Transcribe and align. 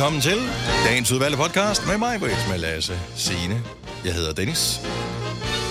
Velkommen 0.00 0.20
til 0.22 0.38
dagens 0.84 1.12
udvalgte 1.12 1.38
podcast 1.38 1.86
med 1.86 1.98
mig, 1.98 2.20
Britt, 2.20 2.48
med 2.48 2.58
Lasse 2.58 3.00
Signe. 3.16 3.62
Jeg 4.04 4.14
hedder 4.14 4.32
Dennis. 4.32 4.80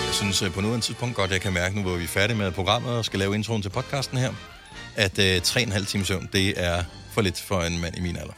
Jeg 0.06 0.14
synes 0.14 0.42
øh, 0.42 0.52
på 0.52 0.60
nuværende 0.60 0.86
tidspunkt 0.86 1.16
godt, 1.16 1.30
jeg 1.30 1.40
kan 1.40 1.52
mærke 1.52 1.76
nu, 1.76 1.82
hvor 1.82 1.96
vi 1.96 2.04
er 2.04 2.08
færdige 2.08 2.36
med 2.36 2.50
programmet 2.52 2.92
og 2.96 3.04
skal 3.04 3.18
lave 3.18 3.34
introen 3.34 3.62
til 3.62 3.68
podcasten 3.68 4.18
her, 4.18 4.32
at 4.96 5.18
øh, 5.18 5.36
3,5 5.36 5.84
timer 5.84 6.04
søvn, 6.04 6.28
det 6.32 6.54
er 6.56 6.82
for 7.12 7.20
lidt 7.20 7.40
for 7.40 7.60
en 7.62 7.80
mand 7.80 7.96
i 7.96 8.00
min 8.00 8.16
alder. 8.16 8.32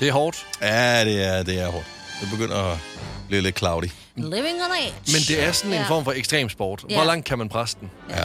Det 0.00 0.08
er 0.08 0.12
hårdt. 0.12 0.46
Ja, 0.62 1.04
det 1.04 1.24
er, 1.24 1.42
det 1.42 1.60
er 1.60 1.68
hårdt. 1.68 1.86
Det 2.20 2.30
begynder 2.30 2.56
at 2.72 2.78
blive 3.28 3.42
lidt 3.42 3.58
cloudy. 3.58 3.88
Living 4.16 4.34
on 4.36 4.70
edge. 4.86 4.94
Men 5.06 5.20
det 5.28 5.44
er 5.44 5.52
sådan 5.52 5.70
en 5.72 5.76
Ja. 5.78 5.88
form 5.88 6.04
for 6.04 6.12
ekstrem 6.12 6.48
sport. 6.48 6.80
Hvor 6.80 6.90
Ja. 6.90 7.04
langt 7.04 7.24
kan 7.26 7.38
man 7.38 7.48
presse 7.48 7.76
den? 7.80 7.90
Ja. 8.10 8.24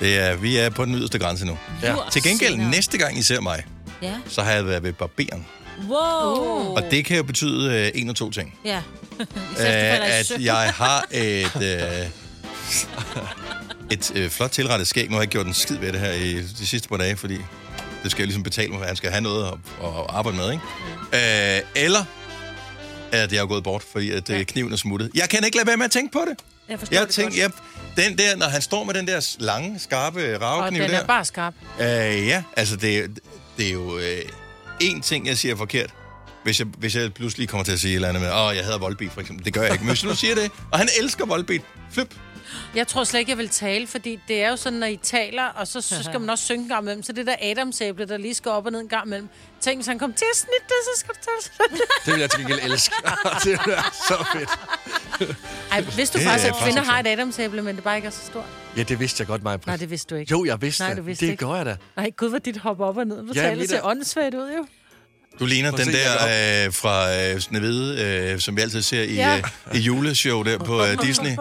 Det 0.00 0.18
er, 0.18 0.36
vi 0.36 0.56
er 0.56 0.70
på 0.70 0.84
den 0.84 0.94
yderste 0.94 1.18
grænse 1.18 1.46
nu. 1.46 1.58
Ja. 1.82 1.94
Til 2.12 2.22
gengæld, 2.22 2.52
senere. 2.52 2.70
næste 2.70 2.98
gang 2.98 3.18
I 3.18 3.22
ser 3.22 3.40
mig, 3.40 3.64
Ja. 4.02 4.14
så 4.28 4.42
har 4.42 4.52
jeg 4.52 4.66
været 4.66 4.82
ved 4.82 4.92
barberen. 4.92 5.46
Wow. 5.88 6.74
Og 6.76 6.82
det 6.90 7.04
kan 7.04 7.16
jo 7.16 7.22
betyde 7.22 7.74
øh, 7.74 7.90
en 7.94 8.08
og 8.08 8.16
to 8.16 8.30
ting. 8.30 8.58
Ja. 8.64 8.82
Øh, 9.60 9.66
i 9.66 9.68
at 9.68 10.32
jeg 10.40 10.72
har 10.76 11.04
et, 11.10 11.50
øh, 11.62 12.06
et 13.90 14.12
øh, 14.14 14.30
flot 14.30 14.50
tilrettet 14.50 14.88
skæg. 14.88 15.04
Nu 15.08 15.10
har 15.12 15.18
jeg 15.18 15.22
ikke 15.22 15.32
gjort 15.32 15.46
en 15.46 15.54
skid 15.54 15.76
ved 15.76 15.92
det 15.92 16.00
her 16.00 16.12
i 16.12 16.34
de 16.42 16.66
sidste 16.66 16.88
par 16.88 16.96
dage, 16.96 17.16
fordi 17.16 17.38
det 18.02 18.10
skal 18.10 18.22
jeg 18.22 18.26
ligesom 18.26 18.42
betale 18.42 18.68
mig, 18.68 18.78
for 18.78 18.86
han 18.86 18.96
skal 18.96 19.10
have 19.10 19.20
noget 19.20 19.46
at, 19.46 19.52
at 19.82 19.90
arbejde 20.08 20.36
med, 20.38 20.52
ikke? 20.52 21.56
Øh, 21.56 21.62
eller 21.84 22.04
at 23.12 23.32
jeg 23.32 23.38
er 23.42 23.46
gået 23.46 23.64
bort, 23.64 23.82
fordi 23.92 24.10
at 24.10 24.30
ja. 24.30 24.42
kniven 24.42 24.72
er 24.72 24.76
smuttet. 24.76 25.10
Jeg 25.14 25.28
kan 25.28 25.44
ikke 25.44 25.56
lade 25.56 25.66
være 25.66 25.76
med 25.76 25.84
at 25.84 25.90
tænke 25.90 26.12
på 26.12 26.20
det. 26.28 26.38
Jeg 26.68 26.78
forstår 26.78 26.96
Jeg 26.96 27.06
det 27.06 27.14
tænker, 27.14 27.42
godt. 27.48 27.54
jeg, 27.96 28.04
den 28.08 28.18
der, 28.18 28.36
når 28.36 28.46
han 28.46 28.62
står 28.62 28.84
med 28.84 28.94
den 28.94 29.06
der 29.06 29.36
lange, 29.38 29.78
skarpe 29.78 30.34
Og 30.36 30.42
ravekniv 30.42 30.82
den 30.82 30.90
der. 30.90 30.98
er 30.98 31.06
bare 31.06 31.24
skarp. 31.24 31.54
Øh, 31.80 31.86
ja, 32.26 32.42
altså 32.56 32.76
det, 32.76 33.18
det 33.58 33.68
er 33.68 33.72
jo 33.72 33.98
øh, 33.98 34.22
én 34.82 35.00
ting, 35.00 35.26
jeg 35.26 35.38
siger 35.38 35.56
forkert. 35.56 35.94
Hvis 36.44 36.58
jeg, 36.58 36.68
hvis 36.78 36.96
jeg 36.96 37.14
pludselig 37.14 37.48
kommer 37.48 37.64
til 37.64 37.72
at 37.72 37.80
sige 37.80 37.90
et 37.90 37.94
eller 37.94 38.08
andet 38.08 38.22
med, 38.22 38.30
åh, 38.30 38.56
jeg 38.56 38.64
hedder 38.64 38.78
Volbeat 38.78 39.12
for 39.12 39.20
eksempel. 39.20 39.44
Det 39.44 39.54
gør 39.54 39.62
jeg 39.62 39.72
ikke. 39.72 39.84
Men 39.84 39.90
hvis 39.90 40.00
du 40.00 40.16
siger 40.16 40.34
det, 40.34 40.50
og 40.72 40.78
han 40.78 40.88
elsker 41.00 41.26
Volbeat, 41.26 41.60
flip. 41.90 42.14
Jeg 42.74 42.88
tror 42.88 43.04
slet 43.04 43.20
ikke, 43.20 43.30
jeg 43.30 43.38
vil 43.38 43.48
tale, 43.48 43.86
fordi 43.86 44.20
det 44.28 44.42
er 44.42 44.48
jo 44.50 44.56
sådan, 44.56 44.78
når 44.78 44.86
I 44.86 44.96
taler, 44.96 45.44
og 45.44 45.66
så, 45.66 45.80
så 45.80 46.02
skal 46.02 46.20
man 46.22 46.30
også 46.30 46.44
synge 46.44 46.62
en 46.62 46.68
gang 46.68 46.82
imellem. 46.82 47.02
Så 47.02 47.12
det 47.12 47.26
der 47.26 47.36
Adamsæble, 47.42 48.08
der 48.08 48.16
lige 48.16 48.34
skal 48.34 48.50
op 48.50 48.66
og 48.66 48.72
ned 48.72 48.80
en 48.80 48.88
gang 48.88 49.06
imellem. 49.06 49.28
Tænk, 49.60 49.76
hvis 49.76 49.86
han 49.86 49.98
kommer 49.98 50.16
til 50.16 50.24
at 50.32 50.36
snitte 50.38 50.66
det, 50.68 50.74
så 50.94 51.00
skal 51.00 51.14
du 51.14 51.20
tage 51.20 51.68
det. 51.70 51.80
Det 52.06 52.12
vil 52.12 52.20
jeg 52.20 52.30
til 52.30 52.40
gengæld 52.40 52.60
elske. 52.64 52.94
det 53.44 53.52
er 53.54 53.90
så 54.08 54.26
fedt. 54.32 54.50
Ej, 55.72 55.80
hvis 55.80 56.10
du 56.10 56.18
Det 56.18 56.26
faktisk, 56.26 56.48
at 56.48 56.54
faktisk 56.54 56.62
kvinder 56.64 56.82
har 56.82 57.00
et 57.00 57.06
Adamsæble, 57.06 57.62
men 57.62 57.76
det 57.76 57.84
bare 57.84 57.96
ikke 57.96 58.06
er 58.06 58.10
så 58.12 58.26
stort. 58.26 58.44
Ja, 58.76 58.82
det 58.82 59.00
vidste 59.00 59.20
jeg 59.20 59.26
godt, 59.26 59.42
mig. 59.42 59.58
Nej, 59.66 59.76
det 59.76 59.90
vidste 59.90 60.14
du 60.14 60.20
ikke. 60.20 60.30
Jo, 60.30 60.44
jeg 60.44 60.62
vidste 60.62 60.82
Nej, 60.82 60.88
det. 60.88 60.98
du 60.98 61.02
vidste 61.02 61.26
det 61.26 61.32
ikke. 61.32 61.46
gør 61.46 61.54
jeg 61.56 61.66
da. 61.66 61.76
Nej, 61.96 62.10
gud, 62.16 62.28
hvor 62.28 62.38
dit 62.38 62.56
hopper 62.56 62.86
op 62.86 62.96
og 62.96 63.06
ned. 63.06 63.16
Du 63.26 63.32
Ja, 63.34 63.40
taler 63.42 63.66
ser 63.66 63.76
er- 63.76 63.84
åndssvagt 63.86 64.34
ud, 64.34 64.52
jo. 64.56 64.66
Du 65.38 65.46
ligner 65.46 65.70
Prøv 65.70 65.78
den 65.84 65.92
der 65.94 66.66
øh, 66.66 66.72
fra 66.72 67.16
øh, 67.16 67.40
Snevide, 67.40 68.02
øh, 68.32 68.40
som 68.40 68.56
vi 68.56 68.60
altid 68.62 68.82
ser 68.82 69.02
i, 69.02 69.14
Ja. 69.14 69.36
øh, 69.36 69.76
i 69.76 69.78
juleshow 69.78 70.42
der 70.42 70.58
på 70.58 70.84
øh, 70.84 71.02
Disney. 71.02 71.36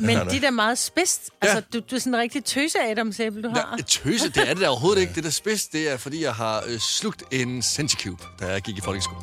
Men 0.00 0.18
de 0.30 0.40
der 0.40 0.50
meget 0.50 0.78
spidst. 0.78 1.20
Altså, 1.40 1.62
du, 1.72 1.78
du 1.90 1.94
er 1.94 1.98
sådan 2.00 2.14
en 2.14 2.20
rigtig 2.20 2.44
tøse 2.44 2.78
Adamsæble, 2.90 3.42
du 3.42 3.48
har. 3.48 3.74
Ja, 3.78 3.82
tøse, 3.82 4.28
det 4.28 4.36
er 4.50 4.54
det 4.54 4.62
da 4.62 4.68
overhovedet 4.68 5.00
ikke. 5.00 5.12
Det 5.14 5.24
der 5.24 5.30
spids, 5.30 5.66
det 5.66 5.92
er, 5.92 5.96
fordi 5.96 6.22
jeg 6.24 6.34
har 6.34 6.62
øh, 6.66 6.78
slugt 6.78 7.22
en 7.30 7.62
Centicube, 7.62 8.22
da 8.40 8.46
jeg 8.46 8.62
gik 8.62 8.78
i 8.78 8.80
folkeskole. 8.80 9.20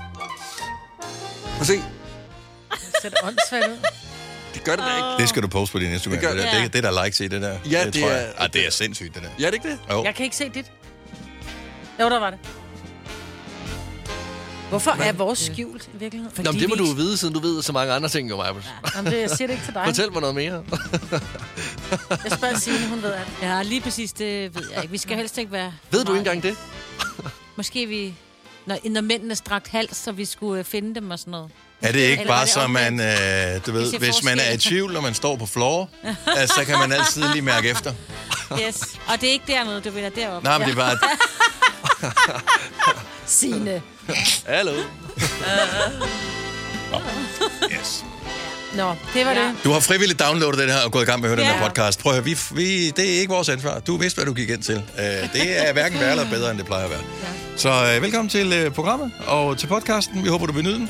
Prøv 1.42 1.62
at 1.62 1.68
se. 1.68 1.74
Det 1.74 2.80
ser 3.02 3.10
da 3.10 3.16
åndssvagt 3.24 3.66
ud. 3.68 3.78
Det 4.54 4.64
gør 4.64 4.76
det 4.76 4.86
da 4.86 4.96
ikke. 4.96 5.22
Det 5.22 5.30
skal 5.30 5.42
du 5.42 5.48
poste 5.48 5.72
på 5.72 5.80
din 5.80 5.92
Instagram. 5.92 6.20
Det 6.20 6.22
Det, 6.30 6.36
gør- 6.38 6.44
det, 6.46 6.54
Ja. 6.58 6.64
det, 6.64 6.74
det 6.74 6.86
er 6.86 6.92
der 6.92 7.04
likes 7.06 7.20
i, 7.20 7.28
det 7.28 7.42
der. 7.42 7.58
Ja, 7.72 7.86
det, 7.86 7.94
det 7.94 8.02
tror 8.02 8.10
er- 8.10 8.16
jeg. 8.16 8.34
Ah, 8.38 8.54
det 8.54 8.66
er 8.68 8.72
sindssygt, 8.72 9.16
det 9.16 9.24
der. 9.24 9.30
Ja, 9.40 9.46
er 9.46 9.50
det 9.52 9.54
ikke 9.58 9.70
det? 9.70 9.80
Jo. 9.92 10.04
Jeg 10.04 10.16
kan 10.16 10.24
ikke 10.24 10.36
se 10.36 10.50
dit. 10.54 10.72
Jo, 12.00 12.10
der 12.10 12.20
var 12.20 12.30
det. 12.30 12.40
Hvorfor 14.70 14.92
er 14.92 15.12
vores 15.12 15.40
skjult 15.40 15.90
i 15.94 15.98
virkeligheden? 15.98 16.44
Nå, 16.44 16.52
men 16.52 16.62
det 16.62 16.70
må 16.70 16.76
du 16.76 16.86
jo 16.86 16.92
vide, 16.94 17.18
siden 17.18 17.34
du 17.34 17.40
ved 17.40 17.62
så 17.62 17.72
mange 17.74 17.94
andre 17.94 18.10
ting, 18.10 18.30
jo, 18.30 18.38
Maja. 18.38 18.54
Jamen, 18.96 19.12
det, 19.12 19.22
jeg 19.22 19.30
siger 19.30 19.48
det 19.48 19.54
ikke 19.54 19.66
til 19.66 19.74
dig. 19.74 19.84
Fortæl 19.86 20.12
mig 20.12 20.22
noget 20.22 20.36
mere. 20.36 20.64
Jeg 22.10 22.32
spørger 22.38 22.58
Signe, 22.60 22.88
hun 22.88 23.02
ved 23.02 23.14
alt. 23.14 23.28
Ja, 23.42 23.64
lige 23.64 23.82
præcis, 23.82 24.14
det 24.14 24.56
ved 24.56 24.64
jeg 24.74 24.82
ikke. 24.84 24.92
Vi 24.92 24.98
skal 24.98 25.18
helst 25.18 25.38
ikke 25.38 25.52
være... 25.52 25.74
ved 25.92 26.06
du 26.06 26.12
ikke 26.14 26.20
engang 26.20 26.44
det? 26.44 26.58
Måske 27.56 27.86
vi... 27.86 28.14
Når, 28.66 28.78
når 28.90 29.02
mændene 29.02 29.36
strakt 29.36 29.68
hals, 29.68 29.98
så 29.98 30.12
vi 30.12 30.26
skulle 30.26 30.60
øh, 30.60 30.66
finde 30.66 30.96
dem 30.96 31.12
og 31.12 31.20
sådan 31.20 31.32
noget. 31.32 31.52
Er 31.82 31.92
det 31.92 32.00
ikke 32.00 32.22
Eller 32.22 32.34
var 32.34 32.38
bare 32.38 32.46
det 32.46 32.54
så, 32.54 32.68
man, 32.68 33.00
øh, 33.00 33.66
du 33.66 33.72
ved, 33.72 34.00
hvis 34.00 34.24
man 34.24 34.40
er 34.40 34.52
i 34.52 34.58
tvivl, 34.58 34.94
når 34.94 35.02
man 35.02 35.14
står 35.14 35.36
på 35.36 35.46
floor, 35.46 35.90
altså, 36.28 36.56
så 36.56 36.66
kan 36.66 36.80
man 36.80 36.92
altid 36.92 37.24
lige 37.32 37.42
mærke 37.42 37.70
efter. 37.70 37.94
Yes. 38.62 38.82
Og 39.08 39.22
det 39.22 39.30
er 39.30 39.34
ikke 39.34 39.46
dernede, 39.48 39.82
du 39.82 39.90
vil 39.90 40.12
deroppe. 40.16 40.48
Nej, 40.48 40.58
men 40.58 40.68
det 40.68 40.74
er 40.74 40.78
bare... 40.78 40.98
Signe. 43.28 43.82
Hallo. 44.48 44.72
Yes. 47.72 48.06
Nå, 48.76 48.96
det 49.14 49.26
var 49.26 49.32
Ja. 49.32 49.40
det. 49.48 49.54
Du 49.64 49.72
har 49.72 49.80
frivilligt 49.80 50.20
downloadet 50.20 50.60
den 50.60 50.70
her 50.70 50.78
og 50.80 50.92
gået 50.92 51.04
i 51.04 51.06
gang 51.06 51.22
med 51.22 51.30
at 51.30 51.36
høre 51.36 51.46
den 51.46 51.54
Ja. 51.54 51.60
her 51.60 51.68
podcast. 51.68 52.00
Prøv 52.00 52.12
at 52.12 52.16
høre, 52.16 52.24
vi, 52.26 52.38
vi, 52.52 52.90
det 52.90 53.16
er 53.16 53.20
ikke 53.20 53.34
vores 53.34 53.50
ansvar. 53.50 53.80
Du 53.80 53.98
vidste, 53.98 54.18
hvad 54.18 54.26
du 54.26 54.34
gik 54.34 54.50
ind 54.50 54.64
til. 54.64 54.76
Uh, 54.76 55.02
det 55.34 55.68
er 55.68 55.74
hverken 55.74 56.00
værre 56.00 56.12
eller 56.12 56.30
bedre, 56.30 56.50
end 56.52 56.58
det 56.58 56.66
plejer 56.66 56.84
at 56.84 56.90
være. 56.90 57.02
Så 57.58 57.96
uh, 57.98 58.04
velkommen 58.04 58.30
til 58.30 58.66
uh, 58.68 58.74
programmet 58.74 59.12
og 59.28 59.58
til 59.58 59.68
podcasten. 59.68 60.24
Vi 60.24 60.30
håber, 60.30 60.46
du 60.46 60.54
vil 60.54 60.64
nyde 60.64 60.76
den. 60.76 60.90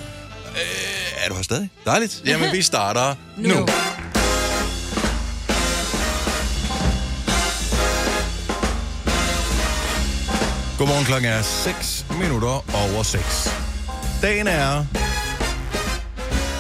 Uh, 0.51 1.24
er 1.25 1.29
du 1.29 1.35
her 1.35 1.44
stadig? 1.44 1.69
Dejligt. 1.85 2.22
Jamen, 2.25 2.51
vi 2.51 2.62
starter 2.62 3.16
nu. 3.38 3.50
nu. 3.59 3.66
Godmorgen, 10.78 11.06
klokken 11.06 11.30
er 11.31 11.41
6 11.41 12.06
minutter 12.19 12.47
over 12.75 13.03
6. 13.03 13.50
Dagen 14.22 14.47
er 14.47 14.86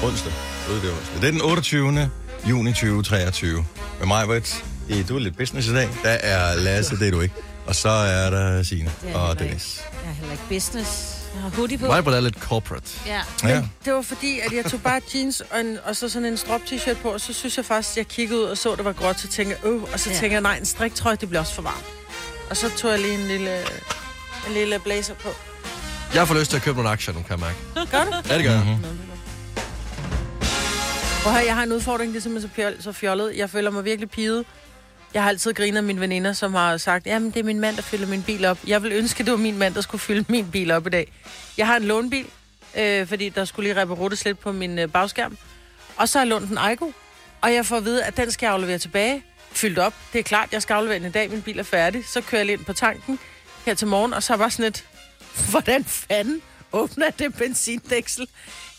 onsdag. 0.03 0.33
Ved 0.67 0.75
det 0.81 0.89
er 0.89 0.93
onsdag. 0.97 1.21
Det 1.21 1.27
er 1.27 1.31
den 1.31 1.41
28. 1.41 2.09
juni 2.49 2.71
2023. 2.73 3.65
Med 3.99 4.07
mig, 4.07 4.25
Britt. 4.25 4.65
Du 5.09 5.15
er 5.15 5.19
lidt 5.19 5.37
business 5.37 5.67
i 5.67 5.73
dag. 5.73 5.89
Der 6.03 6.09
er 6.09 6.55
Lasse, 6.55 6.99
det 6.99 7.07
er 7.07 7.11
du 7.11 7.21
ikke. 7.21 7.35
Og 7.67 7.75
så 7.75 7.89
er 7.89 8.29
der 8.29 8.63
Signe 8.63 8.91
Det 9.01 9.09
er 9.11 9.15
og 9.17 9.27
heller 9.27 9.31
ikke. 9.31 9.43
Dennis. 9.43 9.81
Jeg 10.03 10.09
er 10.09 10.13
heller 10.13 10.31
ikke 10.31 10.43
business. 10.49 11.15
Jeg 11.33 11.41
har 11.43 11.49
hoodie 11.49 11.77
på. 11.77 11.85
Mig 11.85 11.97
er 12.13 12.19
lidt 12.19 12.39
corporate. 12.39 12.89
Ja. 13.05 13.21
Ja. 13.43 13.63
Det 13.85 13.93
var 13.93 14.01
fordi, 14.01 14.39
at 14.39 14.51
jeg 14.51 14.65
tog 14.65 14.81
bare 14.81 15.01
jeans 15.15 15.41
og, 15.51 15.59
en, 15.59 15.77
og 15.85 15.95
så 15.95 16.09
sådan 16.09 16.25
en 16.25 16.37
strop 16.37 16.61
t-shirt 16.61 17.01
på, 17.01 17.09
og 17.09 17.21
så 17.21 17.33
synes 17.33 17.57
jeg 17.57 17.65
faktisk, 17.65 17.91
at 17.93 17.97
jeg 17.97 18.07
kiggede 18.07 18.39
ud 18.39 18.45
og 18.45 18.57
så, 18.57 18.71
at 18.71 18.77
det 18.77 18.85
var 18.85 18.93
gråt, 18.93 19.19
så 19.19 19.27
tænkte 19.27 19.57
jeg, 19.63 19.71
øh, 19.71 19.81
og 19.93 19.99
så 19.99 20.09
Ja. 20.09 20.15
tænker 20.15 20.35
jeg, 20.35 20.41
nej, 20.41 20.57
en 20.57 20.65
striktrøje, 20.65 21.15
det 21.15 21.29
bliver 21.29 21.41
også 21.41 21.53
for 21.53 21.61
varmt. 21.61 21.85
Og 22.49 22.57
så 22.57 22.69
tog 22.77 22.91
jeg 22.91 22.99
lige 22.99 23.13
en 23.13 23.27
lille, 23.27 23.57
en 24.47 24.53
lille 24.53 24.79
blazer 24.79 25.13
på. 25.13 25.29
Jeg 26.13 26.27
får 26.27 26.35
lyst 26.35 26.49
til 26.49 26.57
at 26.57 26.63
købe 26.63 26.75
nogle 26.77 26.89
aktier 26.89 27.13
nu, 27.13 27.21
kan 27.21 27.31
jeg 27.31 27.39
mærke. 27.39 27.91
Gør 27.91 28.03
du? 28.03 28.29
Ja, 28.29 28.37
det 28.37 28.43
gør 28.45 28.51
jeg. 28.51 28.63
Mm-hmm. 28.65 29.05
Prøv 31.23 31.33
at 31.33 31.39
høre, 31.39 31.47
jeg 31.47 31.55
har 31.55 31.63
en 31.63 31.71
udfordring, 31.71 32.13
det 32.13 32.17
er 32.17 32.21
simpelthen 32.21 32.49
så, 32.49 32.55
fjol, 32.55 32.73
så 32.79 32.91
fjollet. 32.91 33.37
Jeg 33.37 33.49
føler 33.49 33.71
mig 33.71 33.85
virkelig 33.85 34.09
piget. 34.09 34.45
Jeg 35.13 35.23
har 35.23 35.29
altid 35.29 35.53
grinet 35.53 35.77
af 35.77 35.83
mine 35.83 36.01
veninder, 36.01 36.33
som 36.33 36.53
har 36.53 36.77
sagt, 36.77 37.05
jamen 37.05 37.31
det 37.31 37.39
er 37.39 37.43
min 37.43 37.59
mand, 37.59 37.75
der 37.75 37.81
fylder 37.81 38.07
min 38.07 38.23
bil 38.23 38.45
op. 38.45 38.57
Jeg 38.67 38.83
vil 38.83 38.91
ønske, 38.91 39.23
det 39.23 39.31
var 39.31 39.37
min 39.37 39.57
mand, 39.57 39.73
der 39.75 39.81
skulle 39.81 40.01
fylde 40.01 40.25
min 40.33 40.51
bil 40.51 40.71
op 40.71 40.87
i 40.87 40.89
dag. 40.89 41.11
Jeg 41.57 41.67
har 41.67 41.77
en 41.77 41.83
lånbil, 41.83 42.25
øh, 42.77 43.07
fordi 43.07 43.29
der 43.29 43.45
skulle 43.45 43.69
lige 43.73 43.81
repareres 43.81 44.25
lidt 44.25 44.39
på 44.39 44.51
min 44.51 44.79
øh, 44.79 44.89
bagskærm. 44.89 45.37
Og 45.97 46.09
så 46.09 46.17
har 46.17 46.25
jeg 46.25 46.29
lånt 46.29 46.51
en 46.51 46.57
Aigo, 46.57 46.91
og 47.41 47.53
jeg 47.53 47.65
får 47.65 47.77
at 47.77 47.85
vide, 47.85 48.03
at 48.03 48.17
den 48.17 48.31
skal 48.31 48.45
jeg 48.45 48.53
aflevere 48.53 48.77
tilbage. 48.77 49.23
Fyldt 49.51 49.79
op. 49.79 49.93
Det 50.13 50.19
er 50.19 50.23
klart, 50.23 50.49
jeg 50.53 50.61
skal 50.61 50.73
aflevere 50.73 50.99
den 50.99 51.07
i 51.07 51.11
dag, 51.11 51.29
min 51.29 51.41
bil 51.41 51.59
er 51.59 51.63
færdig. 51.63 52.05
Så 52.07 52.21
kører 52.21 52.41
jeg 52.43 52.51
ind 52.51 52.65
på 52.65 52.73
tanken 52.73 53.19
her 53.65 53.73
til 53.73 53.87
morgen, 53.87 54.13
og 54.13 54.23
så 54.23 54.37
bare 54.37 54.51
sådan 54.51 54.65
et, 54.65 54.83
hvordan 55.51 55.83
fanden 55.85 56.41
åbner 56.73 57.09
det 57.09 57.35
benzindæksel? 57.35 58.27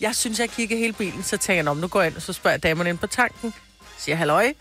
Jeg 0.01 0.15
synes, 0.17 0.39
jeg 0.39 0.51
kigger 0.51 0.77
hele 0.77 0.93
bilen, 0.93 1.23
så 1.23 1.37
tænker 1.37 1.55
jeg, 1.55 1.63
"Nå, 1.65 1.75
men 1.75 1.81
nu 1.81 1.87
går 1.89 2.01
jeg 2.01 2.07
ind, 2.09 2.17
og 2.17 2.23
så 2.23 2.33
spørger 2.33 2.53
jeg 2.55 2.63
damerne 2.63 2.91
ind 2.91 2.99
på 2.99 3.07
tanken. 3.07 3.55
Siger, 3.99 4.17
halløj, 4.17 4.53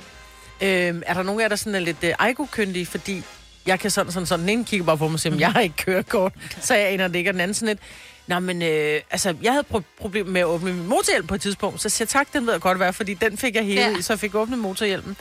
øhm, 0.62 1.04
er 1.06 1.13
der 1.13 1.24
nogen 1.24 1.39
af 1.39 1.44
jer, 1.44 1.50
der 1.50 1.56
sådan 1.56 1.75
er 1.75 1.80
lidt 1.80 1.98
øh, 2.04 2.10
ejgokyndige, 2.10 2.86
fordi 2.86 3.24
jeg 3.66 3.80
kan 3.80 3.92
sådan, 3.92 4.12
sådan, 4.12 4.25
sådan, 4.27 4.42
den 4.42 4.50
ene 4.50 4.66
kigger 4.66 4.86
bare 4.86 4.98
på 4.98 5.07
mig 5.07 5.13
og 5.13 5.19
siger, 5.19 5.31
"Men 5.31 5.39
jeg 5.39 5.51
har 5.51 5.60
ikke 5.60 5.75
kørekort, 5.75 6.33
så 6.62 6.75
jeg 6.75 7.01
og 7.01 7.10
det 7.10 7.16
ikke 7.16 7.28
er 7.28 7.31
den 7.31 7.42
anden 7.42 7.56
sådan 7.56 7.68
lidt. 7.68 7.80
Nå, 8.28 8.39
men 8.39 8.62
øh, 8.62 9.01
altså, 9.12 9.36
jeg 9.42 9.51
havde 9.51 9.66
pro- 9.74 9.81
problemer 10.00 10.31
med 10.31 10.42
at 10.42 10.45
åbne 10.45 10.74
min 10.74 10.88
motorhjelm 10.88 11.28
på 11.28 11.36
et 11.36 11.42
tidspunkt, 11.42 11.81
så 11.81 11.89
siger 11.89 12.06
jeg, 12.06 12.10
tak, 12.10 12.33
den 12.33 12.45
ved 12.45 12.54
jeg 12.54 12.62
godt 12.62 12.80
være, 12.80 12.94
fordi 12.94 13.13
den 13.13 13.38
fik 13.38 13.56
jeg 13.56 13.63
hele. 13.66 13.81
Ja. 13.81 14.01
så 14.01 14.13
jeg 14.13 14.19
fik 14.19 14.36
åbnet 14.36 14.60
motorhjelmen. 14.60 15.18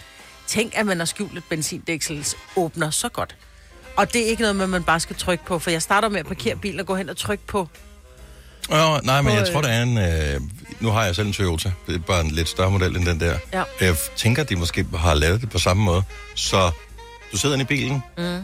Tænk, 0.47 0.73
at 0.79 0.87
man 0.87 0.99
har 0.99 1.05
skjult 1.05 1.39
et 1.39 1.45
benzindæksels 1.49 2.37
åbner 2.57 2.91
så 2.91 3.09
godt. 3.09 3.37
Og 3.97 4.13
det 4.13 4.23
er 4.23 4.27
ikke 4.27 4.43
noget 4.43 4.57
med, 4.57 4.67
man 4.67 4.83
bare 4.83 5.01
skal 5.01 5.17
trykke 5.17 5.45
på, 5.45 5.59
for 5.59 5.71
jeg 5.71 5.83
starter 5.83 6.09
med 6.09 6.21
at 6.21 6.27
parkere 6.27 6.57
bilen 6.57 6.81
og 6.81 6.87
gå 6.87 6.95
hen 6.95 7.09
og 7.09 7.17
trykke 7.17 7.47
på. 7.47 7.69
Oh, 8.71 9.01
nej, 9.05 9.23
men 9.23 9.31
På, 9.31 9.37
jeg 9.37 9.47
øh, 9.49 9.53
tror, 9.53 9.61
der 9.61 9.69
er 9.69 9.83
en... 9.83 9.99
Øh, 9.99 10.41
nu 10.81 10.89
har 10.91 11.05
jeg 11.05 11.17
selv 11.17 11.27
en 11.27 11.33
Toyota. 11.33 11.73
Det 11.87 11.95
er 11.95 11.99
bare 11.99 12.21
en 12.21 12.31
lidt 12.31 12.49
større 12.49 12.71
model 12.71 12.97
end 12.97 13.07
den 13.07 13.21
der. 13.21 13.39
Ja. 13.53 13.63
Jeg 13.81 13.97
tænker, 14.17 14.43
de 14.45 14.57
måske 14.57 14.87
har 14.97 15.15
lavet 15.15 15.41
det 15.41 15.51
på 15.51 15.59
samme 15.59 15.83
måde. 15.83 16.03
Så 16.35 16.71
du 17.33 17.37
sidder 17.37 17.55
inde 17.55 17.63
i 17.63 17.67
bilen, 17.67 18.03
mm. 18.19 18.41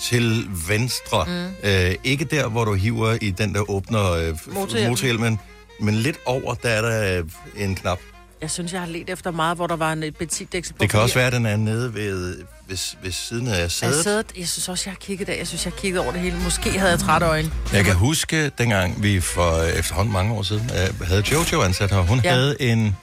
til 0.00 0.46
venstre. 0.68 1.24
Mm. 1.24 1.68
Øh, 1.70 1.94
ikke 2.04 2.24
der, 2.24 2.48
hvor 2.48 2.64
du 2.64 2.74
hiver 2.74 3.18
i 3.20 3.30
den, 3.30 3.54
der 3.54 3.70
åbner 3.70 4.12
øh, 4.12 4.36
Motorhjelmen. 4.54 5.38
men 5.80 5.94
lidt 5.94 6.16
over, 6.26 6.54
der 6.54 6.68
er 6.68 6.82
der 6.82 7.18
øh, 7.18 7.24
en 7.56 7.74
knap. 7.74 7.98
Jeg 8.40 8.50
synes, 8.50 8.72
jeg 8.72 8.80
har 8.80 8.88
let 8.88 9.10
efter 9.10 9.30
meget, 9.30 9.56
hvor 9.56 9.66
der 9.66 9.76
var 9.76 9.92
en 9.92 10.02
et 10.02 10.16
benzindæksel 10.16 10.74
på. 10.74 10.78
Det 10.80 10.90
kan 10.90 11.00
også 11.00 11.14
være, 11.14 11.26
at 11.26 11.32
den 11.32 11.46
er 11.46 11.56
nede 11.56 11.94
ved, 11.94 12.42
ved, 12.68 12.78
ved 13.02 13.12
siden 13.12 13.48
af 13.48 13.60
Jeg, 13.60 13.70
sædet. 13.70 14.32
jeg 14.38 14.48
synes 14.48 14.68
også, 14.68 14.82
jeg 14.86 14.92
har 14.92 14.98
kigget 15.00 15.26
der. 15.26 15.34
Jeg 15.34 15.46
synes, 15.46 15.64
jeg 15.64 15.72
har 15.72 15.80
kigget 15.80 16.00
over 16.00 16.12
det 16.12 16.20
hele. 16.20 16.36
Måske 16.38 16.70
havde 16.78 16.90
jeg 16.90 17.00
trætte 17.00 17.26
øjne. 17.26 17.50
Jeg 17.72 17.84
kan 17.84 17.94
huske, 17.94 18.48
dengang 18.58 19.02
vi 19.02 19.20
for 19.20 19.56
øh, 19.58 19.68
efterhånden 19.68 20.12
mange 20.12 20.34
år 20.34 20.42
siden 20.42 20.70
øh, 21.00 21.06
havde 21.06 21.22
Jojo 21.32 21.62
ansat 21.62 21.90
her. 21.90 21.98
Hun 22.00 22.20
Ja. 22.24 22.30
havde 22.34 22.62
en 22.62 22.96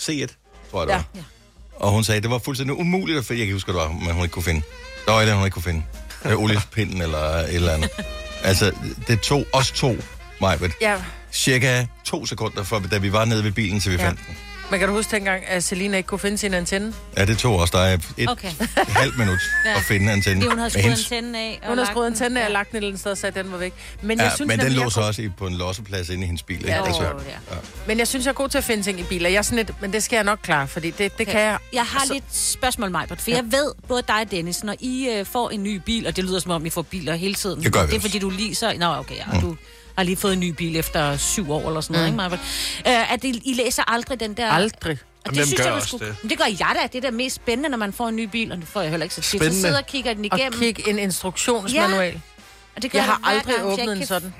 C1, 0.00 0.26
tror 0.70 0.80
jeg 0.80 0.88
det 0.88 0.92
Ja. 0.92 0.96
var. 0.96 1.04
Og 1.76 1.90
hun 1.90 2.04
sagde, 2.04 2.16
at 2.16 2.22
det 2.22 2.30
var 2.30 2.38
fuldstændig 2.38 2.76
umuligt 2.76 3.18
at 3.18 3.24
finde. 3.24 3.40
Jeg 3.40 3.46
kan 3.46 3.54
huske, 3.54 3.72
det 3.72 3.78
var, 3.80 3.88
men 3.88 4.10
hun 4.14 4.22
ikke 4.22 4.32
kunne 4.32 4.42
finde. 4.42 4.62
Der 5.06 5.12
var 5.12 5.22
et 5.22 5.34
hun 5.34 5.44
ikke 5.44 5.54
kunne 5.54 5.62
finde. 5.62 5.82
Øh, 6.24 6.36
oliepinden 6.42 7.02
eller 7.02 7.18
et 7.18 7.54
eller 7.54 7.72
andet. 7.72 7.90
Altså, 8.44 8.72
det 9.08 9.20
tog 9.20 9.46
os 9.52 9.70
to, 9.70 9.96
Majbet, 10.40 10.72
Ja, 10.80 10.96
cirka 11.32 11.86
to 12.04 12.26
sekunder, 12.26 12.62
for, 12.62 12.78
da 12.90 12.98
vi 12.98 13.12
var 13.12 13.24
nede 13.24 13.44
ved 13.44 13.52
bilen, 13.52 13.80
til 13.80 13.92
vi 13.92 13.96
Ja. 13.96 14.06
fandt 14.06 14.20
den. 14.26 14.36
Men 14.70 14.78
kan 14.80 14.88
du 14.88 14.94
huske 14.94 15.10
dengang, 15.16 15.42
at 15.46 15.64
Selina 15.64 15.96
ikke 15.96 16.06
kunne 16.06 16.18
finde 16.18 16.38
sin 16.38 16.54
antenne? 16.54 16.94
Ja, 17.16 17.24
det 17.24 17.38
tog 17.38 17.56
os 17.58 17.70
dig 17.70 18.00
et 18.18 18.28
Okay. 18.30 18.50
halvt 19.00 19.18
minut 19.18 19.38
Ja. 19.66 19.76
at 19.76 19.82
finde 19.82 20.12
antennen. 20.12 20.42
Fordi 20.42 20.50
hun 20.50 20.58
havde 20.58 20.70
skruet 20.70 20.90
antennen 20.90 21.34
af. 21.34 21.58
og 21.62 21.68
Hun 21.68 21.78
har 21.78 21.84
lagt 21.84 21.92
skruet 21.94 22.04
den. 22.06 22.12
antenne 22.12 22.40
af 22.40 22.44
og 22.44 22.48
Ja. 22.50 22.52
lagt 22.52 22.68
den 22.70 22.76
et 22.76 22.78
eller 22.78 22.88
andet 22.88 23.00
sted 23.00 23.10
og 23.12 23.18
sagde, 23.18 23.38
at 23.38 23.44
den 23.44 23.52
var 23.52 23.58
væk. 23.58 23.72
Men 24.02 24.18
Ja, 24.18 24.24
jeg 24.24 24.32
synes, 24.36 24.48
men 24.48 24.58
den 24.60 24.72
lå 24.72 24.90
så 24.90 25.00
også 25.00 25.22
i, 25.22 25.28
på 25.28 25.46
en 25.46 25.54
losseplads 25.54 26.08
inde 26.08 26.22
i 26.22 26.26
hendes 26.26 26.42
bil. 26.42 26.56
Ikke? 26.56 26.68
Ja, 26.70 26.86
altså, 26.86 27.02
ja. 27.02 27.08
god- 27.08 27.56
Men 27.86 27.98
jeg 27.98 28.08
synes, 28.08 28.24
jeg 28.24 28.30
er 28.30 28.34
god 28.34 28.48
til 28.48 28.58
at 28.58 28.64
finde 28.64 28.82
ting 28.82 29.00
i 29.00 29.02
biler. 29.02 29.28
Jeg 29.28 29.38
er 29.38 29.42
sådan 29.42 29.56
lidt, 29.56 29.72
men 29.82 29.92
det 29.92 30.02
skal 30.02 30.16
jeg 30.16 30.24
nok 30.24 30.38
klare, 30.42 30.68
fordi 30.68 30.90
det, 30.90 31.18
det 31.18 31.26
kan 31.26 31.40
jeg. 31.40 31.58
Jeg 31.72 31.84
har 31.84 32.06
Så- 32.06 32.12
lidt 32.12 32.24
spørgsmål, 32.36 32.90
Majbert, 32.90 33.20
for 33.20 33.30
jeg 33.30 33.44
ved, 33.50 33.72
både 33.88 34.02
dig 34.08 34.16
og 34.20 34.30
Dennis, 34.30 34.64
når 34.64 34.74
I 34.80 35.08
øh, 35.08 35.26
får 35.26 35.50
en 35.50 35.62
ny 35.62 35.76
bil, 35.86 36.06
og 36.06 36.16
det 36.16 36.24
lyder 36.24 36.38
som 36.38 36.50
om, 36.50 36.66
I 36.66 36.70
får 36.70 36.82
biler 36.82 37.14
hele 37.14 37.34
tiden. 37.34 37.62
Det 37.62 37.72
gør 37.72 37.80
vi 37.80 37.86
Det 37.86 37.92
er 37.92 37.96
også. 37.96 38.08
fordi, 38.08 38.18
du 38.18 38.30
lige 38.30 38.54
så... 38.54 38.72
Nå, 38.78 38.86
okay, 38.86 39.14
ja, 39.16 39.40
du 39.40 39.56
har 39.96 40.02
lige 40.04 40.16
fået 40.16 40.32
en 40.32 40.40
ny 40.40 40.48
bil 40.50 40.76
efter 40.76 41.16
syv 41.16 41.50
år 41.52 41.68
eller 41.68 41.80
sådan 41.80 41.94
noget, 41.94 42.06
ikke, 42.06 42.16
Majbert? 42.16 42.38
Øh, 42.86 43.12
at 43.12 43.22
det, 43.22 43.40
I 43.44 43.54
læser 43.54 43.90
aldrig 43.92 44.20
den 44.20 44.34
der... 44.34 44.50
Aldrig. 44.50 44.98
Og 45.26 45.34
Jamen, 45.34 45.48
hvem 45.48 45.56
gør 45.66 45.72
jeg, 45.74 45.82
skulle- 45.82 46.06
det? 46.08 46.16
Men 46.22 46.30
det 46.30 46.38
gør 46.38 46.44
jeg 46.44 46.72
da. 46.82 46.86
Det 46.92 47.04
er 47.04 47.10
da 47.10 47.16
mest 47.16 47.36
spændende, 47.36 47.68
når 47.68 47.78
man 47.78 47.92
får 47.92 48.08
en 48.08 48.16
ny 48.16 48.24
bil, 48.24 48.52
og 48.52 48.58
det 48.58 48.68
får 48.68 48.80
jeg 48.80 48.90
heller 48.90 49.04
ikke 49.04 49.14
så 49.14 49.20
tit. 49.20 49.30
Så 49.30 49.36
Spændende. 49.36 49.60
sidder 49.60 49.78
og 49.78 49.86
kigger 49.86 50.14
den 50.14 50.26
Og 50.32 50.38
igennem. 50.38 50.58
kigge 50.60 50.88
en 50.90 50.98
instruktionsmanual. 50.98 52.20
og 52.76 52.82
det 52.82 52.90
gør 52.90 52.98
Jeg 52.98 53.06
har 53.06 53.20
aldrig 53.24 53.54
gang, 53.56 53.66
åbnet 53.68 53.96
en 54.00 54.06
sådan. 54.06 54.34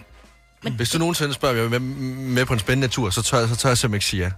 Hvis 0.77 0.91
du 0.91 0.99
nogensinde 0.99 1.35
spørger, 1.35 1.53
om 1.55 1.59
jeg 1.73 1.77
er 1.77 1.81
med, 1.81 1.81
med 2.15 2.47
på 2.47 2.53
en 2.53 2.59
spændende 2.59 2.89
tur, 2.89 3.11
så 3.11 3.23
tør, 3.23 3.47
så 3.47 3.57
tør 3.57 3.69
jeg 3.69 3.79
simpelthen 3.79 3.95
ikke 3.97 4.07
sige 4.07 4.23
ja. 4.23 4.31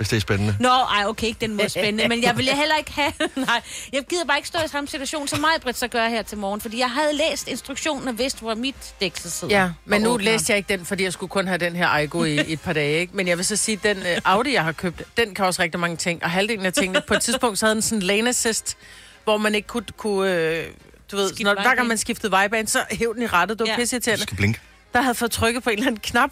Hvis 0.00 0.08
det 0.08 0.16
er 0.16 0.20
spændende. 0.20 0.56
Nå, 0.60 0.68
ej, 0.68 1.04
okay, 1.06 1.26
ikke 1.26 1.40
den 1.40 1.54
måde 1.54 1.68
spændende, 1.68 2.08
men 2.08 2.22
jeg 2.22 2.36
ville 2.36 2.56
heller 2.56 2.76
ikke 2.76 2.92
have... 2.92 3.12
Nej, 3.36 3.62
jeg 3.92 4.02
gider 4.08 4.24
bare 4.24 4.36
ikke 4.38 4.48
stå 4.48 4.58
i 4.64 4.68
samme 4.68 4.88
situation, 4.88 5.28
som 5.28 5.40
mig, 5.40 5.50
Britt, 5.62 5.78
så 5.78 5.88
gør 5.88 6.08
her 6.08 6.22
til 6.22 6.38
morgen, 6.38 6.60
fordi 6.60 6.78
jeg 6.78 6.90
havde 6.90 7.12
læst 7.12 7.48
instruktionen 7.48 8.08
og 8.08 8.18
vidst, 8.18 8.40
hvor 8.40 8.54
mit 8.54 8.74
dæksel 9.00 9.30
sidder. 9.30 9.60
Ja, 9.60 9.70
men 9.84 10.02
nu 10.02 10.16
læste 10.16 10.50
jeg 10.52 10.56
ikke 10.56 10.68
den, 10.68 10.86
fordi 10.86 11.04
jeg 11.04 11.12
skulle 11.12 11.30
kun 11.30 11.46
have 11.46 11.58
den 11.58 11.76
her 11.76 11.86
Aigo 11.88 12.24
i, 12.24 12.34
i 12.34 12.52
et 12.52 12.60
par 12.60 12.72
dage. 12.72 13.00
Ikke? 13.00 13.16
Men 13.16 13.28
jeg 13.28 13.36
vil 13.36 13.44
så 13.46 13.56
sige, 13.56 13.80
at 13.84 13.96
den 13.96 13.96
uh, 14.02 14.04
Audi, 14.24 14.52
jeg 14.54 14.64
har 14.64 14.72
købt, 14.72 15.02
den 15.16 15.34
kan 15.34 15.44
også 15.44 15.62
rigtig 15.62 15.80
mange 15.80 15.96
ting. 15.96 16.24
Og 16.24 16.30
halvdelen 16.30 16.66
af 16.66 16.72
tingene, 16.72 17.02
på 17.08 17.14
et 17.14 17.22
tidspunkt, 17.22 17.58
så 17.58 17.66
havde 17.66 17.74
den 17.74 17.82
sådan 17.82 17.98
en 17.98 18.02
lane 18.02 18.28
assist, 18.28 18.76
hvor 19.24 19.36
man 19.36 19.54
ikke 19.54 19.68
kunne... 19.68 19.84
kunne 19.96 20.32
øh, 20.32 20.66
du 21.10 21.16
ved, 21.16 21.28
Skifte 21.28 21.44
når, 21.44 21.54
hver 21.54 21.74
gang 21.74 21.88
man 21.88 21.98
skiftede 21.98 22.32
vejbane, 22.32 22.68
så 22.68 22.84
hæv 22.90 23.14
den 23.14 23.22
i 23.22 23.26
rettet. 23.26 23.58
Det 23.58 23.64
var 23.64 23.66
Ja. 23.66 23.72
ja. 23.72 23.76
Du 23.76 23.80
pisseirriterende. 23.82 24.22
skal 24.22 24.36
blinke. 24.36 24.60
Der 24.92 25.00
havde 25.00 25.14
fået 25.14 25.30
trykket 25.30 25.62
på 25.62 25.70
en 25.70 25.78
eller 25.78 25.86
anden 25.86 26.00
knap, 26.00 26.30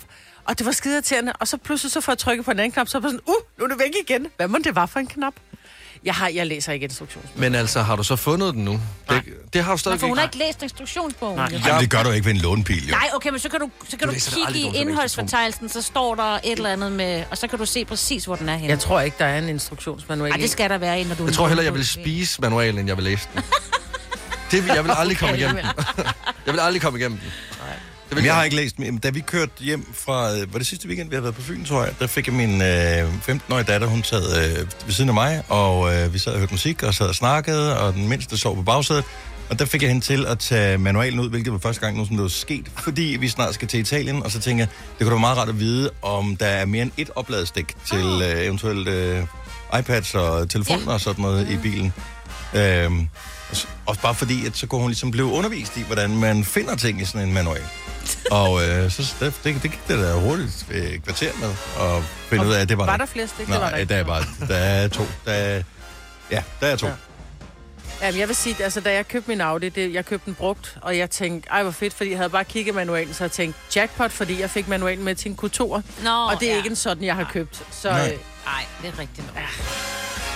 og 0.48 0.58
det 0.58 0.66
var 0.66 0.72
skide 0.72 0.94
irriterende. 0.94 1.32
Og 1.32 1.48
så 1.48 1.56
pludselig 1.56 1.92
så 1.92 2.00
får 2.00 2.12
jeg 2.12 2.18
trykket 2.18 2.44
på 2.44 2.50
en 2.50 2.58
anden 2.58 2.72
knap, 2.72 2.88
så 2.88 2.98
var 2.98 3.08
jeg 3.08 3.18
sådan, 3.18 3.34
uh, 3.34 3.58
nu 3.58 3.64
er 3.64 3.68
det 3.68 3.78
væk 3.78 3.90
igen. 4.08 4.26
Hvad 4.36 4.48
må 4.48 4.58
det 4.64 4.74
var 4.76 4.86
for 4.86 5.00
en 5.00 5.06
knap? 5.06 5.34
Jeg, 6.04 6.14
har, 6.14 6.28
jeg 6.28 6.46
læser 6.46 6.72
ikke 6.72 6.84
instruktions. 6.84 7.26
Men 7.36 7.54
altså, 7.54 7.82
har 7.82 7.96
du 7.96 8.02
så 8.02 8.16
fundet 8.16 8.54
den 8.54 8.64
nu? 8.64 8.80
Det, 9.08 9.22
det 9.52 9.64
har 9.64 9.72
du 9.72 9.78
stadig 9.78 10.00
for 10.00 10.06
hun 10.06 10.16
har 10.18 10.24
ikke. 10.24 10.38
læst 10.38 10.62
instruktionsbogen. 10.62 11.36
Nej. 11.36 11.48
jo. 11.52 11.58
Ej, 11.58 11.72
men 11.72 11.80
det 11.80 11.90
gør 11.90 12.02
du 12.02 12.10
ikke 12.10 12.24
ved 12.26 12.32
en 12.34 12.40
lånebil, 12.40 12.88
jo. 12.88 12.90
Nej, 12.94 13.08
okay, 13.14 13.30
men 13.30 13.38
så 13.40 13.48
kan 13.48 13.60
du, 13.60 13.70
så 13.88 13.96
kan 13.96 14.08
Du 14.08 14.14
du, 14.14 14.20
kigge 14.34 14.60
i 14.68 14.76
indholdsfortegnelsen, 14.80 15.68
så 15.68 15.82
står 15.82 16.14
der 16.14 16.22
et 16.22 16.40
eller 16.44 16.70
andet 16.70 16.92
med, 16.92 17.24
og 17.30 17.38
så 17.38 17.46
kan 17.48 17.58
du 17.58 17.66
se 17.66 17.84
præcis, 17.84 18.24
hvor 18.24 18.36
den 18.36 18.48
er 18.48 18.56
henne. 18.56 18.68
Jeg 18.70 18.78
tror 18.78 19.00
ikke, 19.00 19.16
der 19.18 19.24
er 19.24 19.38
en 19.38 19.48
instruktionsmanual. 19.48 20.30
Ej, 20.32 20.38
i. 20.38 20.40
det 20.42 20.50
skal 20.50 20.70
der 20.70 20.78
være, 20.78 21.04
når 21.04 21.14
du... 21.14 21.24
Jeg 21.24 21.34
tror 21.34 21.48
heller, 21.48 21.62
jeg 21.64 21.74
vil 21.74 21.86
spise 21.86 22.40
manualen, 22.40 22.78
end 22.78 22.88
jeg 22.88 22.96
vil 22.96 23.04
læse 23.04 23.28
den. 23.34 23.42
Det, 24.50 24.64
vil- 24.64 24.72
jeg 24.76 24.84
vil 24.84 24.92
aldrig 24.96 25.18
komme 25.18 25.36
igennem 25.36 25.56
den. 25.56 25.66
Jeg 26.46 26.54
vil 26.54 26.60
aldrig 26.60 26.82
komme 26.82 26.98
igennem 26.98 27.18
den. 27.18 27.28
Men 28.14 28.24
jeg 28.24 28.34
har 28.34 28.44
ikke 28.44 28.56
læst, 28.56 28.78
men 28.78 28.98
da 28.98 29.10
vi 29.10 29.20
kørte 29.20 29.52
hjem 29.58 29.86
fra, 29.94 30.36
øh, 30.36 30.52
var 30.52 30.58
det 30.58 30.66
sidste 30.66 30.88
weekend, 30.88 31.08
vi 31.08 31.14
havde 31.14 31.22
været 31.22 31.34
på 31.34 31.42
Fyn, 31.42 31.64
tror 31.64 31.84
jeg, 31.84 31.94
der 32.00 32.06
fik 32.06 32.26
jeg 32.26 32.34
min 32.34 32.62
øh, 32.62 33.14
15-årige 33.28 33.64
datter, 33.64 33.86
hun 33.86 34.02
sad 34.04 34.50
øh, 34.50 34.66
ved 34.86 34.92
siden 34.92 35.08
af 35.10 35.14
mig, 35.14 35.42
og 35.48 35.94
øh, 35.94 36.12
vi 36.14 36.18
sad 36.18 36.32
og 36.32 36.38
hørte 36.38 36.52
musik, 36.52 36.82
og 36.82 36.94
sad 36.94 37.06
og 37.08 37.14
snakkede, 37.14 37.78
og 37.80 37.94
den 37.94 38.08
mindste 38.08 38.38
sov 38.38 38.56
på 38.56 38.62
bagsædet, 38.62 39.04
og 39.50 39.58
der 39.58 39.64
fik 39.64 39.82
jeg 39.82 39.90
hende 39.90 40.04
til 40.04 40.26
at 40.26 40.38
tage 40.38 40.78
manualen 40.78 41.20
ud, 41.20 41.30
hvilket 41.30 41.52
var 41.52 41.58
første 41.58 41.80
gang, 41.80 41.96
nogen 41.96 42.12
det 42.12 42.22
var 42.22 42.28
sket, 42.28 42.66
fordi 42.78 43.16
vi 43.20 43.28
snart 43.28 43.54
skal 43.54 43.68
til 43.68 43.80
Italien, 43.80 44.22
og 44.22 44.30
så 44.30 44.40
tænker 44.40 44.62
jeg, 44.64 44.68
det 44.70 44.98
kunne 44.98 45.06
da 45.06 45.14
være 45.14 45.20
meget 45.20 45.38
rart 45.38 45.48
at 45.48 45.60
vide, 45.60 45.90
om 46.02 46.36
der 46.36 46.46
er 46.46 46.64
mere 46.66 46.82
end 46.82 46.92
et 46.96 47.10
opladestik 47.14 47.74
til 47.86 48.22
øh, 48.22 48.44
eventuelt 48.44 48.88
øh, 48.88 49.22
iPads 49.78 50.14
og 50.14 50.50
telefoner 50.50 50.82
Ja. 50.86 50.92
og 50.92 51.00
sådan 51.00 51.22
noget 51.22 51.50
i 51.50 51.56
bilen. 51.56 51.92
Øhm, 52.54 53.08
også 53.86 54.00
bare 54.02 54.14
fordi, 54.14 54.46
at 54.46 54.56
så 54.56 54.66
kunne 54.66 54.80
hun 54.80 54.90
ligesom 54.90 55.10
blive 55.10 55.26
undervist 55.26 55.76
i, 55.76 55.82
hvordan 55.82 56.16
man 56.16 56.44
finder 56.44 56.76
ting 56.76 57.00
i 57.00 57.04
sådan 57.04 57.28
en 57.28 57.34
manual. 57.34 57.60
Og 58.40 58.68
øh, 58.68 58.90
så 58.90 59.14
det, 59.20 59.34
det, 59.44 59.62
det 59.62 59.70
gik 59.70 59.80
det 59.88 59.98
der 59.98 60.14
hurtigt 60.14 60.66
øh, 60.70 60.98
kvarter 61.00 61.30
med 61.40 61.48
at 61.80 62.02
finde 62.28 62.46
ud 62.46 62.52
af, 62.52 62.60
at 62.60 62.68
det 62.68 62.78
var 62.78 62.86
Var 62.86 62.96
der 62.96 63.06
flere 63.06 63.28
stik? 63.28 63.46
Det 63.46 63.54
var 63.54 63.60
der 63.60 63.70
Nej, 63.70 63.78
ikke. 63.80 63.94
der 63.94 64.00
er 64.00 64.04
bare, 64.04 64.24
der 64.48 64.56
er 64.56 64.88
to. 64.88 65.06
Der 65.24 65.32
er, 65.32 65.62
ja, 66.30 66.42
der 66.60 66.66
er 66.66 66.76
to. 66.76 66.86
Ja. 66.86 66.92
Ja. 68.00 68.06
Jamen, 68.06 68.20
jeg 68.20 68.28
vil 68.28 68.36
sige, 68.36 68.64
altså, 68.64 68.80
da 68.80 68.92
jeg 68.92 69.08
købte 69.08 69.30
min 69.30 69.40
Audi, 69.40 69.68
det, 69.68 69.94
jeg 69.94 70.06
købte 70.06 70.26
den 70.26 70.34
brugt, 70.34 70.76
og 70.82 70.98
jeg 70.98 71.10
tænkte, 71.10 71.50
ej, 71.50 71.62
hvor 71.62 71.72
fedt, 71.72 71.94
fordi 71.94 72.10
jeg 72.10 72.18
havde 72.18 72.30
bare 72.30 72.44
kigget 72.44 72.74
manualen, 72.74 73.14
så 73.14 73.24
jeg 73.24 73.32
tænkte, 73.32 73.60
jackpot, 73.76 74.10
fordi 74.12 74.40
jeg 74.40 74.50
fik 74.50 74.68
manualen 74.68 75.04
med 75.04 75.14
til 75.14 75.30
en 75.30 75.38
Q2'er, 75.42 75.80
Nå, 76.04 76.10
og 76.10 76.40
det 76.40 76.48
er 76.48 76.52
ja. 76.52 76.56
ikke 76.56 76.68
en 76.68 76.76
sådan, 76.76 77.04
jeg 77.04 77.14
har 77.14 77.30
købt. 77.32 77.62
Så, 77.70 77.88
Nej. 77.90 78.06
øh, 78.12 78.18
Nej, 78.44 78.64
det 78.82 78.88
er 78.88 78.98
rigtigt 78.98 79.26
nok. 79.26 79.36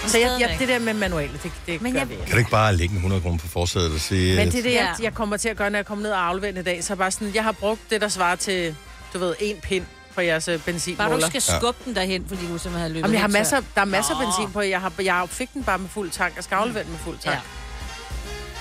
Så 0.07 0.19
jeg, 0.19 0.37
jeg, 0.41 0.57
det 0.59 0.69
der 0.69 0.79
med 0.79 0.95
manualet, 0.95 1.43
det, 1.43 1.53
det 1.67 1.83
Men 1.83 1.93
gør 1.93 2.01
jeg- 2.01 2.09
vi 2.09 2.15
ikke. 2.15 2.25
Kan 2.27 2.33
du 2.33 2.39
ikke 2.39 2.51
bare 2.51 2.77
lægge 2.77 2.93
en 2.93 2.97
100 2.97 3.23
kroner 3.23 3.39
på 3.39 3.49
forsædet 3.49 3.93
og 3.95 4.01
sige... 4.01 4.37
Men 4.37 4.47
det 4.53 4.59
er 4.59 4.63
det, 4.63 4.73
jeg, 4.73 4.95
Ja. 4.99 5.05
jeg 5.05 5.15
kommer 5.15 5.37
til 5.37 5.49
at 5.49 5.57
gøre, 5.57 5.71
når 5.71 5.79
jeg 5.79 5.87
kommer 5.87 6.03
ned 6.03 6.11
og 6.13 6.27
afleverer 6.27 6.59
i 6.61 6.63
dag. 6.63 6.85
Så 6.85 6.93
er 6.93 6.97
bare 6.97 7.11
sådan, 7.11 7.31
jeg 7.35 7.45
har 7.45 7.53
brugt 7.53 7.81
det, 7.91 8.01
der 8.01 8.09
svarer 8.09 8.37
til, 8.37 8.75
du 9.15 9.19
ved, 9.19 9.35
en 9.41 9.57
pind 9.63 9.85
på 10.15 10.21
jeres 10.21 10.49
øh, 10.49 10.53
Bare 10.53 10.59
du 10.59 10.63
benzinmåler. 10.73 11.27
ikke 11.27 11.41
skal 11.41 11.59
skubbe 11.61 11.81
den 11.85 11.95
derhen, 11.97 12.25
fordi 12.29 12.41
du 12.41 12.47
simpelthen 12.47 12.81
har 12.81 12.89
løbet 12.89 13.01
Jamen, 13.01 13.13
jeg 13.15 13.21
har 13.21 13.29
masser, 13.29 13.61
der 13.75 13.81
er 13.81 13.85
masser 13.85 14.15
af 14.15 14.27
benzin 14.27 14.53
på. 14.53 14.61
Jeg, 14.61 14.81
har, 14.81 14.93
jeg 15.03 15.25
fik 15.31 15.53
den 15.55 15.65
bare 15.65 15.79
med 15.79 15.89
fuld 15.89 16.11
tank. 16.11 16.37
Jeg 16.37 16.45
skal 16.45 16.55
aflevere 16.57 16.83
den 16.83 16.91
med 16.93 16.99
fuld 16.99 17.19
tank. 17.19 17.37
Ja. 17.37 17.41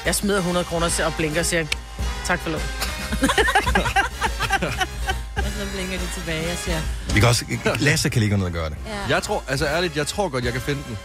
Jeg 0.05 0.15
smider 0.15 0.37
100 0.37 0.65
kroner 0.65 1.01
og 1.05 1.13
blinker 1.17 1.39
og 1.39 1.45
siger, 1.45 1.65
tak 2.25 2.39
for 2.39 2.49
lov. 2.49 2.61
Og 5.37 5.43
så 5.57 5.67
blinker 5.73 5.97
de 5.97 6.07
tilbage 6.13 6.51
og 6.51 6.57
siger... 6.57 6.81
Vi 7.13 7.19
kan 7.19 7.29
også... 7.29 7.45
Lasse 7.79 8.09
kan 8.09 8.19
lige 8.19 8.29
gå 8.29 8.35
ned 8.37 8.45
og 8.45 8.51
gøre 8.51 8.69
det. 8.69 8.77
Ja. 8.87 9.15
Jeg 9.15 9.23
tror, 9.23 9.43
altså 9.47 9.65
ærligt, 9.65 9.97
jeg 9.97 10.07
tror 10.07 10.29
godt, 10.29 10.45
jeg 10.45 10.53
kan 10.53 10.61
finde 10.61 10.81
den. 10.87 10.97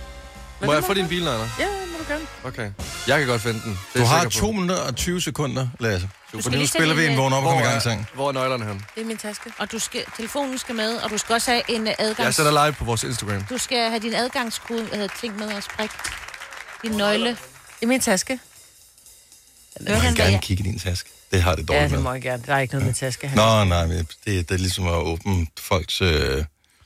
Må 0.61 0.67
det 0.67 0.73
jeg 0.73 0.81
må 0.81 0.87
få 0.87 0.95
din 0.95 1.09
bil, 1.09 1.25
Nana? 1.25 1.37
Ja, 1.59 1.67
må 1.93 1.99
du 1.99 2.13
gerne. 2.13 2.27
Okay. 2.45 2.71
Jeg 3.07 3.19
kan 3.19 3.29
godt 3.29 3.43
finde 3.43 3.61
den. 3.65 3.71
Det 3.93 4.01
er 4.01 4.05
Du 4.05 4.07
har 4.07 4.21
sikker 4.21 4.41
på. 4.41 4.47
2 4.47 4.53
minutter 4.53 4.77
og 4.83 4.97
20 4.97 5.21
sekunder, 5.21 5.69
Lasse. 5.81 6.09
lige 6.33 6.59
nu 6.59 6.67
spiller 6.67 6.95
vi 6.95 7.05
en, 7.07 7.13
øh, 7.13 7.19
vågen 7.19 7.33
op 7.33 7.45
og 7.45 7.49
kommer 7.51 7.65
i 7.65 7.69
gang 7.69 7.83
sang. 7.83 8.07
hvor 8.15 8.29
er 8.29 8.33
nøglerne 8.33 8.65
hen? 8.65 8.85
Det 8.95 9.03
er 9.03 9.07
min 9.07 9.17
taske. 9.17 9.53
Og 9.59 9.73
du 9.73 9.79
skal, 9.79 10.05
telefonen 10.17 10.59
skal 10.59 10.75
med, 10.75 10.95
og 10.97 11.11
du 11.11 11.19
skal 11.19 11.33
også 11.35 11.51
have 11.51 11.63
en 11.69 11.87
øh, 11.89 11.95
adgangs... 11.99 12.19
Jeg 12.25 12.35
sætter 12.35 12.65
live 12.65 12.73
på 12.75 12.85
vores 12.85 13.05
Instagram. 13.05 13.45
Du 13.51 13.59
skal 13.59 13.89
have 13.91 13.99
din 14.01 14.15
adgangskode, 14.15 14.87
hedder 14.93 15.09
ting 15.21 15.39
med 15.39 15.47
og 15.53 15.63
sprik. 15.63 15.91
Din 16.83 16.91
nøgle. 16.91 17.29
Det 17.31 17.37
er 17.83 17.87
min 17.87 18.01
taske. 18.01 18.41
Jeg 19.81 19.99
hvad 20.01 20.03
gerne 20.15 20.23
jeg... 20.33 20.41
kigge 20.43 20.65
i 20.65 20.67
din 20.71 20.79
taske. 20.79 21.11
Det 21.33 21.43
har 21.43 21.55
det 21.55 21.71
Ja, 21.71 21.75
dårligt 21.75 21.91
det 21.91 21.99
med. 21.99 22.03
må 22.03 22.13
jeg 22.13 22.23
gerne. 22.23 22.43
Der 22.47 22.55
er 22.55 22.59
ikke 22.59 22.75
noget 22.75 22.87
med 22.87 22.95
taske. 22.95 23.29
her. 23.29 23.37
Nå, 23.37 23.65
nej, 23.65 23.87
men 23.87 23.99
det, 23.99 24.09
det 24.49 24.51
er 24.51 24.59
ligesom 24.59 24.87
at 24.87 24.93
åbne 24.95 25.47
folks 25.61 26.01
øh, 26.03 26.45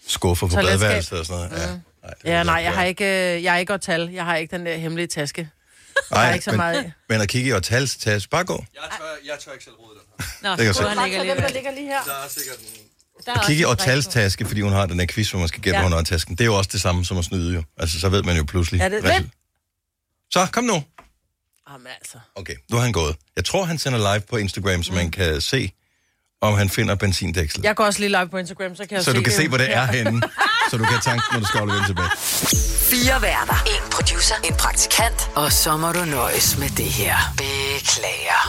skuffer 0.09 0.47
på 0.47 0.55
badeværelset 0.55 1.19
og 1.19 1.27
sådan 1.27 1.49
noget. 1.51 1.63
Ja, 1.63 1.69
nej, 2.03 2.15
det 2.23 2.25
Ja, 2.31 2.43
nej, 2.43 2.59
ikke 2.59 2.69
jeg 2.69 2.75
har 2.79 2.85
ikke, 2.85 3.05
øh, 3.37 3.43
jeg 3.45 3.55
er 3.55 3.59
ikke 3.59 3.79
tal. 3.79 4.09
Jeg 4.11 4.25
har 4.25 4.37
ikke 4.37 4.57
den 4.57 4.67
der 4.67 4.77
hemmelige 4.77 5.07
taske. 5.07 5.49
Nej, 6.11 6.29
er 6.29 6.33
ikke 6.33 6.45
så 6.45 6.51
men, 6.51 6.57
meget. 6.57 6.93
Men 7.09 7.21
at 7.21 7.29
kigge 7.29 7.49
i 7.51 7.53
Ortals 7.53 7.97
taske, 7.97 8.29
bare 8.31 8.45
gå. 8.45 8.65
Jeg 8.75 8.83
tør, 8.99 9.05
jeg 9.33 9.39
tør 9.45 9.53
ikke 9.53 9.65
selv 9.65 9.75
rode 9.75 9.99
den. 9.99 10.27
Nå, 10.43 10.51
Det 10.51 10.57
kan 10.59 10.67
jeg 10.67 10.75
hvor 10.75 10.89
han 10.89 11.09
ligger 11.09 11.25
lige. 11.25 11.53
ligger 11.55 11.71
lige 11.71 11.87
her. 11.87 12.03
Der 12.05 12.13
er 12.13 12.29
sikkert 12.29 12.59
en... 12.59 12.67
Der 13.27 13.33
er 13.33 13.47
Kigge 13.47 13.63
i 13.63 13.65
på. 14.07 14.11
taske, 14.13 14.45
fordi 14.47 14.61
hun 14.61 14.73
har 14.73 14.87
den 14.87 15.01
her 15.01 15.07
quiz, 15.07 15.31
hvor 15.31 15.39
man 15.39 15.49
skal 15.49 15.61
gætte, 15.63 15.79
Ja. 15.79 15.83
hun 15.83 15.93
har 15.93 16.03
tasken. 16.03 16.35
Det 16.37 16.41
er 16.41 16.47
jo 16.47 16.55
også 16.59 16.71
det 16.73 16.81
samme 16.81 17.05
som 17.05 17.19
at 17.19 17.25
snyde 17.25 17.55
jo. 17.55 17.63
Altså, 17.79 18.01
så 18.01 18.09
ved 18.09 18.23
man 18.23 18.37
jo 18.37 18.45
pludselig. 18.45 18.79
Ja, 18.79 18.89
det- 18.89 19.05
Vent! 19.05 19.27
Så, 20.31 20.47
kom 20.53 20.65
nu. 20.65 20.83
Jamen 21.71 21.87
altså. 22.01 22.19
Okay, 22.35 22.55
nu 22.71 22.77
har 22.77 22.83
han 22.85 22.93
gået. 22.93 23.17
Jeg 23.37 23.45
tror, 23.45 23.65
han 23.65 23.79
sender 23.79 23.99
live 24.15 24.21
på 24.21 24.37
Instagram, 24.37 24.83
så 24.83 24.93
man 24.93 25.11
kan 25.11 25.41
se, 25.41 25.73
om 26.41 26.55
han 26.55 26.69
finder 26.71 26.95
benzindæksel. 26.95 27.61
Jeg 27.65 27.77
går 27.77 27.85
også 27.85 28.01
lige 28.01 28.09
live 28.09 28.29
på 28.29 28.37
Instagram, 28.39 28.75
så 28.77 28.83
kan 28.87 28.95
jeg 28.97 29.05
Så 29.05 29.11
se 29.11 29.17
du 29.17 29.23
kan 29.23 29.31
det. 29.33 29.37
se, 29.41 29.49
hvor 29.49 29.59
det 29.59 29.75
er 29.77 29.87
henne. 29.87 30.21
Så 30.71 30.77
du 30.77 30.85
kan 30.85 30.99
tanke, 31.05 31.25
når 31.33 31.41
du 31.41 31.47
skal 31.47 31.59
aflevere 31.61 31.87
tilbage. 31.87 32.11
Fire 32.93 33.23
værter. 33.23 33.59
En 33.75 33.85
producer. 33.93 34.35
En 34.49 34.55
praktikant. 34.65 35.31
Og 35.37 35.53
så 35.53 35.77
må 35.77 35.93
du 35.93 36.05
nøjes 36.05 36.59
med 36.59 36.69
det 36.81 36.85
her. 37.01 37.17
Beklager. 37.37 38.41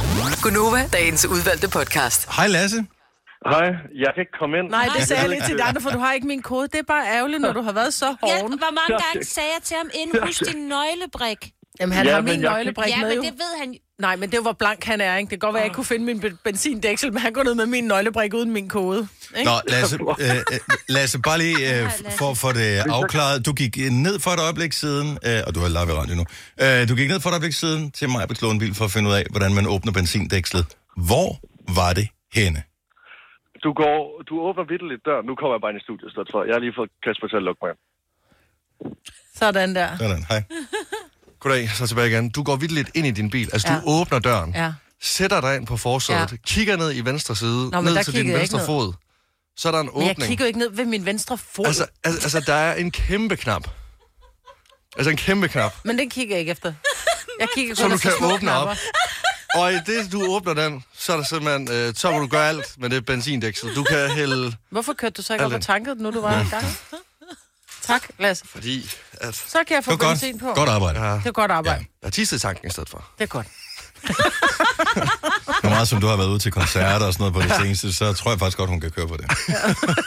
Gunova, 0.44 0.82
dagens 0.94 1.26
udvalgte 1.26 1.68
podcast. 1.70 2.20
Hej 2.36 2.48
Lasse. 2.48 2.78
Hej, 3.52 3.68
jeg 4.04 4.10
kan 4.14 4.22
ikke 4.26 4.36
komme 4.40 4.54
ind. 4.60 4.68
Nej, 4.70 4.88
det 4.98 5.08
sagde 5.08 5.22
jeg 5.22 5.30
lige 5.30 5.46
til 5.48 5.60
andre, 5.62 5.82
for 5.82 5.90
du 5.90 6.00
har 6.00 6.14
ikke 6.14 6.28
min 6.28 6.42
kode. 6.42 6.68
Det 6.68 6.80
er 6.80 6.84
bare 6.96 7.06
ærgerligt, 7.18 7.42
når 7.42 7.54
du 7.54 7.62
har 7.62 7.72
været 7.72 7.94
så 7.94 8.06
Ja, 8.06 8.16
hoven. 8.40 8.58
hvor 8.64 8.74
mange 8.80 9.04
gange 9.06 9.26
sagde 9.26 9.50
jeg 9.56 9.64
til 9.64 9.76
ham, 9.82 9.90
inden 10.02 10.16
husk 10.28 10.42
din 10.54 10.62
nøglebrik? 10.68 11.42
Jamen, 11.80 11.94
han 11.98 12.06
Ja, 12.06 12.12
har 12.14 12.22
men 12.22 12.32
min 12.32 12.42
jeg- 12.42 12.54
nøglebrik 12.54 12.90
Ja, 12.90 12.98
med 13.02 13.08
men 13.08 13.16
jo. 13.16 13.22
det 13.24 13.34
ved 13.34 13.60
han 13.60 13.76
Nej, 14.00 14.16
men 14.16 14.32
det 14.32 14.40
var, 14.46 14.52
blank 14.54 14.84
han 14.84 15.02
er, 15.02 15.18
ikke? 15.18 15.30
Det 15.30 15.40
kan 15.42 15.48
godt 15.48 15.54
være, 15.54 15.64
at 15.64 15.68
jeg 15.68 15.76
kunne 15.76 15.86
finde 15.86 16.06
min 16.06 16.20
be- 16.20 16.38
benzindæksel, 16.44 17.14
men 17.14 17.22
han 17.22 17.34
går 17.34 17.44
ned 17.44 17.56
med 17.56 17.66
min 17.66 17.84
nøglebrik 17.84 18.34
uden 18.34 18.52
min 18.52 18.70
kode. 18.70 19.08
Ikke? 19.38 19.50
Nå, 19.52 19.56
Lasse, 19.68 19.96
øh, 20.26 20.36
øh, 20.54 20.60
Lasse 20.90 21.20
bare 21.20 21.38
lige 21.38 21.58
øh, 21.84 21.90
for, 22.20 22.34
for 22.34 22.52
det 22.52 22.78
afklaret. 23.00 23.46
Du 23.46 23.54
gik 23.54 23.78
ned 23.92 24.20
for 24.20 24.32
et 24.32 24.40
øjeblik 24.40 24.74
siden, 24.74 25.08
øh, 25.28 25.40
og 25.48 25.56
du 25.56 25.60
har 25.60 25.68
live 25.68 25.94
radio 26.00 26.16
nu. 26.16 26.26
Øh, 26.64 26.90
du 26.90 26.96
gik 26.96 27.10
ned 27.10 27.20
for 27.20 27.30
et 27.30 27.34
øjeblik 27.34 27.54
siden 27.54 27.92
til 27.92 28.10
mig 28.10 28.28
på 28.28 28.34
Klonbil 28.34 28.76
for 28.76 28.86
at 28.86 28.92
finde 28.92 29.10
ud 29.10 29.16
af, 29.16 29.24
hvordan 29.30 29.54
man 29.54 29.66
åbner 29.68 29.92
benzindækslet. 29.92 30.66
Hvor 31.10 31.30
var 31.80 31.94
det 31.94 32.08
henne? 32.34 32.64
Du 33.64 33.74
går, 33.74 34.22
du 34.30 34.34
åbner 34.48 34.88
lidt 34.92 35.06
døren. 35.06 35.26
Nu 35.26 35.36
kommer 35.36 35.54
jeg 35.56 35.62
bare 35.62 35.72
ind 35.72 35.82
i 35.82 35.84
studiet, 35.84 36.12
så 36.12 36.22
for. 36.32 36.44
Jeg 36.44 36.54
har 36.56 36.60
lige 36.60 36.74
fået 36.80 36.90
Kasper 37.06 37.28
til 37.28 37.36
at 37.42 37.44
lukke 37.44 37.62
mig. 37.66 37.72
Sådan 39.36 39.76
der. 39.76 39.90
Sådan, 39.98 40.24
hej. 40.30 40.44
Goddag, 41.42 41.70
så 41.76 41.88
tilbage 41.88 42.08
igen. 42.10 42.30
Du 42.30 42.44
går 42.44 42.56
vildt 42.56 42.74
lidt 42.74 42.90
ind 42.94 43.08
i 43.08 43.12
din 43.12 43.30
bil. 43.30 43.50
Altså, 43.54 43.68
du 43.68 43.74
Ja. 43.74 43.80
åbner 43.86 44.20
døren, 44.20 44.54
Ja. 44.56 44.74
sætter 45.02 45.42
dig 45.42 45.56
ind 45.56 45.68
på 45.68 45.78
forsædet, 45.78 46.32
Ja. 46.32 46.36
kigger 46.46 46.78
ned 46.78 46.96
i 46.96 47.02
venstre 47.02 47.36
side, 47.36 47.70
Nå, 47.70 47.82
ned 47.82 48.04
til 48.04 48.14
din 48.14 48.34
venstre 48.34 48.66
fod. 48.66 48.94
Så 49.58 49.68
er 49.68 49.72
der 49.72 49.80
en 49.80 49.90
Men 49.94 50.02
jeg 50.02 50.12
åbning. 50.12 50.28
kigger 50.30 50.46
jo 50.46 50.48
ikke 50.48 50.60
ned 50.60 50.70
ved 50.72 50.86
min 50.86 51.06
venstre 51.06 51.38
fod. 51.38 51.66
Altså, 51.66 51.86
altså, 52.04 52.22
altså, 52.24 52.40
der 52.40 52.54
er 52.54 52.74
en 52.76 52.92
kæmpe 52.92 53.36
knap. 53.38 53.68
Altså 54.98 55.10
en 55.10 55.18
kæmpe 55.18 55.48
knap. 55.48 55.74
Men 55.84 55.98
den 55.98 56.10
kigger 56.10 56.36
jeg 56.36 56.40
ikke 56.40 56.52
efter. 56.52 56.74
Jeg 57.40 57.48
kigger 57.56 57.76
Så 57.76 57.82
kun 57.82 57.90
du 57.90 57.96
efter 57.96 58.10
kan 58.18 58.26
åbne 58.26 58.38
knapper. 58.40 58.72
op. 58.72 58.78
Og 59.56 59.74
i 59.74 59.76
det, 59.86 60.12
du 60.12 60.26
åbner 60.36 60.54
den, 60.54 60.84
så 60.98 61.14
er 61.14 61.18
der 61.18 61.24
simpelthen, 61.24 61.72
øh, 61.72 61.94
så 61.96 62.12
må 62.12 62.20
du 62.20 62.28
gøre 62.28 62.50
alt 62.50 62.66
med 62.78 62.90
det 62.90 63.06
benzindæksel. 63.06 63.76
Du 63.76 63.84
kan 63.84 64.10
hælde, 64.10 64.56
Hvorfor 64.70 64.94
kørte 64.94 65.14
du 65.14 65.22
så 65.22 65.34
ikke 65.34 65.46
op 65.46 65.54
og 65.54 65.62
tankede 65.62 65.96
den, 65.96 66.04
nu 66.04 66.12
du 66.12 66.22
var 66.22 66.42
i 66.42 66.46
gang? 66.50 66.66
Tak, 67.88 68.04
Lasse. 68.20 68.44
fordi 68.52 68.92
at 69.22 69.36
Så 69.36 69.58
kan 69.68 69.76
jeg 69.76 69.84
få 69.84 69.96
benzin 69.96 70.40
på. 70.40 70.54
godt. 70.56 70.70
Arbejde. 70.70 71.00
ja, 71.06 71.14
Det 71.14 71.26
er 71.26 71.32
godt 71.32 71.52
arbejde. 71.52 71.78
jeg 72.02 72.08
har 72.08 72.12
tisset 72.12 72.38
i 72.38 72.40
tanken 72.40 72.68
i 72.68 72.72
stedet 72.72 72.90
for. 72.90 73.06
Det 73.18 73.24
er 73.24 73.28
godt. 73.28 73.48
Hvor 75.62 75.70
meget 75.70 75.88
som 75.88 76.02
du 76.02 76.08
har 76.08 76.16
været 76.16 76.28
ude 76.28 76.40
til 76.40 76.52
koncerter 76.52 77.06
og 77.06 77.14
sådan 77.14 77.22
noget 77.32 77.34
på 77.34 77.42
det 77.42 77.62
seneste, 77.62 77.94
så 77.94 78.14
tror 78.14 78.32
jeg 78.32 78.40
faktisk 78.40 78.58
godt, 78.58 78.70
hun 78.70 78.80
kan 78.82 78.92
køre 78.92 79.08
på 79.08 79.18
det. 79.18 79.26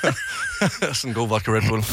Sådan 0.96 1.10
en 1.10 1.14
god 1.14 1.28
vodka 1.28 1.50
Red 1.50 1.68
Bull. 1.68 1.84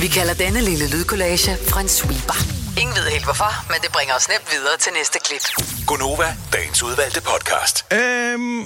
Vi 0.00 0.08
kalder 0.08 0.34
denne 0.34 0.60
lille 0.60 0.90
lydkollage 0.90 1.56
Frans 1.68 1.90
sweeper. 1.90 2.34
Ingen 2.80 2.96
ved 2.96 3.02
helt 3.10 3.24
hvorfor, 3.24 3.52
men 3.72 3.76
det 3.82 3.92
bringer 3.92 4.14
os 4.14 4.28
nemt 4.28 4.46
videre 4.52 4.76
til 4.80 4.92
næste 4.92 5.18
klip. 5.24 5.44
Gonova, 5.86 6.36
dagens 6.52 6.82
udvalgte 6.82 7.20
podcast. 7.20 7.84
Øhm, 7.92 8.60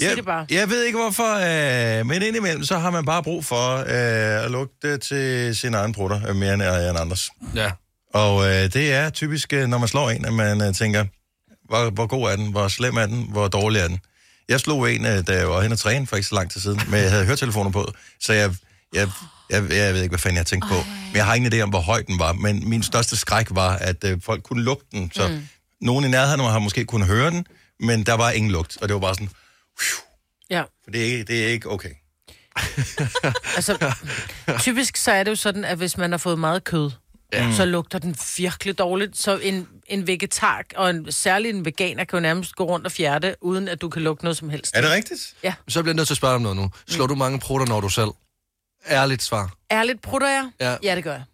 jeg, 0.00 0.16
det 0.16 0.24
bare. 0.24 0.46
jeg 0.50 0.70
ved 0.70 0.84
ikke 0.84 0.98
hvorfor, 0.98 1.34
øh, 1.34 2.06
men 2.06 2.22
indimellem 2.22 2.64
så 2.64 2.78
har 2.78 2.90
man 2.90 3.04
bare 3.04 3.22
brug 3.22 3.44
for 3.44 3.76
øh, 3.76 4.44
at 4.44 4.50
lugte 4.50 4.98
til 4.98 5.56
sin 5.56 5.74
egen 5.74 5.92
brutter, 5.92 6.28
øh, 6.28 6.36
mere 6.36 6.54
end, 6.54 6.62
øh, 6.62 6.88
end 6.90 6.98
andres. 6.98 7.30
Ja. 7.54 7.70
Og 8.14 8.44
øh, 8.46 8.72
det 8.72 8.92
er 8.92 9.10
typisk, 9.10 9.52
øh, 9.52 9.66
når 9.66 9.78
man 9.78 9.88
slår 9.88 10.10
en, 10.10 10.24
at 10.24 10.32
man 10.32 10.62
øh, 10.62 10.74
tænker, 10.74 11.04
hvor, 11.68 11.90
hvor 11.90 12.06
god 12.06 12.30
er 12.30 12.36
den, 12.36 12.50
hvor 12.50 12.68
slem 12.68 12.96
er 12.96 13.06
den, 13.06 13.26
hvor 13.30 13.48
dårlig 13.48 13.80
er 13.80 13.88
den. 13.88 13.98
Jeg 14.48 14.60
slog 14.60 14.92
en, 14.94 15.06
øh, 15.06 15.26
da 15.26 15.32
jeg 15.32 15.48
var 15.48 15.62
hen 15.62 15.72
og 15.72 15.78
træne 15.78 16.06
for 16.06 16.16
ikke 16.16 16.28
så 16.28 16.34
lang 16.34 16.50
tid 16.50 16.60
siden, 16.60 16.80
men 16.88 17.00
jeg 17.00 17.10
havde 17.10 17.24
høretelefoner 17.24 17.70
på, 17.70 17.92
så 18.20 18.32
jeg, 18.32 18.54
jeg, 18.94 19.08
jeg, 19.50 19.70
jeg 19.70 19.94
ved 19.94 20.02
ikke, 20.02 20.12
hvad 20.12 20.18
fanden 20.18 20.36
jeg 20.36 20.46
tænkte 20.46 20.68
på. 20.68 20.74
Men 21.06 21.16
jeg 21.16 21.26
har 21.26 21.34
ingen 21.34 21.52
idé 21.52 21.60
om, 21.60 21.70
hvor 21.70 21.80
høj 21.80 22.02
den 22.02 22.18
var, 22.18 22.32
men 22.32 22.68
min 22.68 22.82
største 22.82 23.16
skræk 23.16 23.46
var, 23.50 23.76
at 23.76 24.04
øh, 24.04 24.18
folk 24.22 24.42
kunne 24.42 24.62
lugte 24.62 24.86
den, 24.92 25.10
så 25.14 25.28
mm. 25.28 25.48
nogen 25.80 26.04
i 26.04 26.08
nærheden 26.08 26.40
har 26.40 26.58
måske 26.58 26.84
kunne 26.84 27.06
høre 27.06 27.30
den, 27.30 27.46
men 27.80 28.06
der 28.06 28.14
var 28.14 28.30
ingen 28.30 28.52
lugt, 28.52 28.78
og 28.82 28.88
det 28.88 28.94
var 28.94 29.00
bare 29.00 29.14
sådan, 29.14 29.30
Ja. 30.50 30.62
for 30.84 30.90
det 30.90 31.00
er, 31.00 31.04
ikke- 31.04 31.24
det 31.24 31.44
er 31.44 31.48
ikke 31.48 31.70
okay. 31.70 31.90
Altså, 33.56 33.94
typisk 34.60 34.96
så 34.96 35.12
er 35.12 35.22
det 35.22 35.30
jo 35.30 35.36
sådan, 35.36 35.64
at 35.64 35.76
hvis 35.78 35.96
man 35.96 36.10
har 36.10 36.18
fået 36.18 36.38
meget 36.38 36.64
kød, 36.64 36.90
ja. 37.32 37.52
så 37.56 37.64
lugter 37.64 37.98
den 37.98 38.16
virkelig 38.38 38.78
dårligt. 38.78 39.18
Så 39.18 39.38
en, 39.38 39.68
en 39.86 40.06
vegetar, 40.06 40.62
og 40.76 40.90
en, 40.90 41.12
særlig 41.12 41.50
en 41.50 41.64
veganer, 41.64 42.04
kan 42.04 42.16
jo 42.16 42.20
nærmest 42.20 42.54
gå 42.56 42.64
rundt 42.64 42.86
og 42.86 42.92
fjerde, 42.92 43.34
uden 43.40 43.68
at 43.68 43.80
du 43.80 43.88
kan 43.88 44.02
lugte 44.02 44.24
noget 44.24 44.36
som 44.36 44.50
helst. 44.50 44.76
Er 44.76 44.80
det 44.80 44.90
rigtigt? 44.90 45.20
Så 45.68 45.82
bliver 45.82 45.92
jeg 45.92 45.94
nødt 45.96 46.08
til 46.08 46.14
at 46.14 46.16
spørge 46.18 46.30
dig 46.32 46.36
om 46.36 46.42
noget 46.42 46.56
nu. 46.56 46.70
Slår 46.88 47.06
du 47.06 47.14
mange 47.14 47.40
prutter, 47.40 47.66
når 47.66 47.80
du 47.80 47.88
selv? 47.88 48.10
Ærligt 48.88 49.22
svar. 49.22 49.54
Ærligt, 49.70 50.02
prutter 50.02 50.28
jeg? 50.28 50.50
Ja. 50.60 50.76
ja, 50.82 50.96
det 50.96 51.04
gør 51.04 51.12
jeg. 51.12 51.24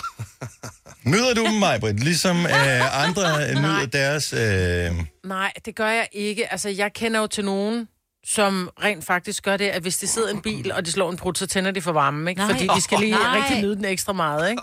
Nyder 1.04 1.34
du 1.34 1.44
dem, 1.46 1.52
Majbrit, 1.54 2.00
ligesom 2.00 2.36
øh, 2.46 3.04
andre 3.04 3.22
øh, 3.50 3.54
nyder 3.62 3.86
deres... 3.86 4.32
Øh, 4.32 5.04
Nej, 5.24 5.52
det 5.64 5.74
gør 5.76 5.88
jeg 5.88 6.08
ikke. 6.12 6.52
Altså, 6.52 6.68
jeg 6.68 6.92
kender 6.92 7.20
jo 7.20 7.26
til 7.26 7.44
nogen, 7.44 7.88
som 8.26 8.70
rent 8.82 9.04
faktisk 9.04 9.42
gør 9.44 9.56
det, 9.56 9.68
at 9.68 9.82
hvis 9.82 9.98
de 9.98 10.06
sidder 10.06 10.28
en 10.30 10.42
bil, 10.42 10.72
og 10.72 10.86
de 10.86 10.92
slår 10.92 11.10
en 11.10 11.16
brud, 11.16 11.34
så 11.34 11.46
tænder 11.46 11.70
de 11.70 11.82
for 11.82 11.92
varmen, 11.92 12.28
ikke? 12.28 12.38
Nej. 12.40 12.50
Fordi 12.52 12.66
de 12.76 12.80
skal 12.80 12.98
lige 12.98 13.12
Nej. 13.12 13.38
rigtig 13.38 13.62
nyde 13.62 13.76
den 13.76 13.84
ekstra 13.84 14.12
meget, 14.12 14.50
ikke? 14.50 14.62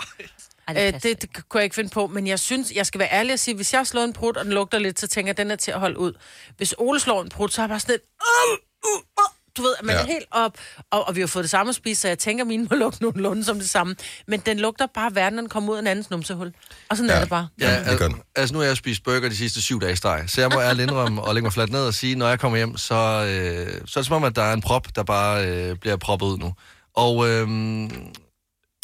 Ej, 0.68 0.74
det, 0.74 0.94
Øh, 0.96 1.02
det, 1.04 1.22
det 1.22 1.50
kunne 1.50 1.60
jeg 1.60 1.64
ikke 1.64 1.76
finde 1.76 1.90
på, 1.90 2.08
men 2.08 2.28
jeg 2.28 2.40
synes, 2.40 2.72
jeg 2.72 2.86
skal 2.86 3.00
være 3.00 3.12
ærlig 3.14 3.34
og 3.34 3.40
sige, 3.40 3.56
hvis 3.56 3.74
jeg 3.74 3.88
slår 3.88 4.02
en 4.04 4.14
brud, 4.14 4.36
og 4.36 4.46
den 4.46 4.54
lugter 4.54 4.80
lidt, 4.80 5.00
så 5.00 5.08
tænker 5.08 5.30
jeg, 5.30 5.38
den 5.38 5.52
er 5.52 5.56
til 5.56 5.72
at 5.72 5.80
holde 5.80 6.00
ud. 6.00 6.14
Hvis 6.58 6.76
Ole 6.78 7.00
slår 7.00 7.22
en 7.22 7.30
brud, 7.30 7.50
så 7.50 7.62
er 7.62 7.64
jeg 7.64 7.70
bare 7.70 7.80
sådan 7.80 7.94
lidt, 7.94 8.02
"Åh, 8.22 8.54
uh, 8.94 9.00
uh." 9.00 9.32
Du 9.58 9.62
ved, 9.62 9.76
man 9.84 9.96
ja. 9.96 10.02
Ja. 10.02 10.08
er 10.08 10.12
helt 10.12 10.26
op, 10.32 10.58
og, 10.92 11.08
og 11.08 11.16
vi 11.16 11.20
har 11.20 11.28
fået 11.28 11.44
det 11.44 11.50
samme 11.50 11.70
at 11.70 11.76
spise, 11.76 12.02
så 12.02 12.08
jeg 12.08 12.20
tænker, 12.20 12.44
at 12.44 12.48
mine 12.48 12.68
må 12.72 12.76
lugte 12.76 13.02
nogenlunde 13.02 13.44
som 13.44 13.60
det 13.60 13.70
samme. 13.70 13.96
Men 14.28 14.40
den 14.40 14.60
lugter 14.60 14.88
bare 14.94 15.16
værre, 15.16 15.32
når 15.32 15.42
den 15.42 15.50
kommer 15.50 15.72
ud 15.72 15.76
af 15.78 15.82
en 15.82 15.88
anden 15.88 16.06
numsehul. 16.12 16.54
Og 16.90 16.98
sådan 16.98 17.10
ja. 17.10 17.14
Ja. 17.14 17.18
er 17.18 17.24
det 17.24 17.30
bare. 17.30 17.48
Ja, 17.60 17.92
det 17.92 18.00
gør 18.00 18.08
den. 18.08 18.22
altså 18.36 18.54
nu 18.54 18.60
har 18.60 18.66
jeg 18.66 18.78
spist 18.78 19.04
burger 19.04 19.30
de 19.30 19.36
sidste 19.38 19.62
syv 19.62 19.82
dage 19.82 19.94
i 19.94 19.96
streg, 19.96 20.24
så 20.28 20.42
jeg 20.42 20.50
må 20.54 20.62
ærligt 20.62 20.92
indrømme 20.92 21.22
og 21.22 21.34
lægge 21.34 21.46
mig 21.46 21.54
fladt 21.54 21.72
ned 21.72 21.86
og 21.88 21.94
sige, 21.94 22.16
når 22.16 22.28
jeg 22.28 22.40
kommer 22.40 22.58
hjem, 22.58 22.78
så, 22.78 22.96
øh, 22.96 23.82
så 23.86 24.00
er 24.00 24.02
det 24.02 24.06
som 24.06 24.16
om, 24.16 24.24
at 24.24 24.36
der 24.36 24.44
er 24.44 24.54
en 24.54 24.62
prop, 24.62 24.96
der 24.96 25.04
bare 25.04 25.48
øh, 25.48 25.76
bliver 25.76 25.98
proppet 25.98 26.26
ud 26.26 26.38
nu. 26.38 26.54
Og 26.96 27.30
øh, 27.30 27.48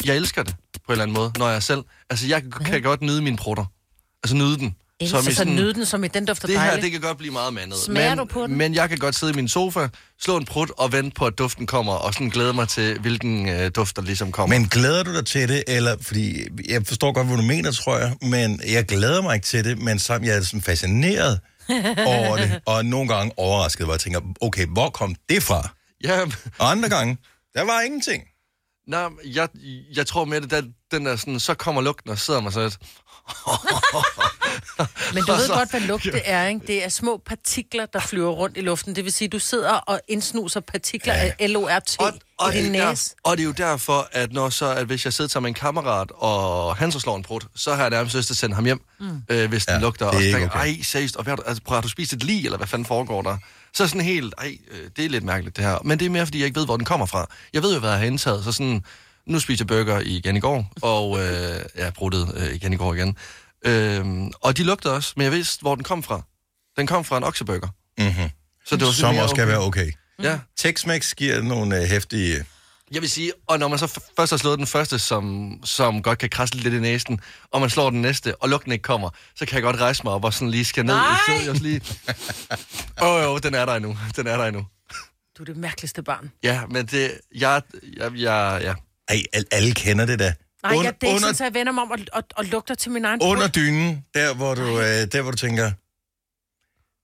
jeg 0.04 0.16
elsker 0.16 0.42
det 0.42 0.54
på 0.74 0.80
en 0.88 0.92
eller 0.92 1.02
anden 1.02 1.14
måde, 1.14 1.32
når 1.38 1.48
jeg 1.48 1.62
selv... 1.62 1.82
Altså 2.10 2.26
jeg 2.26 2.42
kan, 2.64 2.82
godt 2.82 3.02
nyde 3.02 3.22
mine 3.22 3.36
prutter. 3.36 3.64
Altså 4.24 4.36
nyde 4.36 4.58
den. 4.58 4.76
Som 5.08 5.16
i 5.16 5.26
altså 5.26 5.34
sådan- 5.34 5.54
nyde 5.54 5.74
den, 5.74 5.86
som 5.86 6.04
i 6.04 6.08
den 6.08 6.24
dufter 6.26 6.46
det 6.48 6.58
her, 6.58 6.64
dejligt. 6.66 6.82
det 6.84 6.92
kan 6.92 7.00
godt 7.00 7.18
blive 7.18 7.32
meget 7.32 7.54
mandet. 7.54 7.78
Smager 7.78 8.08
men, 8.08 8.18
du 8.18 8.24
på 8.24 8.46
den? 8.46 8.56
Men 8.58 8.74
jeg 8.74 8.88
kan 8.88 8.98
godt 8.98 9.14
sidde 9.14 9.32
i 9.32 9.36
min 9.36 9.48
sofa, 9.48 9.88
slå 10.22 10.36
en 10.36 10.44
prut 10.44 10.70
og 10.78 10.92
vente 10.92 11.10
på, 11.14 11.26
at 11.26 11.38
duften 11.38 11.66
kommer, 11.66 11.92
og 11.92 12.14
sådan 12.14 12.28
glæde 12.28 12.52
mig 12.52 12.68
til, 12.68 12.98
hvilken 13.00 13.48
øh, 13.48 13.70
duft, 13.74 13.96
der 13.96 14.02
ligesom 14.02 14.32
kommer. 14.32 14.58
Men 14.58 14.68
glæder 14.68 15.02
du 15.02 15.14
dig 15.14 15.26
til 15.26 15.48
det, 15.48 15.64
eller, 15.66 15.96
fordi 16.02 16.42
jeg 16.68 16.86
forstår 16.86 17.12
godt, 17.12 17.26
hvad 17.26 17.36
du 17.36 17.42
mener, 17.42 17.72
tror 17.72 17.98
jeg, 17.98 18.16
men 18.22 18.60
jeg 18.68 18.84
glæder 18.86 19.22
mig 19.22 19.34
ikke 19.34 19.46
til 19.46 19.64
det, 19.64 19.78
men 19.78 19.98
sammen, 19.98 20.28
jeg 20.28 20.36
er 20.36 20.42
sådan 20.42 20.62
fascineret 20.62 21.40
over 22.06 22.36
det, 22.36 22.60
og 22.66 22.84
nogle 22.84 23.08
gange 23.14 23.32
overrasket, 23.36 23.86
hvor 23.86 23.94
jeg 23.94 24.00
tænker, 24.00 24.20
okay, 24.40 24.66
hvor 24.66 24.90
kom 24.90 25.14
det 25.28 25.42
fra? 25.42 25.68
Ja, 26.04 26.20
Og 26.58 26.70
andre 26.70 26.88
gange, 26.88 27.18
der 27.54 27.64
var 27.64 27.80
ingenting. 27.80 28.22
nej, 28.88 29.08
jeg, 29.24 29.48
jeg 29.94 30.06
tror 30.06 30.24
mere, 30.24 30.40
det 30.40 30.50
den, 30.50 30.74
den 30.90 31.06
der 31.06 31.16
sådan, 31.16 31.40
så 31.40 31.54
kommer 31.54 31.82
lugten 31.82 32.10
og 32.10 32.18
sidder 32.18 32.40
mig 32.40 32.52
så 32.52 32.62
lidt. 32.62 32.78
Men 35.14 35.22
du 35.24 35.32
ved 35.32 35.48
godt, 35.48 35.70
hvad 35.70 35.80
lugt 35.80 36.04
det 36.04 36.22
er, 36.24 36.46
ikke? 36.46 36.60
Det 36.66 36.84
er 36.84 36.88
små 36.88 37.22
partikler, 37.26 37.86
der 37.86 38.00
flyver 38.00 38.30
rundt 38.30 38.56
i 38.56 38.60
luften. 38.60 38.96
Det 38.96 39.04
vil 39.04 39.12
sige, 39.12 39.28
du 39.28 39.38
sidder 39.38 39.72
og 39.72 40.00
indsnuser 40.08 40.60
partikler 40.60 41.14
ja. 41.14 41.32
af 41.38 41.52
LORT 41.52 41.96
Og, 41.98 42.12
og, 42.38 42.54
i 42.54 42.56
din 42.62 42.72
det 42.74 42.80
er 42.80 42.88
næse. 42.90 43.14
og 43.24 43.36
det 43.36 43.42
er 43.42 43.46
jo 43.46 43.52
derfor, 43.52 44.08
at 44.12 44.32
når 44.32 44.50
så, 44.50 44.70
at 44.74 44.86
hvis 44.86 45.04
jeg 45.04 45.12
sidder 45.12 45.28
sammen 45.30 45.44
med 45.48 45.50
en 45.50 45.60
kammerat, 45.60 46.10
og 46.14 46.76
han 46.76 46.92
så 46.92 47.00
slår 47.00 47.16
en 47.16 47.22
prut, 47.22 47.46
så 47.56 47.74
har 47.74 47.82
jeg 47.82 47.90
nærmest 47.90 48.16
lyst 48.16 48.26
til 48.26 48.34
at 48.34 48.38
sende 48.38 48.54
ham 48.54 48.64
hjem, 48.64 48.80
mm. 49.00 49.22
øh, 49.28 49.48
hvis 49.48 49.66
den 49.66 49.74
Ja, 49.74 49.80
lugter. 49.80 50.10
det 50.10 50.14
er 50.14 50.16
Og 50.18 50.22
så 50.24 50.30
tænker, 50.38 50.48
okay. 50.48 50.58
ej, 50.76 50.82
seriøst, 50.82 51.16
og 51.16 51.24
hvad, 51.24 51.34
altså, 51.46 51.62
prøv, 51.64 51.74
har 51.74 51.82
du 51.82 51.88
spist 51.88 52.12
et 52.12 52.22
lig, 52.24 52.44
eller 52.44 52.56
hvad 52.58 52.66
fanden 52.66 52.86
foregår 52.86 53.22
der? 53.22 53.36
Så 53.74 53.82
er 53.82 53.86
sådan 53.86 54.00
helt, 54.00 54.34
ej, 54.38 54.56
øh, 54.70 54.90
det 54.96 55.04
er 55.04 55.08
lidt 55.08 55.24
mærkeligt 55.24 55.56
det 55.56 55.64
her. 55.64 55.78
Men 55.84 55.98
det 55.98 56.06
er 56.06 56.10
mere, 56.10 56.26
fordi 56.26 56.38
jeg 56.38 56.46
ikke 56.46 56.58
ved, 56.58 56.66
hvor 56.66 56.76
den 56.76 56.86
kommer 56.86 57.06
fra. 57.06 57.26
Jeg 57.52 57.62
ved 57.62 57.72
jo, 57.72 57.78
hvad 57.80 57.90
jeg 57.90 57.98
har 57.98 58.06
indtaget, 58.06 58.44
så 58.44 58.52
sådan, 58.52 58.84
nu 59.26 59.40
spiser 59.40 59.64
jeg 59.64 59.66
burger 59.66 60.00
igen 60.00 60.36
i 60.36 60.40
går, 60.40 60.72
og 60.82 61.18
øh, 61.18 61.60
jeg 61.76 61.92
bruttet 61.94 62.32
øh, 62.36 62.54
igen 62.54 62.72
i 62.72 62.76
går 62.76 62.94
igen. 62.94 63.16
Øh, 63.66 64.30
og 64.40 64.56
de 64.56 64.62
lugter 64.64 64.90
også, 64.90 65.12
men 65.16 65.24
jeg 65.24 65.32
vidste, 65.32 65.60
hvor 65.60 65.74
den 65.74 65.84
kom 65.84 66.02
fra. 66.02 66.22
Den 66.76 66.86
kom 66.86 67.04
fra 67.04 67.16
en 67.16 67.24
okseburger. 67.24 67.68
Mm-hmm. 67.98 68.30
Så 68.66 68.76
det 68.76 68.86
var 68.86 68.92
Som 68.92 69.16
også 69.16 69.28
skal 69.28 69.42
okay. 69.44 69.52
være 69.52 69.60
okay. 69.66 69.92
Ja. 70.22 70.38
Tex-Mex 70.60 71.14
giver 71.14 71.42
nogle 71.42 71.76
øh, 71.76 71.82
hæftige... 71.88 72.44
Jeg 72.92 73.02
vil 73.02 73.10
sige, 73.10 73.32
og 73.46 73.58
når 73.58 73.68
man 73.68 73.78
så 73.78 73.84
f- 73.86 74.12
først 74.16 74.30
har 74.32 74.36
slået 74.36 74.58
den 74.58 74.66
første, 74.66 74.98
som, 74.98 75.52
som 75.64 76.02
godt 76.02 76.18
kan 76.18 76.28
krasse 76.30 76.54
lidt 76.56 76.74
i 76.74 76.78
næsen, 76.80 77.20
og 77.52 77.60
man 77.60 77.70
slår 77.70 77.90
den 77.90 78.02
næste, 78.02 78.36
og 78.36 78.48
lugten 78.48 78.72
ikke 78.72 78.82
kommer, 78.82 79.10
så 79.36 79.46
kan 79.46 79.54
jeg 79.54 79.62
godt 79.62 79.76
rejse 79.80 80.00
mig 80.04 80.12
op 80.12 80.24
og 80.24 80.34
sådan 80.34 80.50
lige 80.50 80.64
skal 80.64 80.84
ned. 80.86 80.94
Nej! 80.94 81.16
Så 81.26 81.32
jeg 81.42 81.50
også 81.50 81.62
lige... 81.62 81.80
Åh 83.02 83.08
oh, 83.08 83.22
jo, 83.22 83.38
den 83.38 83.54
er 83.54 83.64
der 83.66 83.74
endnu. 83.74 83.98
Den 84.16 84.26
er 84.26 84.36
der 84.36 84.44
endnu. 84.44 84.66
Du 85.38 85.42
er 85.42 85.44
det 85.44 85.56
mærkeligste 85.56 86.02
barn. 86.02 86.30
Ja, 86.42 86.62
men 86.70 86.86
det... 86.86 87.12
Jeg... 87.34 87.62
jeg, 87.96 88.12
jeg 88.16 88.60
ja. 88.62 88.74
Ej, 89.10 89.22
al- 89.32 89.44
alle 89.52 89.72
kender 89.74 90.06
det 90.06 90.18
da. 90.18 90.34
Nej, 90.62 90.72
Under- 90.72 90.84
jeg, 90.84 90.94
det 91.00 91.06
er 91.06 91.10
ikke 91.10 91.16
under- 91.16 91.32
sådan, 91.34 91.46
at 91.46 91.54
jeg 91.54 91.58
vender 91.60 91.72
mig 91.72 91.82
om 91.82 91.90
og, 91.90 91.98
og, 92.12 92.22
og 92.36 92.44
lugter 92.44 92.74
til 92.74 92.90
min 92.90 93.04
egen 93.04 93.20
Under 93.22 93.48
dynen, 93.48 94.04
der 94.14 94.34
hvor 94.34 94.54
du, 94.54 94.62
øh, 94.80 95.06
der 95.12 95.22
hvor 95.22 95.30
du 95.30 95.36
tænker, 95.36 95.70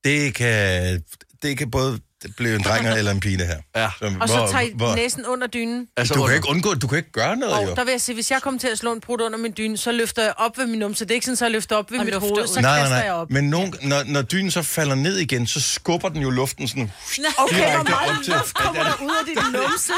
det 0.05 0.35
kan, 0.35 1.03
det 1.43 1.59
kan 1.59 1.71
både 1.71 2.01
det 2.23 2.37
blev 2.37 2.55
en 2.55 2.63
dreng 2.63 2.89
eller 2.89 3.11
en 3.11 3.21
pige, 3.21 3.39
det 3.39 3.47
her. 3.47 3.57
Ja. 3.77 3.91
Som, 3.99 4.21
Og 4.21 4.29
så 4.29 4.49
tager 4.51 4.61
I 4.61 4.95
næsen 4.97 5.27
under 5.27 5.47
dynen. 5.47 5.87
Altså, 5.97 6.15
Du 6.15 6.19
kan 6.19 6.25
under- 6.25 6.35
ikke 6.37 6.49
undgå, 6.49 6.75
du 6.75 6.87
kan 6.87 6.99
ikke 6.99 7.13
gøre 7.13 7.37
noget, 7.37 7.65
jo. 7.67 7.71
Og 7.71 7.77
der 7.77 7.85
vil 7.85 7.91
jeg 7.91 8.01
sige, 8.01 8.15
hvis 8.15 8.31
jeg 8.31 8.43
kommer 8.43 8.61
til 8.61 8.69
at 8.69 8.79
slå 8.79 8.93
en 8.93 9.01
brud 9.01 9.21
under 9.21 9.39
min 9.39 9.55
dyne, 9.59 9.77
så 9.77 9.93
løfter 9.93 10.23
jeg 10.23 10.33
op 10.37 10.59
ved 10.59 10.67
min 10.67 10.79
numse. 10.79 11.05
Det 11.05 11.11
er 11.11 11.15
ikke 11.15 11.27
sådan, 11.27 11.37
så 11.37 11.45
jeg 11.45 11.53
løfter 11.53 11.77
op 11.77 11.91
ved 11.91 11.99
Og 11.99 12.05
mit 12.05 12.15
hoved, 12.15 12.43
ud. 12.43 12.47
så 12.47 12.61
Nej, 12.61 12.79
kaster 12.79 12.89
nej, 12.89 12.99
jeg 12.99 13.07
nej. 13.09 13.15
op. 13.21 13.31
Men 13.31 13.51
nogen, 13.51 13.75
når, 13.83 14.03
når 14.07 14.23
dynen 14.23 14.51
så 14.51 14.63
falder 14.63 14.95
ned 14.95 15.17
igen, 15.17 15.47
så 15.47 15.61
skubber 15.61 16.09
den 16.09 16.23
jo 16.23 16.31
luften 16.31 16.69
sådan 16.69 16.93
Okay, 17.39 17.75
hvor 17.75 17.83
meget 17.83 18.27
luft 18.29 18.55
kommer 18.55 18.83
der 18.83 18.93
ud 19.03 19.11
af 19.21 19.25
din 19.27 19.53
numse? 19.61 19.93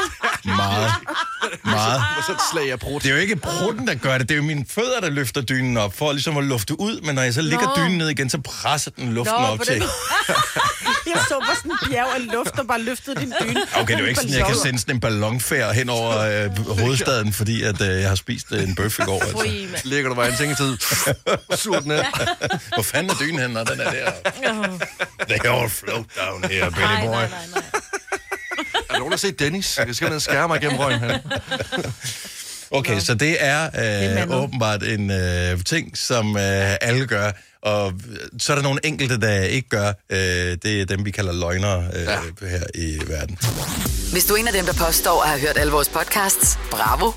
meget, 0.45 0.91
meget. 1.63 2.01
Og 2.17 2.23
så 2.25 2.31
et 2.31 2.37
slag 2.51 2.71
af 2.71 2.79
brud. 2.79 2.99
Det 2.99 3.09
er 3.09 3.13
jo 3.13 3.19
ikke 3.21 3.35
prutten, 3.35 3.87
der 3.87 3.95
gør 3.95 4.17
det. 4.17 4.29
Det 4.29 4.35
er 4.35 4.37
jo 4.37 4.43
mine 4.43 4.65
fødder, 4.69 4.99
der 5.01 5.09
løfter 5.09 5.41
dynen 5.41 5.77
op, 5.77 5.97
for 5.97 6.11
ligesom 6.11 6.37
at 6.37 6.43
lufte 6.43 6.79
ud. 6.79 7.01
Men 7.01 7.15
når 7.15 7.21
jeg 7.21 7.33
så 7.33 7.41
lægger 7.41 7.65
Nå. 7.65 7.73
dynen 7.77 7.97
ned 7.97 8.09
igen, 8.09 8.29
så 8.29 8.37
presser 8.41 8.91
den 8.91 9.13
luften 9.13 9.35
Nå, 9.41 9.45
op 9.47 9.57
på 9.57 9.63
til. 9.65 9.83
Jeg 11.13 11.21
så 11.27 11.39
bare 11.47 11.55
sådan 11.55 11.71
en 11.71 11.77
bjerg 11.89 12.07
af 12.15 12.31
luft, 12.33 12.55
der 12.55 12.63
bare 12.63 12.81
løftede 12.81 13.19
din 13.21 13.33
dyne. 13.41 13.61
Okay, 13.75 13.87
det 13.87 13.95
er 13.95 13.99
jo 13.99 14.05
ikke 14.05 14.19
sådan, 14.21 14.35
jeg 14.35 14.45
kan 14.45 14.55
sende 14.55 14.79
sådan 14.79 14.95
en 14.95 15.01
ballonfærd 15.01 15.73
hen 15.75 15.89
over 15.89 16.17
øh, 16.17 16.77
hovedstaden, 16.79 17.33
fordi 17.33 17.63
at, 17.63 17.81
øh, 17.81 18.01
jeg 18.01 18.07
har 18.09 18.15
spist 18.15 18.45
øh, 18.51 18.63
en 18.63 18.75
bøf 18.75 18.99
i 18.99 19.01
går. 19.01 19.21
Altså. 19.23 19.87
Ligger 19.87 20.09
du 20.09 20.15
bare 20.15 20.27
i 20.27 20.31
en 20.31 20.37
sengetid. 20.37 20.77
Surt 21.55 21.85
ned. 21.85 22.03
Hvor 22.75 22.83
fanden 22.83 23.09
er 23.09 23.15
dynen 23.21 23.39
henne, 23.39 23.53
når 23.53 23.63
den 23.63 23.79
er 23.79 23.91
der? 23.91 24.11
They 25.29 25.49
all 25.51 25.69
float 25.69 26.05
down 26.17 26.43
here, 26.51 26.71
Billy 26.71 26.83
Nej, 26.85 27.05
boy. 27.05 27.11
nej, 27.11 27.27
nej, 27.29 27.45
nej. 27.55 27.63
Er 28.73 28.93
der 28.93 28.97
nogen, 28.99 29.11
der 29.11 29.17
set 29.17 29.39
Dennis? 29.39 29.77
Jeg 29.87 29.95
skal 29.95 30.07
ned 30.07 30.15
og 30.15 30.21
skære 30.21 30.47
mig 30.47 30.61
igennem 30.61 30.79
røgen. 30.79 30.99
Han. 30.99 31.19
Okay, 32.71 32.99
så 32.99 33.13
det 33.15 33.37
er, 33.39 33.65
øh, 33.65 34.15
mandet. 34.15 34.35
åbenbart 34.35 34.83
en 34.83 35.11
øh, 35.11 35.63
ting, 35.65 35.97
som 35.97 36.37
øh, 36.37 36.75
alle 36.81 37.07
gør. 37.07 37.31
Og 37.63 37.93
så 38.39 38.51
er 38.53 38.55
der 38.55 38.63
nogle 38.63 38.79
enkelte, 38.83 39.19
der 39.21 39.41
ikke 39.41 39.69
gør. 39.69 39.87
Øh, 40.09 40.17
det 40.63 40.81
er 40.81 40.85
dem, 40.85 41.05
vi 41.05 41.11
kalder 41.11 41.33
løgnere 41.33 41.83
øh, 41.95 42.03
ja. 42.03 42.19
her 42.47 42.63
i 42.75 42.99
verden. 43.07 43.37
Hvis 44.11 44.25
du 44.25 44.33
er 44.33 44.37
en 44.37 44.47
af 44.47 44.53
dem, 44.53 44.65
der 44.65 44.73
påstår 44.73 45.21
at 45.23 45.29
have 45.29 45.41
hørt 45.41 45.57
alle 45.57 45.71
vores 45.71 45.89
podcasts, 45.89 46.59
bravo. 46.71 47.11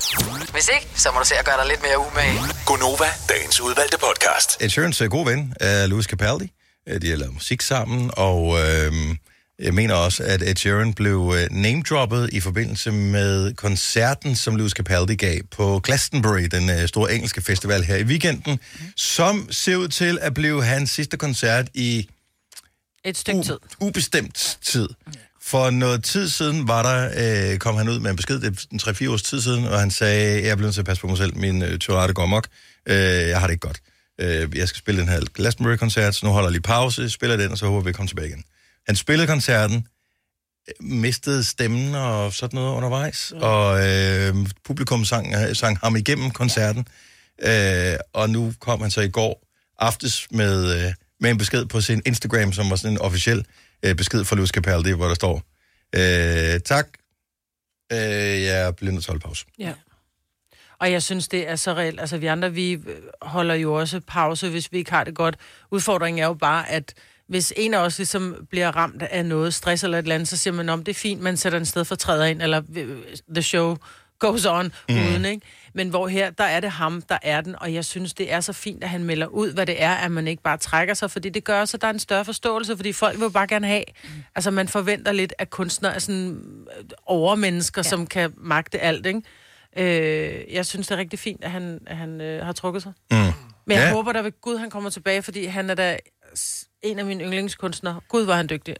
Hvis 0.51 0.69
ikke, 0.73 0.87
så 0.95 1.09
må 1.13 1.19
du 1.19 1.25
se 1.25 1.35
at 1.35 1.45
gøre 1.45 1.57
dig 1.57 1.67
lidt 1.67 1.81
mere 1.81 1.99
umage. 1.99 2.39
Gonova, 2.65 3.05
dagens 3.29 3.61
udvalgte 3.61 3.97
podcast. 3.97 4.61
Sheeran's 4.63 5.03
øh, 5.03 5.09
gode 5.11 5.25
ven 5.25 5.53
er 5.59 5.87
Louis 5.87 6.05
Capaldi. 6.05 6.51
Øh, 6.89 7.01
De 7.01 7.09
har 7.09 7.17
lavet 7.17 7.33
musik 7.33 7.61
sammen, 7.61 8.11
og 8.17 8.59
øh, 8.59 8.93
jeg 9.59 9.73
mener 9.73 9.93
også, 9.93 10.23
at 10.23 10.41
Ed 10.41 10.55
Sheeran 10.55 10.93
blev 10.93 11.33
øh, 11.37 11.47
name-droppet 11.51 12.29
i 12.33 12.39
forbindelse 12.39 12.91
med 12.91 13.53
koncerten, 13.53 14.35
som 14.35 14.55
Louis 14.55 14.71
Capaldi 14.71 15.15
gav 15.15 15.39
på 15.51 15.79
Glastonbury, 15.79 16.41
den 16.51 16.69
øh, 16.69 16.87
store 16.87 17.13
engelske 17.13 17.41
festival 17.41 17.83
her 17.83 17.95
i 17.95 18.03
weekenden, 18.03 18.59
som 18.95 19.47
ser 19.51 19.75
ud 19.75 19.87
til 19.87 20.19
at 20.21 20.33
blive 20.33 20.63
hans 20.63 20.89
sidste 20.89 21.17
koncert 21.17 21.67
i 21.73 22.09
Et 23.05 23.17
stykke 23.17 23.43
tid. 23.43 23.53
u- 23.53 23.75
ubestemt 23.79 24.57
tid. 24.65 24.89
For 25.41 25.69
noget 25.69 26.03
tid 26.03 26.29
siden 26.29 26.67
var 26.67 26.83
der, 26.83 27.51
øh, 27.53 27.57
kom 27.59 27.75
han 27.75 27.89
ud 27.89 27.99
med 27.99 28.09
en 28.11 28.15
besked, 28.15 28.39
det 28.39 28.45
er 28.47 28.65
en 28.71 28.79
3-4 29.07 29.09
års 29.11 29.23
tid 29.23 29.41
siden, 29.41 29.65
og 29.65 29.79
han 29.79 29.91
sagde, 29.91 30.41
jeg 30.41 30.49
er 30.49 30.55
blevet 30.55 30.67
nødt 30.67 30.73
til 30.73 30.81
at 30.81 30.85
passe 30.85 31.01
på 31.01 31.07
mig 31.07 31.17
selv, 31.17 31.37
min 31.37 31.61
øh, 31.61 31.79
Tourette 31.79 32.13
går 32.13 32.23
amok, 32.23 32.47
øh, 32.85 32.95
jeg 32.95 33.39
har 33.39 33.47
det 33.47 33.53
ikke 33.53 33.67
godt. 33.67 33.79
Øh, 34.21 34.57
jeg 34.57 34.67
skal 34.67 34.79
spille 34.79 35.01
den 35.01 35.09
her 35.09 35.21
Glastonbury-koncert, 35.33 36.15
så 36.15 36.25
nu 36.25 36.31
holder 36.31 36.47
jeg 36.47 36.51
lige 36.51 36.61
pause, 36.61 37.09
spiller 37.09 37.37
den, 37.37 37.51
og 37.51 37.57
så 37.57 37.65
håber 37.65 37.81
vi, 37.81 37.89
at 37.89 37.95
komme 37.95 38.07
tilbage 38.07 38.27
igen. 38.27 38.43
Han 38.87 38.95
spillede 38.95 39.27
koncerten, 39.27 39.87
mistede 40.79 41.43
stemmen 41.43 41.95
og 41.95 42.33
sådan 42.33 42.55
noget 42.57 42.75
undervejs, 42.75 43.31
og 43.31 43.87
øh, 43.87 44.35
publikum 44.63 45.05
sang, 45.05 45.33
sang 45.57 45.77
ham 45.77 45.95
igennem 45.95 46.31
koncerten, 46.31 46.87
øh, 47.41 47.95
og 48.13 48.29
nu 48.29 48.53
kom 48.59 48.81
han 48.81 48.91
så 48.91 49.01
i 49.01 49.09
går 49.09 49.47
aftes 49.79 50.27
med, 50.31 50.85
øh, 50.85 50.93
med 51.19 51.31
en 51.31 51.37
besked 51.37 51.65
på 51.65 51.81
sin 51.81 52.01
Instagram, 52.05 52.53
som 52.53 52.69
var 52.69 52.75
sådan 52.75 52.91
en 52.91 53.01
officiel 53.01 53.45
øh, 53.83 53.95
besked 53.95 54.25
fra 54.25 54.35
Louis 54.35 54.49
Capaldi, 54.49 54.91
hvor 54.91 55.07
der 55.07 55.15
står, 55.15 55.41
øh, 55.95 56.59
tak, 56.59 56.87
øh, 57.91 58.43
jeg 58.43 58.75
bliver 58.75 58.91
nødt 58.91 59.03
til 59.03 59.11
at 59.11 59.13
holde 59.13 59.23
pause. 59.23 59.45
Ja. 59.59 59.73
Og 60.79 60.91
jeg 60.91 61.03
synes, 61.03 61.27
det 61.27 61.49
er 61.49 61.55
så 61.55 61.73
reelt. 61.73 61.99
Altså, 61.99 62.17
vi 62.17 62.25
andre, 62.25 62.53
vi 62.53 62.79
holder 63.21 63.55
jo 63.55 63.73
også 63.73 63.99
pause, 63.99 64.49
hvis 64.49 64.71
vi 64.71 64.77
ikke 64.77 64.91
har 64.91 65.03
det 65.03 65.15
godt. 65.15 65.35
Udfordringen 65.71 66.23
er 66.23 66.27
jo 66.27 66.33
bare, 66.33 66.69
at 66.69 66.93
hvis 67.29 67.53
en 67.57 67.73
af 67.73 67.77
os 67.79 67.97
ligesom 67.97 68.47
bliver 68.49 68.71
ramt 68.75 69.01
af 69.03 69.25
noget, 69.25 69.53
stress 69.53 69.83
eller 69.83 69.97
et 69.97 70.03
eller 70.03 70.15
andet, 70.15 70.27
så 70.27 70.37
siger 70.37 70.53
man, 70.53 70.69
om 70.69 70.83
det 70.83 70.91
er 70.95 70.99
fint, 70.99 71.21
man 71.21 71.37
sætter 71.37 71.59
en 71.59 71.65
sted 71.65 71.85
for 71.85 71.95
træder 71.95 72.25
ind, 72.25 72.41
eller 72.41 72.61
øh, 72.75 72.97
the 73.33 73.41
show 73.41 73.75
goes 74.19 74.45
on 74.45 74.71
mm. 74.89 74.95
uden, 74.95 75.25
ikke? 75.25 75.41
Men 75.73 75.89
hvor 75.89 76.07
her, 76.07 76.29
der 76.29 76.43
er 76.43 76.59
det 76.59 76.71
ham, 76.71 77.01
der 77.01 77.17
er 77.21 77.41
den, 77.41 77.55
og 77.59 77.73
jeg 77.73 77.85
synes, 77.85 78.13
det 78.13 78.33
er 78.33 78.39
så 78.39 78.53
fint, 78.53 78.83
at 78.83 78.89
han 78.89 79.03
melder 79.03 79.27
ud, 79.27 79.53
hvad 79.53 79.65
det 79.65 79.81
er, 79.83 79.93
at 79.93 80.11
man 80.11 80.27
ikke 80.27 80.43
bare 80.43 80.57
trækker 80.57 80.93
sig, 80.93 81.11
fordi 81.11 81.29
det 81.29 81.43
gør 81.43 81.61
at 81.61 81.75
der 81.81 81.87
er 81.87 81.91
en 81.93 81.99
større 81.99 82.25
forståelse, 82.25 82.75
fordi 82.75 82.93
folk 82.93 83.19
vil 83.19 83.31
bare 83.31 83.47
gerne 83.47 83.67
have, 83.67 83.83
mm. 84.03 84.09
altså 84.35 84.51
man 84.51 84.67
forventer 84.67 85.11
lidt, 85.11 85.33
at 85.37 85.49
kunstnere 85.49 85.95
er 85.95 85.99
sådan 85.99 86.29
øh, 86.77 86.83
overmennesker, 87.05 87.81
ja. 87.85 87.89
som 87.89 88.07
kan 88.07 88.33
magte 88.37 88.79
alt, 88.79 89.05
ikke? 89.05 89.21
Øh, 89.77 90.53
jeg 90.53 90.65
synes, 90.65 90.87
det 90.87 90.95
er 90.95 90.99
rigtig 90.99 91.19
fint, 91.19 91.43
at 91.43 91.51
han, 91.51 91.79
at 91.87 91.97
han 91.97 92.21
øh, 92.21 92.45
har 92.45 92.53
trukket 92.53 92.83
sig. 92.83 92.91
Mm. 93.11 93.17
Men 93.17 93.77
jeg 93.77 93.87
Ja. 93.87 93.93
håber 93.93 94.11
da 94.11 94.19
ved 94.21 94.41
Gud, 94.41 94.57
han 94.57 94.69
kommer 94.69 94.89
tilbage, 94.89 95.21
fordi 95.21 95.45
han 95.45 95.69
er 95.69 95.75
da 95.75 95.97
en 96.81 96.99
af 96.99 97.05
mine 97.05 97.23
yndlingskunstnere. 97.23 98.01
Gud, 98.09 98.23
var 98.23 98.35
han 98.35 98.47
dygtig. 98.49 98.75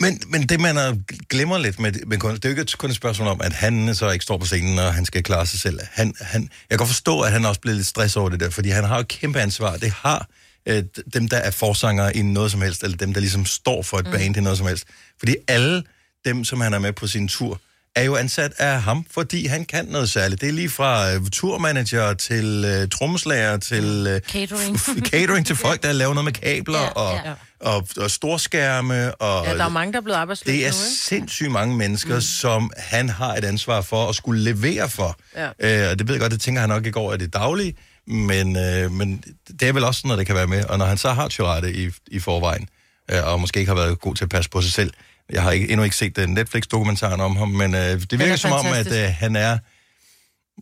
Men, 0.00 0.20
men 0.28 0.42
det, 0.42 0.60
man 0.60 0.76
er- 0.76 0.96
glemmer 1.28 1.58
lidt 1.58 1.78
med, 1.78 1.92
med 2.06 2.18
kunst, 2.18 2.42
det 2.42 2.48
er 2.48 2.54
jo 2.54 2.60
ikke 2.60 2.76
kun 2.78 2.90
et 2.90 2.96
spørgsmål 2.96 3.28
om, 3.28 3.40
at 3.40 3.52
han 3.52 3.94
så 3.94 4.10
ikke 4.10 4.22
står 4.22 4.38
på 4.38 4.46
scenen, 4.46 4.78
og 4.78 4.94
han 4.94 5.04
skal 5.04 5.22
klare 5.22 5.46
sig 5.46 5.60
selv. 5.60 5.80
Han, 5.90 6.14
han, 6.20 6.42
jeg 6.42 6.50
kan 6.70 6.78
godt 6.78 6.88
forstå, 6.88 7.20
at 7.20 7.32
han 7.32 7.44
også 7.44 7.60
bliver 7.60 7.74
lidt 7.74 7.86
stresset 7.86 8.16
over 8.20 8.30
det 8.30 8.40
der, 8.40 8.50
fordi 8.50 8.68
han 8.68 8.84
har 8.84 8.94
jo 8.94 9.00
et 9.00 9.08
kæmpe 9.08 9.40
ansvar. 9.40 9.76
Det 9.76 9.90
har 9.90 10.28
øh, 10.66 10.84
dem, 11.14 11.28
der 11.28 11.36
er 11.36 11.50
forsangere 11.50 12.16
i 12.16 12.22
noget 12.22 12.50
som 12.50 12.60
helst, 12.62 12.82
eller 12.82 12.96
dem, 12.96 13.12
der 13.12 13.20
ligesom 13.20 13.46
står 13.46 13.82
for 13.82 13.98
et 13.98 14.06
mm. 14.06 14.12
band 14.12 14.36
i 14.36 14.40
noget 14.40 14.58
som 14.58 14.66
helst. 14.66 14.84
Fordi 15.18 15.36
alle 15.48 15.82
dem, 16.24 16.44
som 16.44 16.60
han 16.60 16.74
er 16.74 16.78
med 16.78 16.92
på 16.92 17.06
sin 17.06 17.28
tur, 17.28 17.60
er 17.96 18.02
jo 18.04 18.16
ansat 18.16 18.52
af 18.58 18.82
ham, 18.82 19.06
fordi 19.10 19.46
han 19.46 19.64
kan 19.64 19.84
noget 19.84 20.10
særligt. 20.10 20.40
Det 20.40 20.48
er 20.48 20.52
lige 20.52 20.68
fra 20.70 21.12
øh, 21.14 21.20
turmanager 21.32 22.14
til 22.14 22.64
øh, 22.66 22.88
trommeslager 22.88 23.56
til 23.56 24.06
øh, 24.08 24.20
Catering. 24.20 24.78
catering 25.10 25.46
til 25.46 25.56
folk, 25.56 25.82
der 25.82 25.92
laver 25.92 26.14
noget 26.14 26.24
med 26.24 26.32
kabler 26.32 26.80
Ja, 26.80 26.88
og, 26.88 27.20
ja. 27.24 27.32
og, 27.60 27.88
og 27.96 28.10
storskærme. 28.10 29.14
Og, 29.14 29.46
Ja, 29.46 29.56
der 29.56 29.64
er 29.64 29.68
mange, 29.68 29.92
der 29.92 29.98
er 29.98 30.02
blevet 30.02 30.16
arbejdsløse 30.18 30.56
det 30.58 30.66
er 30.66 30.70
nu, 30.70 30.76
ikke? 30.76 30.96
sindssygt 31.00 31.50
mange 31.50 31.76
mennesker, 31.76 32.14
mm. 32.14 32.20
som 32.20 32.70
han 32.76 33.08
har 33.08 33.34
et 33.34 33.44
ansvar 33.44 33.80
for 33.80 34.08
at 34.08 34.14
skulle 34.14 34.42
levere 34.42 34.88
for. 34.90 35.16
Ja. 35.36 35.46
Øh, 35.84 35.90
og 35.90 35.98
det 35.98 36.08
ved 36.08 36.14
jeg 36.14 36.20
godt, 36.20 36.32
det 36.32 36.40
tænker 36.40 36.60
han 36.60 36.68
nok 36.68 36.86
ikke 36.86 36.98
over, 36.98 37.12
at 37.12 37.20
det 37.20 37.26
er 37.34 37.38
dagligt, 37.38 37.78
men, 38.06 38.56
øh, 38.56 38.92
men 38.92 39.24
det 39.60 39.68
er 39.68 39.72
vel 39.72 39.84
også 39.84 39.98
sådan 39.98 40.08
noget, 40.08 40.18
det 40.18 40.26
kan 40.26 40.36
være 40.36 40.46
med. 40.46 40.64
Og 40.64 40.78
når 40.78 40.86
han 40.86 40.98
så 40.98 41.12
har 41.12 41.28
Tourette 41.28 41.72
i, 41.74 41.90
i 42.06 42.18
forvejen, 42.18 42.68
øh, 43.10 43.24
og 43.26 43.40
måske 43.40 43.60
ikke 43.60 43.70
har 43.70 43.76
været 43.76 44.00
god 44.00 44.14
til 44.14 44.24
at 44.24 44.30
passe 44.30 44.50
på 44.50 44.62
sig 44.62 44.72
selv, 44.72 44.90
jeg 45.32 45.42
har 45.42 45.50
ikke, 45.50 45.68
endnu 45.68 45.84
ikke 45.84 45.96
set 45.96 46.16
den 46.16 46.34
Netflix-dokumentaren 46.34 47.20
om 47.20 47.36
ham, 47.36 47.48
men 47.48 47.74
øh, 47.74 47.80
det 47.80 48.18
virker 48.18 48.32
er 48.32 48.36
som 48.36 48.52
om, 48.52 48.66
at 48.66 48.92
øh, 48.92 49.14
han 49.18 49.36
er 49.36 49.58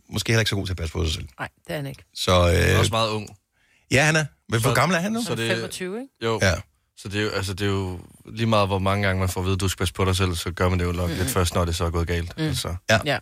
måske 0.09 0.31
heller 0.31 0.39
ikke 0.41 0.49
så 0.49 0.55
god 0.55 0.65
til 0.65 0.73
at 0.73 0.77
passe 0.77 0.93
på 0.93 1.05
sig 1.05 1.13
selv. 1.13 1.27
Nej, 1.39 1.49
det 1.67 1.71
er 1.73 1.75
han 1.75 1.85
ikke. 1.85 2.03
Så 2.13 2.43
Han 2.43 2.55
er 2.55 2.73
øh, 2.73 2.79
også 2.79 2.91
meget 2.91 3.09
ung. 3.09 3.37
ja, 3.91 4.03
han 4.03 4.15
er. 4.15 4.25
Men 4.49 4.61
hvor 4.61 4.73
gammel 4.73 4.95
er 4.95 4.99
han 5.01 5.11
nu? 5.11 5.23
så 5.23 5.35
det- 5.35 5.51
25, 5.51 5.95
ikke? 6.01 6.07
Jo. 6.23 6.39
Ja. 6.41 6.53
Så 6.97 7.07
det 7.09 7.19
er, 7.19 7.23
jo, 7.23 7.29
altså, 7.29 7.53
det 7.53 7.65
er 7.67 7.71
jo 7.71 7.99
lige 8.25 8.45
meget, 8.47 8.67
hvor 8.67 8.79
mange 8.79 9.07
gange 9.07 9.19
man 9.19 9.29
får 9.29 9.41
at 9.41 9.45
vide, 9.45 9.53
at 9.53 9.59
du 9.59 9.67
skal 9.67 9.77
passe 9.77 9.93
på 9.93 10.05
dig 10.05 10.15
selv, 10.15 10.35
så 10.35 10.51
gør 10.51 10.69
man 10.69 10.79
det 10.79 10.85
jo 10.85 10.91
nok 10.91 11.09
mm. 11.09 11.15
lidt 11.15 11.29
først, 11.29 11.55
når 11.55 11.65
det 11.65 11.75
så 11.75 11.85
er 11.85 11.89
gået 11.89 12.07
galt. 12.07 12.37
Mm. 12.37 12.43
Altså. 12.43 12.75
Ja. 12.89 13.19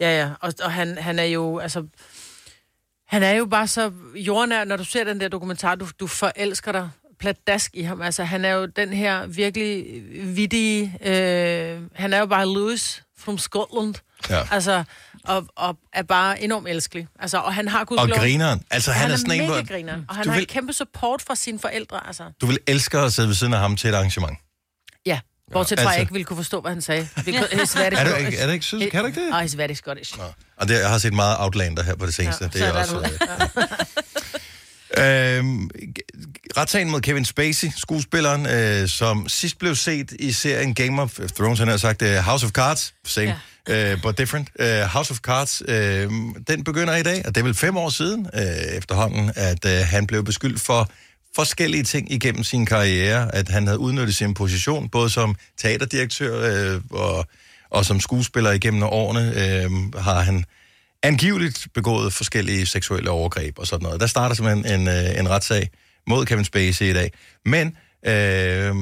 Ja, 0.00 0.18
ja. 0.18 0.30
Og, 0.40 0.52
og 0.62 0.72
han, 0.72 0.98
han 0.98 1.18
er 1.18 1.24
jo, 1.24 1.58
altså... 1.58 1.86
Han 3.06 3.22
er 3.22 3.32
jo 3.32 3.46
bare 3.46 3.66
så 3.66 3.92
jordnær, 4.14 4.64
når 4.64 4.76
du 4.76 4.84
ser 4.84 5.04
den 5.04 5.20
der 5.20 5.28
dokumentar, 5.28 5.74
du, 5.74 5.88
du 6.00 6.06
forelsker 6.06 6.72
dig 6.72 6.90
pladask 7.20 7.70
i 7.74 7.82
ham. 7.82 8.02
Altså, 8.02 8.24
han 8.24 8.44
er 8.44 8.50
jo 8.52 8.66
den 8.66 8.92
her 8.92 9.26
virkelig 9.26 9.86
vittige... 10.36 10.98
Øh, 11.04 11.80
han 11.94 12.12
er 12.12 12.18
jo 12.18 12.26
bare 12.26 12.46
Louis 12.46 13.02
from 13.18 13.38
Scotland. 13.38 13.94
Ja. 14.30 14.42
Altså, 14.50 14.84
og, 15.24 15.46
og 15.56 15.76
er 15.92 16.02
bare 16.02 16.42
enormt 16.42 16.68
elskelig. 16.68 17.08
Altså, 17.18 17.38
og 17.38 17.54
han 17.54 17.68
har 17.68 17.80
Og 17.80 17.86
gudskelov... 17.86 18.18
grineren. 18.18 18.62
Altså, 18.70 18.92
han, 18.92 19.00
Han, 19.00 19.10
er 19.10 19.14
er 19.14 19.18
sådan 19.18 19.32
en, 19.32 19.38
mega 19.48 19.52
hvor- 19.52 19.68
griner, 19.68 20.02
og 20.08 20.16
han 20.16 20.26
har 20.26 20.34
vil- 20.34 20.40
en 20.42 20.46
kæmpe 20.46 20.72
support 20.72 21.22
fra 21.22 21.34
sine 21.34 21.58
forældre, 21.58 22.06
altså. 22.06 22.22
Du 22.40 22.46
vil 22.46 22.58
elske 22.66 22.98
at 22.98 23.12
sidde 23.12 23.28
ved 23.28 23.34
siden 23.34 23.52
af 23.54 23.58
ham 23.60 23.76
til 23.76 23.90
et 23.90 23.94
arrangement. 23.94 24.38
Ja, 25.06 25.20
bortset 25.52 25.78
fra, 25.78 25.82
Altså- 25.82 25.92
jeg 25.94 26.00
ikke 26.00 26.12
ville 26.12 26.24
kunne 26.24 26.36
forstå, 26.36 26.60
hvad 26.60 26.70
han 26.72 26.82
sagde. 26.82 27.08
Vi 27.24 27.32
kunne- 27.32 27.38
Er 27.96 28.04
du 28.10 28.14
ikke, 28.26 28.38
er 28.38 28.46
det 28.46 28.52
ikke, 28.54 28.64
synes, 28.64 28.90
kan 28.90 29.00
du 29.00 29.06
ikke 29.06 29.20
det? 29.24 29.30
Ej, 29.32 29.46
it's 29.46 29.56
very 29.56 29.72
Scottish. 29.72 30.14
Og 30.56 30.68
det, 30.68 30.74
jeg 30.80 30.88
har 30.90 30.98
set 30.98 31.12
meget 31.14 31.36
Outlander 31.38 31.82
her 31.82 31.94
på 31.96 32.06
det 32.06 32.14
seneste. 32.14 32.44
Ja, 32.54 32.58
det 32.58 32.62
er 32.62 32.72
er 32.72 32.78
også... 32.80 33.10
Øh, 34.98 35.38
øhm, 35.38 35.70
retssagen 36.56 36.90
mod 36.90 37.00
Kevin 37.00 37.24
Spacey, 37.24 37.68
skuespilleren, 37.76 38.46
øh, 38.46 38.88
som 38.88 39.28
sidst 39.28 39.58
blev 39.58 39.74
set 39.74 40.12
i 40.18 40.32
serien 40.32 40.74
Game 40.74 41.02
of 41.02 41.18
Thrones, 41.36 41.58
han 41.58 41.68
har 41.68 41.76
sagt 41.76 42.02
uh, 42.02 42.08
House 42.08 42.46
of 42.46 42.52
Cards, 42.52 42.94
same, 43.04 43.34
ja. 43.68 43.94
uh, 43.94 44.02
but 44.02 44.18
different. 44.18 44.48
Uh, 44.60 44.66
House 44.66 45.10
of 45.10 45.18
Cards, 45.18 45.62
uh, 45.62 45.74
den 46.48 46.64
begynder 46.64 46.96
i 46.96 47.02
dag, 47.02 47.22
og 47.26 47.34
det 47.34 47.40
er 47.40 47.44
vel 47.44 47.54
fem 47.54 47.76
år 47.76 47.90
siden 47.90 48.26
uh, 48.34 48.76
efterhånden, 48.76 49.32
at 49.36 49.64
uh, 49.64 49.70
han 49.70 50.06
blev 50.06 50.24
beskyldt 50.24 50.60
for 50.60 50.90
forskellige 51.36 51.82
ting 51.82 52.12
igennem 52.12 52.44
sin 52.44 52.66
karriere, 52.66 53.34
at 53.34 53.48
han 53.48 53.66
havde 53.66 53.78
udnyttet 53.78 54.16
sin 54.16 54.34
position, 54.34 54.88
både 54.88 55.10
som 55.10 55.36
teaterdirektør 55.58 56.74
øh, 56.74 56.80
og, 56.90 57.26
og 57.70 57.84
som 57.84 58.00
skuespiller 58.00 58.52
igennem 58.52 58.82
årene, 58.82 59.20
øh, 59.20 59.70
har 60.02 60.20
han 60.20 60.44
angiveligt 61.02 61.66
begået 61.74 62.12
forskellige 62.12 62.66
seksuelle 62.66 63.10
overgreb 63.10 63.58
og 63.58 63.66
sådan 63.66 63.82
noget. 63.82 64.00
Der 64.00 64.06
starter 64.06 64.34
simpelthen 64.34 64.80
en, 64.80 64.88
øh, 64.88 65.20
en 65.20 65.30
retssag 65.30 65.70
mod 66.06 66.26
Kevin 66.26 66.44
Spacey 66.44 66.84
i 66.84 66.92
dag. 66.92 67.12
Men 67.44 67.76
øh, 68.06 68.74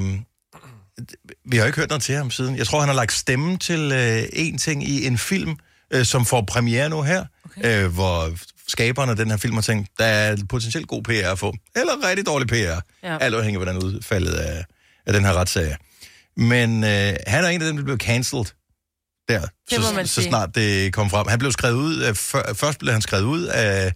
vi 1.44 1.56
har 1.56 1.66
ikke 1.66 1.78
hørt 1.78 1.88
noget 1.88 2.02
til 2.02 2.14
ham 2.14 2.30
siden. 2.30 2.56
Jeg 2.56 2.66
tror, 2.66 2.80
han 2.80 2.88
har 2.88 2.94
lagt 2.94 3.12
stemme 3.12 3.58
til 3.58 3.92
øh, 3.92 4.22
en 4.32 4.58
ting 4.58 4.88
i 4.88 5.06
en 5.06 5.18
film, 5.18 5.56
øh, 5.90 6.04
som 6.04 6.24
får 6.26 6.42
premiere 6.42 6.88
nu 6.88 7.02
her, 7.02 7.24
okay. 7.44 7.84
øh, 7.84 7.92
hvor 7.92 8.30
skaberne 8.68 9.10
af 9.10 9.16
den 9.16 9.30
her 9.30 9.36
film 9.36 9.54
har 9.54 9.62
tænkt, 9.62 9.90
der 9.98 10.04
er 10.04 10.36
potentielt 10.48 10.88
god 10.88 11.02
PR 11.02 11.28
at 11.32 11.38
få, 11.38 11.54
eller 11.76 12.08
rigtig 12.08 12.26
dårlig 12.26 12.48
PR, 12.48 12.54
ja. 12.54 13.18
Alt 13.18 13.34
afhængig 13.34 13.60
af, 13.60 13.64
hvordan 13.66 13.82
udfaldet 13.82 14.32
af, 14.32 14.64
af 15.06 15.12
den 15.12 15.24
her 15.24 15.32
retssag 15.32 15.70
er. 15.70 15.76
Men 16.36 16.84
øh, 16.84 17.16
han 17.26 17.44
er 17.44 17.48
en 17.48 17.62
af 17.62 17.66
dem, 17.66 17.76
der 17.76 17.84
blev 17.84 17.98
cancelled 17.98 18.46
der, 19.28 19.40
Det 19.40 19.48
så, 19.70 20.02
så 20.04 20.22
snart 20.22 20.54
det 20.54 20.92
kom 20.92 21.10
frem. 21.10 21.26
Han 21.28 21.38
blev 21.38 21.52
skrevet 21.52 21.76
ud 21.76 21.98
af, 21.98 22.16
før, 22.16 22.54
først 22.54 22.78
blev 22.78 22.92
han 22.92 23.02
skrevet 23.02 23.24
ud 23.24 23.42
af, 23.42 23.92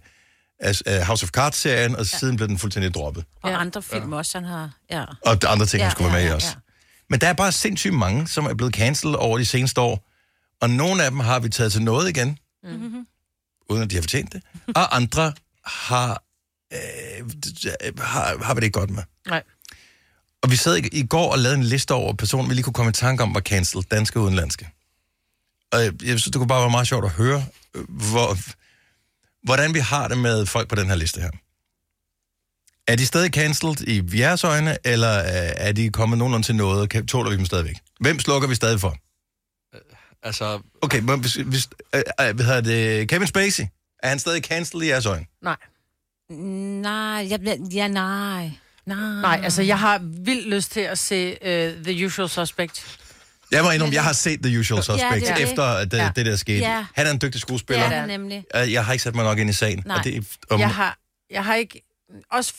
af, 0.59 0.81
af 0.85 1.05
House 1.05 1.23
of 1.23 1.29
Cards-serien, 1.29 1.95
og 1.95 2.05
siden 2.05 2.35
blev 2.35 2.47
den 2.47 2.57
fuldstændig 2.57 2.93
droppet. 2.93 3.25
Og 3.41 3.49
Ja. 3.49 3.57
andre 3.61 3.81
film 3.81 4.13
også, 4.13 4.37
han 4.37 4.45
har... 4.47 4.71
Ja. 4.91 5.05
Og 5.25 5.41
de 5.41 5.47
andre 5.47 5.65
ting, 5.65 5.79
ja, 5.79 5.83
han 5.85 5.91
skulle 5.91 6.11
være 6.13 6.19
med 6.21 6.25
i 6.25 6.27
ja, 6.29 6.35
også. 6.35 6.47
ja. 6.47 6.53
Men 7.09 7.21
der 7.21 7.27
er 7.27 7.33
bare 7.33 7.51
sindssygt 7.51 7.93
mange, 7.93 8.27
som 8.27 8.45
er 8.45 8.53
blevet 8.53 8.73
cancelled 8.75 9.15
over 9.15 9.37
de 9.37 9.45
seneste 9.45 9.81
år. 9.81 10.05
Og 10.61 10.69
nogle 10.69 11.03
af 11.03 11.11
dem 11.11 11.19
har 11.19 11.39
vi 11.39 11.49
taget 11.49 11.71
til 11.71 11.81
noget 11.81 12.09
igen, 12.09 12.37
Mm-hmm. 12.63 13.07
uden 13.69 13.83
at 13.83 13.89
de 13.89 13.95
har 13.95 14.01
fortjent 14.01 14.33
det. 14.33 14.41
Og 14.75 14.95
andre 14.95 15.33
har, 15.65 16.23
øh, 16.73 16.79
har, 17.99 18.43
har 18.43 18.53
vi 18.53 18.59
det 18.59 18.65
ikke 18.65 18.79
godt 18.79 18.89
med. 18.89 19.03
Nej. 19.27 19.43
Og 20.43 20.51
vi 20.51 20.55
sad 20.55 20.77
i, 20.77 20.87
i 20.91 21.07
går 21.07 21.31
og 21.31 21.39
lavede 21.39 21.57
en 21.57 21.63
liste 21.63 21.93
over 21.93 22.13
personer, 22.13 22.47
vi 22.49 22.53
lige 22.53 22.63
kunne 22.63 22.73
komme 22.73 22.89
i 22.89 22.93
tanke 22.93 23.23
om, 23.23 23.33
var 23.35 23.41
cancelled, 23.41 23.83
danske 23.91 24.19
og 24.19 24.23
udenlandske. 24.23 24.69
Og 25.71 25.79
jeg, 25.83 25.93
jeg 26.03 26.07
synes, 26.19 26.23
det 26.23 26.33
kunne 26.35 26.47
bare 26.47 26.61
være 26.61 26.69
meget 26.71 26.87
sjovt 26.87 27.05
at 27.05 27.11
høre, 27.11 27.45
øh, 27.75 27.83
hvor, 27.89 28.37
hvordan 29.43 29.73
vi 29.73 29.79
har 29.79 30.07
det 30.07 30.17
med 30.17 30.45
folk 30.45 30.67
på 30.69 30.75
den 30.75 30.87
her 30.87 30.95
liste 30.95 31.21
her. 31.21 31.29
Er 32.87 32.95
de 32.95 33.05
stadig 33.05 33.33
cancelled 33.33 33.87
i 33.87 34.19
jeres 34.19 34.43
øjne, 34.43 34.77
eller 34.85 35.19
øh, 35.19 35.25
er 35.57 35.71
de 35.71 35.89
kommet 35.89 36.17
nogenlunde 36.17 36.45
til 36.47 36.55
noget, 36.55 36.81
og 36.81 36.89
kan- 36.89 37.07
tåler 37.07 37.29
vi 37.29 37.37
dem 37.37 37.45
stadigvæk? 37.45 37.75
Hvem 37.99 38.19
slukker 38.19 38.47
vi 38.47 38.55
stadig 38.55 38.79
for? 38.79 38.95
Altså, 40.23 40.59
Okay, 40.81 40.99
men 40.99 41.19
hvis, 41.19 41.33
hvis 41.33 41.69
øh, 41.95 42.01
øh, 42.21 42.35
hvad 42.35 42.45
hedder 42.45 42.61
det, 42.61 43.09
Kevin 43.09 43.27
Spacey, 43.27 43.63
er 44.03 44.09
han 44.09 44.19
stadig 44.19 44.43
cancelled 44.43 44.87
i 44.87 44.89
jeres 44.89 45.05
øjne? 45.05 45.25
Nej. 45.41 45.55
Nej, 46.81 47.27
jeg, 47.29 47.59
ja, 47.73 47.87
nej. 47.87 48.51
Nej. 48.85 48.97
Nej, 49.21 49.39
altså 49.43 49.61
jeg 49.61 49.79
har 49.79 49.97
vildt 50.23 50.47
lyst 50.47 50.71
til 50.71 50.79
at 50.79 50.99
se 50.99 51.31
uh, 51.31 51.83
The 51.83 52.05
Usual 52.05 52.29
Suspect. 52.29 52.99
Jeg 53.51 53.63
må 53.63 53.71
indrømme, 53.71 53.95
jeg 53.95 54.03
har 54.03 54.13
set 54.13 54.43
The 54.43 54.59
Usual 54.59 54.83
Suspects, 54.83 55.19
det 55.19 55.29
er 55.29 55.35
det. 55.35 55.43
efter 55.49 55.63
at 55.63 55.91
det, 55.91 55.97
Ja. 55.97 56.11
det 56.15 56.25
der 56.25 56.35
skete. 56.35 56.57
Ja. 56.59 56.85
Han 56.93 57.07
er 57.07 57.11
en 57.11 57.15
dygtig 57.17 57.33
det 57.33 57.41
skuespiller. 57.41 57.83
er 57.83 57.91
Ja. 57.93 57.99
han 57.99 58.09
nemlig. 58.09 58.45
Jeg 58.55 58.85
har 58.85 58.91
ikke 58.93 59.03
sat 59.03 59.15
mig 59.15 59.23
nok 59.23 59.39
ind 59.39 59.49
i 59.49 59.53
sagen. 59.53 59.83
Nej. 59.85 59.97
Og 59.97 60.03
det, 60.03 60.25
om, 60.49 60.59
Jeg 60.59 60.69
har, 60.69 60.97
jeg 61.31 61.45
har 61.45 61.55
ikke... 61.55 61.81
Også, 62.31 62.53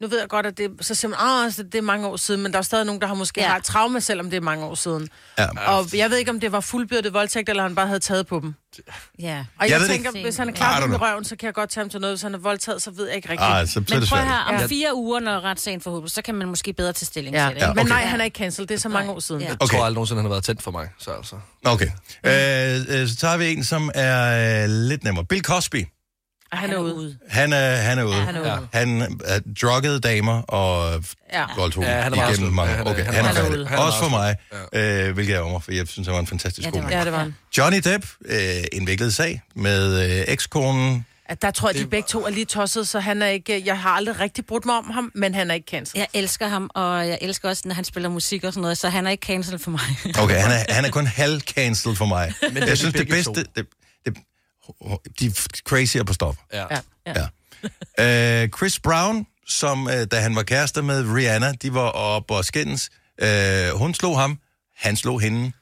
nu 0.00 0.08
ved 0.08 0.18
jeg 0.18 0.28
godt, 0.28 0.46
at 0.46 0.58
det 0.58 0.70
så 0.80 0.94
simpelthen, 0.94 1.28
ah, 1.28 1.44
altså, 1.44 1.62
det 1.62 1.74
er 1.74 1.82
mange 1.82 2.06
år 2.06 2.16
siden, 2.16 2.42
men 2.42 2.52
der 2.52 2.58
er 2.58 2.62
stadig 2.62 2.86
nogen, 2.86 3.00
der 3.00 3.06
har 3.06 3.14
måske 3.14 3.40
Ja. 3.40 3.48
har 3.48 3.56
et 3.56 3.64
traume, 3.64 4.00
selvom 4.00 4.30
det 4.30 4.36
er 4.36 4.40
mange 4.40 4.64
år 4.64 4.74
siden. 4.74 5.08
Ja. 5.38 5.46
Og 5.68 5.86
jeg 5.96 6.10
ved 6.10 6.16
ikke, 6.18 6.30
om 6.30 6.40
det 6.40 6.52
var 6.52 6.60
fuldbyrdet 6.60 7.12
voldtægt, 7.12 7.48
eller 7.48 7.62
han 7.62 7.74
bare 7.74 7.86
havde 7.86 8.00
taget 8.00 8.26
på 8.26 8.40
dem. 8.40 8.54
Ja. 9.18 9.44
Og 9.58 9.64
Jeg 9.64 9.70
jeg, 9.70 9.80
det 9.80 9.88
tænker, 9.88 10.10
ikke. 10.10 10.22
hvis 10.22 10.36
han 10.36 10.48
er 10.48 10.52
klar 10.52 10.80
på 10.80 10.86
know. 10.86 10.98
røven, 10.98 11.24
så 11.24 11.36
kan 11.36 11.46
jeg 11.46 11.54
godt 11.54 11.70
tage 11.70 11.82
ham 11.84 11.90
til 11.90 12.00
noget. 12.00 12.14
Hvis 12.16 12.22
han 12.22 12.34
er 12.34 12.38
voldtaget, 12.38 12.82
så 12.82 12.90
ved 12.90 13.06
jeg 13.06 13.16
ikke 13.16 13.28
rigtigt. 13.30 13.50
Ah, 13.50 13.66
så, 13.66 13.72
så 13.72 13.80
Men 13.80 14.00
det 14.00 14.08
prøv 14.08 14.18
her, 14.20 14.38
om 14.48 14.54
Ja. 14.54 14.66
fire 14.66 14.94
uger, 14.94 15.20
når 15.20 15.40
retssagen 15.40 15.80
forhåbentlig, 15.80 16.12
så 16.12 16.22
kan 16.22 16.34
man 16.34 16.48
måske 16.48 16.72
bedre 16.72 16.92
tage 16.92 17.06
stilling 17.06 17.36
Ja. 17.36 17.46
til 17.46 17.54
det. 17.54 17.60
Ja, 17.60 17.70
okay. 17.70 17.80
Men 17.80 17.86
nej, 17.86 18.02
han 18.04 18.20
er 18.20 18.24
ikke 18.24 18.38
cancelled. 18.38 18.68
Det 18.68 18.74
er 18.74 18.78
så 18.78 18.88
mange 18.88 19.10
år 19.12 19.20
siden. 19.20 19.40
Ja. 19.40 19.46
Ja. 19.46 19.50
jeg 19.52 19.62
Okay. 19.62 19.76
tror 19.76 19.84
aldrig 19.84 19.94
nogensinde, 19.94 20.18
han 20.18 20.24
har 20.24 20.34
været 20.34 20.44
tændt 20.44 20.62
for 20.62 20.70
mig. 20.70 20.88
Så 20.98 21.10
altså. 21.10 21.36
Okay. 21.64 21.86
Øh, 22.26 23.00
øh, 23.02 23.08
så 23.08 23.16
tager 23.16 23.36
vi 23.36 23.52
en, 23.52 23.64
som 23.64 23.90
er 23.94 24.62
øh, 24.64 24.68
lidt 24.70 25.04
nemmere. 25.04 25.24
Bill 25.24 25.42
Cosby. 25.44 25.86
Han 26.52 26.70
er 26.70 26.76
ude. 26.78 27.18
Han 27.28 27.52
er, 27.52 27.76
han 27.76 27.98
er 27.98 28.04
ude. 28.04 28.16
Ja, 28.16 28.22
han 28.22 28.36
er 28.36 28.40
ude. 28.40 28.50
Ja. 28.50 28.58
Han 28.72 29.18
er 29.24 29.40
druggede 29.62 30.00
damer 30.00 30.42
og 30.42 31.04
Ja. 31.32 31.44
voldtog 31.56 31.82
Ja, 31.84 32.00
han 32.00 32.14
er 32.14 32.30
igennem 32.30 32.52
mange 32.52 32.70
Ja, 32.72 32.76
han 32.78 32.86
er- 32.86 32.90
Okay, 32.90 33.04
han 33.04 33.14
han 33.14 33.24
er 33.24 33.40
er. 33.40 33.66
Han 33.68 33.78
er 33.78 33.82
Også 33.82 33.98
for 33.98 34.08
mig, 34.08 34.36
meget 34.72 35.06
øh, 35.08 35.14
hvilket 35.14 35.34
jeg 35.34 35.42
mig, 35.44 35.62
for 35.62 35.72
jeg 35.72 35.88
synes, 35.88 36.06
han 36.08 36.14
var 36.14 36.20
en 36.20 36.26
fantastisk 36.26 36.66
Ja, 36.66 36.70
mand. 36.82 36.90
Ja, 36.94 37.04
det 37.04 37.12
var 37.12 37.18
han. 37.18 37.34
Johnny 37.58 37.78
Depp, 37.84 38.06
øh, 38.24 38.38
indviklet 38.72 39.14
sag 39.14 39.42
med 39.56 40.04
øh, 40.18 40.24
ekskonen. 40.28 41.06
At 41.28 41.42
der 41.42 41.50
tror 41.50 41.68
jeg, 41.68 41.74
de 41.78 41.86
begge 41.86 42.06
to 42.08 42.26
er 42.26 42.30
lige 42.30 42.44
tosset, 42.44 42.88
så 42.88 43.00
han 43.00 43.22
er 43.22 43.26
ikke... 43.26 43.62
Jeg 43.66 43.78
har 43.78 43.90
aldrig 43.90 44.20
rigtig 44.20 44.46
brudt 44.46 44.64
mig 44.66 44.74
om 44.78 44.90
ham, 44.90 45.12
men 45.14 45.34
han 45.34 45.50
er 45.50 45.54
ikke 45.54 45.70
cancelled. 45.70 46.06
Jeg 46.14 46.20
elsker 46.22 46.48
ham, 46.48 46.70
og 46.74 47.08
jeg 47.08 47.18
elsker 47.20 47.48
også, 47.48 47.62
når 47.64 47.74
han 47.74 47.84
spiller 47.84 48.08
musik 48.08 48.44
og 48.44 48.52
sådan 48.52 48.60
noget, 48.62 48.78
så 48.78 48.88
han 48.88 49.06
er 49.06 49.10
ikke 49.10 49.26
cancelled 49.26 49.58
for 49.58 49.70
mig. 49.70 49.80
Okay, 50.22 50.34
han 50.40 50.50
er, 50.68 50.72
han 50.74 50.84
er 50.84 50.90
kun 50.90 51.06
halv-cancelled 51.06 51.96
for 51.96 52.04
mig. 52.06 52.32
Men 52.42 52.54
det 52.54 52.62
er 52.62 52.66
jeg 52.66 52.78
synes, 52.78 52.92
de 52.94 52.98
det 52.98 53.08
bedste... 53.08 53.30
Det, 53.34 53.46
det, 54.06 54.16
de 55.20 55.26
er 55.26 55.30
crazy'er 55.68 56.02
på 56.04 56.12
stoffer. 56.12 56.42
Ja. 56.52 56.66
Ja. 57.06 57.26
Ja. 57.98 58.42
Øh, 58.42 58.48
Chris 58.56 58.78
Brown, 58.80 59.26
som 59.48 59.88
øh, 59.88 60.06
da 60.10 60.20
han 60.20 60.36
var 60.36 60.42
kærester 60.42 60.82
med 60.82 61.14
Rihanna, 61.14 61.52
de 61.52 61.74
var 61.74 61.88
oppe 61.90 62.34
og 62.34 62.44
skændes. 62.44 62.90
Øh, 63.18 63.68
hun 63.74 63.94
slog 63.94 64.20
ham, 64.20 64.38
han 64.76 64.96
slog 64.96 65.20
hende. 65.20 65.52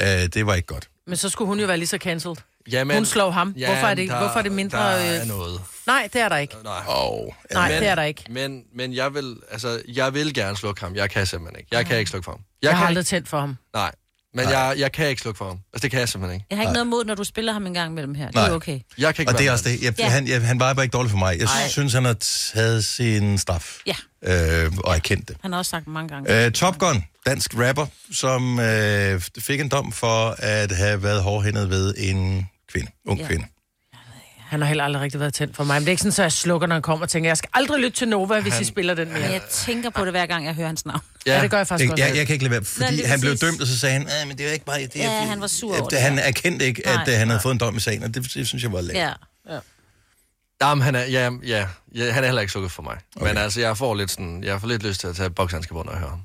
Øh, 0.00 0.06
det 0.06 0.46
var 0.46 0.54
ikke 0.54 0.66
godt. 0.66 0.88
Men 1.06 1.16
så 1.16 1.28
skulle 1.28 1.46
hun 1.48 1.60
jo 1.60 1.66
være 1.66 1.76
lige 1.76 1.86
så 1.88 1.98
cancelled. 1.98 2.36
Jamen, 2.70 2.96
Hun 2.96 3.06
slår 3.06 3.30
ham. 3.30 3.48
Hvorfor 3.50 3.72
er 3.86 3.94
det- 3.94 4.08
der- 4.08 4.18
hvorfor 4.18 4.38
er 4.38 4.42
det 4.42 4.52
mindre, 4.52 4.78
Der 4.78 4.84
er 4.84 5.20
øh, 5.22 5.28
noget. 5.28 5.60
Nej, 5.86 6.08
det 6.12 6.20
er 6.20 6.28
der 6.28 6.36
ikke. 6.36 6.54
Nej. 6.64 6.82
Oh, 6.88 7.26
Nej, 7.52 7.68
Men- 7.72 7.82
det 7.82 7.88
er 7.88 7.94
der 7.94 8.02
ikke. 8.02 8.24
Men, 8.30 8.62
men 8.74 8.94
jeg 8.94 9.14
vil, 9.14 9.36
altså, 9.50 9.82
jeg 9.88 10.14
vil 10.14 10.34
gerne 10.34 10.56
slukke 10.56 10.80
ham. 10.80 10.94
Jeg 10.94 11.10
kan 11.10 11.26
simpelthen 11.26 11.58
ikke. 11.58 11.68
Jeg 11.76 11.86
kan 11.86 11.98
ikke 11.98 12.10
slukke 12.10 12.24
for 12.24 12.32
ham. 12.32 12.40
Jeg, 12.62 12.68
Jeg 12.70 12.78
har 12.78 12.86
aldrig 12.86 13.06
tændt 13.06 13.28
for 13.28 13.40
ham. 13.40 13.56
nej, 13.74 13.92
men 14.36 14.48
jeg, 14.50 14.74
jeg 14.78 14.92
kan 14.92 15.08
ikke 15.08 15.22
slukke 15.22 15.38
for 15.38 15.44
ham. 15.48 15.58
Altså, 15.72 15.82
det 15.82 15.90
kan 15.90 16.00
jeg 16.00 16.08
simpelthen 16.08 16.34
ikke. 16.34 16.46
Jeg 16.50 16.58
har 16.58 16.62
ikke 16.62 16.72
noget 16.72 16.86
mod, 16.86 17.04
når 17.04 17.14
du 17.14 17.24
spiller 17.24 17.52
ham 17.52 17.66
en 17.66 17.74
gang 17.74 17.94
mellem 17.94 18.14
her. 18.14 18.26
Det 18.26 18.34
Nej. 18.34 18.48
er 18.48 18.52
okay. 18.52 18.80
Jeg 18.98 19.14
kan 19.14 19.22
ikke 19.22 19.32
Og 19.32 19.38
det 19.38 19.46
er 19.46 19.52
også 19.52 19.68
det. 19.68 19.82
Jeg, 19.82 19.94
Ja. 19.98 20.08
han, 20.08 20.28
jeg, 20.28 20.42
han 20.42 20.60
var 20.60 20.74
bare 20.74 20.84
ikke 20.84 20.92
dårlig 20.92 21.10
for 21.10 21.18
mig. 21.18 21.38
Jeg 21.38 21.44
Ej. 21.62 21.68
synes, 21.68 21.92
han 21.92 22.04
har 22.04 22.16
taget 22.54 22.84
sin 22.84 23.38
straf. 23.38 23.78
Ja, 23.86 23.94
Øh, 24.24 24.72
og 24.84 24.94
erkendt 24.94 25.28
det. 25.28 25.36
han 25.42 25.52
har 25.52 25.58
også 25.58 25.70
sagt 25.70 25.86
mange 25.86 26.08
gange. 26.08 26.44
Øh, 26.46 26.52
Top 26.52 26.78
Gun, 26.78 27.04
dansk 27.26 27.54
rapper, 27.58 27.86
som 28.12 28.60
øh, 28.60 29.20
fik 29.38 29.60
en 29.60 29.68
dom 29.68 29.92
for 29.92 30.34
at 30.38 30.72
have 30.72 31.02
været 31.02 31.22
hårdhændet 31.22 31.70
ved 31.70 31.94
en 31.98 32.48
kvinde, 32.72 32.90
ung 33.06 33.20
ja. 33.20 33.26
kvinde. 33.26 33.44
Han 34.46 34.60
har 34.60 34.68
heller 34.68 34.84
aldrig 34.84 35.02
rigtig 35.02 35.20
været 35.20 35.34
tændt 35.34 35.56
for 35.56 35.64
mig. 35.64 35.74
Men 35.74 35.80
det 35.80 35.88
er 35.88 35.90
ikke 35.90 36.00
sådan, 36.02 36.12
så 36.12 36.22
jeg 36.22 36.32
slukker, 36.32 36.66
når 36.66 36.74
han 36.74 36.82
kommer 36.82 37.02
og 37.06 37.08
tænker, 37.10 37.30
jeg 37.30 37.36
skal 37.36 37.50
aldrig 37.54 37.80
lytte 37.80 37.96
til 37.98 38.08
Nova, 38.08 38.40
hvis 38.40 38.52
Han- 38.52 38.62
I 38.62 38.64
spiller 38.64 38.94
den 38.94 39.08
mere. 39.12 39.20
Men 39.22 39.32
jeg 39.32 39.42
tænker 39.50 39.90
på 39.90 40.04
det, 40.04 40.12
hver 40.12 40.26
gang 40.26 40.46
jeg 40.46 40.54
hører 40.54 40.66
hans 40.66 40.86
navn. 40.86 41.00
Ja, 41.26 41.42
det 41.42 41.50
gør 41.50 41.56
jeg 41.56 41.66
faktisk 41.66 41.84
Jeg, 41.88 41.92
også. 41.92 42.04
jeg, 42.04 42.16
jeg 42.16 42.26
kan 42.26 42.32
ikke 42.34 42.44
lade 42.44 42.50
være, 42.52 42.64
fordi 42.64 42.92
lige 42.92 43.06
han 43.06 43.20
blev 43.20 43.36
dømt, 43.36 43.60
og 43.60 43.66
så 43.66 43.78
sagde 43.78 43.92
han, 43.92 44.08
"Ah, 44.20 44.28
men 44.28 44.38
det 44.38 44.44
er 44.44 44.48
jo 44.48 44.52
ikke 44.52 44.64
bare... 44.64 44.80
Det 44.80 44.96
er, 44.96 45.12
Ja, 45.20 45.24
han 45.26 45.40
var 45.40 45.46
sur 45.46 45.74
over 45.76 45.84
at, 45.86 45.90
det, 45.90 46.00
Han 46.00 46.14
ja. 46.14 46.20
erkendte 46.28 46.66
ikke, 46.66 46.86
at 46.88 46.94
Nej. 46.94 47.12
øh, 47.14 47.18
han 47.18 47.28
havde 47.28 47.40
fået 47.42 47.52
en 47.52 47.58
dom 47.60 47.76
i 47.76 47.80
sagen, 47.80 48.02
og 48.02 48.14
det, 48.14 48.34
det 48.34 48.46
synes 48.48 48.62
jeg 48.62 48.72
var 48.72 48.80
lavt. 48.80 48.98
Ja. 48.98 49.12
Jamen, 50.62 50.82
han 50.82 50.94
er, 50.94 51.04
ja, 51.04 51.30
ja, 51.46 51.66
ja, 51.94 52.10
han 52.12 52.22
er 52.24 52.26
heller 52.26 52.40
ikke 52.40 52.50
slukket 52.52 52.72
for 52.72 52.82
mig. 52.82 52.96
Okay. 53.16 53.26
Men 53.28 53.36
altså, 53.38 53.60
jeg 53.60 53.76
får 53.76 53.94
lidt 53.94 54.10
sådan, 54.10 54.44
jeg 54.44 54.60
får 54.60 54.68
lidt 54.68 54.82
lyst 54.82 55.00
til 55.00 55.06
at 55.06 55.16
tage 55.16 55.30
bokshandske 55.30 55.74
på, 55.74 55.82
når 55.82 55.92
jeg 55.92 55.98
hører 55.98 56.10
ham. 56.10 56.20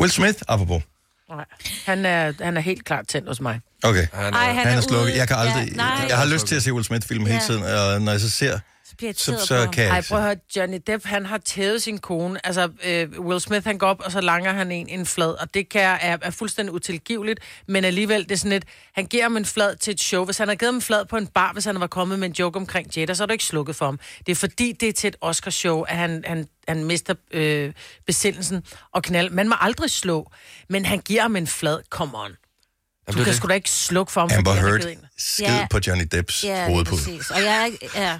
Will 0.00 0.12
Smith, 0.12 0.38
apropos. 0.48 0.82
Nej. 1.30 1.44
Han 1.86 2.06
er, 2.06 2.32
han 2.44 2.56
er 2.56 2.60
helt 2.60 2.84
klart 2.84 3.06
tændt 3.08 3.28
hos 3.28 3.40
mig. 3.40 3.60
Okay. 3.82 4.06
Han, 4.12 4.34
Ej, 4.34 4.40
er, 4.48 4.52
han 4.52 4.56
Han 4.56 4.66
er 4.72 4.76
er 4.76 4.80
slukket. 4.80 5.16
Jeg 5.16 5.28
kan 5.28 5.36
aldrig... 5.36 5.68
Ja, 5.68 5.76
nej. 5.76 6.06
jeg 6.08 6.18
har 6.18 6.26
lyst 6.26 6.46
til 6.46 6.56
at 6.56 6.62
se 6.62 6.72
Will 6.72 6.84
Smith-film 6.84 7.26
hele 7.26 7.34
Ja. 7.38 7.46
tiden, 7.46 7.62
og 7.62 8.02
når 8.02 8.12
jeg 8.12 8.20
så 8.20 8.30
ser, 8.30 8.58
Så 9.16 9.46
så, 9.46 9.68
kan 9.72 9.84
jeg 9.84 9.90
Ej, 9.92 10.02
prøv 10.08 10.18
at 10.18 10.24
høre, 10.24 10.36
Johnny 10.56 10.78
Depp, 10.86 11.04
han 11.04 11.26
har 11.26 11.38
tævet 11.38 11.82
sin 11.82 11.98
kone. 11.98 12.46
Altså, 12.46 12.68
øh, 12.84 13.08
Will 13.20 13.40
Smith, 13.40 13.66
han 13.66 13.78
går 13.78 13.86
op, 13.86 14.00
og 14.04 14.12
så 14.12 14.20
langer 14.20 14.52
han 14.52 14.72
en 14.72 14.88
en 14.88 15.06
flad, 15.06 15.30
og 15.30 15.54
det 15.54 15.68
kan 15.68 15.80
er, 15.82 16.16
er 16.22 16.30
fuldstændig 16.30 16.74
utilgiveligt, 16.74 17.40
men 17.68 17.84
alligevel, 17.84 18.22
det 18.22 18.30
er 18.32 18.36
sådan 18.36 18.50
lidt, 18.50 18.64
han 18.94 19.06
giver 19.06 19.22
ham 19.22 19.36
en 19.36 19.44
flad 19.44 19.76
til 19.76 19.90
et 19.92 20.00
show. 20.00 20.24
Hvis 20.24 20.38
han 20.38 20.48
havde 20.48 20.58
givet 20.58 20.68
ham 20.68 20.74
en 20.74 20.82
flad 20.82 21.04
på 21.04 21.16
en 21.16 21.26
bar, 21.26 21.52
hvis 21.52 21.64
han 21.64 21.80
var 21.80 21.86
kommet 21.86 22.18
med 22.18 22.28
en 22.28 22.34
joke 22.38 22.56
omkring 22.56 22.96
Jada, 22.96 23.14
så 23.14 23.22
er 23.22 23.26
du 23.26 23.32
ikke 23.32 23.44
slukket 23.44 23.76
for 23.76 23.84
ham. 23.84 24.00
Det 24.26 24.32
er 24.32 24.36
fordi, 24.36 24.72
det 24.72 24.88
er 24.88 24.92
til 24.92 25.08
et 25.08 25.16
Oscarshow, 25.20 25.82
at 25.82 25.96
han, 25.96 26.24
han, 26.26 26.46
han 26.68 26.84
mister 26.84 27.14
øh, 27.30 27.72
besindelsen 28.06 28.62
og 28.92 29.02
knald. 29.02 29.30
Man 29.30 29.48
må 29.48 29.54
aldrig 29.60 29.90
slå, 29.90 30.30
men 30.68 30.84
han 30.86 30.98
giver 30.98 31.22
ham 31.22 31.36
en 31.36 31.46
flad, 31.46 31.78
come 31.90 32.18
on. 32.18 32.30
Du 33.12 33.24
kan 33.24 33.34
sgu 33.34 33.48
da 33.48 33.54
ikke 33.54 33.70
slukke 33.70 34.12
for 34.12 34.20
ham, 34.20 34.30
Amber 34.36 34.52
Heard, 34.52 34.80
skid 35.18 35.46
Ja. 35.46 35.66
på 35.70 35.78
Johnny 35.86 36.04
Depps 36.12 36.44
Ja, 36.44 36.66
hovedpude. 36.66 36.96
præcis. 37.00 37.30
Og 37.30 37.42
jeg. 37.42 37.72
Ja. 37.94 38.18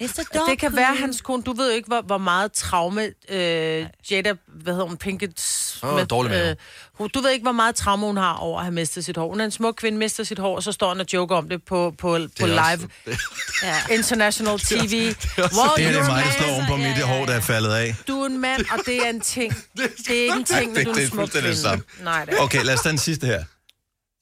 Det 0.00 0.58
kan 0.58 0.76
være 0.76 0.94
hans 0.96 1.20
kone. 1.20 1.42
Du 1.42 1.52
ved 1.52 1.70
jo 1.70 1.76
ikke, 1.76 1.86
hvor, 1.86 2.00
hvor 2.02 2.18
meget 2.18 2.52
traume 2.52 3.02
øh, 3.28 3.86
Jada, 4.10 4.32
hvad 4.46 4.72
hedder 4.72 4.86
hun, 4.86 4.96
Pinkett... 4.96 5.76
Åh, 5.82 6.00
dårlig 6.10 6.30
mave. 6.32 6.56
hun- 6.94 7.08
du 7.14 7.20
ved 7.20 7.30
ikke, 7.30 7.42
hvor 7.42 7.52
meget 7.52 7.74
traume 7.74 8.06
hun 8.06 8.16
har 8.16 8.34
over 8.34 8.58
at 8.58 8.64
have 8.64 8.72
mistet 8.74 9.04
sit 9.04 9.16
hår. 9.16 9.28
Hun 9.28 9.40
er 9.40 9.44
en 9.44 9.50
smuk 9.50 9.74
kvinde, 9.74 9.98
mister 9.98 10.24
sit 10.24 10.38
hår, 10.38 10.56
og 10.56 10.62
så 10.62 10.72
står 10.72 10.88
hun 10.88 11.00
og 11.00 11.06
joker 11.12 11.36
om 11.36 11.48
det 11.48 11.62
på, 11.64 11.90
på, 11.90 11.96
på 11.98 12.18
Det 12.18 12.40
er 12.40 12.46
live 12.46 12.58
også- 12.60 12.86
det- 13.06 13.18
Ja. 13.62 13.94
international 13.94 14.58
TV. 14.58 14.74
Wow, 14.76 14.84
Det 14.84 14.94
her 14.96 15.12
you're 15.12 15.76
det 15.76 15.96
er 15.96 16.04
a 16.04 16.08
mig, 16.08 16.24
der 16.24 16.30
slår 16.38 16.54
oven 16.54 16.66
på 16.66 16.76
Ja, 16.76 16.88
mit 16.88 16.98
ja, 16.98 17.06
hår, 17.06 17.24
der 17.24 17.30
er 17.32 17.34
ja. 17.34 17.38
faldet 17.38 17.72
af. 17.74 17.96
Du 18.08 18.22
er 18.22 18.26
en 18.26 18.38
mand, 18.40 18.64
og 18.72 18.78
det 18.86 18.96
er 19.06 19.10
en 19.10 19.20
ting. 19.20 19.54
Det 19.76 20.10
er 20.10 20.22
ikke 20.22 20.34
en 20.36 20.44
ting, 20.44 20.72
når 20.72 20.74
Det- 20.74 20.86
du 20.86 20.90
er 20.90 20.94
det 20.94 21.00
en 21.02 21.06
er 21.06 21.10
smuk 21.10 21.32
det 21.32 21.42
kvinde. 21.42 22.04
Nej, 22.04 22.24
det 22.24 22.34
er 22.34 22.42
Okay, 22.42 22.64
lad 22.64 22.74
os 22.74 22.80
tage 22.80 22.90
den 22.90 22.98
sidste 22.98 23.26
her. 23.26 23.44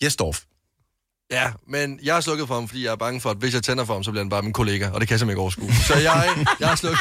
Jesdorf. 0.03 0.41
Ja, 1.31 1.53
men 1.67 2.01
jeg 2.03 2.15
har 2.15 2.21
slukket 2.21 2.47
for 2.49 2.55
ham, 2.55 2.69
fordi 2.69 2.85
jeg 2.85 2.93
er 2.93 2.97
bange 2.97 3.21
for, 3.21 3.31
at 3.31 3.37
hvis 3.37 3.55
jeg 3.55 3.63
tænder 3.63 3.85
for 3.85 3.93
ham, 3.95 4.05
så 4.05 4.11
bliver 4.11 4.25
han 4.25 4.31
bare 4.31 4.43
min 4.43 4.53
kollega, 4.53 4.91
og 4.91 5.01
det 5.01 5.09
kan 5.09 5.13
jeg 5.15 5.19
simpelthen 5.19 5.31
ikke 5.31 5.41
overskue. 5.41 5.73
Så 5.87 5.95
jeg, 5.95 6.47
jeg 6.61 6.69
har 6.69 6.77
slukket. 6.77 7.01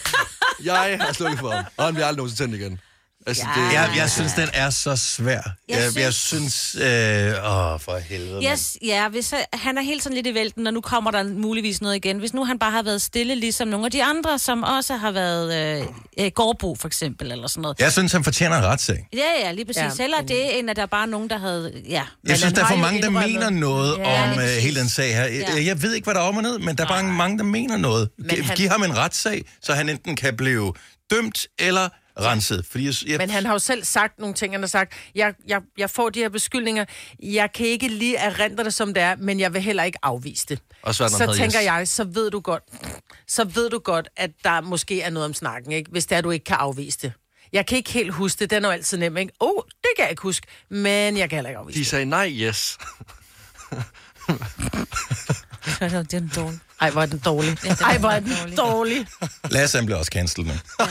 jeg 0.64 0.98
har 1.00 1.12
slukket 1.12 1.38
for 1.38 1.50
ham, 1.50 1.64
og 1.76 1.84
han 1.84 1.94
bliver 1.94 2.06
aldrig 2.06 2.16
nogensinde 2.16 2.52
tændt 2.52 2.62
igen. 2.62 2.80
Altså, 3.26 3.42
Ja. 3.56 3.62
det, 3.66 3.72
Jeg, 3.72 3.90
jeg 3.96 4.10
synes, 4.10 4.32
den 4.32 4.48
er 4.52 4.70
så 4.70 4.96
svær. 4.96 5.30
Jeg, 5.32 5.42
jeg, 5.68 5.78
Jeg 5.94 6.02
jeg 6.02 6.14
synes... 6.14 6.76
Øh, 6.80 6.82
åh, 6.84 7.80
for 7.80 7.98
helvede. 8.08 8.44
Yes, 8.52 8.76
ja, 8.82 9.08
hvis 9.08 9.32
øh, 9.32 9.38
han 9.52 9.78
er 9.78 9.82
helt 9.82 10.02
sådan 10.02 10.14
lidt 10.14 10.26
i 10.26 10.34
vælten, 10.34 10.66
og 10.66 10.72
nu 10.72 10.80
kommer 10.80 11.10
der 11.10 11.22
muligvis 11.24 11.80
noget 11.80 11.96
igen. 11.96 12.18
Hvis 12.18 12.34
nu 12.34 12.44
han 12.44 12.58
bare 12.58 12.70
har 12.70 12.82
været 12.82 13.02
stille, 13.02 13.34
ligesom 13.34 13.68
nogle 13.68 13.86
af 13.86 13.90
de 13.92 14.04
andre, 14.04 14.38
som 14.38 14.62
også 14.62 14.96
har 14.96 15.10
været 15.10 15.78
øh, 15.80 15.86
øh, 16.18 16.30
gårdbo 16.34 16.76
for 16.80 16.86
eksempel, 16.88 17.32
eller 17.32 17.46
sådan 17.48 17.62
noget. 17.62 17.80
Jeg 17.80 17.92
synes, 17.92 18.12
han 18.12 18.24
fortjener 18.24 18.56
en 18.58 18.64
retssag. 18.64 19.08
Ja, 19.12 19.18
ja, 19.46 19.52
lige 19.52 19.64
præcis. 19.64 19.78
Ja, 19.82 19.84
Ja, 19.84 19.90
Heller 20.00 20.20
det, 20.20 20.58
end 20.58 20.70
at 20.70 20.76
der 20.76 20.86
bare 20.86 21.02
er 21.02 21.06
nogen, 21.10 21.30
der 21.30 21.38
havde... 21.38 21.72
Ja. 21.88 22.02
Jeg 22.28 22.38
synes, 22.38 22.52
der 22.52 22.62
er 22.64 22.68
for 22.68 22.76
mange, 22.76 23.02
der 23.02 23.10
mener 23.10 23.50
noget 23.50 23.98
Ja, 23.98 24.32
om 24.32 24.38
øh, 24.38 24.46
hele 24.48 24.80
den 24.80 24.88
sag 24.88 25.14
her. 25.16 25.24
Jeg, 25.24 25.46
Ja. 25.56 25.64
jeg 25.64 25.82
ved 25.82 25.94
ikke, 25.94 26.04
hvad 26.04 26.14
der 26.14 26.20
er 26.20 26.24
om 26.24 26.36
og 26.36 26.42
ned, 26.42 26.58
men 26.58 26.76
der 26.76 26.84
er 26.84 26.88
bare 26.88 27.02
mange, 27.04 27.38
der 27.38 27.44
mener 27.44 27.76
noget. 27.76 28.08
Men 28.18 28.44
han- 28.44 28.56
Giv 28.56 28.68
ham 28.68 28.82
en 28.82 28.96
retssag, 28.96 29.44
så 29.62 29.72
han 29.74 29.88
enten 29.88 30.16
kan 30.16 30.36
blive 30.36 30.72
dømt 31.10 31.46
eller 31.58 31.88
renset. 32.20 32.66
Fordi 32.70 32.86
jeg, 32.86 32.94
jeg, 33.06 33.18
Men 33.18 33.30
han 33.30 33.46
har 33.46 33.52
jo 33.52 33.58
selv 33.58 33.84
sagt 33.84 34.18
nogle 34.18 34.34
ting, 34.34 34.54
han 34.54 34.62
har 34.62 34.68
sagt, 34.68 34.92
jeg, 35.14 35.34
jeg, 35.46 35.60
jeg 35.78 35.90
får 35.90 36.10
de 36.10 36.20
her 36.20 36.28
beskyldninger, 36.28 36.84
jeg 37.22 37.52
kan 37.52 37.66
ikke 37.66 37.88
lige 37.88 38.16
erindre 38.16 38.64
det, 38.64 38.74
som 38.74 38.94
det 38.94 39.02
er, 39.02 39.16
men 39.16 39.40
jeg 39.40 39.52
vil 39.54 39.62
heller 39.62 39.82
ikke 39.82 39.98
afvise 40.02 40.46
det. 40.48 40.58
Når 40.84 40.92
så 40.92 41.34
tænker 41.36 41.58
Jes. 41.60 41.66
jeg, 41.66 41.88
så 41.88 42.04
ved 42.04 42.30
du 42.30 42.40
godt, 42.40 42.62
så 43.28 43.44
ved 43.44 43.70
du 43.70 43.78
godt, 43.78 44.08
at 44.16 44.30
der 44.44 44.60
måske 44.60 45.00
er 45.02 45.10
noget 45.10 45.24
om 45.26 45.34
snakken, 45.34 45.72
ikke? 45.72 45.90
hvis 45.90 46.06
det 46.06 46.18
er, 46.18 46.20
du 46.20 46.30
ikke 46.30 46.44
kan 46.44 46.56
afvise 46.56 46.98
det. 47.02 47.12
Jeg 47.52 47.66
kan 47.66 47.78
ikke 47.78 47.92
helt 47.92 48.12
huske 48.12 48.38
det, 48.38 48.50
den 48.50 48.64
er 48.64 48.68
jo 48.68 48.72
altid 48.72 48.98
nem, 48.98 49.16
ikke? 49.16 49.32
Åh, 49.40 49.48
oh, 49.48 49.62
det 49.66 49.90
kan 49.96 50.02
jeg 50.02 50.10
ikke 50.10 50.22
huske, 50.22 50.46
men 50.68 51.16
jeg 51.16 51.30
kan 51.30 51.36
heller 51.36 51.50
ikke 51.50 51.58
afvise 51.58 51.78
de 51.78 51.80
det. 51.80 51.90
sagde 51.90 52.04
nej, 52.04 52.30
yes. 52.30 52.78
Det 55.64 55.92
er 55.92 56.02
den 56.02 56.32
dårlig. 56.36 56.58
Ej, 56.80 56.90
hvor 56.90 57.02
er 57.02 57.06
den 57.06 57.18
dårlig. 57.18 57.56
Ej, 57.80 57.98
hvor 57.98 58.10
er 58.10 58.20
den 58.20 58.56
dårlig. 58.56 59.06
Lasse 59.50 59.78
han 59.78 59.86
bliver 59.86 59.98
også 59.98 60.10
cancelled 60.14 60.46
nu. 60.46 60.54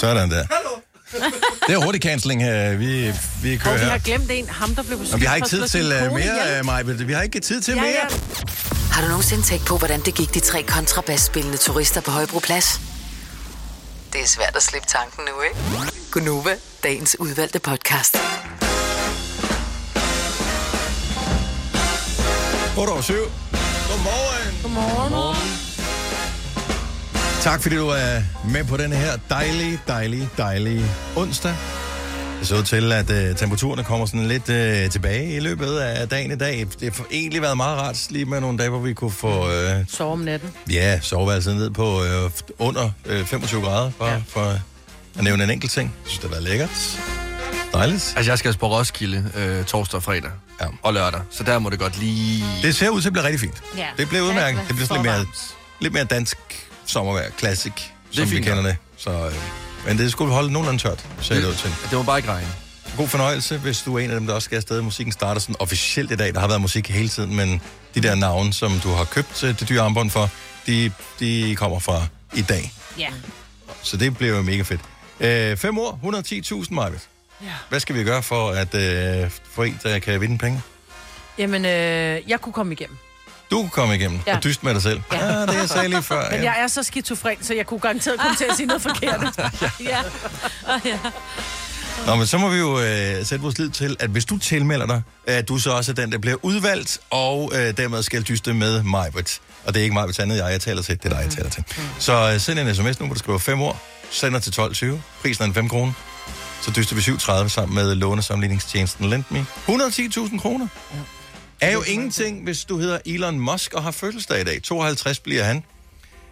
Sådan 0.00 0.30
der. 0.30 0.46
Det 1.66 1.74
er 1.74 1.84
hurtig 1.84 2.02
cancelling, 2.02 2.42
øh, 2.42 2.80
vi, 2.80 3.12
vi 3.42 3.56
kører 3.56 3.74
Og 3.74 3.80
vi 3.80 3.84
har 3.84 3.98
glemt 3.98 4.30
en, 4.30 4.48
ham 4.48 4.74
der 4.74 4.82
blev 4.82 4.98
beskyldt 4.98 5.14
Og 5.14 5.20
vi 5.20 5.26
har 5.26 5.34
ikke 5.34 5.48
for 5.48 5.62
at 5.64 5.70
tid 5.70 5.80
slå 5.80 5.80
til 5.80 5.90
sin 5.98 6.08
kone 6.08 6.24
mere, 6.24 6.60
uh, 6.60 6.66
Maja. 6.66 6.82
Vi 6.82 7.12
har 7.12 7.22
ikke 7.22 7.40
tid 7.40 7.60
til 7.60 7.74
Ja, 7.74 7.80
mere. 7.80 7.90
ja. 7.90 8.06
Har 8.92 9.02
du 9.02 9.08
nogensinde 9.08 9.42
tænkt 9.42 9.66
på, 9.66 9.78
hvordan 9.78 10.00
det 10.00 10.14
gik 10.14 10.34
de 10.34 10.40
tre 10.40 10.62
kontrabasspillende 10.62 11.56
turister 11.58 12.00
på 12.00 12.10
Højbroplads? 12.10 12.80
Det 14.12 14.20
er 14.22 14.26
svært 14.26 14.56
at 14.56 14.62
slippe 14.62 14.88
tanken 14.88 15.24
nu, 15.24 15.42
ikke? 15.42 15.92
Gunova, 16.10 16.54
dagens 16.82 17.16
udvalgte 17.20 17.58
podcast. 17.58 18.16
8 22.78 22.90
over 22.92 23.00
7. 23.02 23.14
Godmorgen. 23.88 24.54
Godmorgen. 24.62 25.36
Tak 27.40 27.62
fordi 27.62 27.76
du 27.76 27.88
er 27.88 28.22
med 28.48 28.64
på 28.64 28.76
denne 28.76 28.96
her 28.96 29.12
dejlige, 29.30 29.80
dejlige, 29.88 30.28
dejlige 30.36 30.84
onsdag. 31.16 31.54
Det 32.40 32.48
så 32.48 32.56
ud 32.56 32.62
til, 32.62 32.92
at 32.92 33.10
uh, 33.10 33.36
temperaturerne 33.36 33.84
kommer 33.84 34.06
sådan 34.06 34.26
lidt 34.28 34.48
uh, 34.48 34.90
tilbage 34.90 35.36
i 35.36 35.40
løbet 35.40 35.78
af 35.78 36.08
dagen 36.08 36.30
i 36.32 36.36
dag. 36.36 36.66
Det 36.80 36.96
har 36.96 37.04
egentlig 37.10 37.42
været 37.42 37.56
meget 37.56 37.78
rart 37.78 38.06
lige 38.10 38.24
med 38.24 38.40
nogle 38.40 38.58
dage, 38.58 38.70
hvor 38.70 38.78
vi 38.78 38.94
kunne 38.94 39.10
få 39.10 39.44
uh, 39.46 39.52
Sov 39.88 40.12
om 40.12 40.18
natten. 40.18 40.50
ja, 40.70 41.00
soveværelset 41.00 41.56
ned 41.56 41.70
på 41.70 42.00
uh, 42.00 42.30
under 42.58 42.90
uh, 43.10 43.26
25 43.26 43.62
grader, 43.62 43.90
bare 43.98 44.10
ja. 44.12 44.22
For 44.28 44.40
at 45.18 45.24
nævne 45.24 45.44
en 45.44 45.50
enkelt 45.50 45.72
ting. 45.72 45.94
Jeg 46.04 46.10
synes, 46.10 46.18
det 46.18 46.30
har 46.30 46.40
været 46.40 46.50
lækkert. 46.50 47.00
Dejligt. 47.72 48.14
Altså, 48.16 48.30
jeg 48.30 48.38
skal 48.38 48.56
på 48.58 48.68
Roskilde 48.68 49.30
øh, 49.36 49.64
torsdag 49.64 49.96
og 49.96 50.02
fredag 50.02 50.30
Ja. 50.60 50.66
og 50.82 50.94
lørdag, 50.94 51.20
så 51.30 51.42
der 51.44 51.58
må 51.58 51.70
det 51.70 51.78
godt 51.78 51.98
lige... 51.98 52.44
Det 52.62 52.76
ser 52.76 52.88
ud 52.88 53.00
til 53.00 53.08
at 53.08 53.12
blive 53.12 53.24
rigtig 53.24 53.40
fint. 53.40 53.62
Ja. 53.76 53.86
Det 53.96 54.08
bliver 54.08 54.22
udmærket. 54.22 54.60
Det 54.68 54.74
bliver 54.76 54.86
sådan 54.86 55.02
lidt 55.02 55.12
mere, 55.14 55.26
lidt 55.80 55.92
mere 55.92 56.04
dansk 56.04 56.36
sommervejr, 56.86 57.30
classic, 57.38 57.72
som 58.10 58.24
vi 58.24 58.30
fint 58.30 58.44
kender 58.44 58.62
nok. 58.62 58.66
det. 58.70 58.76
Så, 58.96 59.10
øh, 59.10 59.34
men 59.86 59.98
det 59.98 60.12
skulle 60.12 60.32
holde 60.32 60.52
nogenlunde 60.52 60.82
tørt, 60.82 61.06
ser 61.20 61.34
det 61.34 61.44
ud 61.44 61.54
til. 61.54 61.70
Det 61.82 61.92
må 61.92 62.02
bare 62.02 62.18
ikke 62.18 62.28
regne. 62.32 62.48
God 62.96 63.08
fornøjelse, 63.08 63.58
hvis 63.58 63.82
du 63.82 63.94
er 63.96 64.04
en 64.04 64.10
af 64.10 64.16
dem, 64.18 64.26
der 64.26 64.34
også 64.34 64.46
skal 64.46 64.56
afsted. 64.56 64.82
Musikken 64.82 65.12
starter 65.12 65.40
sådan 65.40 65.56
officielt 65.58 66.10
i 66.10 66.16
dag. 66.16 66.34
Der 66.34 66.40
har 66.40 66.48
været 66.48 66.60
musik 66.60 66.90
hele 66.90 67.08
tiden, 67.08 67.36
men 67.36 67.60
de 67.94 68.00
der 68.00 68.14
navne, 68.14 68.52
som 68.52 68.80
du 68.80 68.88
har 68.92 69.04
købt 69.04 69.40
det 69.40 69.68
dyre 69.68 69.82
armbånd 69.82 70.10
for, 70.10 70.30
de, 70.66 70.92
de 71.20 71.56
kommer 71.56 71.78
fra 71.78 72.06
i 72.34 72.42
dag. 72.42 72.72
Ja. 72.98 73.08
Så 73.82 73.96
det 73.96 74.16
bliver 74.16 74.36
jo 74.36 74.42
mega 74.42 74.62
fedt. 74.62 74.80
Øh, 75.20 75.56
fem 75.56 75.78
år, 75.78 76.00
110.000, 76.64 76.74
Marvitt. 76.74 77.08
Ja. 77.42 77.46
Hvad 77.68 77.80
skal 77.80 77.94
vi 77.94 78.04
gøre 78.04 78.22
for 78.22 78.50
at 78.50 78.74
øh, 78.74 79.30
få 79.52 79.62
en, 79.62 79.80
der 79.82 79.98
kan 79.98 80.20
vinde 80.20 80.38
penge? 80.38 80.62
Jamen, 81.38 81.64
øh, 81.64 81.70
jeg 82.30 82.40
kunne 82.40 82.52
komme 82.52 82.72
igennem. 82.72 82.96
Du 83.50 83.60
kan 83.60 83.70
komme 83.70 83.94
igennem 83.94 84.20
ja. 84.26 84.30
Ja. 84.30 84.36
og 84.36 84.44
dyst 84.44 84.62
med 84.62 84.74
dig 84.74 84.82
selv. 84.82 85.00
Ja, 85.12 85.26
Ja. 85.26 85.32
ja 85.40 85.46
det 85.46 85.54
jeg 85.54 85.68
sagde 85.68 85.88
lige 85.88 86.02
før. 86.02 86.24
Men 86.30 86.40
Ja. 86.42 86.52
jeg 86.52 86.62
er 86.62 86.66
så 86.66 86.82
skizofren, 86.82 87.36
så 87.44 87.54
jeg 87.54 87.66
kunne 87.66 87.80
garanteret 87.80 88.20
komme 88.20 88.36
til 88.36 88.44
at 88.50 88.56
sige 88.56 88.66
noget 88.66 88.82
forkert. 88.82 89.20
Ja. 89.90 89.98
Og 90.74 90.80
ja. 90.84 90.98
Nå, 92.06 92.14
men 92.16 92.26
så 92.26 92.38
må 92.38 92.48
vi 92.48 92.58
jo 92.58 92.80
øh, 92.80 93.24
sætte 93.26 93.40
vores 93.42 93.58
lid 93.58 93.70
til, 93.70 93.96
at 94.00 94.10
hvis 94.10 94.24
du 94.24 94.38
tilmelder 94.38 94.86
dig, 94.86 95.02
at 95.26 95.48
du 95.48 95.58
så 95.58 95.70
også 95.70 95.92
er 95.92 95.94
den, 95.94 96.12
der 96.12 96.18
bliver 96.18 96.36
udvalgt, 96.42 96.98
og 97.10 97.52
øh, 97.54 97.76
dermed 97.76 98.02
skal 98.02 98.22
dyste 98.22 98.54
med 98.54 98.82
Majbert. 98.82 99.38
Og 99.64 99.74
det 99.74 99.80
er 99.80 99.84
ikke 99.84 99.94
Majberts 99.94 100.18
andet, 100.18 100.36
jeg, 100.36 100.52
jeg 100.52 100.60
taler 100.60 100.82
til, 100.82 100.96
det 101.02 101.04
er 101.04 101.08
dig, 101.08 101.22
jeg 101.24 101.30
taler 101.30 101.50
til. 101.50 101.64
Så 101.98 102.30
øh, 102.34 102.40
send 102.40 102.58
en 102.58 102.74
sms 102.74 103.00
nu, 103.00 103.06
hvor 103.06 103.14
du 103.14 103.18
skriver 103.18 103.38
5 103.38 103.60
ord, 103.62 103.80
sender 104.10 104.38
til 104.40 104.50
12.20, 104.50 104.86
prisen 105.22 105.42
er 105.44 105.46
en 105.48 105.54
5 105.54 105.68
kroner. 105.68 105.92
Så 106.62 106.70
dyster 106.76 106.94
vi 106.96 107.00
7.30 107.00 107.48
sammen 107.48 107.74
med 107.74 107.94
lånesamligningstjenesten 107.94 109.10
LendMe. 109.10 109.46
110.000 109.68 110.38
kroner. 110.40 110.66
Er 111.60 111.72
jo 111.72 111.82
ingenting, 111.82 112.44
hvis 112.44 112.64
du 112.64 112.78
hedder 112.78 112.98
Elon 113.06 113.38
Musk 113.40 113.74
og 113.74 113.82
har 113.82 113.90
fødselsdag 113.90 114.40
i 114.40 114.44
dag. 114.44 114.62
52 114.62 115.18
bliver 115.20 115.44
han. 115.44 115.64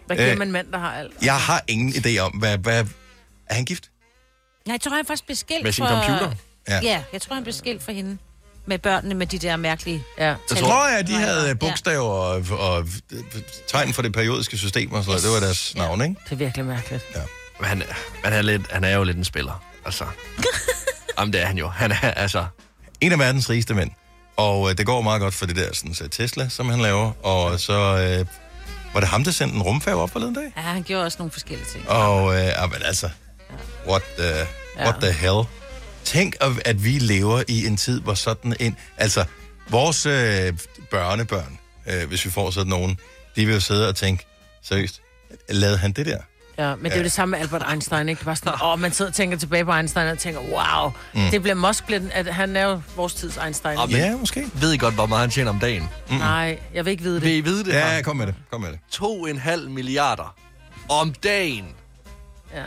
Hvad 0.05 0.17
giver 0.17 0.31
Øh. 0.31 0.37
man 0.37 0.47
en 0.47 0.51
mand, 0.51 0.71
der 0.71 0.77
har 0.79 0.91
alt? 0.93 1.11
Jeg 1.21 1.37
har 1.37 1.63
ingen 1.67 1.93
idé 1.93 2.17
om, 2.19 2.31
hvad... 2.31 2.57
hvad 2.57 2.85
er 3.47 3.53
han 3.53 3.65
gift? 3.65 3.89
Nej, 4.67 4.73
jeg 4.73 4.81
tror, 4.81 4.95
han 4.95 5.05
faktisk 5.05 5.25
blev 5.25 5.35
skilt 5.35 5.63
Med 5.63 5.71
sin 5.71 5.85
for... 5.85 5.89
computer? 6.03 6.31
Ja. 6.69 6.79
Ja, 6.83 7.03
jeg 7.13 7.21
tror, 7.21 7.33
han 7.33 7.43
blev 7.43 7.53
skilt 7.53 7.83
for 7.83 7.91
hende. 7.91 8.17
Med 8.65 8.79
børnene 8.79 9.15
med 9.15 9.27
de 9.27 9.37
der 9.39 9.55
mærkelige... 9.55 10.03
Ja. 10.17 10.25
Jeg 10.25 10.37
Jeg 10.49 10.57
tror, 10.57 10.87
at 10.87 11.07
de 11.07 11.13
havde 11.13 11.47
ja. 11.47 11.53
bogstaver 11.53 12.03
og, 12.09 12.45
og 12.59 12.87
tegn 13.67 13.93
for 13.93 14.01
det 14.01 14.13
periodiske 14.13 14.57
system 14.57 14.91
og 14.91 15.03
sådan 15.03 15.09
noget. 15.11 15.23
Det 15.23 15.31
var 15.31 15.39
deres 15.39 15.75
navn, 15.75 16.01
ikke? 16.01 16.15
Det 16.25 16.31
er 16.31 16.35
virkelig 16.35 16.65
mærkeligt. 16.65 17.03
Men 17.59 17.67
han, 17.67 17.77
men 17.77 17.85
han, 18.23 18.33
er 18.33 18.41
lidt, 18.41 18.71
han 18.71 18.83
er 18.83 18.95
jo 18.95 19.03
lidt 19.03 19.17
en 19.17 19.23
spiller. 19.25 19.63
Altså. 19.89 20.05
Jamen, 21.19 21.33
det 21.33 21.41
er 21.41 21.45
han 21.45 21.57
jo. 21.57 21.67
Han 21.67 21.91
er, 21.91 22.11
altså... 22.11 22.45
En 23.01 23.11
af 23.11 23.19
verdens 23.19 23.49
rigeste 23.49 23.73
mænd. 23.73 23.91
Og 24.37 24.69
øh, 24.69 24.77
det 24.77 24.85
går 24.85 25.01
meget 25.01 25.21
godt 25.21 25.33
for 25.33 25.45
det 25.45 25.55
der 25.55 25.73
sådan, 25.73 25.93
så 25.93 26.07
Tesla, 26.07 26.49
som 26.49 26.69
han 26.69 26.81
laver. 26.81 27.25
Og 27.25 27.59
så 27.59 27.73
øh, 27.73 28.25
var 28.93 28.99
det 28.99 29.09
ham, 29.09 29.23
der 29.23 29.31
sendte 29.31 29.55
en 29.55 29.61
rumfærge 29.61 29.97
op 29.97 30.09
forleden 30.09 30.35
dag. 30.35 30.53
Ja, 30.57 30.61
han 30.61 30.83
gjorde 30.83 31.05
også 31.05 31.15
nogle 31.19 31.31
forskellige 31.31 31.67
ting. 31.71 31.89
Og 31.89 32.35
øh, 32.35 32.71
men 32.71 32.81
altså, 32.85 33.09
what 33.87 34.01
the, 34.17 34.47
what 34.79 34.95
the 35.01 35.11
hell? 35.11 35.43
Tænk, 36.03 36.35
at- 36.41 36.61
at 36.65 36.83
vi 36.83 36.99
lever 36.99 37.43
i 37.47 37.65
en 37.65 37.77
tid, 37.77 38.01
hvor 38.01 38.13
sådan 38.13 38.55
en... 38.59 38.77
Altså, 38.97 39.25
vores 39.69 40.05
øh, 40.05 40.53
børnebørn, 40.91 41.59
øh, 41.87 42.07
hvis 42.07 42.25
vi 42.25 42.31
får 42.31 42.51
sådan 42.51 42.69
nogen, 42.69 42.99
de 43.35 43.45
vil 43.45 43.53
jo 43.53 43.59
sidde 43.59 43.89
og 43.89 43.95
tænke, 43.95 44.25
seriøst, 44.63 45.01
lavede 45.49 45.77
han 45.77 45.91
det 45.91 46.05
der? 46.05 46.17
Ja, 46.59 46.75
men 46.75 46.85
det 46.85 46.93
er 46.93 46.97
jo 46.97 47.03
det 47.03 47.11
samme 47.11 47.31
med 47.31 47.39
Albert 47.39 47.65
Einstein, 47.71 48.09
ikke? 48.09 48.19
Det 48.19 48.25
var 48.25 48.33
sådan, 48.35 48.53
åh, 48.63 48.79
man 48.79 48.91
sidder 48.91 49.11
og 49.11 49.15
tænker 49.15 49.37
tilbage 49.37 49.65
på 49.65 49.73
Einstein 49.73 50.07
og 50.07 50.19
tænker, 50.19 50.39
wow, 50.41 50.91
mm. 51.13 51.21
det 51.31 51.41
bliver 51.41 51.55
den- 51.87 52.11
at 52.13 52.33
han 52.33 52.55
er 52.55 52.65
jo 52.65 52.81
vores 52.95 53.13
tids 53.13 53.37
Einstein. 53.37 53.77
Og- 53.77 53.87
Men- 53.89 53.97
Ja, 53.97 54.15
måske. 54.17 54.45
Ved 54.53 54.73
I 54.73 54.77
godt, 54.77 54.93
hvor 54.93 55.05
meget 55.05 55.21
han 55.21 55.29
tjener 55.29 55.49
om 55.51 55.59
dagen? 55.59 55.89
Mm. 56.09 56.15
Nej, 56.17 56.59
jeg 56.73 56.85
vil 56.85 56.91
ikke 56.91 57.03
vide 57.03 57.21
Vil 57.21 57.29
det. 57.31 57.37
I 57.37 57.41
vide 57.41 57.63
det? 57.63 57.73
Ja, 57.73 58.01
kom 58.01 58.17
med 58.17 58.27
det. 58.27 58.35
Kom 58.51 58.61
med 58.61 58.69
det. 58.71 58.79
2,5 58.89 59.69
milliarder 59.69 60.35
om 60.89 61.13
dagen. 61.13 61.65
Ja. 62.55 62.63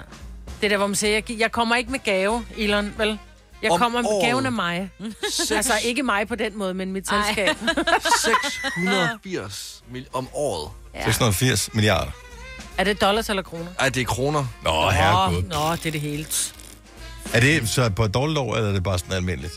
Det 0.60 0.66
er 0.66 0.68
der, 0.68 0.76
hvor 0.76 0.86
man 0.86 0.96
siger, 0.96 1.12
jeg, 1.14 1.24
jeg 1.38 1.52
kommer 1.52 1.76
ikke 1.76 1.90
med 1.90 1.98
gave, 2.04 2.44
Elon, 2.56 2.94
vel? 2.98 3.18
Jeg 3.62 3.70
Om 3.70 3.78
kommer 3.78 4.00
med 4.02 4.08
året. 4.10 4.26
gaven 4.26 4.46
af 4.46 4.52
mig. 4.52 4.90
altså, 5.50 5.72
ikke 5.84 6.02
mig 6.02 6.28
på 6.28 6.34
den 6.34 6.58
måde, 6.58 6.74
men 6.74 6.92
mit 6.92 7.08
selskab. 7.08 7.48
680 8.74 9.82
mil- 9.92 10.06
om 10.12 10.28
året. 10.34 10.70
Ja. 10.94 11.04
680 11.04 11.70
milliarder. 11.74 12.10
Er 12.78 12.84
det 12.84 13.00
dollars 13.00 13.28
eller 13.28 13.42
kroner? 13.42 13.66
Ej, 13.78 13.88
det 13.88 14.00
er 14.00 14.04
kroner. 14.04 14.46
Nå, 14.64 14.90
herregud. 14.90 15.42
Nå, 15.42 15.48
nå, 15.48 15.72
det 15.72 15.86
er 15.86 15.90
det 15.90 16.00
hele. 16.00 16.26
Er 17.32 17.40
det 17.40 17.68
så 17.68 17.90
på 17.90 18.04
et 18.04 18.14
dårligt 18.14 18.38
år, 18.38 18.56
eller 18.56 18.68
er 18.68 18.72
det 18.72 18.82
bare 18.82 18.98
sådan 18.98 19.12
almindeligt? 19.12 19.52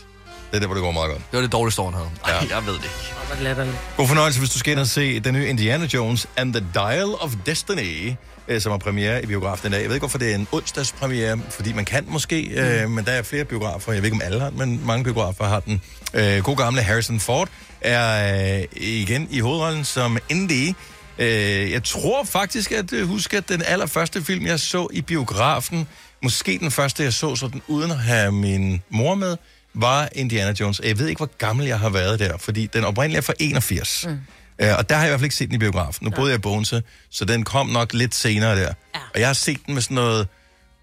Det 0.50 0.56
er 0.56 0.58
der, 0.60 0.66
hvor 0.66 0.74
det 0.74 0.82
går 0.82 0.92
meget 0.92 1.10
godt. 1.10 1.22
Det 1.30 1.36
var 1.36 1.40
det 1.40 1.52
dårligste 1.52 1.82
år, 1.82 1.90
han 1.90 1.94
havde. 1.94 2.10
Ej, 2.24 2.56
jeg 2.56 2.66
ved 2.66 2.74
det 2.74 2.84
ikke. 2.84 3.72
God 3.96 4.08
fornøjelse, 4.08 4.38
hvis 4.40 4.50
du 4.50 4.58
skal 4.58 4.72
ind 4.72 4.80
og 4.80 4.86
se 4.86 5.20
den 5.20 5.34
nye 5.34 5.48
Indiana 5.48 5.86
Jones 5.94 6.26
and 6.36 6.52
the 6.54 6.66
Dial 6.74 7.14
of 7.20 7.30
Destiny, 7.46 8.12
øh, 8.48 8.60
som 8.60 8.70
har 8.70 8.78
premiere 8.78 9.22
i 9.22 9.26
biografen 9.26 9.68
i 9.68 9.72
dag. 9.72 9.80
Jeg 9.80 9.88
ved 9.88 9.96
ikke, 9.96 10.02
hvorfor 10.02 10.18
det 10.18 10.30
er 10.30 10.34
en 10.34 10.48
onsdagspremiere, 10.52 11.38
fordi 11.50 11.72
man 11.72 11.84
kan 11.84 12.04
måske, 12.08 12.40
øh, 12.42 12.90
men 12.90 13.04
der 13.04 13.12
er 13.12 13.22
flere 13.22 13.44
biografer. 13.44 13.92
Jeg 13.92 14.02
ved 14.02 14.06
ikke, 14.06 14.14
om 14.14 14.22
alle 14.24 14.40
har 14.40 14.50
den, 14.50 14.58
men 14.58 14.86
mange 14.86 15.04
biografer 15.04 15.44
har 15.44 15.60
den. 15.60 15.82
Øh, 16.14 16.42
god 16.42 16.56
gamle 16.56 16.82
Harrison 16.82 17.20
Ford 17.20 17.48
er 17.80 18.58
øh, 18.58 18.64
igen 18.72 19.28
i 19.30 19.40
hovedrollen 19.40 19.84
som 19.84 20.18
Indy. 20.28 20.74
Øh, 21.18 21.70
jeg 21.70 21.84
tror 21.84 22.24
faktisk, 22.24 22.72
at 22.72 22.92
jeg 22.92 23.04
husker, 23.04 23.38
at 23.38 23.48
den 23.48 23.62
allerførste 23.66 24.22
film, 24.22 24.46
jeg 24.46 24.60
så 24.60 24.88
i 24.92 25.00
biografen, 25.00 25.88
måske 26.22 26.58
den 26.58 26.70
første, 26.70 27.02
jeg 27.02 27.12
så 27.12 27.36
sådan 27.36 27.62
uden 27.66 27.90
at 27.90 27.98
have 27.98 28.32
min 28.32 28.82
mor 28.90 29.14
med, 29.14 29.36
var 29.74 30.08
Indiana 30.12 30.54
Jones. 30.60 30.80
Jeg 30.84 30.98
ved 30.98 31.08
ikke, 31.08 31.18
hvor 31.18 31.30
gammel 31.38 31.66
jeg 31.66 31.78
har 31.78 31.88
været 31.88 32.18
der, 32.18 32.36
fordi 32.38 32.66
den 32.66 32.84
oprindelige 32.84 33.18
er 33.18 33.22
fra 33.22 33.32
81. 33.40 34.04
Mm. 34.08 34.18
Øh, 34.58 34.78
og 34.78 34.88
der 34.88 34.94
har 34.94 35.02
jeg 35.02 35.08
i 35.08 35.10
hvert 35.10 35.20
fald 35.20 35.24
ikke 35.24 35.36
set 35.36 35.48
den 35.48 35.54
i 35.54 35.58
biografen. 35.58 36.04
Nu 36.04 36.10
boede 36.10 36.30
jeg 36.30 36.38
i 36.38 36.40
Bogense, 36.40 36.82
så 37.10 37.24
den 37.24 37.44
kom 37.44 37.66
nok 37.66 37.92
lidt 37.92 38.14
senere 38.14 38.56
der. 38.56 38.72
Ja. 38.94 39.00
Og 39.14 39.20
jeg 39.20 39.28
har 39.28 39.34
set 39.34 39.66
den 39.66 39.74
med 39.74 39.82
sådan 39.82 39.94
noget 39.94 40.28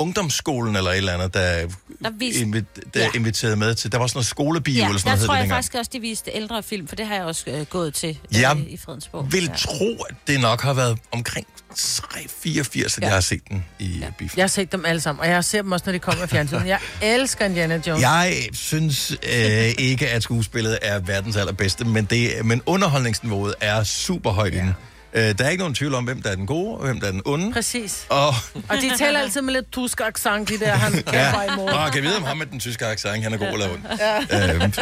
ungdomsskolen 0.04 0.76
eller 0.76 0.92
et 0.92 0.98
eller 0.98 1.14
andet, 1.14 1.34
der, 1.34 1.68
Der 2.04 2.10
vis- 2.20 2.36
invi- 2.36 2.90
der 2.94 3.00
Ja. 3.00 3.08
inviterede 3.16 3.56
med 3.56 3.76
til. 3.76 3.92
Der 3.92 3.98
var 3.98 4.08
sådan 4.08 4.18
noget 4.18 4.26
skolebio 4.28 4.74
Ja, 4.74 4.86
eller 4.88 5.00
sådan 5.00 5.10
der 5.12 5.16
noget, 5.16 5.28
tror 5.28 5.36
hed 5.36 5.44
jeg 5.44 5.50
faktisk 5.50 5.76
også, 5.76 5.90
de 5.94 6.00
viste 6.00 6.32
ældre 6.34 6.64
film, 6.64 6.88
for 6.88 6.96
det 6.96 7.08
har 7.08 7.16
jeg 7.16 7.24
også 7.24 7.44
øh, 7.48 7.66
gået 7.66 7.94
til 7.94 8.18
Jeg 8.32 8.56
øh, 8.58 8.64
i 8.74 8.78
Fredensborg. 8.78 9.32
vil 9.34 9.44
ja. 9.44 9.56
tro, 9.58 10.04
at 10.10 10.16
det 10.28 10.40
nok 10.42 10.62
har 10.62 10.74
været 10.74 10.98
omkring 11.12 11.48
3-84, 11.76 12.98
at 12.98 13.02
ja. 13.02 13.06
jeg 13.06 13.14
har 13.14 13.22
set 13.22 13.42
den 13.50 13.66
i 13.80 13.88
ja. 14.02 14.06
biffen. 14.18 14.38
Jeg 14.38 14.44
har 14.44 14.48
set 14.48 14.72
dem 14.72 14.86
alle 14.86 15.02
sammen, 15.02 15.20
og 15.22 15.28
jeg 15.30 15.44
ser 15.46 15.62
dem 15.62 15.72
også, 15.72 15.84
når 15.86 15.94
de 15.94 16.00
kommer 16.00 16.24
i 16.24 16.28
fjernsynet. 16.28 16.66
Jeg 16.68 16.80
elsker 17.02 17.46
Indiana 17.46 17.82
Jones. 17.88 18.02
Jeg 18.02 18.34
synes 18.54 19.12
øh, 19.12 19.72
ikke, 19.78 20.10
at 20.10 20.24
skuespillet 20.24 20.80
er 20.82 21.00
verdens 21.00 21.36
allerbedste, 21.36 21.86
men, 21.86 22.06
det, 22.06 22.46
men 22.46 22.62
underholdningsniveauet 22.66 23.56
er 23.62 23.84
super 23.84 24.32
højt 24.32 24.54
ja. 24.54 24.60
inde. 24.60 24.74
Øh, 25.16 25.38
der 25.38 25.46
er 25.46 25.50
ikke 25.50 25.62
nogen 25.62 25.76
tvivl 25.76 25.94
om, 25.94 26.04
hvem 26.04 26.22
der 26.22 26.30
er 26.32 26.36
den 26.36 26.48
gode, 26.48 26.78
og 26.78 26.86
hvem 26.86 27.00
der 27.00 27.08
er 27.08 27.12
den 27.12 27.22
onde. 27.26 27.54
Præcis. 27.54 28.06
Og, 28.10 28.28
Og 28.70 28.78
de 28.82 28.98
taler 28.98 29.20
altid 29.20 29.42
med 29.42 29.54
lidt 29.54 29.72
tusk 29.72 30.02
accent, 30.02 30.50
de 30.50 30.60
der, 30.60 30.72
han 30.76 30.94
ja. 30.94 31.02
kæmper 31.02 31.54
imod. 31.54 31.70
og 31.70 31.92
kan 31.92 31.96
jeg 31.96 32.04
vide, 32.04 32.18
om 32.18 32.24
ham 32.24 32.38
med 32.38 32.46
den 32.46 32.60
tyske 32.60 32.86
accent, 32.86 33.24
han 33.24 33.34
er 33.34 33.38
god 33.38 33.48
eller 33.48 33.70
ond. 33.74 33.82
Ja. 34.00 34.54
Øhm, 34.54 34.74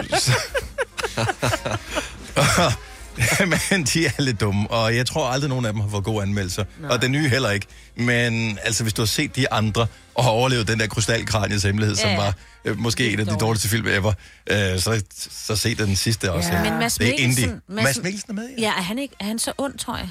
men 3.71 3.83
de 3.83 4.05
er 4.05 4.21
lidt 4.21 4.39
dumme, 4.39 4.71
og 4.71 4.95
jeg 4.95 5.05
tror 5.05 5.27
aldrig, 5.29 5.49
nogen 5.49 5.65
af 5.65 5.73
dem 5.73 5.81
har 5.81 5.89
fået 5.89 6.03
gode 6.03 6.21
anmeldelser. 6.21 6.63
Nej. 6.79 6.91
Og 6.91 7.01
den 7.01 7.11
nye 7.11 7.29
heller 7.29 7.49
ikke. 7.49 7.65
Men 7.95 8.59
altså, 8.63 8.83
hvis 8.83 8.93
du 8.93 9.01
har 9.01 9.07
set 9.07 9.35
de 9.35 9.51
andre, 9.53 9.87
og 10.15 10.23
har 10.23 10.31
overlevet 10.31 10.67
den 10.67 10.79
der 10.79 10.87
krystalkraniets 10.87 11.63
hemmelighed, 11.63 11.95
ja, 11.95 12.09
Ja, 12.09 12.15
som 12.15 12.19
ja. 12.23 12.25
var 12.25 12.33
øh, 12.65 12.79
måske 12.79 13.13
en 13.13 13.19
af 13.19 13.25
de 13.25 13.35
dårligste 13.35 13.69
film 13.69 13.87
ever, 13.87 14.13
øh, 14.49 14.79
så, 14.79 15.01
så 15.31 15.55
se 15.55 15.75
den 15.75 15.95
sidste 15.95 16.31
også. 16.31 16.49
Ja. 16.51 16.63
Ja. 16.63 16.69
Men 16.69 16.79
Mads 16.79 16.93
Det 16.95 17.07
er 17.07 17.11
Mikkelsen... 17.11 17.43
indie. 17.43 17.61
Mads 17.83 17.97
Mikkelsen 18.03 18.29
er 18.31 18.33
med, 18.33 18.49
ja. 18.57 18.61
Ja, 18.61 18.67
er 18.77 18.81
han, 18.81 18.99
ikke, 18.99 19.15
er 19.19 19.25
han 19.25 19.39
så 19.39 19.53
ond, 19.57 19.77
tror 19.77 19.97
jeg? 19.97 20.09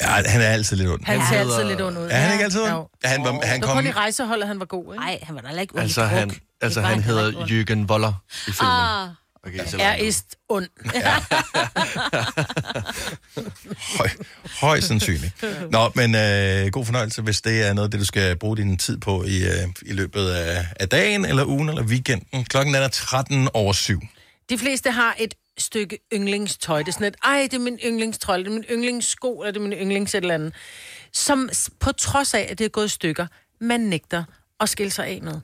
Ja, 0.00 0.06
han 0.26 0.40
er 0.40 0.46
altid 0.46 0.76
lidt 0.76 0.88
ond. 0.90 1.00
Han 1.04 1.20
Han 1.20 1.28
ser 1.34 1.40
altid 1.40 1.68
lidt 1.68 1.80
ond 1.80 1.98
ud. 1.98 2.08
Er 2.10 2.16
han 2.16 2.32
ikke 2.32 2.44
altid 2.44 2.60
ond? 2.60 2.86
Ja, 3.04 3.08
han, 3.08 3.24
var, 3.24 3.30
han 3.30 3.60
Det 3.60 3.68
var 3.68 3.74
kom... 3.74 3.76
kun 3.76 3.86
i 3.86 3.90
rejseholdet, 3.90 4.48
han 4.48 4.58
var 4.60 4.66
god, 4.66 4.84
ikke? 4.94 5.04
Nej, 5.04 5.18
han 5.22 5.34
var 5.34 5.40
da 5.40 5.60
ikke 5.60 5.74
ond 5.74 5.82
Altså, 5.82 6.04
han, 6.04 6.30
altså 6.60 6.80
han 6.80 7.02
heller 7.02 7.22
hedder. 7.22 7.64
Jürgen 7.82 7.86
Voller 7.86 8.12
i 8.48 8.50
filmen. 8.52 8.72
Ah, 8.72 9.08
Okay, 9.46 9.66
så 9.66 9.76
Er 9.80 9.94
ist 9.94 10.24
ond. 10.48 10.66
høj 14.60 14.80
sandsynligt. 14.80 15.42
Nå, 15.70 15.90
men 15.94 16.14
øh, 16.14 16.70
god 16.70 16.84
fornøjelse, 16.84 17.22
hvis 17.22 17.40
det 17.40 17.66
er 17.68 17.72
noget, 17.72 17.92
det 17.92 18.00
du 18.00 18.04
skal 18.04 18.36
bruge 18.36 18.56
din 18.56 18.78
tid 18.78 18.98
på 18.98 19.24
i, 19.24 19.44
øh, 19.44 19.68
i 19.82 19.92
løbet 19.92 20.28
af, 20.28 20.66
af 20.80 20.88
dagen, 20.88 21.24
eller 21.24 21.44
ugen, 21.44 21.68
eller 21.68 21.82
weekenden. 21.82 22.44
Klokken 22.44 22.74
er 22.74 22.88
13 22.88 23.48
over 23.54 23.72
7. 23.72 24.00
De 24.50 24.58
fleste 24.58 24.90
har 24.90 25.16
et 25.18 25.34
stykke 25.58 25.98
yndlingstøj. 26.12 26.78
Det 26.78 26.88
er 26.88 26.92
sådan 26.92 27.06
et, 27.06 27.16
ej, 27.24 27.42
det 27.50 27.54
er 27.54 27.58
min 27.58 27.78
yndlingstrøj, 27.86 28.36
det 28.36 28.46
er 28.46 28.50
min 28.50 28.64
yndlingssko, 28.70 29.40
eller 29.40 29.52
det 29.52 29.60
er 29.60 29.62
min 29.62 29.72
yndlings 29.72 30.14
et 30.14 30.18
eller 30.18 30.34
andet. 30.34 30.54
Som 31.12 31.50
på 31.80 31.92
trods 31.92 32.34
af, 32.34 32.46
at 32.50 32.58
det 32.58 32.64
er 32.64 32.68
gået 32.68 32.86
i 32.86 32.88
stykker, 32.88 33.26
man 33.60 33.80
nægter 33.80 34.24
at 34.60 34.68
skille 34.68 34.90
sig 34.90 35.06
af 35.06 35.22
med. 35.22 35.40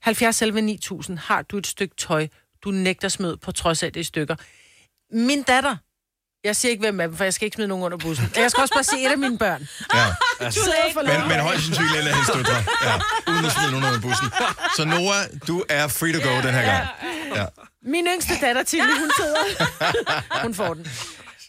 70 0.00 0.36
selv 0.36 0.54
9000 0.54 1.18
har 1.18 1.42
du 1.42 1.58
et 1.58 1.66
stykke 1.66 1.94
tøj, 1.96 2.28
du 2.64 2.70
nægter 2.70 3.08
smid 3.08 3.36
på 3.36 3.52
trods 3.52 3.82
af, 3.82 3.86
at 3.86 3.94
det 3.94 4.00
er 4.00 4.02
i 4.02 4.04
stykker. 4.04 4.36
Min 5.12 5.42
datter, 5.42 5.76
jeg 6.44 6.56
siger 6.56 6.70
ikke, 6.70 6.80
hvem 6.80 7.00
af 7.00 7.08
dem, 7.08 7.16
for 7.16 7.24
jeg 7.24 7.34
skal 7.34 7.44
ikke 7.46 7.54
smide 7.54 7.68
nogen 7.68 7.84
under 7.84 7.98
bussen. 7.98 8.32
Jeg 8.36 8.50
skal 8.50 8.60
også 8.62 8.74
bare 8.74 8.84
se 8.84 8.96
et 9.04 9.10
af 9.10 9.18
mine 9.18 9.38
børn. 9.38 9.68
Ja. 9.94 10.50
Sidder 10.50 10.72
for 10.92 11.02
Men, 11.02 11.28
men 11.28 11.40
højst 11.40 11.64
sandsynligt 11.64 11.98
eller 11.98 12.12
hendes 12.12 12.30
døtre. 12.30 12.64
Ja, 12.88 12.94
uden 13.32 13.44
at 13.44 13.52
smide 13.52 13.70
nogen 13.70 13.86
under 13.86 14.00
bussen. 14.00 14.28
Så 14.76 14.84
Nora, 14.84 15.18
du 15.48 15.64
er 15.68 15.88
free 15.88 16.12
to 16.12 16.28
go 16.28 16.36
den 16.46 16.54
her 16.54 16.62
gang. 16.62 16.86
Ja. 17.34 17.44
Min 17.82 18.06
yngste 18.06 18.34
datter, 18.40 18.62
Tilly, 18.62 18.98
hun 18.98 19.10
sidder... 19.16 19.42
hun 20.42 20.54
får 20.54 20.74
den. 20.74 20.86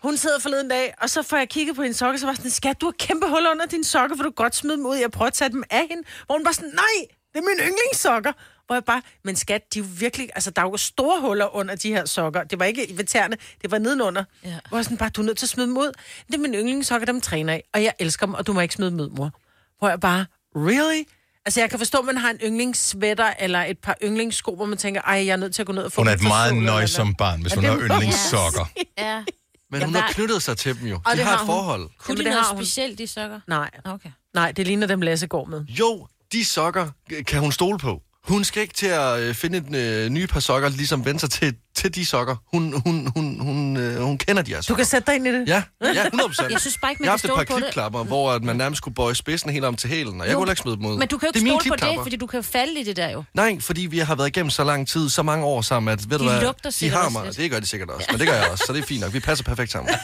Hun 0.01 0.17
sidder 0.17 0.39
forleden 0.39 0.69
dag, 0.69 0.93
og 1.01 1.09
så 1.09 1.23
får 1.23 1.37
jeg 1.37 1.49
kigget 1.49 1.75
på 1.75 1.81
hendes 1.81 1.97
sokker, 1.97 2.19
så 2.19 2.25
var 2.25 2.33
sådan, 2.33 2.51
skat, 2.51 2.81
du 2.81 2.85
har 2.85 2.95
kæmpe 2.99 3.27
huller 3.27 3.51
under 3.51 3.65
dine 3.65 3.83
sokker, 3.83 4.15
for 4.17 4.23
du 4.23 4.29
godt 4.29 4.55
smide 4.55 4.77
dem 4.77 4.85
ud. 4.85 4.95
Jeg 4.95 5.11
prøver 5.11 5.27
at 5.27 5.33
tage 5.33 5.49
dem 5.49 5.63
af 5.69 5.85
hende. 5.89 6.03
Hvor 6.25 6.35
hun 6.35 6.43
bare 6.43 6.53
sådan, 6.53 6.71
nej, 6.73 6.97
det 7.33 7.39
er 7.39 7.45
mine 7.49 7.61
yndlingssokker. 7.69 8.31
Hvor 8.67 8.75
jeg 8.75 8.83
bare, 8.83 9.01
men 9.23 9.35
skat, 9.35 9.73
de 9.73 9.79
er 9.79 9.83
jo 9.83 9.89
virkelig, 9.99 10.29
altså 10.35 10.51
der 10.51 10.61
er 10.61 10.65
jo 10.65 10.77
store 10.77 11.21
huller 11.21 11.55
under 11.55 11.75
de 11.75 11.89
her 11.89 12.05
sokker. 12.05 12.43
Det 12.43 12.59
var 12.59 12.65
ikke 12.65 12.89
i 12.91 12.95
tæerne, 13.03 13.37
det 13.61 13.71
var 13.71 13.77
nedenunder. 13.77 14.23
Ja. 14.43 14.59
Hvor 14.69 14.77
jeg 14.77 14.85
sådan 14.85 14.97
bare, 14.97 15.09
du 15.09 15.21
er 15.21 15.25
nødt 15.25 15.37
til 15.37 15.45
at 15.45 15.49
smide 15.49 15.67
dem 15.67 15.77
ud. 15.77 15.91
Det 16.27 16.33
er 16.35 16.39
mine 16.39 16.57
yndlingssokker, 16.57 17.05
dem 17.05 17.21
træner 17.21 17.53
af, 17.53 17.63
og 17.73 17.83
jeg 17.83 17.93
elsker 17.99 18.25
dem, 18.25 18.33
og 18.35 18.47
du 18.47 18.53
må 18.53 18.59
ikke 18.61 18.73
smide 18.73 18.91
dem 18.91 18.99
ud, 18.99 19.09
mor. 19.09 19.31
Hvor 19.79 19.89
jeg 19.89 19.99
bare, 19.99 20.25
really? 20.55 21.03
Altså, 21.45 21.59
jeg 21.59 21.69
kan 21.69 21.79
forstå, 21.79 21.97
at 21.97 22.05
man 22.05 22.17
har 22.17 22.29
en 22.29 22.37
yndlingssweater 22.43 23.33
eller 23.39 23.59
et 23.63 23.77
par 23.79 23.95
yndlingssko, 24.03 24.55
hvor 24.55 24.65
man 24.65 24.77
tænker, 24.77 25.01
ej, 25.01 25.13
jeg 25.25 25.27
er 25.27 25.35
nødt 25.35 25.55
til 25.55 25.61
at 25.61 25.65
gå 25.65 25.73
ned 25.73 25.83
og 25.83 25.91
få 25.91 26.01
Hun 26.01 26.07
er 26.07 26.11
et 26.13 26.23
meget 26.23 26.55
nøjsomt 26.55 27.17
barn, 27.17 27.41
hvis 27.41 27.51
Ja, 27.55 27.55
hun 27.55 27.65
har 27.65 27.77
yndlingssokker. 27.95 28.65
Ja. 28.97 29.23
Men 29.71 29.79
Jeg 29.79 29.85
hun 29.87 29.95
har 29.95 30.01
var- 30.01 30.11
knyttet 30.11 30.43
sig 30.43 30.57
til 30.57 30.79
dem 30.79 30.87
jo. 30.87 30.95
Og 30.95 31.01
De 31.11 31.17
det 31.17 31.25
har 31.25 31.31
har 31.31 31.37
et 31.41 31.45
hun. 31.45 31.55
forhold. 31.55 31.81
Kunne 31.81 31.91
Jamen, 32.07 32.17
de 32.17 32.23
det 32.23 32.31
noget 32.31 32.45
har 32.45 32.53
hun. 32.55 32.63
specielt, 32.65 32.97
de 32.97 33.07
sokker? 33.07 33.39
Nej, 33.47 33.69
Okay. 33.85 34.09
nej, 34.33 34.51
det 34.51 34.67
ligner 34.67 34.87
dem, 34.87 35.01
Lasse 35.01 35.27
går 35.27 35.45
med. 35.45 35.65
Jo, 35.65 36.07
de 36.31 36.45
sokker 36.45 36.89
kan 37.27 37.39
hun 37.39 37.51
stole 37.51 37.79
på. 37.79 38.01
Hun 38.27 38.43
skal 38.43 38.61
ikke 38.61 38.73
til 38.73 38.85
at 38.87 39.19
øh, 39.19 39.35
finde 39.35 39.57
et 39.57 39.75
øh, 39.75 40.09
nye 40.09 40.27
par 40.27 40.39
sokker, 40.39 40.69
ligesom 40.69 41.05
vende 41.05 41.19
sig 41.19 41.29
til, 41.29 41.55
til 41.75 41.95
de 41.95 42.05
sokker. 42.05 42.35
Hun, 42.53 42.81
hun, 42.85 43.11
hun, 43.15 43.39
hun, 43.39 43.77
øh, 43.77 44.01
hun 44.01 44.17
kender 44.17 44.41
de 44.43 44.51
her 44.51 44.57
Du 44.57 44.63
sokker. 44.63 44.75
kan 44.75 44.85
sætte 44.85 45.05
dig 45.07 45.15
ind 45.15 45.27
i 45.27 45.31
det. 45.31 45.47
Ja, 45.47 45.63
ja, 45.81 46.05
100 46.05 46.29
procent. 46.29 46.51
Jeg 46.51 46.59
synes 46.61 46.77
bare 46.81 46.91
ikke, 46.91 47.01
man 47.01 47.05
Jeg 47.05 47.11
har 47.11 47.17
kan 47.17 47.29
haft 47.29 47.41
et 47.41 47.47
par 47.47 47.53
stole 47.53 47.59
på 47.61 47.65
det. 47.65 47.73
klipklapper, 47.73 48.03
hvor 48.03 48.31
at 48.31 48.43
man 48.43 48.55
nærmest 48.55 48.81
kunne 48.81 48.93
bøje 48.95 49.15
spidsen 49.15 49.49
helt 49.49 49.65
om 49.65 49.75
til 49.75 49.89
hælen, 49.89 50.21
og 50.21 50.27
jeg 50.27 50.33
Jo, 50.33 50.39
kunne 50.39 50.51
ikke 50.51 50.61
smide 50.61 50.75
dem 50.77 50.85
ud. 50.85 50.97
Men 50.97 51.07
du 51.07 51.17
kan 51.17 51.27
jo 51.27 51.31
Det 51.31 51.35
ikke 51.39 51.49
er 51.49 51.51
mine 51.53 51.61
stole 51.61 51.69
på 51.69 51.75
det, 51.75 51.79
klipklapper. 51.81 52.03
fordi 52.03 52.15
du 52.15 52.25
kan 52.27 52.43
falde 52.43 52.79
i 52.79 52.83
det 52.83 52.95
der 52.97 53.09
jo. 53.09 53.23
Nej, 53.33 53.59
fordi 53.59 53.81
vi 53.81 53.99
har 53.99 54.15
været 54.15 54.27
igennem 54.27 54.49
så 54.49 54.63
lang 54.63 54.87
tid, 54.87 55.09
så 55.09 55.23
mange 55.23 55.45
år 55.45 55.61
sammen, 55.61 55.93
at 55.93 56.09
ved 56.09 56.17
du 56.17 56.23
De 56.23 56.29
hvad, 56.29 56.41
lugter 56.41 56.69
de 56.79 56.89
har 56.89 57.09
mig. 57.09 57.37
Det 57.37 57.51
gør 57.51 57.59
de 57.59 57.65
sikkert 57.67 57.89
også, 57.89 58.07
men 58.11 58.19
det 58.19 58.27
gør 58.27 58.35
jeg 58.35 58.47
også, 58.51 58.63
så 58.67 58.73
det 58.73 58.79
er 58.81 58.85
fint 58.85 59.01
nok. 59.01 59.13
Vi 59.13 59.19
passer 59.19 59.43
perfekt 59.45 59.71
sammen. 59.71 59.93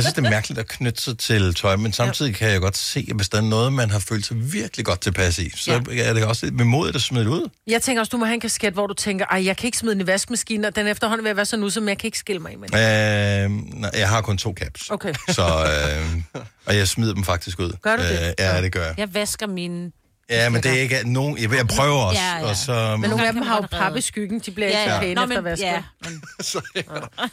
Jeg 0.00 0.04
synes, 0.04 0.14
det 0.14 0.26
er 0.26 0.30
mærkeligt 0.30 0.60
at 0.60 0.68
knytte 0.68 1.02
sig 1.02 1.18
til 1.18 1.54
tøj, 1.54 1.76
men 1.76 1.92
samtidig 1.92 2.34
kan 2.34 2.50
jeg 2.50 2.60
godt 2.60 2.76
se, 2.76 3.06
at 3.10 3.16
hvis 3.16 3.28
der 3.28 3.38
er 3.38 3.42
noget, 3.42 3.72
man 3.72 3.90
har 3.90 3.98
følt 3.98 4.26
sig 4.26 4.52
virkelig 4.52 4.86
godt 4.86 5.00
tilpas 5.00 5.38
i, 5.38 5.50
så 5.56 5.82
ja. 5.90 6.02
er 6.02 6.12
det 6.14 6.24
også 6.24 6.50
med 6.52 6.64
modet 6.64 6.94
at 6.94 7.02
smide 7.02 7.24
det 7.24 7.30
ud. 7.30 7.48
Jeg 7.66 7.82
tænker 7.82 8.00
også, 8.00 8.10
du 8.10 8.16
må 8.16 8.24
have 8.24 8.34
en 8.34 8.40
kasket, 8.40 8.72
hvor 8.72 8.86
du 8.86 8.94
tænker, 8.94 9.24
ej, 9.30 9.44
jeg 9.46 9.56
kan 9.56 9.66
ikke 9.66 9.78
smide 9.78 9.94
den 9.94 10.00
i 10.00 10.06
vaskemaskinen, 10.06 10.64
og 10.64 10.76
den 10.76 10.86
efterhånden 10.86 11.24
vil 11.24 11.36
være 11.36 11.44
så 11.44 11.56
nu, 11.56 11.70
som 11.70 11.88
jeg 11.88 11.98
kan 11.98 12.08
ikke 12.08 12.18
skille 12.18 12.42
mig 12.42 12.52
i 12.52 12.56
med 12.56 12.68
den. 12.68 13.54
Øh, 13.56 13.80
nej, 13.80 13.90
jeg 13.94 14.08
har 14.08 14.20
kun 14.20 14.38
to 14.38 14.54
caps. 14.56 14.90
Okay. 14.90 15.14
Så, 15.28 15.42
øh, 15.42 16.22
og 16.66 16.76
jeg 16.76 16.88
smider 16.88 17.14
dem 17.14 17.24
faktisk 17.24 17.60
ud. 17.60 17.72
Gør 17.82 17.96
du 17.96 18.02
det? 18.02 18.10
Øh, 18.10 18.32
ja, 18.38 18.62
det 18.62 18.72
gør 18.72 18.84
jeg. 18.84 18.94
Jeg 18.98 19.14
vasker 19.14 19.46
mine... 19.46 19.90
Ja, 20.30 20.48
men 20.48 20.62
det 20.62 20.70
er 20.70 20.80
ikke 20.80 21.12
nogen... 21.12 21.38
Jeg, 21.38 21.52
jeg 21.56 21.66
prøver 21.66 21.96
også. 21.96 22.20
Ja, 22.22 22.36
ja. 22.38 22.48
Og 22.48 22.56
så, 22.56 22.96
Men 22.96 23.10
nogle 23.10 23.26
af 23.26 23.32
dem 23.32 23.42
har 23.42 23.56
jo 23.56 23.66
pap 23.78 23.96
i 23.96 24.00
skyggen, 24.00 24.40
de 24.46 24.50
bliver 24.50 24.68
ikke 24.68 24.80
Ja, 24.80 24.86
så 24.86 24.94
ja. 24.94 25.00
pæne 25.00 25.14
Nå, 25.14 25.22
efter 25.22 25.34
men, 25.36 25.44
vasket. 25.44 25.66
ja, 25.66 25.82
men, 26.04 26.22
så 26.40 26.60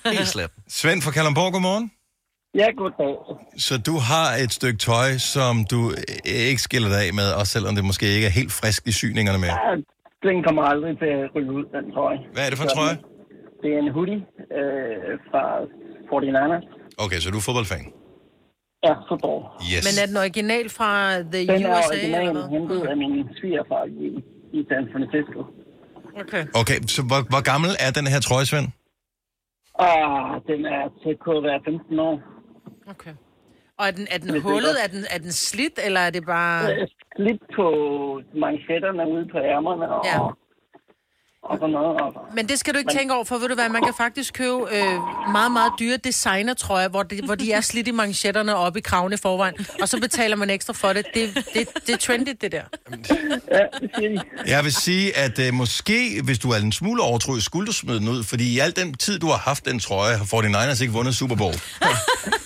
helt 0.05 0.27
slat. 0.27 0.49
Svend 0.69 1.01
fra 1.01 1.11
Kalundborg, 1.11 1.51
godmorgen. 1.53 1.91
Ja, 2.55 2.67
goddag. 2.77 3.15
Så 3.57 3.73
du 3.89 3.95
har 4.11 4.27
et 4.43 4.51
stykke 4.59 4.77
tøj, 4.77 5.09
som 5.17 5.53
du 5.71 5.79
ikke 6.25 6.61
skiller 6.67 6.89
dig 6.89 7.01
af 7.07 7.13
med, 7.13 7.27
også 7.39 7.51
selvom 7.57 7.75
det 7.75 7.83
måske 7.85 8.05
ikke 8.15 8.27
er 8.31 8.35
helt 8.41 8.51
frisk 8.61 8.87
i 8.87 8.91
syningerne 8.91 9.39
med. 9.45 9.47
Ja, 9.47 9.69
den 10.29 10.43
kommer 10.45 10.63
aldrig 10.71 10.93
til 11.01 11.11
at 11.17 11.23
ryge 11.35 11.51
ud, 11.57 11.63
den 11.75 11.85
trøje. 11.95 12.19
Hvad 12.33 12.43
er 12.45 12.49
det 12.49 12.57
for 12.59 12.67
en 12.69 12.73
trøje? 12.77 12.97
Det 13.61 13.69
er 13.75 13.79
en 13.85 13.91
hoodie 13.97 14.19
øh, 14.59 15.11
fra 15.29 15.43
49ers. 16.09 16.65
Okay, 17.05 17.19
så 17.23 17.27
du 17.33 17.37
er 17.41 17.45
fodboldfan. 17.49 17.85
Ja, 18.85 18.93
fodbold. 19.09 19.43
Yes. 19.71 19.83
Men 19.87 19.93
er 20.01 20.05
den 20.11 20.17
original 20.25 20.65
fra 20.77 20.91
The 21.33 21.41
Den 21.53 21.63
er 21.65 21.79
USA? 21.79 21.87
original 21.91 22.27
eller 22.29 22.47
hentet 22.55 22.81
af 22.91 22.97
min 23.03 23.15
svigerfar 23.39 23.83
i, 24.05 24.07
i 24.57 24.59
San 24.69 24.83
Francisco. 24.93 25.39
Okay. 26.21 26.43
Okay, 26.61 26.77
så 26.95 27.01
hvor, 27.09 27.21
hvor 27.33 27.43
gammel 27.51 27.71
er 27.85 27.91
den 27.99 28.07
her 28.13 28.19
trøje, 28.27 28.45
Svend? 28.51 28.67
Og 29.87 29.97
den 30.51 30.61
er 30.77 30.83
til 31.03 31.13
at 31.37 31.43
være 31.49 31.59
15 31.65 31.99
år. 32.09 32.15
Okay. 32.89 33.13
Og 33.77 33.87
er 33.87 33.91
den, 33.91 34.07
er 34.11 34.17
den 34.17 34.41
hullet? 34.41 34.75
Er 34.83 34.87
den, 34.87 35.03
er 35.15 35.17
den 35.17 35.31
slidt, 35.31 35.79
eller 35.85 35.99
er 35.99 36.09
det 36.09 36.25
bare... 36.25 36.73
Øh, 36.73 36.87
Lidt 37.19 37.41
på 37.55 37.65
manchetterne 38.35 39.07
ude 39.13 39.27
på 39.31 39.37
ærmerne 39.37 39.89
og, 39.95 40.05
Ja. 40.05 40.17
Og 41.49 41.57
sådan 41.57 41.69
noget. 41.73 42.01
Og, 42.01 42.13
Men 42.35 42.47
det 42.49 42.59
skal 42.59 42.73
du 42.73 42.79
ikke 42.79 42.93
tænke 42.93 43.13
over, 43.13 43.23
for 43.23 43.37
ved 43.37 43.47
du 43.47 43.55
hvad, 43.55 43.69
man 43.69 43.83
kan 43.83 43.93
faktisk 43.97 44.33
købe 44.33 44.53
øh, 44.71 44.93
meget, 45.31 45.51
meget 45.51 45.71
dyre 45.79 45.97
designertrøjer, 45.97 46.87
hvor 46.87 47.03
de, 47.03 47.21
hvor 47.25 47.35
de 47.35 47.51
er 47.51 47.61
slidt 47.61 47.87
i 47.87 47.91
manchetterne 47.91 48.55
og 48.55 48.63
op 48.63 48.77
i 48.77 48.79
kraven 48.81 49.13
i 49.13 49.17
forvejen, 49.17 49.53
og 49.81 49.89
så 49.89 49.99
betaler 49.99 50.35
man 50.35 50.49
ekstra 50.49 50.73
for 50.73 50.93
det. 50.93 51.05
Det, 51.13 51.35
det, 51.53 51.67
det 51.87 51.93
er 51.93 51.97
trendy, 51.97 52.29
det 52.41 52.51
der. 52.51 52.61
ja, 53.51 53.59
det 53.81 53.89
siger 53.95 54.09
de. 54.09 54.21
Jeg 54.47 54.63
vil 54.63 54.73
sige, 54.73 55.17
at 55.17 55.39
øh, 55.39 55.53
måske, 55.53 56.21
hvis 56.23 56.39
du 56.39 56.49
er 56.51 56.57
en 56.57 56.71
smule 56.71 57.01
overtroisk, 57.03 57.45
skulle 57.45 57.67
du 57.67 57.71
smide 57.73 57.99
den 57.99 58.07
ud, 58.07 58.23
fordi 58.23 58.53
i 58.55 58.59
al 58.59 58.75
den 58.75 58.93
tid, 58.93 59.19
du 59.19 59.27
har 59.27 59.37
haft 59.37 59.65
den 59.65 59.79
trøje, 59.79 60.17
har 60.17 60.25
49ers 60.25 60.81
ikke 60.81 60.93
vundet 60.93 61.15
Super 61.15 61.35
Bowl. 61.35 61.53
Det, 61.53 61.59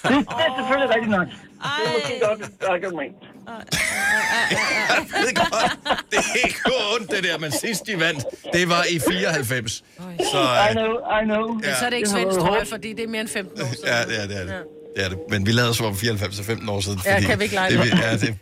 det 0.03 0.13
er 0.47 0.55
selvfølgelig 0.57 0.95
rigtigt 0.95 1.11
nok. 1.11 1.27
Det 1.61 1.87
er 1.87 1.93
måske 1.93 2.19
godt 2.27 2.39
et 2.39 2.67
argument. 2.75 3.15
Jeg 3.47 5.05
ved 5.23 5.35
godt, 5.35 5.71
det 6.11 6.17
er 6.17 6.45
ikke 6.47 6.59
ondt, 6.99 7.11
det 7.11 7.23
der, 7.23 7.37
men 7.37 7.51
sidst 7.51 7.87
de 7.87 7.99
vandt, 7.99 8.25
det 8.53 8.69
var 8.69 8.83
i 8.89 8.99
94. 9.09 9.71
Så 9.71 9.81
I 9.81 10.69
øh, 10.69 10.71
know, 10.71 10.91
I 11.21 11.23
know. 11.23 11.59
Ja. 11.63 11.75
Så 11.79 11.85
er 11.85 11.89
det 11.89 11.97
ikke 11.97 12.09
trøje, 12.09 12.25
hårdt. 12.25 12.69
fordi 12.69 12.93
det 12.93 13.03
er 13.03 13.07
mere 13.07 13.21
end 13.21 13.29
15 13.29 13.61
år 13.61 13.65
siden. 13.65 13.85
ja, 13.85 14.03
det 14.05 14.23
er 14.23 14.27
det. 14.27 14.37
Er 14.41 14.43
det. 14.45 14.55
Er 14.97 15.09
det. 15.09 15.17
Men 15.29 15.45
vi 15.45 15.51
lavede 15.51 15.73
som 15.73 15.85
om 15.85 15.95
94 15.95 16.39
og 16.39 16.45
15 16.45 16.69
år 16.69 16.79
siden. 16.79 16.99
Ja, 17.05 17.13
fordi 17.15 17.25
kan 17.25 17.39
vi 17.39 17.43
ikke 17.43 17.55
lege 17.55 17.71
det, 17.71 17.79
det? 17.79 17.99
ja, 17.99 18.11
det, 18.11 18.35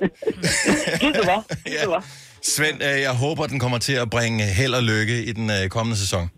det 1.18 1.28
var. 1.28 1.44
Det 1.66 1.88
var. 1.90 2.06
Svend, 2.44 2.84
øh, 2.84 3.02
jeg 3.02 3.12
håber, 3.12 3.48
den 3.48 3.60
kommer 3.60 3.78
til 3.78 3.94
at 3.94 4.10
bringe 4.10 4.44
held 4.44 4.74
og 4.74 4.84
lykke 4.84 5.24
i 5.24 5.32
den 5.32 5.50
øh, 5.50 5.70
kommende 5.70 5.98
sæson. 6.00 6.30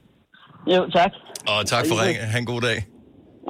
Jo, 0.67 0.89
tak. 0.95 1.11
Og 1.47 1.65
tak 1.65 1.85
for 1.87 2.03
ringen. 2.05 2.23
Ha' 2.25 2.37
en 2.39 2.45
god 2.45 2.61
dag. 2.61 2.85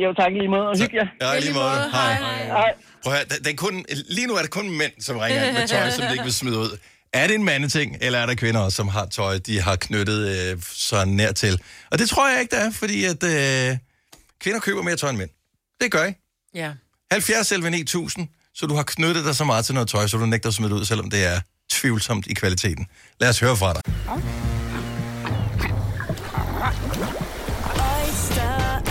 Jo, 0.04 0.14
tak 0.14 0.32
i 0.32 0.36
lige 0.36 0.48
måde, 0.48 0.68
og 0.70 0.78
hygge 0.82 0.96
jer. 0.98 1.08
Ja, 1.22 1.38
i 1.38 1.42
lige 1.42 1.54
måde. 1.54 1.70
Hej. 1.94 2.14
Hej. 2.46 2.72
Prøv 3.04 3.14
at 3.14 3.20
høre, 3.20 3.28
det, 3.30 3.46
det 3.46 3.52
er 3.52 3.56
kun, 3.56 3.86
lige 4.10 4.28
nu 4.28 4.36
er 4.36 4.42
det 4.42 4.52
kun 4.52 4.70
mænd, 4.70 4.92
som 5.00 5.18
ringer 5.18 5.44
ind 5.44 5.58
med 5.58 5.68
tøj, 5.68 5.92
som 5.92 6.06
de 6.06 6.12
ikke 6.12 6.24
vil 6.24 6.34
smide 6.34 6.58
ud. 6.58 6.78
Er 7.14 7.28
det 7.28 7.36
en 7.36 7.44
mandeting, 7.44 7.98
eller 8.02 8.20
er 8.20 8.26
der 8.26 8.36
kvinder 8.36 8.62
også, 8.62 8.76
som 8.76 8.88
har 8.88 9.06
tøj, 9.06 9.38
de 9.38 9.62
har 9.62 9.76
knyttet 9.76 10.52
øh, 10.52 10.62
så 10.74 11.06
nær 11.06 11.32
til? 11.32 11.62
Og 11.92 12.00
det 12.00 12.10
tror 12.10 12.30
jeg 12.30 12.42
ikke, 12.42 12.56
der 12.56 12.62
er, 12.62 12.72
fordi 12.72 13.06
at 13.06 13.24
øh, 13.24 13.78
kvinder 14.42 14.60
køber 14.60 14.82
mere 14.82 14.96
tøj 14.96 15.10
end 15.10 15.18
mænd. 15.18 15.30
Det 15.82 15.92
gør 15.92 16.06
I. 16.06 16.14
Ja. 16.54 16.72
70 17.12 17.52
11 17.52 17.70
9000, 17.70 18.28
så 18.56 18.66
du 18.66 18.76
har 18.76 18.84
knyttet 18.84 19.26
dig 19.26 19.36
så 19.36 19.44
meget 19.44 19.66
til 19.66 19.74
noget 19.74 19.90
tøj, 19.90 20.08
så 20.08 20.18
du 20.18 20.26
nægter 20.26 20.50
at 20.50 20.56
smide 20.56 20.70
det 20.74 20.76
ud, 20.80 20.86
selvom 20.86 21.10
det 21.10 21.26
er 21.26 21.40
tvivlsomt 21.72 22.28
i 22.28 22.34
kvaliteten. 22.34 22.88
Lad 23.20 23.30
os 23.30 23.40
høre 23.40 23.58
fra 23.58 23.74
dig. 23.74 23.82
Oyster 27.66 28.91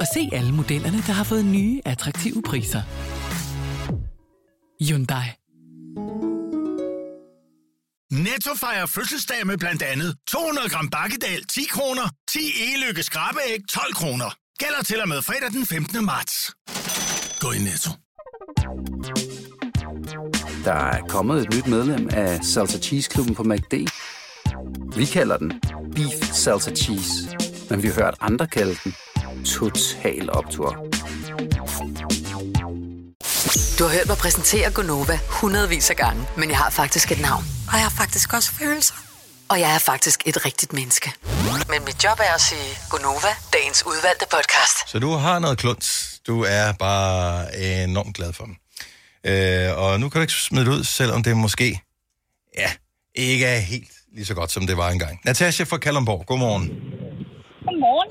og 0.00 0.06
se 0.14 0.28
alle 0.32 0.52
modellerne, 0.52 0.96
der 0.96 1.12
har 1.12 1.24
fået 1.24 1.44
nye, 1.44 1.80
attraktive 1.84 2.42
priser. 2.42 2.82
Hyundai. 4.84 5.26
Netto 8.12 8.50
fejrer 8.54 8.86
fødselsdag 8.86 9.46
med 9.46 9.58
blandt 9.58 9.82
andet 9.82 10.16
200 10.28 10.68
gram 10.68 10.88
bakkedal 10.90 11.44
10 11.44 11.64
kroner, 11.70 12.08
10 12.28 12.38
e-lykke 12.38 13.02
skrabeæg 13.02 13.60
12 13.68 13.94
kroner. 13.94 14.30
Gælder 14.58 14.82
til 14.82 15.00
og 15.00 15.08
med 15.08 15.22
fredag 15.22 15.50
den 15.50 15.66
15. 15.66 16.04
marts. 16.04 16.52
Gå 17.40 17.50
i 17.52 17.58
Netto. 17.58 17.90
Der 20.64 20.72
er 20.72 21.00
kommet 21.08 21.46
et 21.46 21.54
nyt 21.54 21.66
medlem 21.66 22.08
af 22.12 22.44
Salsa 22.44 22.78
Cheese 22.78 23.10
Klubben 23.10 23.34
på 23.34 23.42
MACD. 23.42 23.74
Vi 24.96 25.04
kalder 25.04 25.36
den 25.36 25.52
Beef 25.94 26.32
Salsa 26.32 26.74
Cheese, 26.74 27.36
men 27.70 27.82
vi 27.82 27.88
har 27.88 27.94
hørt 27.94 28.14
andre 28.20 28.46
kalde 28.46 28.76
den 28.84 28.94
Total 29.44 30.30
Optor. 30.30 30.70
Du 33.78 33.84
har 33.84 33.92
hørt 33.92 34.06
mig 34.06 34.16
præsentere 34.16 34.70
Gonova 34.70 35.18
hundredvis 35.28 35.90
af 35.90 35.96
gange, 35.96 36.26
men 36.36 36.50
jeg 36.50 36.58
har 36.58 36.70
faktisk 36.70 37.12
et 37.12 37.20
navn. 37.20 37.44
Og 37.68 37.72
jeg 37.74 37.82
har 37.82 37.90
faktisk 37.90 38.32
også 38.32 38.52
følelser. 38.52 38.94
Og 39.48 39.60
jeg 39.60 39.74
er 39.74 39.78
faktisk 39.78 40.22
et 40.26 40.44
rigtigt 40.44 40.72
menneske. 40.72 41.12
Men 41.68 41.84
mit 41.84 42.04
job 42.04 42.18
er 42.18 42.34
at 42.34 42.40
sige 42.40 42.78
Gonova, 42.90 43.28
dagens 43.52 43.86
udvalgte 43.86 44.26
podcast. 44.30 44.90
Så 44.90 44.98
du 44.98 45.10
har 45.12 45.38
noget 45.38 45.58
kluns. 45.58 46.20
Du 46.26 46.42
er 46.48 46.72
bare 46.72 47.56
enormt 47.82 48.16
glad 48.16 48.32
for 48.32 48.44
dem. 48.44 48.56
Øh, 49.24 49.78
og 49.78 50.00
nu 50.00 50.08
kan 50.08 50.18
du 50.18 50.22
ikke 50.22 50.32
smide 50.32 50.64
det 50.64 50.70
ud, 50.72 50.84
selvom 50.84 51.22
det 51.22 51.36
måske 51.36 51.80
ja, 52.58 52.70
ikke 53.14 53.46
er 53.46 53.58
helt 53.58 53.88
lige 54.14 54.26
så 54.26 54.34
godt, 54.34 54.52
som 54.52 54.66
det 54.66 54.76
var 54.76 54.90
engang. 54.90 55.20
Natasha 55.24 55.64
fra 55.64 55.76
Kalundborg, 55.78 56.24
godmorgen. 56.26 56.70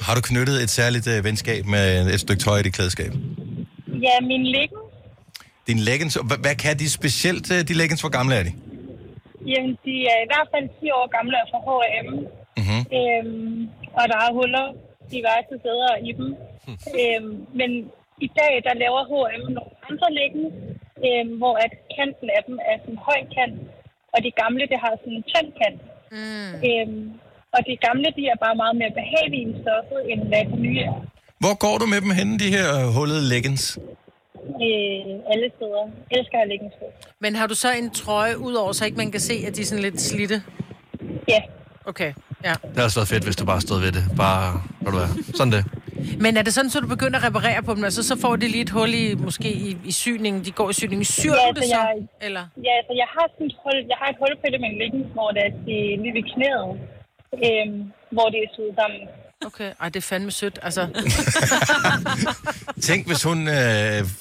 Har 0.06 0.14
du 0.18 0.22
knyttet 0.30 0.58
et 0.64 0.70
særligt 0.80 1.08
øh, 1.14 1.24
venskab 1.30 1.62
med 1.76 1.86
et 2.14 2.20
stykke 2.26 2.42
tøj 2.46 2.58
i 2.60 2.64
dit 2.68 2.74
klædeskab? 2.78 3.12
Ja, 4.08 4.16
min 4.32 4.44
liggen, 4.56 4.80
Din 5.68 5.80
leggings, 5.90 6.14
hvad, 6.30 6.40
hvad 6.46 6.56
kan 6.64 6.74
de 6.82 6.88
specielt, 7.00 7.46
øh, 7.56 7.60
de 7.70 7.74
leggings, 7.80 8.02
hvor 8.06 8.14
gamle 8.18 8.36
er 8.40 8.44
de? 8.48 8.54
jamen, 9.52 9.74
de 9.86 9.96
er 10.14 10.20
i 10.26 10.28
hvert 10.32 10.48
fald 10.54 10.66
10 10.80 10.92
år 11.00 11.06
gamle 11.18 11.36
og 11.44 11.48
fra 11.52 11.60
H&M. 11.68 12.10
Mm-hmm. 12.60 12.82
Øhm, 12.98 13.62
og 14.00 14.04
der 14.12 14.18
er 14.26 14.32
huller 14.40 14.66
diverse 15.16 15.54
steder 15.64 15.92
i 16.10 16.12
dem. 16.20 16.30
øhm, 17.00 17.34
men 17.60 17.70
i 18.28 18.30
dag, 18.40 18.54
der 18.68 18.74
laver 18.84 19.02
H&M 19.12 19.44
nogle 19.58 19.74
andre 19.90 20.08
leggings, 20.20 20.54
øhm, 21.08 21.32
hvor 21.42 21.56
at 21.66 21.74
kanten 21.98 22.28
af 22.38 22.42
dem 22.48 22.56
er 22.72 22.76
sådan 22.82 22.94
en 22.96 23.06
høj 23.08 23.20
kant, 23.36 23.58
og 24.14 24.20
de 24.26 24.32
gamle, 24.42 24.64
det 24.72 24.78
har 24.84 24.94
sådan 25.02 25.18
en 25.20 25.26
tynd 25.32 25.50
kant. 25.60 25.82
Mm. 26.18 26.54
Øhm, 26.70 27.02
og 27.56 27.62
de 27.70 27.74
gamle, 27.88 28.08
de 28.18 28.24
er 28.34 28.38
bare 28.46 28.56
meget 28.64 28.76
mere 28.82 28.92
behagelige 29.00 29.46
i 29.52 29.56
stoffet, 29.64 30.00
end 30.12 30.20
hvad 30.32 30.44
de 30.52 30.58
nye 30.66 30.80
er. 30.90 30.96
Hvor 31.44 31.56
går 31.66 31.76
du 31.82 31.86
med 31.94 32.00
dem 32.06 32.12
henne, 32.20 32.34
de 32.44 32.50
her 32.58 32.68
øh, 32.80 32.86
hullede 32.98 33.24
leggings? 33.34 33.64
Øh, 34.68 35.32
alle 35.34 35.48
steder. 35.58 35.84
Jeg 36.10 36.16
elsker 36.20 36.36
at 36.38 36.42
have 36.44 36.50
leggings 36.54 36.76
på. 36.82 36.86
Men 37.24 37.32
har 37.40 37.48
du 37.52 37.56
så 37.56 37.68
en 37.82 37.90
trøje 38.02 38.36
ud 38.48 38.54
over, 38.54 38.72
så 38.72 38.86
ikke 38.86 38.98
man 39.04 39.12
kan 39.12 39.20
se, 39.30 39.36
at 39.48 39.56
de 39.56 39.62
er 39.62 39.66
sådan 39.66 39.84
lidt 39.88 40.02
slidte? 40.02 40.38
Ja. 41.34 41.42
Okay, 41.92 42.12
ja. 42.48 42.54
Det 42.70 42.78
har 42.78 42.84
også 42.84 43.00
været 43.00 43.08
fedt, 43.14 43.24
hvis 43.24 43.36
du 43.36 43.46
bare 43.46 43.62
stod 43.62 43.80
ved 43.86 43.92
det. 43.98 44.04
Bare, 44.18 44.62
hvad 44.82 44.92
du 44.92 44.98
er. 44.98 45.10
Sådan 45.38 45.54
det. 45.54 45.64
Men 46.26 46.32
er 46.38 46.42
det 46.48 46.54
sådan, 46.54 46.70
så 46.70 46.80
du 46.80 46.88
begynder 46.96 47.18
at 47.20 47.26
reparere 47.28 47.62
på 47.64 47.72
dem, 47.76 47.84
altså 47.90 48.04
så 48.10 48.16
får 48.24 48.36
de 48.36 48.48
lige 48.48 48.62
et 48.62 48.70
hul 48.78 48.92
i, 49.04 49.06
måske 49.28 49.50
i, 49.68 49.78
i 49.86 49.92
syningen, 49.92 50.40
de 50.46 50.52
går 50.60 50.70
i 50.70 50.74
syningen. 50.82 51.06
Syr 51.06 51.32
Ja, 51.32 51.52
du 51.52 51.60
det 51.60 51.64
så 51.64 51.76
jeg- 51.76 52.08
Eller? 52.28 52.44
Ja, 52.68 52.72
altså 52.80 52.94
jeg 53.02 53.08
har 53.16 53.26
sådan 53.34 53.48
et 53.52 53.56
hul, 53.64 53.76
jeg 53.92 53.98
har 54.02 54.08
et 54.14 54.18
hul 54.22 54.34
på 54.42 54.46
det 54.52 54.60
med 54.64 54.70
en 54.74 54.78
leggings, 54.84 55.10
hvor 55.18 55.30
det 55.36 55.42
er 55.48 55.52
lige 56.04 56.14
ved 56.18 56.26
knæet, 56.34 56.70
øhm, 57.48 57.92
hvor 58.12 58.30
det 58.30 58.40
er 58.46 58.50
syet 58.54 58.74
sammen. 58.80 59.02
Okay, 59.46 59.72
ej, 59.82 59.90
det 59.90 59.96
er 59.96 60.02
fandme 60.02 60.32
sødt, 60.32 60.60
altså. 60.62 60.88
Tænk, 62.88 63.08
hvis 63.08 63.24
hun 63.24 63.48
øh, 63.48 63.54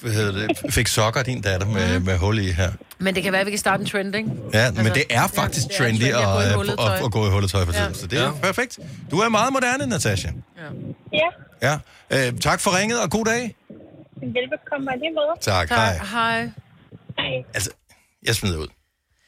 hvad 0.01 0.11
hedder 0.11 0.47
det, 0.47 0.73
fik 0.73 0.87
sokker, 0.87 1.23
din 1.23 1.41
datter, 1.41 1.67
med, 1.67 1.99
med 1.99 2.17
hul 2.17 2.39
i 2.39 2.51
her. 2.51 2.71
Men 2.97 3.15
det 3.15 3.23
kan 3.23 3.31
være, 3.31 3.41
at 3.41 3.45
vi 3.45 3.51
kan 3.51 3.59
starte 3.59 3.81
en 3.81 3.87
trend, 3.89 4.15
ikke? 4.15 4.29
Ja, 4.53 4.59
altså, 4.59 4.83
men 4.83 4.93
det 4.93 5.03
er 5.09 5.27
faktisk 5.27 5.67
det 5.67 5.73
er 5.73 5.77
trendy 5.77 5.99
trendy 6.01 6.13
at 6.13 6.25
gå 6.25 6.39
i 6.39 6.43
at, 6.43 6.53
hullet 6.53 6.71
at, 6.71 6.77
tøj. 6.79 6.95
at, 6.95 7.05
at 7.05 7.11
gå 7.11 7.27
i 7.27 7.29
hullet 7.29 7.51
tøj 7.51 7.65
for 7.65 7.71
tiden. 7.71 7.87
Ja. 7.87 7.93
Så 7.93 8.07
det 8.07 8.19
er 8.19 8.23
ja. 8.23 8.31
perfekt. 8.41 8.79
Du 9.11 9.19
er 9.19 9.29
meget 9.29 9.53
moderne, 9.53 9.87
Natasha. 9.87 10.29
Ja, 11.13 11.19
Ja. 11.61 11.77
Øh, 12.09 12.39
tak 12.39 12.59
for 12.61 12.77
ringet, 12.79 13.01
og 13.03 13.09
god 13.11 13.25
dag. 13.25 13.55
velbekomme 14.21 14.85
mig 14.85 14.93
lige 14.97 15.13
måde. 15.13 15.39
Tak, 15.41 15.69
hej. 15.69 15.97
Hej. 16.11 16.49
Altså, 17.53 17.69
jeg 18.25 18.35
smider 18.35 18.57
ud. 18.59 18.67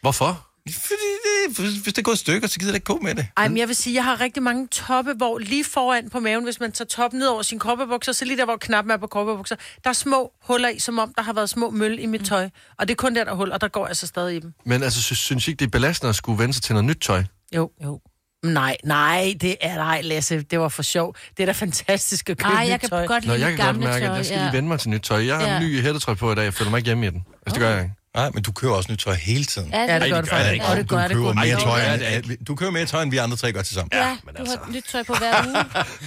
Hvorfor? 0.01 0.46
Fordi 0.73 1.09
det, 1.49 1.57
hvis 1.83 1.93
det 1.93 2.05
går 2.05 2.13
i 2.13 2.15
stykker, 2.15 2.47
så 2.47 2.59
gider 2.59 2.71
jeg 2.71 2.75
ikke 2.75 2.85
gå 2.85 2.99
med 3.01 3.15
det. 3.15 3.27
Ej, 3.37 3.47
men 3.47 3.57
jeg 3.57 3.67
vil 3.67 3.75
sige, 3.75 3.93
jeg 3.93 4.03
har 4.03 4.21
rigtig 4.21 4.43
mange 4.43 4.67
toppe, 4.67 5.13
hvor 5.13 5.37
lige 5.39 5.63
foran 5.63 6.09
på 6.09 6.19
maven, 6.19 6.43
hvis 6.43 6.59
man 6.59 6.71
tager 6.71 6.87
toppen 6.87 7.19
ned 7.19 7.27
over 7.27 7.41
sin 7.41 7.59
korpebukser, 7.59 8.11
så 8.11 8.25
lige 8.25 8.37
der, 8.37 8.45
hvor 8.45 8.57
knappen 8.57 8.91
er 8.91 8.97
på 8.97 9.07
korpebukser, 9.07 9.55
der 9.83 9.89
er 9.89 9.93
små 9.93 10.31
huller 10.43 10.69
i, 10.69 10.79
som 10.79 10.99
om 10.99 11.13
der 11.17 11.21
har 11.23 11.33
været 11.33 11.49
små 11.49 11.69
møl 11.69 11.99
i 11.99 12.05
mit 12.05 12.25
tøj. 12.25 12.49
Og 12.77 12.87
det 12.87 12.93
er 12.93 12.95
kun 12.95 13.15
der, 13.15 13.23
der 13.23 13.31
er 13.31 13.35
hul, 13.35 13.51
og 13.51 13.61
der 13.61 13.67
går 13.67 13.87
jeg 13.87 13.95
så 13.95 14.07
stadig 14.07 14.35
i 14.35 14.39
dem. 14.39 14.53
Men 14.65 14.83
altså, 14.83 15.01
synes, 15.03 15.19
synes 15.19 15.47
I 15.47 15.51
ikke, 15.51 15.59
det 15.59 15.65
er 15.65 15.69
belastende 15.69 16.09
at 16.09 16.15
skulle 16.15 16.39
vende 16.39 16.53
sig 16.53 16.63
til 16.63 16.73
noget 16.73 16.85
nyt 16.85 16.97
tøj? 17.01 17.23
Jo, 17.55 17.71
jo. 17.83 17.99
Nej, 18.43 18.77
nej, 18.83 19.33
det 19.41 19.55
er 19.61 19.75
nej, 19.75 20.01
Lasse. 20.01 20.41
Det 20.41 20.59
var 20.59 20.69
for 20.69 20.83
sjov. 20.83 21.15
Det 21.37 21.43
er 21.43 21.45
da 21.45 21.51
fantastisk 21.51 22.29
at 22.29 22.37
købe 22.37 22.49
Ej, 22.55 22.59
jeg 22.67 22.73
nyt 22.73 22.79
kan 22.81 22.89
tøj. 22.89 23.07
godt 23.07 23.25
Nå, 23.25 23.33
lide 23.33 23.45
jeg 23.47 23.55
kan 23.57 23.65
godt 23.65 23.67
gamle 23.75 23.87
mærke, 23.87 24.05
tøj. 24.05 24.11
at 24.11 24.17
jeg 24.17 24.25
skal 24.25 24.37
ja. 24.37 24.43
lige 24.43 24.53
vende 24.53 24.67
mig 24.69 24.79
til 24.79 24.89
nyt 24.89 25.01
tøj. 25.01 25.25
Jeg 25.25 25.35
har 25.37 25.43
Ja. 25.47 25.57
en 25.57 25.63
ny 25.63 25.81
hættetrøj 25.81 26.13
på 26.15 26.31
i 26.31 26.35
dag, 26.35 26.43
jeg 26.43 26.53
føler 26.53 26.71
mig 26.71 26.77
ikke 26.77 26.85
hjemme 26.87 27.07
i 27.07 27.09
den. 27.09 27.25
Altså, 27.45 27.53
det 27.53 27.59
gør 27.59 27.69
jeg 27.69 27.83
ikke. 27.83 27.95
Nej, 28.19 28.29
men 28.33 28.41
du 28.47 28.51
køber 28.59 28.73
også 28.79 28.91
nyt 28.91 28.99
tøj 28.99 29.13
hele 29.29 29.45
tiden. 29.53 29.69
Ja, 29.73 29.81
det 29.81 29.87
Ja, 29.89 29.99
det 29.99 30.09
gør 30.11 30.21
du 30.21 30.27
du 30.27 30.35
Ej, 30.35 30.43
faktisk. 30.43 30.61
det 30.61 30.67
Ja, 30.67 30.73
ikke. 30.73 30.81
det 30.81 30.89
du 30.89 30.95
gør 30.95 31.07
det 31.07 31.17
godt. 31.17 31.35
mere 31.35 31.59
Ej, 31.61 31.97
tøj, 31.99 32.15
end, 32.17 32.45
du 32.47 32.55
køber 32.59 32.71
mere 32.77 32.85
tøj, 32.93 33.01
end 33.03 33.11
vi 33.11 33.17
andre 33.25 33.37
tre 33.41 33.47
gør 33.53 33.61
til 33.69 33.75
sammen. 33.75 33.91
Ja, 33.93 34.09
men 34.25 34.35
du 34.35 34.39
altså. 34.41 34.57
har 34.63 34.71
nyt 34.75 34.85
tøj 34.93 35.03
på 35.09 35.13
hver 35.21 35.33
uge. 35.47 35.57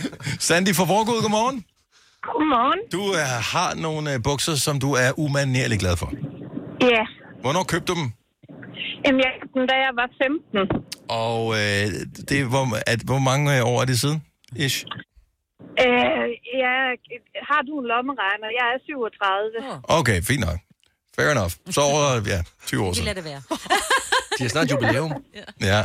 Sandy 0.49 0.73
fra 0.79 0.85
Vorgod, 0.93 1.19
godmorgen. 1.25 1.59
Godmorgen. 2.29 2.81
Du 2.97 3.03
uh, 3.03 3.35
har 3.55 3.71
nogle 3.87 4.09
uh, 4.17 4.23
bukser, 4.29 4.55
som 4.67 4.75
du 4.85 4.91
er 5.05 5.11
umanerlig 5.25 5.79
glad 5.85 5.97
for. 5.97 6.11
Ja, 6.95 7.03
Hvornår 7.45 7.63
købte 7.73 7.89
du 7.93 7.95
dem? 8.01 8.07
Jamen, 9.05 9.19
jeg 9.25 9.31
købte 9.41 9.55
den, 9.61 9.67
da 9.73 9.75
jeg 9.87 9.93
var 10.01 10.09
15. 10.23 10.85
Og 11.25 11.47
uh, 11.47 11.57
det, 12.31 12.39
hvor, 12.53 12.65
at, 12.93 13.01
hvor 13.11 13.19
mange 13.31 13.47
øh, 13.59 13.71
år 13.71 13.79
er 13.83 13.87
det 13.91 14.01
siden? 14.05 14.19
Ish. 14.65 14.79
Øh, 15.85 16.29
ja, 16.63 16.75
har 17.51 17.61
du 17.69 17.73
en 17.81 17.87
lommeregner? 17.93 18.49
Jeg 18.61 18.67
er 18.75 18.79
37. 18.87 19.99
Okay, 19.99 20.19
fint 20.31 20.41
nok. 20.49 20.59
Fair 21.21 21.31
enough. 21.37 21.53
Så 21.77 21.81
over, 21.91 22.03
ja, 22.35 22.41
20 22.67 22.85
år 22.85 22.91
Vi 22.91 22.95
siden. 22.95 23.05
lader 23.09 23.21
det 23.21 23.25
være. 23.31 23.43
De 24.37 24.43
har 24.45 24.49
snart 24.55 24.71
jubilæum. 24.71 25.13
Ja. 25.71 25.81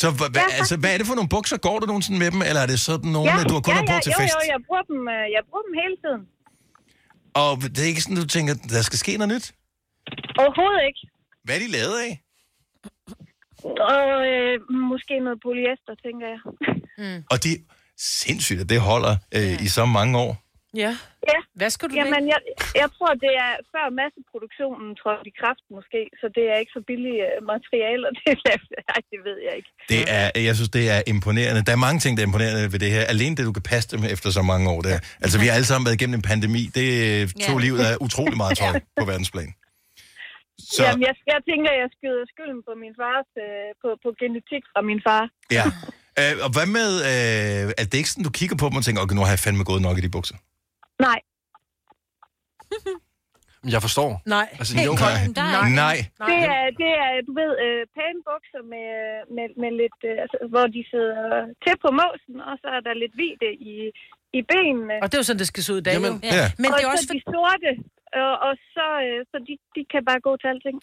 Så 0.00 0.06
hva, 0.18 0.26
hva, 0.34 0.42
altså, 0.60 0.74
hvad 0.82 0.90
er 0.94 0.98
det 0.98 1.06
for 1.10 1.16
nogle 1.18 1.28
bukser? 1.36 1.56
Går 1.66 1.78
du 1.80 1.86
nogensinde 1.86 2.18
med 2.18 2.30
dem, 2.34 2.42
eller 2.48 2.60
er 2.66 2.70
det 2.72 2.80
sådan 2.80 3.10
nogle, 3.16 3.30
ja, 3.30 3.44
du 3.50 3.54
har 3.58 3.60
kun 3.68 3.74
ja, 3.74 3.78
har 3.80 3.86
på 3.86 3.96
ja, 3.98 4.00
til 4.06 4.12
jo, 4.16 4.20
fest? 4.22 4.34
Jo, 4.34 4.40
jeg 4.52 4.58
bruger, 4.66 4.84
dem, 4.90 5.00
øh, 5.16 5.24
jeg 5.36 5.42
bruger 5.48 5.64
dem 5.68 5.74
hele 5.82 5.96
tiden. 6.04 6.22
Og 7.42 7.50
det 7.74 7.80
er 7.84 7.88
ikke 7.92 8.02
sådan, 8.04 8.16
du 8.16 8.26
tænker, 8.36 8.54
der 8.74 8.82
skal 8.88 8.98
ske 9.04 9.12
noget 9.16 9.34
nyt? 9.34 9.46
Overhovedet 10.42 10.82
ikke. 10.90 11.02
Hvad 11.44 11.54
er 11.56 11.60
de 11.64 11.70
lavet 11.78 11.96
af? 12.06 12.12
Og 13.92 14.04
øh, 14.30 14.54
måske 14.92 15.14
noget 15.26 15.38
polyester, 15.46 15.94
tænker 16.04 16.26
jeg. 16.32 16.40
Og 17.32 17.44
de 17.44 17.50
sindssygt, 17.98 18.60
at 18.60 18.68
det 18.68 18.80
holder 18.80 19.14
øh, 19.36 19.62
i 19.66 19.68
så 19.68 19.84
mange 19.84 20.18
år. 20.18 20.41
Ja. 20.82 20.92
Ja. 21.30 21.38
Hvad 21.60 21.70
skal 21.74 21.84
du 21.88 21.94
Jamen, 22.00 22.24
jeg, 22.32 22.40
jeg 22.82 22.88
tror, 22.96 23.12
det 23.24 23.32
er 23.46 23.52
før 23.74 23.86
masseproduktionen 24.00 24.88
trådte 25.00 25.26
i 25.30 25.34
kraft 25.40 25.64
måske, 25.76 26.00
så 26.20 26.26
det 26.36 26.44
er 26.52 26.56
ikke 26.62 26.72
så 26.78 26.82
billige 26.90 27.22
øh, 27.30 27.38
materialer, 27.52 28.10
det 28.18 28.32
er 28.54 29.00
det 29.12 29.20
ved 29.28 29.38
jeg 29.46 29.54
ikke. 29.60 29.70
Det 29.92 30.02
er, 30.18 30.26
jeg 30.48 30.54
synes, 30.58 30.72
det 30.78 30.84
er 30.94 31.00
imponerende. 31.14 31.60
Der 31.68 31.72
er 31.78 31.82
mange 31.86 32.00
ting, 32.02 32.12
der 32.16 32.22
er 32.22 32.28
imponerende 32.30 32.72
ved 32.72 32.80
det 32.84 32.90
her. 32.96 33.02
Alene 33.14 33.34
det, 33.36 33.44
du 33.50 33.54
kan 33.58 33.66
passe 33.72 33.88
dem 33.94 34.02
efter 34.14 34.28
så 34.38 34.42
mange 34.52 34.66
år. 34.74 34.80
Der. 34.86 34.96
Altså, 35.24 35.36
vi 35.42 35.46
har 35.48 35.54
alle 35.58 35.68
sammen 35.70 35.84
været 35.86 35.96
igennem 35.98 36.16
en 36.20 36.26
pandemi. 36.32 36.62
Det 36.78 36.86
tog 37.46 37.58
Ja. 37.58 37.64
livet 37.66 37.80
af 37.88 37.94
utrolig 38.06 38.36
meget 38.42 38.54
tøj 38.62 38.74
på 38.98 39.04
verdensplan. 39.10 39.50
Så... 40.72 40.82
Jamen, 40.84 41.02
jeg, 41.08 41.14
jeg 41.32 41.40
tænker, 41.50 41.70
jeg 41.82 41.88
skyder 41.96 42.24
skylden 42.32 42.60
på 42.68 42.72
min 42.82 42.94
fars, 43.02 43.28
øh, 43.44 43.68
på, 43.82 43.88
på 44.04 44.08
genetik 44.20 44.62
fra 44.72 44.80
min 44.90 45.00
far. 45.06 45.24
Ja. 45.58 45.66
Øh, 46.20 46.34
og 46.46 46.50
hvad 46.56 46.66
med, 46.78 46.90
øh, 47.10 47.72
er 47.80 47.84
det 47.90 47.94
ikke 47.94 48.10
sådan, 48.10 48.24
du 48.24 48.30
kigger 48.30 48.56
på 48.56 48.66
dem 48.68 48.76
og 48.76 48.84
tænker, 48.84 49.02
okay, 49.02 49.14
nu 49.16 49.20
har 49.26 49.32
jeg 49.36 49.38
fandme 49.38 49.64
gået 49.64 49.82
nok 49.82 49.98
i 49.98 50.00
de 50.00 50.10
bukser? 50.16 50.36
Nej. 50.98 51.20
Jeg 53.74 53.80
forstår. 53.86 54.10
Nej. 54.36 54.48
Altså, 54.60 54.72
jo, 54.88 54.92
nej. 55.02 55.62
Nej. 55.82 55.96
Det 56.30 56.38
er, 56.54 56.64
det 56.82 56.90
er 57.04 57.12
du 57.26 57.32
ved, 57.40 57.52
øh, 57.66 57.82
pæne 57.96 58.20
bukser 58.30 58.62
med, 58.72 58.90
med, 59.36 59.46
med 59.62 59.70
lidt, 59.82 60.00
øh, 60.10 60.16
altså, 60.24 60.38
hvor 60.52 60.66
de 60.76 60.82
sidder 60.92 61.20
til 61.64 61.74
på 61.84 61.90
måsen, 62.00 62.36
og 62.48 62.54
så 62.62 62.68
er 62.76 62.80
der 62.86 63.00
lidt 63.02 63.14
hvide 63.18 63.50
i, 63.72 63.74
i 64.38 64.42
benene. 64.52 64.94
Og 65.02 65.06
det 65.08 65.14
er 65.14 65.18
jo 65.18 65.22
sådan, 65.22 65.38
det 65.38 65.46
skal 65.46 65.62
se 65.62 65.72
ud 65.72 65.78
i 65.78 65.82
dag. 65.82 65.92
Jamen, 65.94 66.12
jo. 66.12 66.18
ja. 66.22 66.46
Men 66.58 66.66
og 66.72 66.78
det 66.78 66.84
er 66.84 66.88
så 66.88 66.92
også 66.96 67.08
de 67.14 67.20
sorte, 67.34 67.70
og, 68.24 68.32
og 68.46 68.52
så, 68.74 68.86
øh, 69.06 69.18
så 69.30 69.36
de, 69.48 69.52
de 69.76 69.80
kan 69.92 70.04
bare 70.04 70.20
gå 70.20 70.36
til 70.36 70.46
alting. 70.52 70.76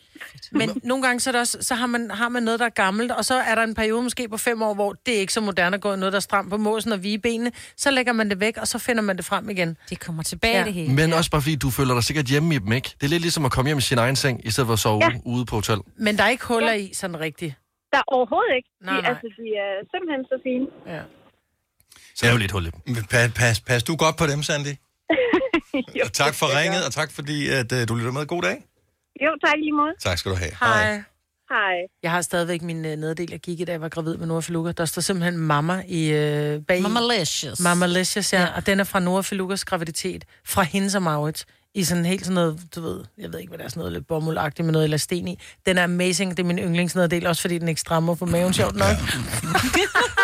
Men 0.51 0.69
nogle 0.83 1.03
gange 1.05 1.19
så, 1.19 1.29
er 1.29 1.31
det 1.31 1.41
også, 1.41 1.57
så 1.61 1.75
har, 1.75 1.87
man, 1.87 2.11
har 2.11 2.29
man 2.29 2.43
noget, 2.43 2.59
der 2.59 2.65
er 2.65 2.69
gammelt, 2.85 3.11
og 3.11 3.25
så 3.25 3.35
er 3.49 3.55
der 3.55 3.63
en 3.63 3.75
periode 3.75 4.01
måske 4.03 4.29
på 4.29 4.37
fem 4.37 4.61
år, 4.61 4.73
hvor 4.73 4.93
det 5.05 5.15
er 5.15 5.19
ikke 5.19 5.33
så 5.33 5.41
moderne 5.41 5.75
at 5.75 5.81
gå 5.81 5.95
noget, 5.95 6.13
der 6.13 6.17
er 6.23 6.27
stramt 6.29 6.49
på 6.49 6.57
måsen 6.57 6.91
og 6.91 7.03
vige 7.03 7.19
benene. 7.19 7.51
Så 7.77 7.91
lægger 7.91 8.13
man 8.13 8.29
det 8.29 8.39
væk, 8.39 8.57
og 8.57 8.67
så 8.67 8.77
finder 8.79 9.03
man 9.03 9.17
det 9.17 9.25
frem 9.25 9.49
igen. 9.49 9.77
Det 9.89 9.99
kommer 9.99 10.23
tilbage, 10.23 10.57
ja. 10.57 10.63
det 10.65 10.73
hele. 10.73 10.93
Men 10.93 11.13
også 11.13 11.31
bare 11.31 11.41
fordi, 11.41 11.55
du 11.55 11.69
føler 11.69 11.93
dig 11.93 12.03
sikkert 12.03 12.25
hjemme 12.25 12.55
i 12.55 12.57
dem, 12.57 12.71
ikke? 12.71 12.89
Det 12.99 13.03
er 13.03 13.09
lidt 13.09 13.21
ligesom 13.21 13.45
at 13.45 13.51
komme 13.51 13.69
hjem 13.69 13.77
i 13.77 13.81
sin 13.81 13.97
egen 13.97 14.15
seng, 14.15 14.45
i 14.45 14.51
stedet 14.51 14.65
for 14.67 14.73
at 14.73 14.79
sove 14.79 14.99
Ja. 15.03 15.09
ja. 15.09 15.19
ude 15.25 15.45
på 15.45 15.55
hotel. 15.55 15.79
Men 15.97 16.17
der 16.17 16.23
er 16.23 16.29
ikke 16.29 16.45
huller 16.45 16.73
i 16.73 16.89
sådan 16.93 17.19
rigtigt. 17.19 17.53
Der 17.93 17.97
er 17.97 18.07
overhovedet 18.07 18.53
ikke. 18.59 18.69
De, 18.81 18.85
Nej, 18.85 19.01
nej. 19.01 19.09
Altså, 19.09 19.27
de 19.37 19.45
er 19.65 19.71
simpelthen 19.91 20.23
så 20.31 20.35
fine. 20.47 20.65
Ja. 20.95 21.01
Så 22.20 22.26
er 22.26 22.32
jo 22.32 22.38
lidt 22.38 22.51
hul 22.51 22.65
i 22.65 22.70
dem. 22.70 23.03
Pas, 23.09 23.32
pas, 23.36 23.59
pas 23.59 23.84
du 23.84 23.95
godt 23.95 24.15
på 24.17 24.28
dem, 24.28 24.43
Sandy? 24.43 24.74
og 26.05 26.13
tak 26.13 26.34
for 26.36 26.59
ringet, 26.59 26.86
og 26.86 26.93
tak 26.93 27.11
fordi, 27.11 27.49
at 27.49 27.72
uh, 27.72 27.78
du 27.88 27.95
lytter 27.95 28.11
med. 28.11 28.26
God 28.26 28.41
dag. 28.41 28.57
Jo, 29.24 29.32
tak 29.45 29.55
lige 29.57 29.72
måde. 29.72 29.93
Tak 29.99 30.17
skal 30.17 30.32
du 30.32 30.38
have. 30.38 30.51
Hej. 30.59 31.03
Hej. 31.49 31.76
Jeg 32.03 32.11
har 32.11 32.22
stadigvæk 32.22 32.61
min 32.61 32.86
øh, 32.86 32.95
nederdel, 32.95 33.28
jeg 33.32 33.39
gik 33.39 33.59
i, 33.59 33.63
da 33.63 33.72
jeg 33.72 33.82
var 33.82 33.89
gravid 33.89 34.17
med 34.17 34.28
Nora 34.28 34.41
Filuka. 34.41 34.72
Der 34.72 34.86
står 34.86 35.01
simpelthen 35.01 35.38
mamma 35.38 35.84
i 35.88 36.11
øh, 36.11 36.61
bag. 36.67 36.82
Mamalicious. 36.82 37.59
Mamalicious, 37.59 38.34
ja. 38.34 38.41
ja. 38.41 38.55
Og 38.55 38.65
den 38.65 38.80
er 38.80 38.84
fra 38.84 38.99
Nora 38.99 39.22
Filukas 39.22 39.65
graviditet. 39.65 40.26
Fra 40.45 40.61
hendes 40.61 40.95
og 40.95 41.01
Maurits. 41.01 41.45
I 41.76 41.84
sådan 41.84 42.05
helt 42.05 42.26
sådan 42.26 42.34
noget, 42.36 42.61
du 42.76 42.82
ved, 42.82 43.03
jeg 43.17 43.32
ved 43.34 43.39
ikke, 43.39 43.49
hvad 43.49 43.57
det 43.57 43.65
er, 43.65 43.70
sådan 43.70 43.80
noget 43.82 43.93
lidt 43.93 44.07
bomuldagtigt 44.07 44.65
med 44.65 44.74
noget 44.74 44.86
elasten 44.86 45.28
i. 45.28 45.39
Den 45.65 45.78
er 45.78 45.84
amazing, 45.84 46.38
det 46.38 46.43
er 46.43 46.47
min 46.47 46.59
yndlingsnederdel, 46.59 47.28
også 47.28 47.41
fordi 47.41 47.57
den 47.57 47.67
ikke 47.67 47.82
strammer 47.82 48.15
på 48.15 48.26
maven, 48.26 48.53
sjovt 48.53 48.76
nok. 48.76 48.88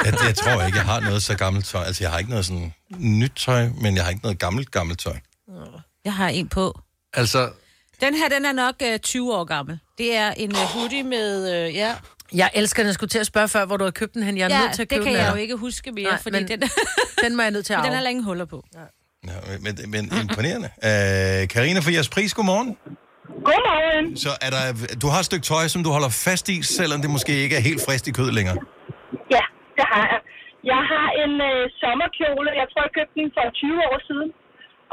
Jeg, 0.06 0.14
jeg 0.28 0.36
tror 0.36 0.66
ikke, 0.66 0.78
jeg 0.78 0.86
har 0.86 1.00
noget 1.00 1.24
så 1.24 1.36
gammelt 1.38 1.66
tøj. 1.66 1.84
Altså, 1.84 2.04
jeg 2.04 2.12
har 2.12 2.18
ikke 2.18 2.30
noget 2.30 2.46
sådan 2.46 2.74
nyt 2.98 3.32
tøj, 3.36 3.68
men 3.82 3.96
jeg 3.96 4.04
har 4.04 4.10
ikke 4.10 4.24
noget 4.24 4.40
gammelt, 4.40 4.72
gammelt 4.72 5.00
tøj. 5.00 5.16
Jeg 6.06 6.14
har 6.14 6.30
en 6.30 6.48
på. 6.48 6.80
Altså, 7.14 7.50
Den 8.02 8.16
her, 8.16 8.30
den 8.30 8.46
er 8.46 8.52
nok 8.52 8.76
øh, 8.84 9.00
20 9.00 9.34
år 9.36 9.44
gammel. 9.44 9.80
Det 9.98 10.16
er 10.16 10.32
en 10.32 10.52
øh, 10.52 10.58
hoodie 10.58 11.04
med, 11.04 11.54
øh, 11.68 11.76
ja... 11.76 11.96
Jeg 12.34 12.52
elsker 12.54 12.84
den. 12.84 12.88
Jeg 12.88 12.94
skulle 12.94 13.10
til 13.10 13.20
at 13.20 13.26
spørge 13.26 13.48
før, 13.48 13.66
hvor 13.66 13.78
du 13.78 13.84
har 13.84 13.92
købt 13.92 14.14
den 14.14 14.24
hen. 14.24 14.38
Jeg 14.38 14.52
er 14.52 14.56
ja, 14.56 14.62
nødt 14.62 14.76
til 14.76 14.82
at 14.82 14.90
det 14.90 14.96
købe 14.96 15.06
kan 15.06 15.14
den 15.14 15.22
jeg 15.22 15.32
jo 15.32 15.36
ikke 15.38 15.56
huske 15.56 15.92
mere, 15.92 16.10
Nej, 16.10 16.22
fordi 16.22 16.40
men 16.40 16.48
den, 16.48 16.62
den 17.24 17.36
må 17.36 17.42
jeg 17.42 17.52
nødt 17.52 17.66
til 17.66 17.74
at 17.74 17.78
den 17.84 17.86
arve. 17.86 17.96
har 17.96 18.04
længe 18.04 18.24
huller 18.24 18.46
på. 18.46 18.66
Ja, 19.32 19.38
men, 19.66 19.74
men 19.94 20.04
imponerende. 20.24 20.70
Uh, 20.90 21.42
Karina 21.54 21.80
for 21.86 21.92
jeres 21.98 22.10
pris, 22.16 22.32
godmorgen. 22.38 22.70
Godmorgen. 23.50 24.06
Så 24.26 24.32
er 24.46 24.50
der, 24.56 24.64
du 25.04 25.08
har 25.14 25.20
et 25.24 25.28
stykke 25.32 25.46
tøj, 25.52 25.66
som 25.74 25.82
du 25.86 25.90
holder 25.96 26.12
fast 26.28 26.46
i, 26.56 26.58
selvom 26.80 27.00
det 27.04 27.10
måske 27.16 27.34
ikke 27.44 27.56
er 27.60 27.64
helt 27.70 27.82
frist 27.86 28.06
i 28.12 28.14
kød 28.20 28.30
længere. 28.38 28.58
Ja, 29.36 29.44
det 29.78 29.86
har 29.94 30.06
jeg. 30.14 30.22
Jeg 30.74 30.82
har 30.92 31.08
en 31.24 31.34
øh, 31.50 31.62
sommerkjole. 31.82 32.50
Jeg 32.62 32.68
tror, 32.72 32.82
jeg 32.88 32.94
købte 32.98 33.16
den 33.20 33.30
for 33.36 33.46
20 33.62 33.90
år 33.90 34.00
siden. 34.10 34.30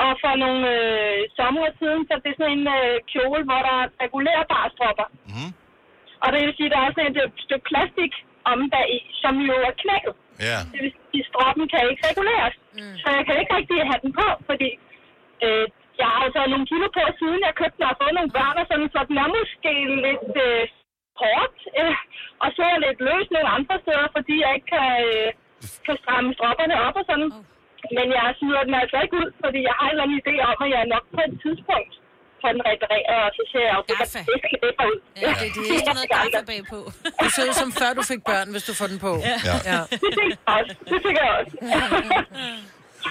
Og 0.04 0.12
for 0.22 0.34
nogle 0.44 0.62
øh, 0.78 1.18
sommer 1.38 1.68
siden, 1.80 2.02
så 2.08 2.14
det 2.22 2.30
er 2.32 2.38
sådan 2.40 2.58
en 2.58 2.66
øh, 2.78 2.94
kjole, 3.12 3.42
hvor 3.48 3.60
der 3.68 3.74
er 3.82 3.86
regulærbare 4.04 4.68
stropper. 4.74 5.08
Mm. 5.32 5.52
Og 6.22 6.28
det 6.32 6.38
vil 6.44 6.56
sige, 6.56 6.68
at 6.68 6.72
der 6.72 6.78
er 6.80 6.86
også 6.88 6.98
sådan 6.98 7.16
et 7.26 7.34
stykke 7.46 7.66
plastik 7.70 8.12
om 8.52 8.58
bag, 8.74 8.90
som 9.22 9.34
jo 9.48 9.56
er 9.68 9.74
knækket. 9.82 10.14
Ja. 10.48 10.58
Det 10.72 10.80
vil 10.84 10.92
sige, 11.10 11.24
stroppen 11.30 11.64
kan 11.72 11.82
ikke 11.90 12.06
reguleres. 12.10 12.56
Mm. 12.78 12.96
Så 13.02 13.06
jeg 13.16 13.22
kan 13.26 13.36
ikke 13.40 13.54
rigtig 13.58 13.78
have 13.90 14.02
den 14.04 14.12
på, 14.20 14.28
fordi 14.48 14.70
øh, 15.46 15.66
jeg 16.02 16.10
har 16.16 16.28
taget 16.34 16.50
nogle 16.52 16.66
kilo 16.70 16.86
på, 16.96 17.02
siden 17.20 17.40
jeg 17.46 17.58
købte 17.60 17.76
den 17.78 17.86
og 17.86 17.90
har 17.90 18.00
fået 18.02 18.14
nogle 18.18 18.34
børn, 18.38 18.60
og 18.62 18.66
sådan, 18.70 18.90
så 18.94 19.00
den 19.10 19.16
er 19.24 19.28
måske 19.38 19.72
lidt 20.06 20.32
øh, 20.46 20.62
hårdt. 21.22 21.58
Øh, 21.80 21.96
og 22.42 22.48
så 22.54 22.60
er 22.66 22.72
jeg 22.74 22.84
lidt 22.86 23.00
løs 23.08 23.28
nogle 23.34 23.50
andre 23.56 23.76
steder, 23.84 24.06
fordi 24.16 24.34
jeg 24.44 24.52
ikke 24.56 24.70
kan, 24.76 24.90
øh, 25.10 25.28
kan 25.86 25.96
stramme 26.02 26.30
stropperne 26.36 26.76
op 26.86 26.96
og 27.00 27.04
sådan. 27.10 27.30
Men 27.96 28.06
jeg 28.16 28.34
smider 28.38 28.62
den 28.68 28.74
altså 28.82 28.96
ikke 29.04 29.16
ud, 29.22 29.30
fordi 29.44 29.60
jeg 29.68 29.74
har 29.78 29.86
en 29.86 29.92
eller 29.92 30.04
anden 30.04 30.20
idé 30.22 30.34
om, 30.50 30.58
at 30.64 30.70
jeg 30.74 30.92
nok 30.94 31.04
på 31.14 31.20
et 31.28 31.34
tidspunkt 31.44 31.94
den 32.54 32.62
reparere, 32.70 33.16
og 33.26 33.30
så 33.36 33.42
ser 33.52 33.64
jeg 33.68 33.74
jo, 33.78 33.80
at 33.82 33.86
det 33.90 34.38
skal 34.44 34.58
det 34.64 34.72
ud. 34.90 34.96
Ja, 35.24 35.30
det, 35.40 35.48
det 35.68 35.74
er 35.76 35.80
sådan 35.88 35.96
noget 35.98 36.10
gaffe 36.16 36.40
bagpå. 36.50 36.78
Du 37.22 37.28
ser 37.34 37.42
ud 37.50 37.54
som 37.62 37.70
før 37.80 37.90
du 37.98 38.02
fik 38.12 38.20
børn, 38.30 38.46
hvis 38.54 38.64
du 38.68 38.72
får 38.80 38.86
den 38.92 38.98
på. 39.06 39.12
Ja. 39.48 39.56
ja. 39.72 39.80
Det 40.02 40.10
tænker 40.18 40.36
jeg 40.46 40.52
også. 40.58 40.72
Det 40.90 40.98
tænker 41.04 41.22
jeg 41.28 41.34
også. 41.40 41.54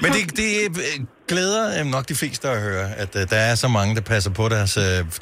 Men 0.04 0.10
det, 0.16 0.22
det 0.42 0.50
øh, 0.86 0.96
glæder 1.32 1.64
øh, 1.78 1.84
nok 1.96 2.06
de 2.12 2.16
fleste 2.22 2.46
at 2.56 2.60
høre, 2.68 2.88
at 3.04 3.12
øh, 3.20 3.24
der 3.34 3.40
er 3.50 3.56
så 3.64 3.68
mange, 3.78 3.92
der 3.98 4.04
passer 4.14 4.32
på 4.40 4.44
deres 4.56 4.74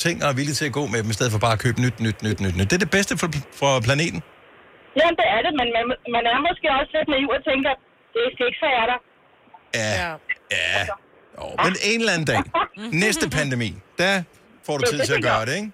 ting 0.05 0.15
og 0.23 0.27
er 0.31 0.35
villige 0.39 0.57
til 0.61 0.65
at 0.71 0.75
gå 0.79 0.83
med 0.93 0.99
dem, 1.03 1.09
i 1.13 1.15
stedet 1.17 1.31
for 1.35 1.41
bare 1.45 1.55
at 1.57 1.61
købe 1.65 1.77
nyt, 1.85 1.97
nyt, 2.05 2.17
nyt, 2.25 2.39
nyt, 2.45 2.55
nyt. 2.59 2.67
Det 2.69 2.75
er 2.79 2.83
det 2.87 2.93
bedste 2.97 3.13
for, 3.21 3.29
for 3.61 3.71
planeten. 3.87 4.19
Ja, 5.01 5.07
det 5.19 5.27
er 5.35 5.41
det, 5.45 5.53
men 5.59 5.67
man, 5.75 5.85
man 6.15 6.23
er 6.33 6.37
måske 6.47 6.67
også 6.79 6.91
lidt 6.97 7.07
naiv 7.13 7.29
og 7.37 7.41
tænker, 7.49 7.71
det 8.15 8.23
skal 8.33 8.45
ikke 8.49 8.61
så 8.65 8.69
er 8.81 8.85
der. 8.91 8.99
Ja. 9.81 9.91
Ja. 10.55 10.83
Jo, 11.39 11.45
men 11.65 11.75
en 11.83 11.99
eller 11.99 12.13
anden 12.13 12.27
dag, 12.33 12.41
næste 13.05 13.29
pandemi, 13.29 13.75
der 13.97 14.23
får 14.65 14.77
du 14.77 14.83
tid 14.91 14.97
det 14.99 15.05
til 15.07 15.13
at 15.13 15.23
gøre 15.23 15.37
jeg. 15.37 15.47
det, 15.47 15.55
ikke? 15.55 15.71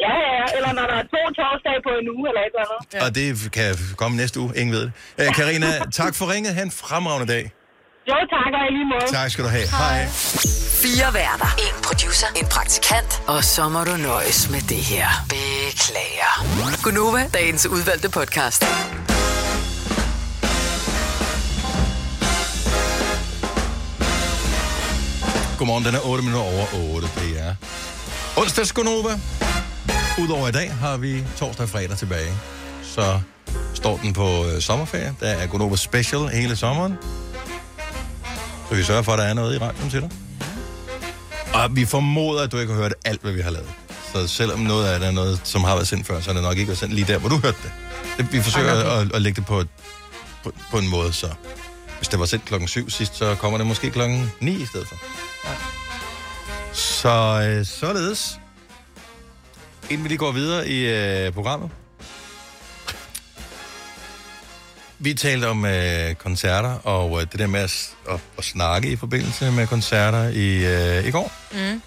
Ja, 0.00 0.12
ja, 0.24 0.30
ja. 0.38 0.44
Eller 0.56 0.72
når 0.78 0.86
der 0.90 0.96
er 1.02 1.06
to 1.14 1.20
torsdage 1.38 1.80
på 1.86 1.92
en 2.00 2.06
uge 2.16 2.28
eller 2.30 2.40
et 2.40 2.46
eller 2.54 2.64
andet. 2.66 2.94
Ja. 2.94 3.04
Og 3.04 3.14
det 3.44 3.52
kan 3.52 3.74
komme 3.96 4.16
næste 4.16 4.40
uge, 4.40 4.52
ingen 4.56 4.72
ved 4.76 4.82
det. 4.82 4.92
Øh, 5.20 5.34
Karina, 5.34 5.66
tak 5.92 6.14
for 6.14 6.32
ringet. 6.32 6.54
Ha' 6.54 6.62
en 6.62 6.70
fremragende 6.70 7.32
dag. 7.32 7.52
Jo, 8.08 8.14
tak, 8.34 8.52
og 8.54 8.72
lige 8.72 8.84
måde. 8.92 9.06
Tak 9.18 9.30
skal 9.30 9.44
du 9.44 9.48
have. 9.48 9.66
Hej. 9.68 10.06
Fire 10.82 11.14
værter. 11.14 11.50
En 11.66 11.82
producer. 11.84 12.26
En 12.40 12.46
praktikant. 12.46 13.22
Og 13.26 13.44
så 13.44 13.68
må 13.68 13.84
du 13.84 13.96
nøjes 13.96 14.50
med 14.50 14.60
det 14.60 14.82
her. 14.92 15.08
Beklager. 15.28 16.32
Gunova, 16.84 17.22
dagens 17.34 17.66
udvalgte 17.66 18.10
podcast. 18.10 18.64
Godmorgen, 25.58 25.84
den 25.84 25.94
er 25.94 26.00
8 26.06 26.24
minutter 26.24 26.50
over 26.50 26.94
8. 26.94 27.08
Det 27.14 27.40
er 27.40 27.54
onsdags 28.36 28.72
Gonova. 28.72 29.20
Udover 30.18 30.48
i 30.48 30.52
dag 30.52 30.72
har 30.72 30.96
vi 30.96 31.24
torsdag 31.36 31.62
og 31.62 31.68
fredag 31.68 31.96
tilbage. 31.96 32.32
Så 32.82 33.20
står 33.74 33.96
den 34.02 34.12
på 34.12 34.44
øh, 34.46 34.60
sommerferie. 34.60 35.14
Der 35.20 35.28
er 35.28 35.46
Gonova 35.46 35.76
Special 35.76 36.28
hele 36.28 36.56
sommeren. 36.56 36.94
Så 38.68 38.74
vi 38.74 38.82
sørger 38.82 39.02
for, 39.02 39.12
at 39.12 39.18
der 39.18 39.24
er 39.24 39.34
noget 39.34 39.54
i 39.54 39.58
radioen 39.58 39.90
til 39.90 40.00
dig. 40.00 40.10
Og 41.54 41.76
vi 41.76 41.84
formoder, 41.84 42.42
at 42.42 42.52
du 42.52 42.58
ikke 42.58 42.72
har 42.72 42.80
hørt 42.80 42.94
alt, 43.04 43.22
hvad 43.22 43.32
vi 43.32 43.40
har 43.40 43.50
lavet. 43.50 43.70
Så 44.12 44.28
selvom 44.28 44.58
noget 44.58 44.86
af 44.86 45.00
det 45.00 45.08
er 45.08 45.12
noget, 45.12 45.40
som 45.44 45.64
har 45.64 45.74
været 45.74 45.88
sendt 45.88 46.06
før, 46.06 46.20
så 46.20 46.30
er 46.30 46.34
det 46.34 46.42
nok 46.42 46.56
ikke 46.56 46.68
været 46.68 46.78
sendt 46.78 46.94
lige 46.94 47.06
der, 47.06 47.18
hvor 47.18 47.28
du 47.28 47.36
hørte 47.36 47.58
det. 47.62 47.72
det 48.18 48.32
vi 48.32 48.42
forsøger 48.42 48.80
okay. 48.80 49.06
at, 49.06 49.14
at 49.14 49.22
lægge 49.22 49.36
det 49.36 49.46
på, 49.46 49.64
på, 50.44 50.52
på 50.70 50.78
en 50.78 50.88
måde, 50.88 51.12
så 51.12 51.28
hvis 51.98 52.08
det 52.08 52.18
var 52.18 52.26
sendt 52.26 52.44
klokken 52.44 52.68
7 52.68 52.90
sidst, 52.90 53.16
så 53.16 53.34
kommer 53.34 53.58
det 53.58 53.66
måske 53.66 53.90
klokken 53.90 54.32
9 54.40 54.62
i 54.62 54.66
stedet 54.66 54.88
for. 54.88 54.96
Så 56.72 57.46
øh, 57.48 57.66
således. 57.66 58.40
Inden 59.90 60.04
vi 60.04 60.08
lige 60.08 60.18
går 60.18 60.32
videre 60.32 60.68
i 60.68 60.86
øh, 60.86 61.32
programmet. 61.32 61.70
Vi 64.98 65.14
talte 65.14 65.48
om 65.48 65.64
øh, 65.64 66.14
koncerter, 66.14 66.70
og 66.84 67.20
øh, 67.20 67.26
det 67.32 67.38
der 67.38 67.46
med 67.46 67.60
at, 67.60 67.94
at, 68.10 68.20
at 68.38 68.44
snakke 68.44 68.90
i 68.90 68.96
forbindelse 68.96 69.50
med 69.50 69.66
koncerter 69.66 70.28
i, 70.28 70.64
øh, 70.98 71.08
i 71.08 71.10
går. 71.10 71.32
Mm. 71.52 71.82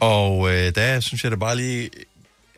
Og 0.00 0.54
øh, 0.54 0.74
der 0.74 1.00
synes 1.00 1.24
jeg 1.24 1.30
da 1.30 1.36
bare 1.36 1.56
lige, 1.56 1.90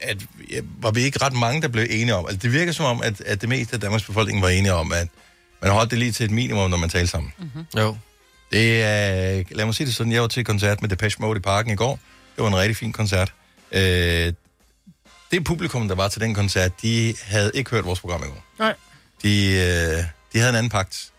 at 0.00 0.16
ja, 0.50 0.60
var 0.80 0.90
vi 0.90 1.00
ikke 1.00 1.22
ret 1.22 1.32
mange, 1.32 1.62
der 1.62 1.68
blev 1.68 1.86
enige 1.90 2.14
om. 2.14 2.26
Altså 2.26 2.38
det 2.42 2.52
virker 2.52 2.72
som 2.72 2.86
om, 2.86 3.02
at, 3.02 3.20
at 3.20 3.40
det 3.40 3.48
meste 3.48 3.74
af 3.74 3.80
Danmarks 3.80 4.04
befolkning 4.04 4.42
var 4.42 4.48
enige 4.48 4.74
om, 4.74 4.92
at 4.92 5.08
man 5.62 5.70
holdt 5.70 5.90
det 5.90 5.98
lige 5.98 6.12
til 6.12 6.24
et 6.24 6.30
minimum, 6.30 6.70
når 6.70 6.76
man 6.76 6.88
talte 6.88 7.06
sammen. 7.06 7.32
Mm-hmm. 7.38 7.66
Jo. 7.76 7.96
Det 8.52 8.82
er, 8.82 9.42
lad 9.50 9.64
mig 9.64 9.74
sige 9.74 9.86
det 9.86 9.94
sådan, 9.94 10.12
jeg 10.12 10.22
var 10.22 10.28
til 10.28 10.44
koncert 10.44 10.80
med 10.80 10.88
Depeche 10.88 11.22
Mode 11.22 11.36
i 11.36 11.40
parken 11.40 11.72
i 11.72 11.76
går. 11.76 11.98
Det 12.36 12.42
var 12.42 12.48
en 12.48 12.56
rigtig 12.56 12.76
fin 12.76 12.92
koncert. 12.92 13.32
Øh, 13.72 14.32
det 15.30 15.44
publikum, 15.44 15.88
der 15.88 15.94
var 15.94 16.08
til 16.08 16.20
den 16.20 16.34
koncert, 16.34 16.82
de 16.82 17.14
havde 17.22 17.50
ikke 17.54 17.70
hørt 17.70 17.84
vores 17.84 18.00
program 18.00 18.22
i 18.22 18.26
går. 18.26 18.44
Nej. 18.58 18.74
De, 19.22 19.46
øh, 19.46 20.04
de 20.32 20.38
havde 20.38 20.48
en 20.48 20.56
anden 20.56 20.70
pagt 20.70 21.10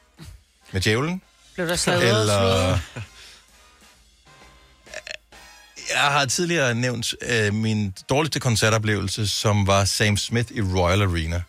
med 0.71 0.81
djævlen. 0.81 1.21
Blev 1.55 1.67
der 1.67 1.75
slaget 1.75 2.09
Eller 2.09 2.79
Jeg 5.93 6.01
har 6.01 6.25
tidligere 6.25 6.75
nævnt 6.75 7.13
øh, 7.21 7.53
min 7.53 7.93
dårligste 8.09 8.39
koncertoplevelse, 8.39 9.27
som 9.27 9.67
var 9.67 9.85
Sam 9.85 10.17
Smith 10.17 10.51
i 10.51 10.61
Royal 10.61 11.01
Arena, 11.01 11.41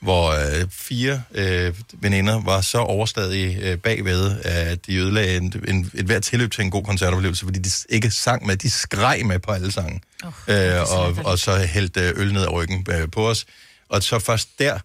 hvor 0.00 0.30
øh, 0.30 0.66
fire 0.70 1.22
øh, 1.34 1.74
veninder 1.92 2.44
var 2.44 2.60
så 2.60 2.78
overstadige 2.78 3.70
øh, 3.70 3.78
bagved, 3.78 4.40
at 4.44 4.86
de 4.86 4.96
ødelagde 4.96 5.36
en, 5.36 5.64
en, 5.68 5.90
et 5.94 6.06
hvert 6.06 6.22
tilløb 6.22 6.52
til 6.52 6.64
en 6.64 6.70
god 6.70 6.84
koncertoplevelse, 6.84 7.44
fordi 7.44 7.58
de 7.58 7.70
ikke 7.88 8.10
sang 8.10 8.46
med, 8.46 8.56
de 8.56 8.70
skreg 8.70 9.26
med 9.26 9.38
på 9.38 9.52
alle 9.52 9.72
sange. 9.72 10.00
Oh, 10.24 10.32
øh, 10.48 10.92
og, 10.98 11.16
og 11.24 11.38
så 11.38 11.56
hældte 11.58 12.00
øh, 12.00 12.12
øl 12.16 12.32
ned 12.32 12.42
ad 12.42 12.52
ryggen 12.52 12.86
øh, 12.90 13.10
på 13.10 13.28
os. 13.28 13.46
Og 13.88 14.02
så 14.02 14.18
først 14.18 14.58
der 14.58 14.78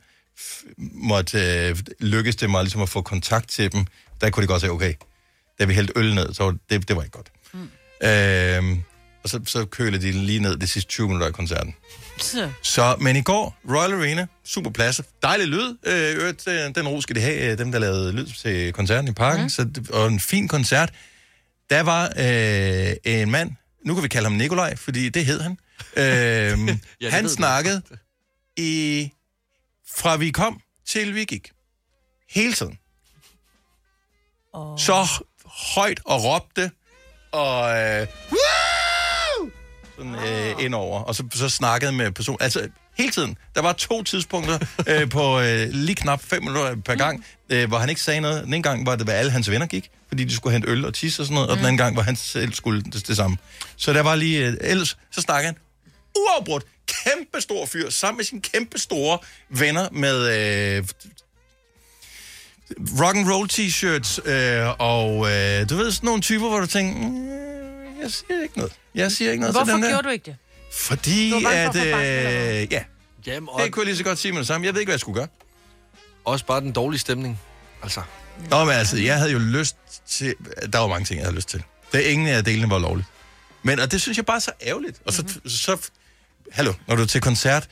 måtte 0.93 1.67
øh, 1.67 1.77
lykkes 1.99 2.35
det 2.35 2.49
mig 2.49 2.63
ligesom 2.63 2.81
at 2.81 2.89
få 2.89 3.01
kontakt 3.01 3.49
til 3.49 3.71
dem. 3.71 3.85
Der 4.21 4.29
kunne 4.29 4.41
de 4.41 4.47
godt 4.47 4.61
sige, 4.61 4.71
okay, 4.71 4.93
da 5.59 5.65
vi 5.65 5.73
hældte 5.73 5.93
øl 5.95 6.15
ned, 6.15 6.33
så 6.33 6.57
det, 6.69 6.87
det 6.87 6.95
var 6.95 7.03
ikke 7.03 7.17
godt. 7.17 7.31
Mm. 7.53 7.69
Øh, 8.07 8.77
og 9.23 9.29
så, 9.29 9.39
så 9.45 9.65
kølede 9.65 10.01
de 10.01 10.11
lige 10.11 10.39
ned 10.39 10.57
de 10.57 10.67
sidste 10.67 10.89
20 10.89 11.07
minutter 11.07 11.27
i 11.27 11.31
koncerten. 11.31 11.75
Så. 12.19 12.51
Så, 12.61 12.95
men 12.99 13.15
i 13.15 13.21
går, 13.21 13.57
Royal 13.69 13.93
Arena, 13.93 14.27
super 14.43 14.71
plads, 14.71 15.01
dejlig 15.23 15.47
lyd, 15.47 15.77
øh, 15.85 16.33
øh, 16.47 16.75
den 16.75 16.87
ro 16.87 17.01
skal 17.01 17.15
de 17.15 17.21
have, 17.21 17.51
øh, 17.51 17.57
dem 17.57 17.71
der 17.71 17.79
lavede 17.79 18.11
lyd 18.11 18.25
til 18.25 18.73
koncerten 18.73 19.07
i 19.07 19.13
parken, 19.13 19.43
mm. 19.43 19.49
så, 19.49 19.69
og 19.93 20.07
en 20.07 20.19
fin 20.19 20.47
koncert. 20.47 20.93
Der 21.69 21.81
var 21.81 22.13
øh, 22.17 22.95
en 23.21 23.31
mand, 23.31 23.51
nu 23.85 23.93
kan 23.93 24.03
vi 24.03 24.07
kalde 24.07 24.29
ham 24.29 24.37
Nikolaj, 24.37 24.75
fordi 24.75 25.09
det 25.09 25.25
hed 25.25 25.41
han. 25.41 25.57
Øh, 25.97 26.05
det 26.05 27.11
han 27.11 27.29
snakkede 27.29 27.81
i, 28.57 29.11
fra 29.95 30.15
vi 30.15 30.31
kom 30.31 30.61
til 30.87 31.15
vi 31.15 31.25
gik. 31.25 31.51
Hele 32.29 32.53
tiden. 32.53 32.77
Oh. 34.53 34.79
Så 34.79 35.07
højt 35.45 35.99
og 36.05 36.23
råbte, 36.23 36.71
og 37.31 37.77
øh, 37.77 38.07
Woo! 38.31 38.62
Sådan 39.97 40.15
øh, 40.15 40.65
indover, 40.65 40.99
og 40.99 41.15
så, 41.15 41.23
så 41.33 41.49
snakkede 41.49 41.91
med 41.91 42.11
person. 42.11 42.37
Altså, 42.39 42.69
hele 42.97 43.11
tiden. 43.11 43.37
Der 43.55 43.61
var 43.61 43.73
to 43.73 44.03
tidspunkter 44.03 44.59
øh, 44.91 45.09
på 45.09 45.39
øh, 45.39 45.69
lige 45.69 45.95
knap 45.95 46.23
fem 46.23 46.43
minutter 46.43 46.75
per 46.75 46.95
gang, 46.95 47.25
øh, 47.49 47.67
hvor 47.67 47.77
han 47.77 47.89
ikke 47.89 48.01
sagde 48.01 48.21
noget. 48.21 48.43
Den 48.45 48.53
ene 48.53 48.63
gang 48.63 48.85
var 48.85 48.95
det, 48.95 49.05
hvad 49.05 49.15
alle 49.15 49.31
hans 49.31 49.49
venner 49.49 49.67
gik, 49.67 49.89
fordi 50.07 50.23
de 50.23 50.35
skulle 50.35 50.53
hente 50.53 50.69
øl 50.69 50.85
og 50.85 50.93
tisse 50.93 51.21
og 51.21 51.25
sådan 51.25 51.35
noget, 51.35 51.49
og 51.49 51.57
den 51.57 51.65
anden 51.65 51.77
gang 51.77 51.95
var 51.95 52.01
han 52.01 52.15
selv 52.15 52.53
skulle 52.53 52.83
det, 52.83 53.07
det 53.07 53.17
samme. 53.17 53.37
Så 53.77 53.93
der 53.93 54.01
var 54.01 54.15
lige, 54.15 54.47
øh, 54.47 54.57
ellers 54.61 54.97
så 55.11 55.21
snakkede 55.21 55.45
han 55.45 55.57
uafbrudt, 56.17 56.63
kæmpe 56.87 57.41
stor 57.41 57.65
fyr, 57.65 57.89
sammen 57.89 58.17
med 58.17 58.25
sine 58.25 58.41
kæmpe 58.41 58.79
store 58.79 59.19
venner 59.49 59.87
med 59.91 60.17
øh, 60.77 60.83
rock 62.99 63.17
and 63.17 63.31
roll 63.31 63.49
t-shirts, 63.51 64.29
øh, 64.29 64.75
og 64.79 65.31
øh, 65.31 65.69
du 65.69 65.75
ved 65.75 65.91
sådan 65.91 66.07
nogle 66.07 66.21
typer, 66.21 66.49
hvor 66.49 66.59
du 66.59 66.67
tænker, 66.67 67.07
mm, 67.07 67.43
jeg 68.03 68.11
siger 68.11 68.41
ikke 68.43 68.57
noget. 68.57 68.73
Jeg 68.95 69.11
siger 69.11 69.31
ikke 69.31 69.41
noget 69.41 69.55
til 69.55 69.59
Hvorfor 69.63 69.73
den 69.73 69.83
der. 69.83 69.89
gjorde 69.89 70.03
du 70.07 70.09
ikke 70.09 70.25
det? 70.25 70.35
Fordi 70.73 71.29
Du 71.31 71.47
at, 71.47 71.75
øh, 71.75 72.73
ja, 72.73 72.83
Jamen, 73.27 73.49
og 73.51 73.61
det 73.63 73.71
kunne 73.71 73.81
jeg 73.81 73.85
lige 73.85 73.97
så 73.97 74.03
godt 74.03 74.19
sige 74.19 74.31
med 74.31 74.39
det 74.39 74.47
samme. 74.47 74.65
Jeg 74.67 74.73
ved 74.73 74.81
ikke, 74.81 74.89
hvad 74.89 74.93
jeg 74.95 74.99
skulle 74.99 75.19
gøre. 75.19 75.27
også 76.25 76.45
bare 76.45 76.61
den 76.61 76.71
dårlige 76.71 76.99
stemning. 76.99 77.39
Altså, 77.83 78.01
Nå, 78.49 78.63
men 78.65 78.73
altså, 78.73 78.97
jeg 78.97 79.17
havde 79.17 79.31
jo 79.31 79.39
lyst 79.39 79.75
til... 80.07 80.35
Der 80.73 80.79
var 80.79 80.87
mange 80.87 81.05
ting, 81.05 81.17
jeg 81.19 81.25
havde 81.25 81.35
lyst 81.35 81.49
til. 81.49 81.63
Det 81.91 82.05
er 82.07 82.11
ingen 82.11 82.27
af 82.27 82.43
delene 82.43 82.69
var 82.69 82.79
lovligt. 82.79 83.07
Men, 83.63 83.79
og 83.79 83.91
det 83.91 84.01
synes 84.01 84.17
jeg 84.17 84.25
bare 84.25 84.35
er 84.35 84.39
så 84.39 84.51
ærgerligt. 84.61 85.01
Og 85.05 85.13
så, 85.13 85.21
Mhm. 85.21 85.31
mm-hmm. 85.31 85.49
så 85.49 85.77
hallo, 86.51 86.73
når 86.87 86.95
du 86.95 87.01
er 87.01 87.05
til 87.05 87.21
koncert, 87.21 87.67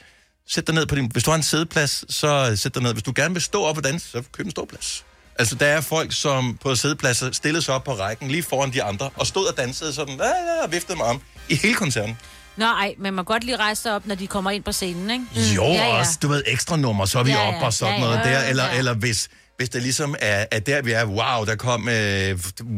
sæt 0.47 0.67
dig 0.67 0.75
ned 0.75 0.85
på 0.85 0.95
din... 0.95 1.11
Hvis 1.11 1.23
du 1.23 1.31
har 1.31 1.35
en 1.37 1.43
sædeplads, 1.43 2.15
så 2.15 2.55
sæt 2.55 2.73
dig 2.75 2.83
ned. 2.83 2.93
Hvis 2.93 3.03
du 3.03 3.13
gerne 3.15 3.33
vil 3.33 3.41
stå 3.43 3.63
op 3.63 3.77
og 3.77 3.83
danse, 3.83 4.09
så 4.09 4.23
køb 4.31 4.45
en 4.45 4.51
ståplads. 4.51 5.05
Altså, 5.39 5.55
der 5.55 5.65
er 5.65 5.81
folk, 5.81 6.13
som 6.13 6.57
på 6.61 6.75
sædepladser 6.75 7.31
stillede 7.31 7.61
sig 7.63 7.73
op 7.75 7.83
på 7.83 7.93
rækken 7.93 8.27
lige 8.27 8.43
foran 8.43 8.73
de 8.73 8.83
andre, 8.83 9.09
og 9.15 9.27
stod 9.27 9.45
og 9.45 9.57
dansede 9.57 9.93
sådan, 9.93 10.15
ja, 10.17 10.25
ja, 10.25 10.63
og 10.65 10.71
viftede 10.71 10.97
med 10.97 11.05
arm 11.05 11.21
i 11.49 11.55
hele 11.55 11.73
koncerten. 11.75 12.17
Nå, 12.57 12.65
ej, 12.65 12.93
men 12.97 13.03
man 13.03 13.13
må 13.13 13.23
godt 13.23 13.43
lige 13.43 13.57
rejse 13.57 13.81
sig 13.81 13.95
op, 13.95 14.05
når 14.07 14.15
de 14.15 14.27
kommer 14.27 14.51
ind 14.51 14.63
på 14.63 14.71
scenen, 14.71 15.09
ikke? 15.11 15.25
Mm. 15.35 15.41
Jo, 15.55 15.63
ja, 15.63 15.73
ja, 15.73 15.87
ja. 15.87 15.99
også, 15.99 16.17
du 16.21 16.27
ved, 16.27 16.43
ekstra 16.47 16.75
nummer, 16.77 17.05
så 17.05 17.19
er 17.19 17.23
vi 17.23 17.31
Ja, 17.31 17.37
ja, 17.41 17.49
ja, 17.49 17.57
op 17.57 17.63
og 17.63 17.73
sådan 17.73 17.93
ja, 17.93 17.99
noget 17.99 18.17
ja. 18.17 18.23
der. 18.31 18.43
Eller, 18.43 18.63
Ja. 18.65 18.77
eller 18.77 18.93
hvis, 18.93 19.29
hvis 19.57 19.69
det 19.69 19.81
ligesom 19.81 20.15
er, 20.19 20.45
er 20.51 20.59
der, 20.59 20.81
vi 20.81 20.91
er, 20.91 21.05
wow, 21.05 21.45
der 21.45 21.55
kom 21.55 21.81
uh, 21.81 21.89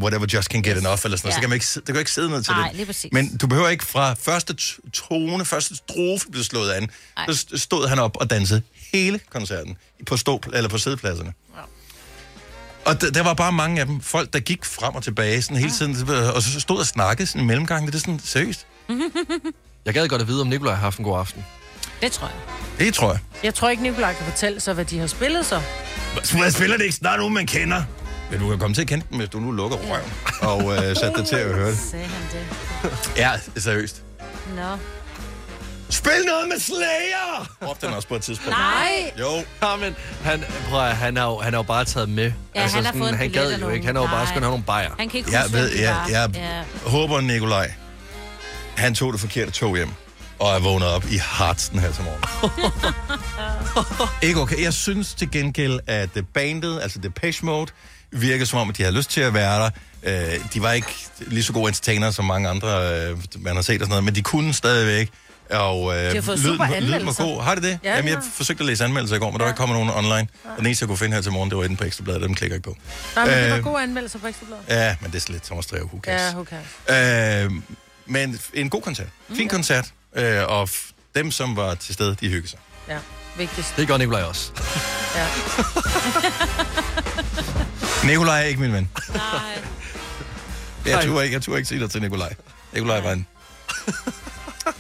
whatever 0.04 0.26
just 0.34 0.48
can 0.50 0.64
get 0.64 0.78
enough, 0.78 1.00
eller 1.04 1.18
sådan 1.18 1.20
noget, 1.24 1.26
Ja. 1.26 1.32
så 1.32 1.40
kan 1.40 1.50
man 1.50 1.56
ikke, 1.56 1.66
der 1.88 1.94
kan 1.94 2.00
ikke 2.00 2.12
sidde 2.12 2.30
ned 2.30 2.44
til 2.44 2.54
Nej, 2.54 2.68
det. 2.68 2.76
lige 2.76 2.86
præcis. 2.86 3.10
Men 3.14 3.38
du 3.38 3.48
behøver 3.48 3.70
ikke 3.70 3.86
fra 3.86 4.14
første 4.14 4.56
tone, 4.94 5.46
første 5.46 5.76
strofe 5.76 6.26
blev 6.32 6.44
slået 6.44 6.72
an, 6.72 6.90
Nej. 7.18 7.26
så 7.32 7.46
st- 7.52 7.58
stod 7.58 7.88
han 7.88 8.00
op 8.00 8.18
og 8.18 8.30
dansede 8.30 8.62
hele 8.94 9.20
koncerten 9.30 9.78
på, 10.08 10.18
stå, 10.18 10.42
eller 10.54 10.70
på 10.70 10.78
sædepladserne. 10.78 11.34
Og 12.86 13.02
der, 13.02 13.12
der 13.12 13.24
var 13.24 13.34
bare 13.34 13.52
mange 13.52 13.82
af 13.82 13.86
dem, 13.88 14.02
folk, 14.02 14.34
der 14.34 14.40
gik 14.40 14.66
frem 14.66 14.96
og 14.96 15.04
tilbage 15.04 15.42
sådan 15.42 15.58
hele 15.58 15.72
tiden, 15.72 16.10
og 16.36 16.42
så 16.42 16.60
stod 16.60 16.80
og 16.80 16.86
snakkede 16.86 17.28
sådan 17.28 17.42
i 17.42 17.46
mellemgangen. 17.46 17.88
Det 17.88 17.96
er 17.96 18.00
sådan, 18.00 18.20
seriøst? 18.24 18.68
jeg 19.86 19.94
gad 19.94 20.08
godt 20.08 20.22
at 20.22 20.28
vide, 20.28 20.42
om 20.42 20.48
Nikolaj 20.48 20.74
har 20.74 20.82
haft 20.82 21.00
en 21.00 21.06
god 21.06 21.20
aften. 21.20 21.46
Det 22.02 22.12
tror 22.12 22.28
jeg. 22.28 22.36
Det 22.86 22.94
tror 22.94 23.12
jeg. 23.12 23.20
Jeg 23.44 23.54
tror 23.56 23.70
ikke, 23.70 23.84
Nikolaj 23.84 24.14
kan 24.14 24.26
fortælle 24.26 24.60
sig, 24.60 24.74
hvad 24.74 24.86
de 24.86 25.00
har 25.00 25.08
spillet 25.08 25.46
så. 25.46 25.62
Hvad 26.38 26.52
spiller 26.52 26.78
det 26.78 26.84
ikke 26.84 26.96
snart 26.96 27.20
nogen, 27.20 27.34
man 27.34 27.48
kender? 27.48 27.84
Men 28.32 28.40
du 28.40 28.50
kan 28.50 28.60
komme 28.60 28.74
til 28.74 28.82
at 28.82 28.88
kende 28.88 29.06
dem, 29.10 29.18
hvis 29.18 29.30
du 29.30 29.40
nu 29.40 29.52
lukker 29.52 29.78
røven 29.78 30.14
og 30.42 30.74
øh, 30.74 30.96
sætter 30.96 31.16
dig 31.16 31.26
til 31.26 31.36
at 31.36 31.56
høre 31.56 31.70
det. 31.70 31.78
Sagde 31.92 32.06
han 32.06 32.24
det? 32.32 33.00
Ja, 33.18 33.32
seriøst. 33.58 34.04
Nå. 34.56 34.78
Spil 35.94 36.12
noget 36.28 36.48
med 36.48 36.60
Slayer! 36.60 37.48
Råbte 37.68 37.88
han 37.88 37.96
også 37.96 38.08
på 38.08 38.16
et 38.16 38.22
tidspunkt. 38.22 38.50
Nej! 38.58 39.12
Jo. 39.20 39.44
Ja, 39.64 39.76
men 39.76 39.96
han, 40.24 40.44
prøv 40.70 40.80
at, 40.86 40.96
han, 40.98 41.18
har, 41.18 41.26
jo- 41.26 41.40
han 41.40 41.54
har 41.54 41.60
jo 41.60 41.64
bare 41.64 41.86
taget 41.86 42.10
med. 42.10 42.24
Altså, 42.56 42.78
Ja, 42.78 42.84
han 42.84 42.86
har 42.86 42.94
fået 43.00 43.10
en 43.10 43.16
han 43.18 43.32
billet 43.32 43.50
gad 43.50 43.60
jo 43.60 43.70
ikke. 43.70 43.86
Han 43.86 43.96
har 43.96 44.02
jo 44.04 44.08
bare 44.08 44.16
Nej. 44.18 44.26
skulle 44.26 44.44
have 44.44 44.52
nogle 44.52 44.64
bajer. 44.64 44.90
Han 45.00 45.10
kan 45.10 45.18
ikke 45.18 45.32
Jeg 45.32 45.42
huske, 45.42 45.54
ved, 45.58 45.70
hvem 45.70 45.78
de 45.78 45.84
jeg, 45.84 45.96
var. 45.96 46.08
jeg 46.10 46.30
Ja. 46.84 46.90
håber, 46.90 47.22
Nikolaj, 47.22 47.72
han 48.78 48.96
tog 48.96 49.14
det 49.14 49.22
forkerte 49.22 49.52
tog 49.52 49.76
hjem 49.78 49.90
og 50.40 50.56
er 50.56 50.60
vågnet 50.60 50.88
op 50.88 51.06
i 51.12 51.18
Hartsen 51.18 51.80
her 51.80 51.92
til 51.92 52.04
morgen. 52.04 52.24
ikke 54.28 54.40
okay. 54.42 54.64
Jeg 54.64 54.74
synes 54.74 55.14
til 55.14 55.32
gengæld, 55.32 55.80
at 55.88 56.10
øh, 56.16 56.24
bandet, 56.34 56.80
altså 56.82 57.00
Depeche 57.00 57.46
Mode, 57.46 57.72
virker 58.12 58.46
som 58.46 58.60
om, 58.60 58.70
at 58.70 58.78
de 58.78 58.84
havde 58.84 58.96
lyst 58.96 59.10
til 59.10 59.22
at 59.22 59.34
være 59.34 59.60
der. 59.64 59.70
Øh, 60.04 60.40
de 60.54 60.62
var 60.62 60.72
ikke 60.72 60.88
lige 61.20 61.44
så 61.44 61.54
gode 61.54 61.68
entertainer 61.68 62.12
som 62.12 62.26
mange 62.26 62.50
andre, 62.50 62.68
øh, 63.10 63.18
man 63.40 63.56
har 63.56 63.62
set 63.62 63.74
og 63.82 63.86
sådan 63.86 63.90
noget, 63.90 64.04
men 64.04 64.16
de 64.16 64.22
kunne 64.22 64.54
stadigvæk. 64.54 65.10
Og 65.54 65.96
øh, 65.98 66.10
De 66.10 66.16
har 66.16 66.22
fået 66.22 66.40
lyden, 66.40 66.52
super 66.54 66.66
lyden 66.66 66.90
var 66.90 66.96
anmeldelser. 66.96 67.24
god. 67.24 67.42
Har 67.44 67.56
det 67.56 67.64
det? 67.64 67.80
Ja, 67.84 67.96
Jamen, 67.96 68.10
jeg 68.10 68.18
har. 68.18 68.26
forsøgte 68.34 68.62
at 68.62 68.68
læse 68.68 68.84
anmeldelser 68.84 69.16
i 69.16 69.20
går, 69.20 69.32
men 69.32 69.40
der 69.40 69.46
var 69.46 69.52
ikke 69.52 69.58
kommet 69.58 69.76
nogen 69.78 69.90
online. 70.06 70.28
Og 70.44 70.58
den 70.58 70.66
eneste, 70.66 70.84
jeg 70.84 70.88
kunne 70.88 70.98
finde 70.98 71.16
her 71.16 71.22
til 71.22 71.32
morgen, 71.32 71.50
det 71.50 71.58
var 71.58 71.64
inde 71.64 71.76
på 71.78 71.84
Ekstrabladet, 71.84 72.22
dem 72.22 72.36
klikker 72.36 72.56
jeg 72.56 72.58
ikke 72.58 72.70
på. 72.70 72.78
Nej, 73.16 73.26
men 73.26 73.34
det 73.44 73.52
var 73.52 73.58
Øh, 73.58 73.64
gode 73.64 73.84
anmeldelser 73.84 74.20
på 74.20 74.28
Ekstrabladet. 74.28 74.64
Ja, 74.70 74.96
men 75.02 75.12
det 75.12 75.26
er 75.30 75.32
lidt 75.32 75.44
Thomas 75.44 75.66
Dreve, 75.66 75.86
who 75.86 76.00
cares? 76.04 76.22
Ja, 76.22 76.32
who 76.34 76.46
cares? 76.90 77.46
Øh, 77.46 77.52
men 78.06 78.40
en 78.54 78.70
god 78.70 78.82
koncert. 78.82 79.08
Fin 79.36 79.50
koncert. 79.50 79.86
Øh, 80.16 80.42
og 80.48 80.70
dem, 81.16 81.32
som 81.32 81.56
var 81.56 81.76
til 81.76 81.94
stede, 81.94 82.16
de 82.22 82.28
hyggede 82.30 82.48
sig. 82.50 82.60
Ja, 82.90 82.98
vigtigst. 83.38 83.74
Det 83.78 83.88
gør 83.88 83.98
Nikolaj 83.98 84.22
også. 84.24 84.52
Ja. 85.16 85.28
Nikolaj 88.08 88.40
er 88.42 88.44
ikke 88.46 88.62
min 88.62 88.74
ven. 88.74 88.90
Nej. 89.14 89.22
Jeg 90.86 91.04
turde 91.06 91.24
ikke, 91.24 91.34
jeg 91.34 91.42
turde 91.42 91.58
ikke 91.58 91.68
sige 91.70 91.80
dig 91.82 91.92
til 91.92 92.02
Nikolaj. 92.02 92.34
Nikolaj 92.74 93.00
var 93.02 93.12
en, 93.12 93.28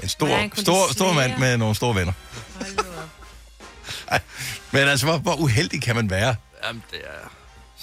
en 0.04 0.10
stor, 0.10 0.28
de 0.28 0.50
stor, 0.62 0.92
stor 0.94 1.14
mand 1.14 1.38
med 1.38 1.58
nogle 1.58 1.76
store 1.76 1.96
venner. 1.96 2.14
Ej, 4.08 4.20
men 4.72 4.82
altså, 4.82 5.06
hvor, 5.06 5.18
hvor 5.18 5.36
uheldig 5.36 5.82
kan 5.82 5.96
man 5.96 6.10
være? 6.10 6.36
Jamen, 6.68 6.84
det 6.92 7.00
er... 7.04 7.30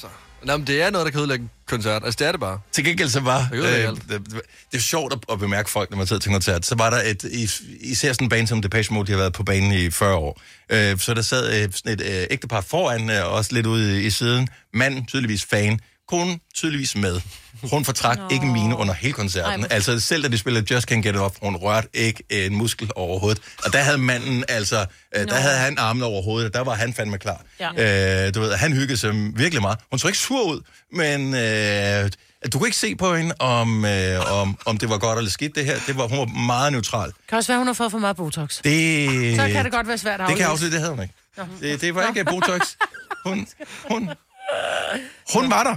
Så. 0.01 0.07
Nå, 0.43 0.57
men 0.57 0.67
det 0.67 0.83
er 0.83 0.91
noget, 0.91 1.05
der 1.05 1.11
kan 1.11 1.19
ødelægge 1.21 1.43
en 1.43 1.51
koncert. 1.69 2.05
Altså, 2.05 2.17
det 2.19 2.27
er 2.27 2.33
det 2.33 2.41
bare. 2.41 2.61
Til 2.73 2.85
gengæld 2.85 3.09
så 3.09 3.21
var... 3.21 3.49
Det 3.53 3.59
Øh, 3.59 3.65
det, 3.89 4.03
det, 4.09 4.27
det 4.73 4.79
er 4.79 4.81
sjovt 4.83 5.15
at, 5.33 5.39
bemærke 5.39 5.71
folk, 5.71 5.91
når 5.91 5.99
man 5.99 6.07
sidder 6.07 6.21
til 6.21 6.33
koncert. 6.33 6.67
Så 6.67 6.75
var 6.75 6.91
der 6.91 7.03
et... 7.03 7.25
is- 7.25 7.63
Især 7.81 8.13
sådan 8.13 8.25
en 8.25 8.29
band 8.29 8.47
som 8.47 8.63
Depeche 8.63 8.95
Mode, 8.95 9.07
de 9.07 9.13
har 9.13 9.19
været 9.19 9.33
på 9.33 9.43
banen 9.43 9.73
i 9.73 9.91
40 9.91 10.15
år. 10.15 10.41
Øh, 10.71 10.99
så 10.99 11.15
der 11.15 11.23
sad 11.23 11.63
øh, 11.63 11.73
sådan 11.75 11.93
et 11.93 12.01
øh, 12.01 12.27
ægtepar 12.31 12.61
foran, 12.61 13.11
øh, 13.11 13.33
også 13.33 13.55
lidt 13.55 13.67
ude 13.67 14.03
i, 14.03 14.07
i 14.07 14.11
siden. 14.11 14.49
Manden 14.75 15.07
tydeligvis 15.07 15.45
fan. 15.45 15.81
Konen 16.11 16.41
tydeligvis 16.55 16.97
med. 16.97 17.21
Hun 17.71 17.85
fortrak 17.85 18.19
ikke 18.33 18.47
mine 18.47 18.77
under 18.77 18.95
hele 18.95 19.13
koncerten. 19.13 19.61
Ej, 19.61 19.69
altså 19.71 20.01
selv 20.01 20.23
da 20.23 20.29
de 20.29 20.39
spillede 20.39 20.75
Just 20.75 20.91
Can't 20.91 20.95
Get 20.95 21.07
It 21.07 21.17
Off, 21.17 21.35
hun 21.43 21.57
rørte 21.57 21.89
ikke 21.95 22.23
en 22.31 22.55
muskel 22.57 22.91
overhovedet. 22.97 23.43
Og 23.65 23.73
der 23.73 23.79
havde 23.79 23.99
manden 23.99 24.45
altså, 24.49 24.87
øh, 25.17 25.27
der 25.29 25.35
havde 25.35 25.57
han 25.57 25.79
armen 25.79 26.03
over 26.03 26.23
hovedet, 26.23 26.55
der 26.55 26.61
var 26.61 26.75
han 26.75 26.95
fandme 26.95 27.19
klar. 27.19 27.43
Ja. 27.61 28.27
Øh, 28.27 28.35
du 28.35 28.41
ved, 28.41 28.55
han 28.55 28.73
hyggede 28.73 28.97
sig 28.97 29.11
virkelig 29.35 29.63
meget. 29.63 29.79
Hun 29.91 29.99
så 29.99 30.07
ikke 30.09 30.19
sur 30.19 30.43
ud, 30.43 30.61
men 30.93 31.35
øh, 31.35 32.11
du 32.53 32.59
kunne 32.59 32.69
ikke 32.69 32.77
se 32.79 32.97
på 32.97 33.15
hende, 33.17 33.35
om, 33.39 33.85
øh, 33.85 34.33
om, 34.41 34.59
om 34.67 34.79
det 34.79 34.89
var 34.91 34.99
godt 34.99 35.19
eller 35.19 35.31
skidt 35.31 35.55
det 35.55 35.65
her. 35.65 35.77
Det 35.87 35.97
var, 35.97 36.09
hun 36.09 36.19
var 36.19 36.25
meget 36.25 36.73
neutral. 36.73 37.13
Kan 37.29 37.39
også 37.39 37.53
være, 37.53 37.59
hun 37.59 37.67
har 37.67 37.75
fået 37.75 37.91
for 37.91 37.99
meget 37.99 38.17
Botox. 38.17 38.61
Det, 38.65 39.37
Så 39.37 39.49
kan 39.53 39.65
det 39.65 39.73
godt 39.73 39.89
være 39.89 39.99
svært 39.99 40.21
at 40.21 40.29
det 40.29 40.37
kan 40.37 40.39
jeg 40.39 40.47
aflæse. 40.51 40.67
afsløre, 40.67 40.71
det 40.71 40.81
havde 40.81 40.91
hun 40.95 41.03
ikke. 41.03 41.15
Det, 41.73 41.81
det 41.81 41.95
var 41.95 42.09
ikke 42.09 42.25
Botox. 42.25 42.61
Hun, 43.27 43.47
hun, 43.91 44.11
hun 45.35 45.51
var 45.51 45.63
der 45.63 45.77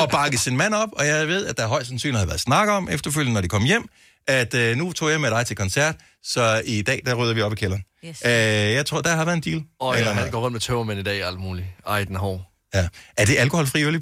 Og 0.00 0.10
bakkede 0.10 0.42
sin 0.42 0.56
mand 0.56 0.74
op, 0.74 0.88
og 0.92 1.06
jeg 1.06 1.28
ved, 1.28 1.46
at 1.46 1.56
der 1.56 1.66
højst 1.66 1.88
sandsynligt 1.88 2.18
havde 2.18 2.28
været 2.28 2.40
snak 2.40 2.68
om 2.68 2.88
efterfølgende, 2.90 3.34
når 3.34 3.40
de 3.40 3.48
kom 3.48 3.62
hjem, 3.62 3.88
at 4.26 4.54
øh, 4.54 4.76
nu 4.76 4.92
tog 4.92 5.10
jeg 5.10 5.20
med 5.20 5.30
dig 5.30 5.46
til 5.46 5.56
koncert, 5.56 5.94
så 6.22 6.62
i 6.64 6.82
dag, 6.82 7.02
der 7.06 7.14
rydder 7.14 7.34
vi 7.34 7.42
op 7.42 7.52
i 7.52 7.56
kælderen. 7.56 7.84
Yes. 8.04 8.22
Øh, 8.24 8.32
jeg 8.72 8.86
tror, 8.86 9.00
der 9.00 9.14
har 9.14 9.24
været 9.24 9.36
en 9.36 9.42
deal. 9.52 9.62
Og 9.80 9.96
noget. 10.00 10.32
går 10.32 10.40
rundt 10.40 10.52
med 10.52 10.60
tøvermænd 10.60 11.00
i 11.00 11.02
dag 11.02 11.22
og 11.22 11.28
alt 11.28 11.40
muligt. 11.40 11.66
Ej, 11.86 12.04
den 12.04 12.16
er 12.16 12.20
hård. 12.20 12.50
Ja. 12.74 12.88
Er 13.16 13.24
det 13.24 13.36
alkoholfri 13.38 13.84
øl 13.84 13.94
i 13.94 13.98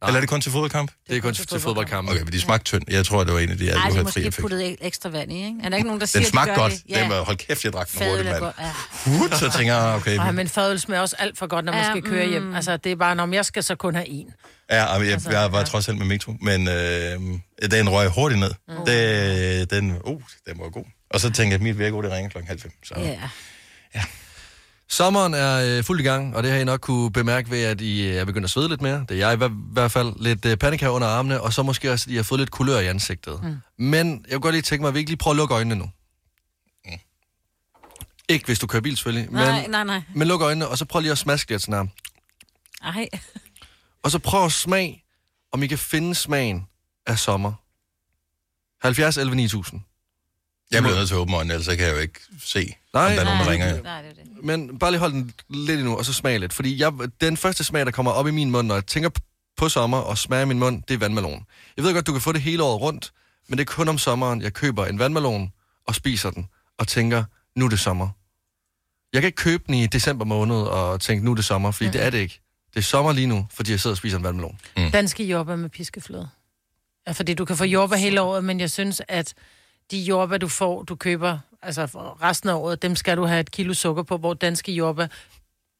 parken? 0.00 0.08
Eller 0.10 0.16
er 0.16 0.20
det 0.20 0.28
kun 0.30 0.40
til 0.40 0.52
fodboldkamp? 0.52 0.90
Det 1.08 1.16
er 1.16 1.20
kun 1.20 1.34
til 1.34 1.60
fodboldkamp. 1.60 2.08
Okay, 2.10 2.20
men 2.22 2.32
de 2.32 2.40
smagte 2.40 2.64
tynd. 2.64 2.82
Jeg 2.88 3.06
tror, 3.06 3.24
det 3.24 3.32
var 3.34 3.40
en 3.40 3.50
af 3.50 3.58
de 3.58 3.64
Ej, 3.64 3.72
det 3.72 3.78
er 3.80 3.84
alkoholfri, 3.84 4.02
måske 4.04 4.24
jeg 4.24 4.34
fik. 4.34 4.42
puttet 4.42 4.72
ek- 4.72 4.86
ekstra 4.86 5.08
vand 5.08 5.32
i, 5.32 5.36
ikke? 5.46 5.54
Er 5.64 5.68
der 5.68 5.76
ikke 5.76 5.86
nogen, 5.86 6.00
der 6.00 6.06
siger, 6.06 6.20
Den 6.20 6.24
de 6.26 6.30
smagte 6.30 6.50
gør 6.54 6.58
godt. 6.60 6.72
det? 6.72 6.96
Den 6.96 7.10
var, 7.10 7.20
hold 7.24 7.36
kæft, 7.36 7.64
jeg 7.64 7.72
drak 7.72 7.92
den 7.92 8.06
hurtigt, 8.08 8.28
er 8.28 8.32
mand. 8.32 8.40
godt, 8.44 8.56
ja. 8.60 8.72
Hut, 9.18 9.34
så 9.38 9.50
tænker 9.58 9.74
jeg, 9.74 9.94
okay. 9.94 10.18
Ej, 10.18 10.32
men 10.32 10.48
fadøl 10.48 10.80
smager 10.80 11.00
også 11.00 11.16
alt 11.18 11.38
for 11.38 11.46
godt, 11.46 11.64
når 11.64 11.72
man 11.72 11.82
Ja, 11.84 11.90
skal 11.90 12.02
køre 12.02 12.26
hjem. 12.28 12.42
mm. 12.42 12.54
Altså, 12.54 12.76
det 12.76 12.92
er 12.92 12.96
bare, 12.96 13.14
når 13.14 13.34
jeg 13.34 13.44
skal 13.44 13.62
så 13.62 13.74
kun 13.74 13.94
have 13.94 14.08
en. 14.08 14.26
Ja, 14.70 14.84
og 14.84 15.04
jeg, 15.04 15.12
Altså, 15.12 15.30
jeg 15.30 15.52
var 15.52 15.64
trods 15.64 15.88
alt 15.88 15.98
med 15.98 16.06
metro, 16.06 16.32
men 16.40 16.68
øh, 16.68 17.20
den 17.70 17.88
røg 17.90 18.08
hurtigt 18.08 18.40
ned. 18.40 18.50
Mm. 18.68 18.74
Det, 18.86 19.70
den, 19.70 19.90
uh, 20.04 20.20
den 20.48 20.58
var 20.58 20.68
god. 20.70 20.84
Og 21.10 21.20
så 21.20 21.26
tænkte 21.26 21.44
jeg, 21.44 21.54
at 21.54 21.62
mit 21.62 21.78
virke, 21.78 21.96
det 21.96 22.12
ringer 22.12 22.30
klokken 22.30 22.48
halv 22.48 22.60
fem. 22.60 22.70
Så. 22.84 22.94
Ja. 23.94 24.02
Sommeren 24.88 25.34
er 25.34 25.78
øh, 25.78 25.84
fuld 25.84 26.00
i 26.00 26.02
gang, 26.02 26.36
og 26.36 26.42
det 26.42 26.50
har 26.52 26.58
I 26.58 26.64
nok 26.64 26.80
kunne 26.80 27.12
bemærke 27.12 27.50
ved, 27.50 27.62
at 27.64 27.80
I 27.80 28.06
øh, 28.08 28.14
er 28.14 28.24
begyndt 28.24 28.44
at 28.44 28.50
svede 28.50 28.68
lidt 28.68 28.80
mere. 28.82 29.04
Det 29.08 29.10
er 29.10 29.14
jeg 29.28 29.32
i 29.32 29.36
hver- 29.36 29.72
hvert 29.72 29.92
fald. 29.92 30.12
Lidt 30.20 30.44
øh, 30.44 30.56
panik 30.56 30.80
her 30.80 30.88
under 30.88 31.08
armene, 31.08 31.40
og 31.40 31.52
så 31.52 31.62
måske 31.62 31.92
også, 31.92 32.04
at 32.08 32.12
I 32.12 32.16
har 32.16 32.22
fået 32.22 32.38
lidt 32.38 32.50
kulør 32.50 32.78
i 32.78 32.86
ansigtet. 32.86 33.42
Mm. 33.42 33.56
Men 33.84 34.24
jeg 34.28 34.32
kunne 34.32 34.40
godt 34.40 34.54
lige 34.54 34.62
tænke 34.62 34.80
mig, 34.82 34.88
at 34.88 34.94
vi 34.94 34.98
ikke 34.98 35.10
lige 35.10 35.18
prøver 35.18 35.32
at 35.32 35.36
lukke 35.36 35.54
øjnene 35.54 35.74
nu. 35.74 35.90
Ikke 38.28 38.46
hvis 38.46 38.58
du 38.58 38.66
kører 38.66 38.80
bil, 38.82 38.96
selvfølgelig. 38.96 39.30
Nej, 39.32 39.60
men, 39.62 39.70
nej, 39.70 39.84
nej. 39.84 40.02
men 40.14 40.28
luk 40.28 40.40
øjnene, 40.40 40.68
og 40.68 40.78
så 40.78 40.84
prøv 40.84 41.00
lige 41.00 41.12
at 41.12 41.18
smaske 41.18 41.50
lidt 41.50 41.62
sådan 41.62 41.74
her. 41.74 41.86
Ej. 42.92 43.08
Og 44.02 44.10
så 44.10 44.18
prøv 44.18 44.44
at 44.44 44.52
smag, 44.52 45.04
om 45.52 45.62
I 45.62 45.66
kan 45.66 45.78
finde 45.78 46.14
smagen 46.14 46.66
af 47.06 47.18
sommer. 47.18 47.52
70 48.82 49.16
11 49.16 49.36
9000. 49.36 49.80
Jeg 50.70 50.82
bliver 50.82 50.96
nødt 50.96 51.08
til 51.08 51.14
at 51.14 51.18
åbne 51.18 51.36
øjnene, 51.36 51.54
ellers 51.54 51.64
så 51.66 51.76
kan 51.76 51.86
jeg 51.86 51.94
jo 51.94 51.98
ikke 52.00 52.20
se, 52.42 52.74
Nej, 52.96 53.06
om 53.06 53.12
der 53.12 53.20
er 53.20 53.24
nogen, 53.24 53.40
der 53.40 53.50
ringer. 53.50 53.82
Nej, 53.82 54.02
det 54.02 54.10
er 54.10 54.14
det. 54.14 54.44
Men 54.44 54.78
bare 54.78 54.90
lige 54.90 55.00
hold 55.00 55.12
den 55.12 55.32
lidt 55.48 55.78
endnu, 55.78 55.96
og 55.96 56.04
så 56.04 56.12
smag 56.12 56.40
lidt. 56.40 56.52
Fordi 56.52 56.80
jeg, 56.80 56.92
den 57.20 57.36
første 57.36 57.64
smag, 57.64 57.86
der 57.86 57.92
kommer 57.92 58.12
op 58.12 58.26
i 58.26 58.30
min 58.30 58.50
mund, 58.50 58.66
når 58.66 58.74
jeg 58.74 58.86
tænker 58.86 59.10
på 59.56 59.68
sommer 59.68 59.98
og 59.98 60.18
smager 60.18 60.42
i 60.42 60.46
min 60.46 60.58
mund, 60.58 60.82
det 60.88 60.94
er 60.94 60.98
vandmelon. 60.98 61.44
Jeg 61.76 61.84
ved 61.84 61.94
godt, 61.94 62.06
du 62.06 62.12
kan 62.12 62.20
få 62.20 62.32
det 62.32 62.40
hele 62.40 62.62
året 62.62 62.80
rundt, 62.80 63.12
men 63.48 63.58
det 63.58 63.68
er 63.68 63.72
kun 63.72 63.88
om 63.88 63.98
sommeren, 63.98 64.42
jeg 64.42 64.52
køber 64.52 64.86
en 64.86 64.98
vandmelon 64.98 65.52
og 65.86 65.94
spiser 65.94 66.30
den, 66.30 66.48
og 66.78 66.88
tænker, 66.88 67.24
nu 67.56 67.64
er 67.64 67.68
det 67.68 67.80
sommer. 67.80 68.08
Jeg 69.12 69.22
kan 69.22 69.26
ikke 69.26 69.36
købe 69.36 69.64
den 69.66 69.74
i 69.74 69.86
december 69.86 70.24
måned 70.24 70.56
og 70.56 71.00
tænke, 71.00 71.24
nu 71.24 71.30
er 71.30 71.34
det 71.34 71.44
sommer, 71.44 71.70
fordi 71.70 71.86
mm. 71.86 71.92
det 71.92 72.02
er 72.02 72.10
det 72.10 72.18
ikke. 72.18 72.40
Det 72.74 72.80
er 72.80 72.84
sommer 72.84 73.12
lige 73.12 73.26
nu, 73.26 73.46
fordi 73.50 73.70
jeg 73.70 73.80
sidder 73.80 73.94
og 73.94 73.98
spiser 73.98 74.18
en 74.18 74.24
vandmelon. 74.24 74.58
Mm. 74.76 74.90
Danske 74.90 75.24
jordbær 75.24 75.56
med 75.56 75.68
piskefløde. 75.68 76.28
Ja, 77.06 77.12
fordi 77.12 77.34
du 77.34 77.44
kan 77.44 77.56
få 77.56 77.64
jordbær 77.64 77.96
hele 77.96 78.20
året, 78.20 78.44
men 78.44 78.60
jeg 78.60 78.70
synes, 78.70 79.02
at 79.08 79.34
de 79.90 79.98
jordbær, 79.98 80.38
du 80.38 80.48
får, 80.48 80.82
du 80.82 80.94
køber, 80.94 81.38
altså 81.62 81.86
for 81.86 82.18
resten 82.22 82.48
af 82.48 82.54
året, 82.54 82.82
dem 82.82 82.96
skal 82.96 83.16
du 83.16 83.24
have 83.24 83.40
et 83.40 83.50
kilo 83.50 83.74
sukker 83.74 84.02
på, 84.02 84.16
hvor 84.16 84.34
danske 84.34 84.72
jordbær, 84.72 85.06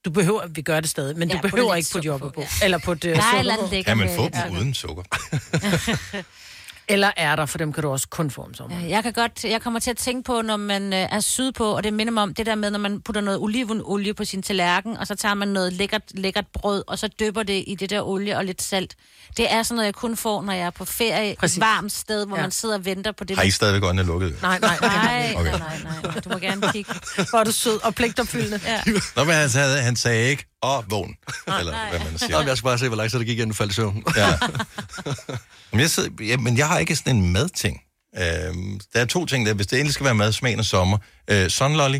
du 0.05 0.11
behøver, 0.11 0.47
vi 0.47 0.63
gør 0.63 0.81
det 0.81 0.91
stadig, 0.91 1.19
men 1.19 1.29
Ja, 1.31 1.37
du 1.37 1.41
behøver 1.43 1.75
ikke 1.75 1.89
putte 1.93 2.09
sukker 2.09 2.11
jordbær 2.11 2.27
på, 2.29 2.33
på. 2.35 2.41
ja. 2.41 2.65
Eller 2.65 2.79
på 2.79 2.95
er 3.11 3.23
et 3.35 3.39
eller 3.39 3.53
andet 3.55 3.71
lækkert 3.71 3.87
Kan 3.87 3.99
man 3.99 4.17
få 4.17 4.23
dem 4.25 4.33
sukker. 4.35 4.59
uden 4.61 4.75
sukker? 4.75 5.03
Eller 6.89 7.11
ærter, 7.19 7.47
for 7.47 7.59
dem 7.59 7.73
kan 7.73 7.83
du 7.83 7.89
også 7.91 8.09
kun 8.09 8.31
få 8.31 8.43
om 8.43 8.55
sommeren. 8.55 8.83
Ja, 8.85 8.89
Jeg 8.91 9.03
kan 9.03 9.13
godt, 9.13 9.45
jeg 9.45 9.63
kommer 9.63 9.81
til 9.81 9.91
at 9.91 9.97
tænke 9.97 10.23
på, 10.27 10.43
når 10.43 10.57
man 10.57 10.93
øh, 10.93 10.99
er 10.99 11.21
sydpå, 11.21 11.77
og 11.77 11.85
det 11.85 11.93
minder 11.93 12.13
mig 12.13 12.23
om 12.23 12.35
det 12.35 12.47
der 12.47 12.55
med, 12.55 12.71
når 12.71 12.79
man 12.79 13.01
putter 13.01 13.21
noget 13.21 13.41
olivenolie 13.41 14.15
på 14.15 14.25
sin 14.25 14.43
tallerken, 14.43 14.97
og 14.97 15.07
så 15.07 15.15
tager 15.15 15.35
man 15.35 15.49
noget 15.49 15.73
lækkert, 15.73 16.03
lækkert 16.15 16.45
brød, 16.55 16.85
og 16.87 16.99
så 16.99 17.09
dypper 17.21 17.43
det 17.43 17.65
i 17.67 17.75
det 17.81 17.91
der 17.91 18.03
olie 18.03 18.37
og 18.37 18.45
lidt 18.45 18.63
salt. 18.63 18.95
Det 19.37 19.53
er 19.53 19.63
sådan 19.63 19.77
noget, 19.77 19.87
jeg 19.87 19.95
kun 19.95 20.17
får, 20.17 20.43
når 20.43 20.53
jeg 20.53 20.67
er 20.67 20.71
på 20.71 20.85
ferie, 20.85 21.35
Præcis. 21.39 21.57
et 21.57 21.61
varmt 21.61 21.93
sted, 21.93 22.27
hvor 22.27 22.37
Ja. 22.37 22.43
man 22.43 22.51
sidder 22.51 22.75
og 22.75 22.85
venter 22.85 23.13
på 23.13 23.25
det. 23.25 23.37
Har 23.37 23.45
I 23.45 23.51
stadigvæk 23.51 23.83
øjnene 23.83 24.03
lukket? 24.07 24.43
Nej, 24.43 24.59
nej, 24.59 24.77
Nej, 24.81 25.33
Okay. 25.37 25.51
okay. 25.51 25.59
nej, 25.59 25.79
nej, 25.85 25.93
nej. 26.03 26.21
Du 26.21 26.29
må 26.31 26.39
gerne 26.39 26.73
kigge. 26.73 26.95
Hvor 27.31 27.39
er 27.39 27.45
du 27.45 27.53
sød 27.53 27.85
og 27.85 27.95
pligtopfyldende. 27.95 28.61
Ja. 28.67 28.81
Nå, 29.17 29.25
men 29.25 29.35
han 29.35 29.51
sagde, 29.51 29.81
han 29.83 29.97
sagde 29.97 30.29
ikke, 30.31 30.47
åh, 30.67 30.91
vågn. 30.91 31.15
Eller 31.59 31.89
hvad 31.91 31.99
man 32.11 32.19
siger. 32.19 32.39
men 32.39 32.49
jeg 32.49 32.57
skal 32.57 32.67
bare 32.69 32.79
se, 32.79 32.89
hvor 32.89 32.97
lang 32.97 33.11
tid 33.11 33.19
det 33.19 33.27
gik, 33.27 33.39
inden 33.39 33.49
du 33.49 33.55
faldt 33.55 33.73
i 33.73 33.75
søvn. 33.75 34.03
Ja. 34.17 34.29
Men 35.73 35.81
jeg, 35.81 35.91
sidder, 35.91 36.25
ja, 36.25 36.37
men 36.37 36.59
jeg 36.59 36.69
har 36.69 36.79
ikke 36.79 36.97
sådan 36.97 37.17
en 37.17 37.33
madting. 37.33 37.81
Øhm, 38.19 38.81
der 38.95 39.01
er 39.01 39.05
to 39.05 39.27
ting 39.27 39.47
der. 39.47 39.55
Hvis 39.55 39.67
det 39.67 39.77
endelig 39.79 39.95
skal 39.95 40.05
være 40.05 40.15
mad, 40.15 40.33
smagen 40.33 40.59
af 40.59 40.65
sommer. 40.65 40.99
Øh, 41.31 41.49
sunlolly, 41.49 41.99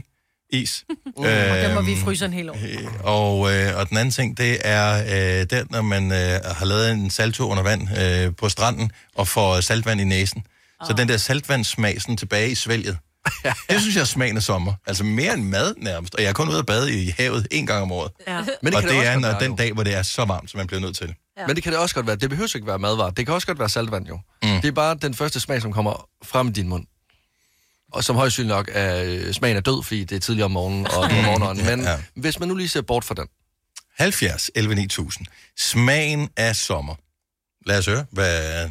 is. 0.51 0.85
Og 1.17 1.25
dem 1.27 1.71
må 1.75 1.81
vi 1.83 1.93
Øhm, 1.93 2.01
fryse 2.01 2.25
en 2.25 2.33
hel 2.33 2.51
år. 2.51 2.57
Og, 3.05 3.55
øh, 3.55 3.77
og 3.79 3.89
den 3.89 3.97
anden 3.97 4.13
ting, 4.13 4.37
det 4.39 4.59
er 4.65 5.03
øh, 5.41 5.47
den, 5.51 5.67
når 5.71 5.83
man 5.83 6.13
øh, 6.13 6.41
har 6.45 6.65
lavet 6.65 6.91
en 6.91 7.11
salttur 7.11 7.49
under 7.51 7.63
vand 7.63 7.99
øh, 7.99 8.37
på 8.37 8.49
stranden 8.49 8.91
og 9.15 9.29
får 9.29 9.61
saltvand 9.61 10.01
i 10.01 10.05
næsen. 10.05 10.43
Så 10.87 10.93
den 10.93 11.09
der 11.09 11.17
saltvandssmag 11.17 12.01
sådan 12.01 12.17
tilbage 12.17 12.51
i 12.51 12.55
svælget. 12.55 12.99
Det 13.71 13.81
synes 13.81 13.95
jeg 13.95 14.01
er 14.01 14.05
smagen 14.05 14.37
af 14.37 14.43
sommer. 14.43 14.73
Altså 14.87 15.05
mere 15.05 15.35
end 15.35 15.43
mad 15.45 15.75
nærmest. 15.77 16.15
Og 16.15 16.23
jeg 16.23 16.29
er 16.29 16.33
kun 16.33 16.49
ude 16.49 16.59
at 16.59 16.67
bade 16.67 17.03
i 17.05 17.15
havet 17.19 17.47
en 17.51 17.67
gang 17.67 17.83
om 17.83 17.93
året. 17.93 18.13
Ja. 18.29 18.45
Men 18.63 18.75
og 18.75 18.81
kan 18.81 18.91
det 18.91 18.99
også 18.99 19.11
er 19.11 19.19
når, 19.19 19.29
være, 19.29 19.41
den 19.41 19.51
jo. 19.51 19.57
dag, 19.57 19.73
hvor 19.73 19.83
det 19.85 19.95
er 19.95 20.03
så 20.03 20.25
varmt, 20.25 20.51
som 20.51 20.59
man 20.59 20.67
bliver 20.67 20.81
nødt 20.81 20.97
til. 20.97 21.15
Ja. 21.39 21.47
Men 21.47 21.57
det 21.57 21.63
kan 21.65 21.73
det 21.73 21.81
også 21.81 21.95
godt 21.95 22.07
være. 22.07 22.17
Det 22.17 22.31
behøver 22.31 22.57
ikke 22.57 22.67
være 22.67 22.79
madvarer. 22.79 23.11
Det 23.11 23.27
kan 23.27 23.35
også 23.35 23.47
godt 23.47 23.59
være 23.59 23.69
saltvand, 23.69 24.07
jo. 24.07 24.21
Mm. 24.43 24.49
Det 24.49 24.65
er 24.65 24.73
bare 24.73 24.95
den 25.03 25.15
første 25.15 25.41
smag, 25.41 25.63
som 25.63 25.73
kommer 25.73 26.09
frem 26.25 26.49
i 26.49 26.53
din 26.53 26.69
mund. 26.69 26.87
Og 27.93 28.05
som 28.05 28.17
højst 28.17 28.37
sandsynligt 28.37 28.57
nok 28.57 28.71
er 28.73 29.03
øh, 29.05 29.33
smagen 29.33 29.57
er 29.57 29.61
død, 29.61 29.83
fordi 29.83 30.05
det 30.05 30.17
er 30.17 30.21
tidligere 30.21 30.45
om 30.45 30.51
morgenen, 30.51 30.87
og 30.87 31.11
du 31.11 31.15
er 31.17 31.23
morgenånden. 31.23 31.65
Men 31.67 31.81
Ja, 31.81 31.85
ja, 31.87 31.91
ja. 31.91 31.99
ja. 32.17 32.21
hvis 32.21 32.39
man 32.41 32.49
nu 32.49 32.55
lige 32.55 32.69
ser 32.69 32.83
bort 32.83 33.05
fra 33.05 33.15
den. 33.15 33.27
70 33.99 34.51
11 34.55 34.75
9000. 34.75 35.27
Smagen 35.59 36.29
af 36.37 36.57
sommer. 36.57 36.95
Lad 37.67 37.79
os 37.79 37.87
høre, 37.87 38.05
hvad, 38.11 38.71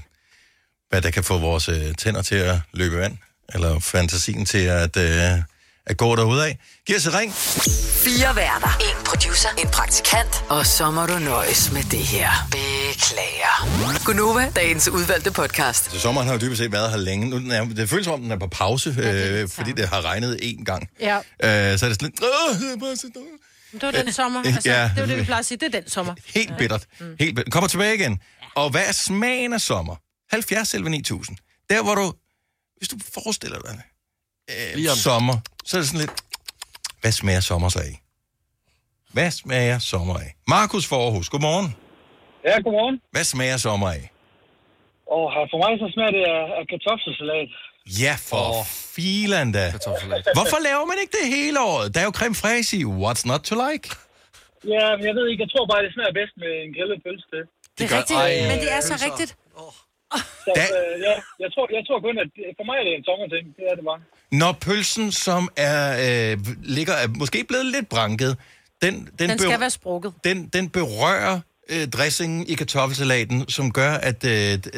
hvad 0.90 1.02
der 1.02 1.12
kan 1.12 1.24
få 1.24 1.38
vores 1.38 1.70
øh, 1.70 1.96
tænder 1.98 2.22
til 2.22 2.36
at 2.36 2.60
løbe 2.74 2.96
vand, 2.98 3.18
eller 3.54 3.80
fantasien 3.80 4.46
til 4.46 4.58
at, 4.58 4.98
øh, 4.98 5.40
at 5.86 5.98
gå 5.98 6.16
derudad. 6.16 6.54
Giv 6.88 6.96
os 6.96 7.06
et 7.06 7.14
ring. 7.14 7.34
Fire 8.06 8.36
værter. 8.36 8.78
En 8.80 9.06
producer. 9.06 9.50
En 9.58 9.68
praktikant. 9.68 10.44
Og 10.50 10.66
så 10.66 10.92
må 10.92 11.06
du 11.06 11.20
nøjes 11.20 11.72
med 11.72 11.84
det 11.84 12.00
her. 12.00 12.30
Beklager. 12.52 14.04
Gunova, 14.06 14.52
dagens 14.56 14.88
udvalgte 14.90 15.32
podcast. 15.32 15.92
Så 15.92 16.00
sommeren 16.00 16.28
har 16.28 16.34
jo 16.36 16.40
dybest 16.42 16.58
set 16.62 16.72
været 16.72 16.90
her 16.90 16.98
længe. 16.98 17.30
Nu, 17.30 17.38
den 17.38 17.52
er, 17.52 17.66
det 17.66 17.90
føles 17.90 18.06
som 18.06 18.14
om, 18.14 18.22
den 18.22 18.32
er 18.32 18.38
på 18.40 18.48
pause, 18.48 18.96
øh, 19.00 19.50
fordi 19.50 19.72
det 19.72 19.88
har 19.88 20.02
regnet 20.06 20.40
én 20.44 20.64
gang. 20.64 20.90
Ja, 21.00 21.16
Øh, 21.18 21.22
så 21.44 21.50
er 21.50 21.70
det 21.70 21.80
sådan 21.80 21.96
lidt... 22.02 22.22
Åh, 22.24 22.60
det 22.60 22.74
er 22.74 22.78
bare 22.78 22.96
så 22.96 23.08
dumt." 23.16 23.26
det 23.74 23.84
var 23.84 23.92
den 23.92 24.14
sommer. 24.14 24.44
Altså, 24.46 24.70
Ja. 24.70 24.92
Det 24.96 25.02
var 25.02 25.06
det, 25.08 25.18
vi 25.18 25.24
plejer 25.24 25.40
at 25.40 25.46
sige. 25.46 25.58
Det 25.58 25.76
er 25.76 25.80
den 25.82 25.90
sommer. 25.90 26.16
Helt 26.36 26.58
bittert. 26.58 26.86
Mm. 27.00 27.16
Helt 27.20 27.36
bittert. 27.36 27.52
Kommer 27.54 27.68
tilbage 27.68 27.96
igen. 27.96 28.20
Og 28.56 28.70
hvad 28.70 28.82
er 28.88 28.92
smagen 28.92 29.54
af 29.54 29.62
sommer? 29.62 29.96
70 30.32 30.74
11 30.74 30.90
9000. 30.90 31.38
Der 31.70 31.84
hvor 31.84 31.96
du... 31.96 32.14
Hvis 32.78 32.88
du 32.90 32.96
forestiller 33.14 33.60
dig 33.60 33.76
Lige 34.76 34.88
øh, 34.88 34.92
om- 34.92 34.98
sommer, 34.98 35.36
så 35.66 35.78
er 35.78 35.82
det 35.82 35.88
sådan 35.90 36.00
lidt... 36.06 36.14
Hvad 37.02 37.12
smager 37.12 37.40
sommer 37.52 37.70
så 37.70 37.80
af? 37.80 37.94
Hvad 39.14 39.32
smager 39.32 39.80
sommer 39.80 40.16
af? 40.26 40.30
Markus 40.48 40.86
Forhus, 40.88 41.30
godmorgen. 41.30 41.76
Ja, 42.48 42.56
godmorgen. 42.66 42.96
Hvad 43.12 43.24
smager 43.24 43.58
sommer 43.58 43.88
af? 43.98 44.04
Og 45.16 45.26
for 45.52 45.58
mig 45.64 45.72
så 45.84 45.88
smager 45.96 46.14
det 46.18 46.24
af, 46.36 46.44
af 46.60 46.64
kartoffelsalat. 46.72 47.50
Ja, 48.04 48.14
for 48.30 48.46
oh. 48.60 48.66
filan 48.96 49.48
da. 49.58 49.66
Hvorfor 50.38 50.60
laver 50.70 50.86
man 50.92 50.98
ikke 51.04 51.14
det 51.22 51.28
hele 51.38 51.58
året? 51.74 51.86
Der 51.94 52.00
er 52.04 52.08
jo 52.10 52.14
creme 52.20 52.36
fraiche 52.44 52.74
i. 52.82 52.84
What's 53.02 53.24
not 53.32 53.42
to 53.50 53.54
like? 53.68 53.86
Ja, 54.76 54.86
men 54.98 55.04
jeg 55.10 55.16
ved 55.18 55.26
ikke, 55.32 55.42
jeg 55.46 55.52
tror 55.54 55.66
bare, 55.72 55.82
det 55.86 55.92
smager 55.96 56.14
bedst 56.20 56.34
med 56.44 56.52
en 56.66 56.72
grillet 56.76 56.98
pølse 57.06 57.26
til. 57.34 57.42
Det 57.78 57.84
er 57.88 57.92
rigtigt, 57.98 58.20
Ej, 58.26 58.32
men 58.52 58.58
det 58.64 58.70
er 58.78 58.82
så 58.90 58.94
pølser. 58.94 59.06
rigtigt. 59.08 59.32
Så 60.46 60.52
Da- 60.56 60.62
øh, 60.62 61.02
ja, 61.08 61.14
jeg 61.44 61.50
tror, 61.54 61.66
jeg 61.78 61.84
tror 61.88 62.00
kun, 62.08 62.16
at 62.24 62.28
det- 62.36 62.54
for 62.58 62.66
mig 62.70 62.76
er 62.82 62.84
det 62.88 62.94
en 63.00 63.04
sommerting. 63.10 63.46
Det 63.58 63.64
er 63.72 63.76
det 63.76 63.86
bare. 63.92 64.00
Når 64.32 64.52
pølsen, 64.66 65.12
som 65.12 65.50
er, 65.58 65.82
øh, 66.32 66.38
ligger, 66.64 66.94
er 66.94 67.08
måske 67.08 67.46
blevet 67.48 67.66
lidt 67.66 67.90
branket, 67.90 68.38
den, 68.82 68.94
den, 69.20 69.30
Den 69.30 69.40
skal 69.40 69.60
være 69.60 69.70
sprukket. 69.70 70.14
den, 70.24 70.48
den 70.48 70.70
berører 70.70 71.40
øh, 71.70 71.88
dressingen 71.88 72.48
i 72.48 72.54
kartoffelsalaten, 72.54 73.50
som 73.50 73.72
gør, 73.72 73.94
at 73.94 74.24
øh, 74.26 74.32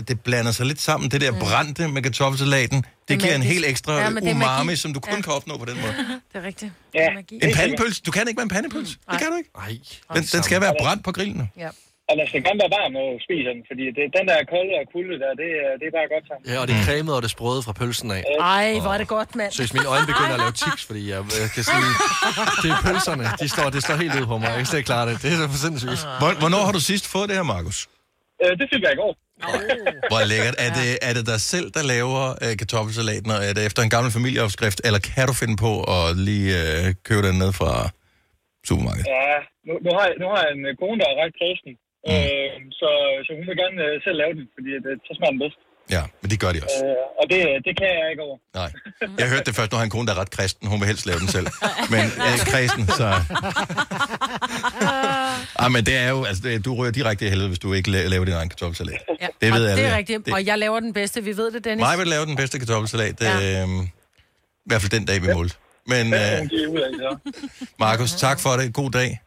det 0.07 0.21
blander 0.23 0.51
sig 0.51 0.65
lidt 0.65 0.81
sammen. 0.81 1.11
Det 1.11 1.21
der 1.21 1.31
Mm. 1.31 1.39
brændte 1.39 1.87
med 1.87 2.01
kartoffelsalaten, 2.01 2.77
det, 2.77 2.85
Det 3.07 3.15
er 3.15 3.19
giver 3.19 3.35
en 3.35 3.41
helt 3.43 3.65
ekstra 3.65 3.93
Ja, 3.99 4.09
umami, 4.09 4.33
magi. 4.65 4.75
som 4.75 4.93
du 4.93 4.99
kun 4.99 5.13
Ja. 5.15 5.21
kan 5.21 5.33
opnå 5.33 5.57
på 5.57 5.65
den 5.65 5.75
måde. 5.81 5.93
Det 6.33 6.41
er 6.41 6.43
rigtigt. 6.43 6.71
Ja. 6.93 6.99
Det 6.99 7.07
er 7.07 7.13
magi. 7.13 7.35
En 7.43 7.53
pandepølse, 7.55 8.01
du 8.05 8.11
kan 8.11 8.27
ikke 8.27 8.37
med 8.37 8.43
en 8.43 8.49
pandepølse. 8.49 8.97
Mm. 8.97 9.11
Det 9.11 9.19
kan 9.21 9.31
du 9.31 9.37
ikke. 9.37 9.49
Ej, 9.57 9.77
Den, 10.15 10.23
den 10.23 10.43
skal 10.43 10.61
være 10.61 10.73
brændt 10.81 11.03
på 11.03 11.11
grillen. 11.11 11.51
Ja. 11.57 11.69
Og 12.09 12.13
den 12.19 12.25
skal 12.29 12.39
gerne 12.47 12.59
være 12.63 12.73
varm, 12.79 12.91
når 12.97 13.03
du 13.13 13.17
spiser 13.27 13.49
den, 13.55 13.61
fordi 13.69 13.83
det, 13.97 14.03
den 14.17 14.25
der 14.29 14.37
kolde 14.53 14.73
og 14.81 14.85
kulde 14.95 15.15
der, 15.23 15.31
det, 15.41 15.49
er- 15.63 15.75
det 15.79 15.85
er 15.89 15.93
bare 15.99 16.07
godt 16.15 16.25
sammen. 16.29 16.43
Ja, 16.51 16.55
og 16.61 16.65
det 16.69 16.73
er 16.79 16.83
cremet 16.87 17.13
og 17.17 17.21
det 17.25 17.31
sprøde 17.35 17.61
fra 17.67 17.73
pølsen 17.81 18.07
af. 18.17 18.21
Ej, 18.57 18.67
hvor 18.83 18.91
er 18.95 18.99
det 19.03 19.09
godt, 19.17 19.29
mand. 19.39 19.51
Så 19.57 19.61
mine 19.77 19.87
øjne 19.95 20.05
begynder 20.11 20.35
at 20.37 20.41
lave 20.45 20.55
tics, 20.65 20.83
fordi 20.89 21.01
jeg, 21.13 21.19
jeg 21.43 21.49
kan 21.55 21.63
sige, 21.71 21.87
det 22.63 22.69
er 22.75 22.79
pølserne. 22.87 23.25
De 23.43 23.47
står, 23.55 23.67
det 23.75 23.81
står 23.87 23.95
helt 24.03 24.13
ud 24.21 24.25
på 24.33 24.35
mig. 24.41 24.47
Jeg 24.53 24.59
kan 24.61 24.67
slet 24.71 24.79
ikke 24.81 24.91
klare 24.93 25.05
det. 25.09 25.15
Det 25.23 25.27
er 25.33 25.37
så 25.41 25.45
for 25.55 25.59
sindssygt. 25.65 26.01
Hvor- 26.21 26.35
Hvornår 26.43 26.61
har 26.67 26.73
du 26.77 26.81
sidst 26.91 27.05
fået 27.13 27.25
det 27.29 27.35
her, 27.39 27.47
Markus? 27.55 27.77
Øh, 28.43 28.51
det 28.59 28.65
fik 28.73 28.81
jeg 28.87 28.91
i 28.97 28.99
går. 29.03 29.11
Hvor 30.11 30.21
lækkert. 30.31 30.55
Er 30.65 30.71
det, 30.79 30.89
er 31.07 31.13
det 31.17 31.23
dig 31.33 31.39
selv, 31.53 31.67
der 31.77 31.83
laver 31.95 32.23
øh, 32.43 32.51
kartoffelsalaten, 32.61 33.29
og 33.35 33.39
er 33.47 33.53
det 33.57 33.61
efter 33.69 33.81
en 33.87 33.91
gammel 33.95 34.09
familieopskrift, 34.17 34.79
eller 34.87 34.99
kan 35.09 35.25
du 35.29 35.33
finde 35.43 35.55
på 35.65 35.71
at 35.97 36.05
lige 36.29 36.49
øh, 36.63 36.83
købe 37.07 37.21
den 37.27 37.35
ned 37.43 37.51
fra 37.59 37.71
supermarkedet? 38.69 39.07
Ja, 39.17 39.35
nu, 39.67 39.73
nu, 39.85 39.89
har 39.97 40.03
jeg, 40.09 40.15
nu 40.21 40.25
har 40.33 40.39
jeg 40.45 40.51
en 40.57 40.63
øh, 40.69 40.73
kone, 40.81 40.97
der 41.01 41.07
er 41.13 41.17
ret 41.23 41.33
kristen. 41.41 41.73
Mm. 42.05 42.13
Øh, 42.13 42.51
så, 42.79 42.89
så 43.25 43.29
hun 43.37 43.43
vil 43.49 43.57
gerne 43.63 43.77
øh, 43.87 43.93
selv 44.05 44.17
lave 44.21 44.33
den, 44.37 44.45
fordi 44.55 44.69
det, 44.85 44.91
så 45.07 45.11
smager 45.17 45.33
den 45.35 45.41
bedst. 45.45 45.59
Ja, 45.95 46.03
men 46.21 46.27
det 46.31 46.39
gør 46.43 46.51
de 46.55 46.59
også. 46.65 46.79
Øh, 46.85 46.95
og 47.19 47.25
det, 47.31 47.39
det 47.67 47.73
kan 47.79 47.87
jeg 47.99 48.07
ikke 48.11 48.23
over. 48.27 48.37
Nej. 48.59 48.69
Jeg 49.21 49.27
hørte 49.31 49.45
det 49.49 49.55
først, 49.59 49.71
når 49.71 49.77
han 49.79 49.87
en 49.87 49.93
kone, 49.95 50.07
der 50.07 50.13
er 50.15 50.19
ret 50.23 50.31
kristen. 50.37 50.67
Hun 50.71 50.77
vil 50.79 50.87
helst 50.91 51.05
lave 51.09 51.19
den 51.23 51.27
selv. 51.37 51.47
Men 51.93 51.99
jeg 52.17 52.27
er 52.29 52.33
ikke 52.37 52.49
kristen, 52.55 52.83
så... 53.01 53.07
Ah, 55.63 55.71
men 55.71 55.85
det 55.85 55.95
er 55.97 56.09
jo, 56.09 56.23
altså, 56.23 56.43
det, 56.43 56.65
du 56.65 56.75
ryger 56.75 56.91
direkte 56.91 57.25
i 57.25 57.29
helvede, 57.29 57.47
hvis 57.47 57.59
du 57.59 57.73
ikke 57.73 57.89
la- 57.91 58.07
laver 58.07 58.25
din 58.25 58.33
egen 58.33 58.49
kartoffelsalat. 58.49 59.01
Ja. 59.21 59.27
Det 59.41 59.53
ved 59.53 59.65
og 59.65 59.71
alle. 59.71 59.83
det 59.83 59.91
er 59.91 59.97
rigtigt. 59.97 60.33
Og 60.33 60.45
jeg 60.45 60.57
laver 60.57 60.79
den 60.79 60.93
bedste. 60.93 61.23
Vi 61.23 61.37
ved 61.37 61.51
det, 61.51 61.63
Dennis. 61.63 61.83
Mig 61.83 61.97
vil 61.99 62.07
lave 62.07 62.25
den 62.25 62.35
bedste 62.35 62.59
kartoffelsalat. 62.59 63.21
Ja. 63.21 63.37
Ja. 63.39 63.63
Øh, 63.63 63.69
I 64.65 64.67
hvert 64.69 64.81
fald 64.81 64.91
den 64.91 65.05
dag, 65.05 65.21
vi 65.21 65.27
målte. 65.33 65.55
Men 65.87 66.07
Ja, 66.09 66.41
øh, 66.41 66.49
det 66.49 66.61
er 66.63 67.11
ja. 67.11 67.33
Markus, 67.79 68.11
tak 68.11 68.39
for 68.39 68.49
det. 68.49 68.73
God 68.73 68.91
dag. 68.91 69.19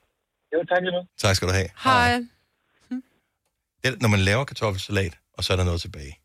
Jo, 0.55 0.59
tak 0.69 0.79
lige 0.83 0.93
nu. 0.93 1.03
Tak 1.23 1.37
skal 1.37 1.49
du 1.49 1.53
have. 1.53 1.69
Hej. 1.85 2.21
Det, 3.85 4.03
når 4.03 4.09
man 4.09 4.21
laver 4.21 4.45
kartoffelsalat, 4.45 5.19
og 5.39 5.45
så 5.45 5.53
er 5.53 5.57
der 5.57 5.65
noget 5.65 5.81
tilbage. 5.81 6.19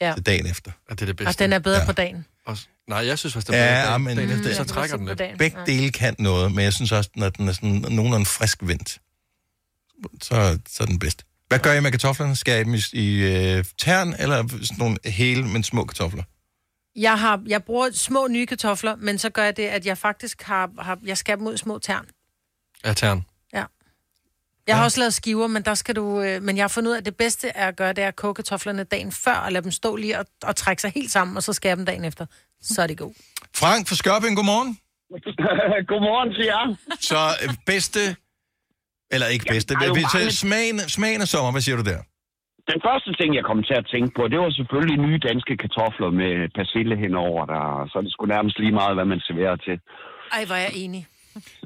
Ja. 0.00 0.12
Til 0.14 0.26
dagen 0.26 0.46
efter. 0.46 0.72
Ja, 0.88 0.94
det 0.94 1.02
er 1.02 1.06
det 1.06 1.16
bedste. 1.16 1.28
Og 1.30 1.38
den 1.38 1.52
er 1.52 1.58
bedre 1.58 1.78
ja. 1.80 1.86
på 1.86 1.92
dagen. 1.92 2.26
Også, 2.46 2.66
nej, 2.88 3.06
jeg 3.06 3.18
synes 3.18 3.32
faktisk, 3.32 3.46
den 3.46 3.54
er 3.54 3.64
Ja, 3.80 3.84
bedre. 3.86 3.98
men 3.98 4.16
dagen, 4.16 4.30
det- 4.30 4.36
efter, 4.50 4.54
så 4.54 4.64
trækker 4.64 4.96
den 4.96 5.06
lidt. 5.06 5.18
dagen. 5.18 5.38
Begge 5.38 5.58
dele 5.66 5.92
kan 5.92 6.14
noget, 6.18 6.52
men 6.52 6.64
jeg 6.64 6.72
synes 6.72 6.92
også, 6.92 7.10
når 7.16 7.28
den 7.28 7.48
er 7.48 7.52
sådan 7.52 7.70
nogenlunde 7.70 8.26
frisk 8.26 8.58
vendt, 8.62 9.00
så, 10.22 10.58
så 10.68 10.82
er 10.82 10.86
den 10.86 10.98
bedst. 10.98 11.24
Hvad 11.48 11.58
gør 11.58 11.72
I 11.72 11.80
med 11.80 11.90
kartoflerne? 11.90 12.36
Skal 12.36 12.60
I 12.60 12.64
dem 12.64 12.74
i, 12.74 12.80
i 12.92 13.16
øh, 13.22 13.64
tern, 13.78 14.14
eller 14.18 14.48
sådan 14.48 14.66
nogle 14.78 14.98
hele, 15.04 15.44
men 15.48 15.62
små 15.62 15.84
kartofler? 15.84 16.22
Jeg, 16.96 17.18
har, 17.20 17.42
jeg 17.46 17.64
bruger 17.64 17.90
små 17.94 18.28
nye 18.28 18.46
kartofler, 18.46 18.96
men 18.96 19.18
så 19.18 19.30
gør 19.30 19.44
jeg 19.44 19.56
det, 19.56 19.66
at 19.66 19.86
jeg 19.86 19.98
faktisk 19.98 20.42
har, 20.42 20.70
har 20.78 20.98
jeg 21.04 21.18
skærer 21.18 21.36
dem 21.36 21.46
ud 21.46 21.54
i 21.54 21.56
små 21.56 21.78
tern. 21.78 22.06
Ja, 22.84 22.92
tern. 22.94 23.24
Ja. 24.70 24.74
Jeg 24.74 24.78
har 24.80 24.84
også 24.84 25.00
lavet 25.00 25.14
skiver, 25.14 25.46
men 25.46 25.62
der 25.62 25.74
skal 25.74 25.94
du... 25.96 26.04
Øh, 26.22 26.42
men 26.42 26.56
jeg 26.56 26.62
har 26.62 26.68
fundet 26.76 26.88
ud 26.90 26.94
af, 26.94 26.98
at 26.98 27.06
det 27.10 27.16
bedste 27.16 27.48
er 27.48 27.66
at 27.68 27.76
gøre, 27.76 27.92
det 27.92 28.04
er 28.04 28.08
at 28.08 28.16
koge 28.16 28.34
kartoflerne 28.34 28.84
dagen 28.84 29.12
før, 29.12 29.34
og 29.44 29.52
lade 29.52 29.64
dem 29.64 29.70
stå 29.80 29.96
lige 29.96 30.18
og, 30.18 30.26
og 30.42 30.56
trække 30.56 30.82
sig 30.82 30.90
helt 30.94 31.10
sammen, 31.10 31.36
og 31.36 31.42
så 31.42 31.52
skære 31.52 31.76
dem 31.76 31.86
dagen 31.86 32.04
efter. 32.04 32.26
Så 32.60 32.82
er 32.82 32.86
det 32.86 32.98
god. 32.98 33.12
Frank 33.62 33.88
fra 33.88 33.94
Skørping, 33.94 34.36
godmorgen. 34.36 34.78
Godmorgen 35.92 36.30
til 36.36 36.44
jer. 36.52 36.64
Så 37.10 37.20
øh, 37.44 37.54
bedste, 37.66 38.00
eller 39.14 39.26
ikke 39.34 39.44
bedste, 39.54 39.74
jo 39.74 39.94
men, 39.94 40.02
mange- 40.14 40.30
smagen, 40.44 40.78
smagen 40.96 41.20
af 41.20 41.28
sommer, 41.28 41.50
hvad 41.52 41.60
siger 41.66 41.76
du 41.76 41.82
der? 41.92 42.00
Den 42.72 42.80
første 42.88 43.10
ting, 43.20 43.28
jeg 43.38 43.44
kom 43.50 43.60
til 43.68 43.76
at 43.82 43.86
tænke 43.94 44.10
på, 44.16 44.22
det 44.32 44.38
var 44.44 44.50
selvfølgelig 44.60 44.98
nye 45.06 45.18
danske 45.28 45.52
kartofler 45.62 46.10
med 46.20 46.32
persille 46.58 46.94
henover 47.04 47.42
der. 47.52 47.62
Så 47.90 47.94
er 47.98 48.02
det 48.02 48.12
skulle 48.12 48.34
nærmest 48.36 48.56
lige 48.62 48.74
meget, 48.80 48.94
hvad 48.96 49.04
man 49.12 49.20
serverer 49.28 49.56
til. 49.66 49.76
Ej, 50.36 50.42
hvor 50.48 50.54
er 50.60 50.64
jeg 50.68 50.74
enig. 50.84 51.02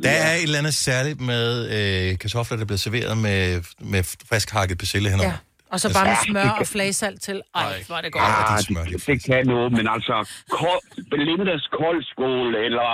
Der 0.03 0.11
er 0.11 0.35
et 0.35 0.43
eller 0.43 0.59
andet 0.59 0.75
særligt 0.75 1.21
med 1.21 1.71
øh, 2.13 2.19
kartofler, 2.19 2.57
der 2.57 2.65
bliver 2.65 2.79
serveret 2.79 3.19
med, 3.19 3.63
med 3.81 4.05
frisk 4.29 4.51
hakket 4.51 4.79
persille 4.79 5.11
henover. 5.11 5.31
Ja. 5.31 5.37
Og 5.75 5.79
så 5.81 5.89
bare 5.97 6.07
med 6.11 6.17
Ja, 6.19 6.25
smør 6.31 6.43
det 6.43 6.61
og 6.63 6.67
flagesalt 6.75 7.21
til. 7.29 7.39
Ej, 7.55 7.85
hvor 7.87 7.97
er 7.97 8.03
det 8.07 8.13
godt. 8.13 8.25
Ah, 8.25 8.59
det, 8.93 9.07
det 9.07 9.19
kan 9.29 9.47
noget, 9.55 9.69
men 9.79 9.85
altså 9.97 10.17
kold, 10.61 10.85
Belindas 11.13 11.65
koldskål 11.79 12.49
eller 12.67 12.91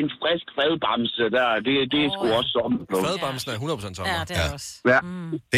en 0.00 0.08
frisk 0.20 0.46
fadbamse, 0.56 1.24
der, 1.36 1.46
det, 1.66 1.74
det 1.92 2.00
er 2.06 2.10
sgu 2.16 2.24
også 2.38 2.50
sommer. 2.58 2.78
Fadbamsen 3.06 3.48
er 3.52 3.56
100% 3.56 3.94
sommer. 3.94 4.12
Ja, 4.14 4.20
det 4.30 4.36
er 4.44 4.52
også. 4.56 4.68
Ja. 4.92 5.00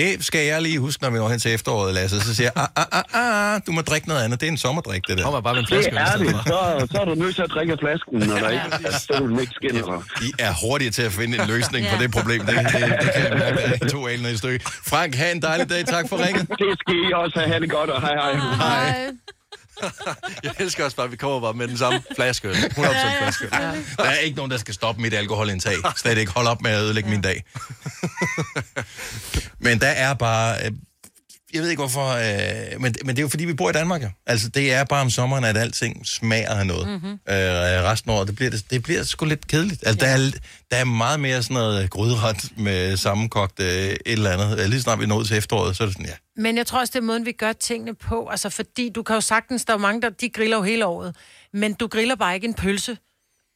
Det 0.01 0.25
skal 0.29 0.43
jeg 0.53 0.63
lige 0.63 0.79
huske, 0.87 1.03
når 1.03 1.11
vi 1.11 1.19
når 1.19 1.29
hen 1.29 1.39
til 1.39 1.55
efteråret, 1.55 1.95
Lasse. 1.95 2.21
Så 2.21 2.35
siger 2.37 2.51
jeg, 2.57 2.67
ah, 2.77 2.87
ah, 2.97 3.03
ah, 3.23 3.55
ah, 3.55 3.61
du 3.67 3.73
må 3.73 3.81
drikke 3.91 4.09
noget 4.09 4.23
andet. 4.25 4.41
Det 4.41 4.47
er 4.47 4.51
en 4.51 4.63
sommerdrik, 4.67 5.03
det 5.09 5.19
der. 5.19 5.25
Kommer 5.25 5.41
bare 5.41 5.55
med 5.55 5.63
en 5.63 5.67
Det 5.67 5.89
flaske. 5.93 5.97
er 5.97 6.17
det. 6.17 6.31
Så, 6.53 6.59
så 6.93 6.97
er 7.01 7.05
du 7.05 7.15
nødt 7.15 7.35
til 7.35 7.43
at 7.43 7.51
drikke 7.51 7.73
af 7.73 7.79
flasken, 7.85 8.19
når 8.31 8.37
der 8.45 8.51
ikke 8.51 8.67
solen 9.09 9.39
ikke 9.41 9.53
skinner. 9.59 10.03
I 10.29 10.31
er 10.39 10.53
hurtige 10.67 10.91
til 10.91 11.03
at 11.03 11.13
finde 11.13 11.33
en 11.43 11.47
løsning 11.49 11.87
på 11.93 11.97
det 12.03 12.11
problem. 12.13 12.41
Det, 12.47 12.55
det, 12.57 12.65
det 13.03 13.11
kan 13.17 13.23
jeg 13.31 13.39
mærke, 13.39 13.89
to 13.95 14.07
alen 14.09 14.27
i 14.35 14.37
stykke. 14.37 14.65
Frank, 14.93 15.15
have 15.15 15.33
en 15.33 15.43
dejlig 15.43 15.71
dag. 15.71 15.85
Tak 15.87 16.09
for 16.09 16.17
ringet. 16.27 16.49
Det 16.49 16.79
skal 16.81 16.95
I 16.95 17.13
også 17.15 17.39
have. 17.39 17.53
Ha' 17.53 17.61
det 17.61 17.71
godt, 17.71 17.91
og 17.91 18.01
hej 18.01 18.15
hej. 18.15 18.33
Hej. 18.57 19.11
Jeg 20.45 20.53
elsker 20.59 20.85
også 20.85 20.97
bare, 20.97 21.05
at 21.05 21.13
vi 21.13 21.17
kommer 21.17 21.41
bare 21.41 21.55
med 21.55 21.69
den 21.69 21.77
samme 21.77 22.03
flaske. 22.15 22.51
100% 22.51 23.23
flaske. 23.23 23.47
Der 23.97 24.05
er 24.05 24.19
ikke 24.19 24.37
nogen, 24.37 24.51
der 24.51 24.57
skal 24.57 24.75
stoppe 24.75 25.03
mit 25.03 25.15
alkoholindtag. 25.15 25.75
Slet 25.97 26.19
ikke. 26.19 26.33
Hold 26.33 26.47
op 26.47 26.63
med 26.63 26.71
at 26.71 26.81
ødelægge 26.81 27.11
min 27.11 27.21
dag. 27.21 27.45
Men 29.67 29.81
der 29.81 29.87
er 29.87 30.15
bare... 30.15 30.57
øh, 31.53 31.57
Jeg 31.57 31.63
ved 31.63 31.71
ikke 31.71 31.81
hvorfor, 31.81 32.09
øh, 32.09 32.81
men, 32.81 32.95
men 33.05 33.09
det 33.17 33.19
er 33.19 33.23
jo 33.23 33.29
fordi, 33.29 33.45
vi 33.45 33.55
bor 33.55 33.71
i 33.71 33.73
Danmark. 33.73 34.03
Jo. 34.03 34.09
Altså, 34.27 34.49
det 34.49 34.73
er 34.73 34.85
bare 34.85 35.01
om 35.01 35.11
sommeren, 35.11 35.45
at 35.45 35.57
alting 35.57 36.07
smager 36.07 36.51
af 36.51 36.67
noget. 36.67 36.89
Mm-hmm. 36.89 37.11
Øh, 37.11 37.83
resten 37.91 38.11
af 38.11 38.15
året, 38.15 38.27
det 38.29 38.37
bliver, 38.37 38.51
det, 38.51 38.71
det 38.71 38.83
bliver 38.83 39.03
sgu 39.03 39.25
lidt 39.25 39.47
kedeligt. 39.47 39.87
Altså, 39.87 40.07
ja. 40.07 40.13
der, 40.13 40.27
er, 40.27 40.31
der 40.71 40.77
er 40.77 40.85
meget 40.85 41.21
mere 41.21 41.43
sådan 41.43 41.55
noget 41.55 41.91
gryderet 41.91 42.53
med 42.57 42.97
sammenkogt 42.97 43.61
øh, 43.61 43.67
et 43.67 43.99
eller 44.07 44.31
andet. 44.31 44.61
Øh, 44.61 44.67
Lige 44.69 44.81
snart 44.83 45.01
vi 45.01 45.07
nået 45.07 45.27
til 45.27 45.37
efteråret, 45.37 45.77
så 45.77 45.83
er 45.83 45.87
det 45.87 45.95
sådan, 45.95 46.07
ja. 46.07 46.43
Men 46.43 46.57
jeg 46.57 46.67
tror 46.67 46.81
også, 46.81 46.91
det 46.91 46.99
er 46.99 47.03
måden, 47.07 47.27
vi 47.27 47.33
gør 47.33 47.53
tingene 47.53 47.95
på. 47.95 48.29
Altså, 48.31 48.49
fordi 48.51 48.89
du 48.95 49.03
kan 49.03 49.15
jo 49.15 49.21
sagtens, 49.21 49.65
der 49.65 49.73
er 49.73 49.79
mange, 49.79 50.03
der 50.03 50.11
de 50.11 50.29
griller 50.29 50.57
jo 50.57 50.63
hele 50.63 50.87
året. 50.87 51.17
Men 51.53 51.75
du 51.75 51.87
griller 51.87 52.17
bare 52.17 52.35
ikke 52.35 52.47
en 52.47 52.55
pølse 52.55 52.97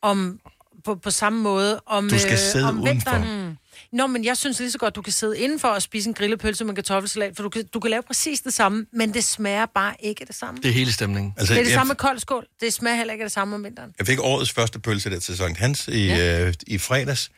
om, 0.02 0.40
på, 0.84 0.94
på 0.94 1.10
samme 1.10 1.42
måde 1.42 1.80
om, 1.86 2.08
Du 2.08 2.18
skal 2.18 2.32
øh, 2.32 2.38
sidde 2.38 2.68
om 2.68 2.80
udenfor. 2.82 3.10
vinteren. 3.18 3.58
Nå, 3.92 4.06
men 4.06 4.24
jeg 4.24 4.36
synes 4.36 4.58
lige 4.58 4.70
så 4.70 4.78
godt, 4.78 4.96
du 4.96 5.02
kan 5.02 5.12
sidde 5.12 5.38
indenfor 5.38 5.68
og 5.68 5.82
spise 5.82 6.08
en 6.08 6.14
grillepølse 6.14 6.64
med 6.64 6.74
kartoffelsalat, 6.74 7.36
for 7.36 7.42
du 7.42 7.48
kan, 7.48 7.66
du 7.74 7.80
kan 7.80 7.90
lave 7.90 8.02
præcis 8.02 8.40
det 8.40 8.52
samme, 8.52 8.86
men 8.92 9.14
det 9.14 9.24
smager 9.24 9.66
bare 9.66 9.94
ikke 10.00 10.24
det 10.24 10.34
samme. 10.34 10.60
Det 10.62 10.68
er 10.68 10.72
hele 10.72 10.92
stemningen. 10.92 11.34
Altså, 11.36 11.54
det 11.54 11.60
er 11.60 11.64
det 11.64 11.70
jeg- 11.70 11.76
samme 11.78 11.88
med 11.90 11.96
kold 11.96 12.18
skål. 12.18 12.46
Det 12.60 12.72
smager 12.72 12.96
heller 12.96 13.12
ikke 13.12 13.24
det 13.24 13.32
samme 13.32 13.54
om 13.54 13.64
vinteren. 13.64 13.92
Jeg 13.98 14.06
fik 14.06 14.18
årets 14.20 14.52
første 14.52 14.78
pølse 14.78 15.10
der 15.10 15.18
til 15.20 15.36
Sankt 15.36 15.58
Hans 15.58 15.88
i, 15.88 16.06
ja. 16.06 16.46
øh, 16.46 16.54
i 16.66 16.78
fredags. 16.78 17.30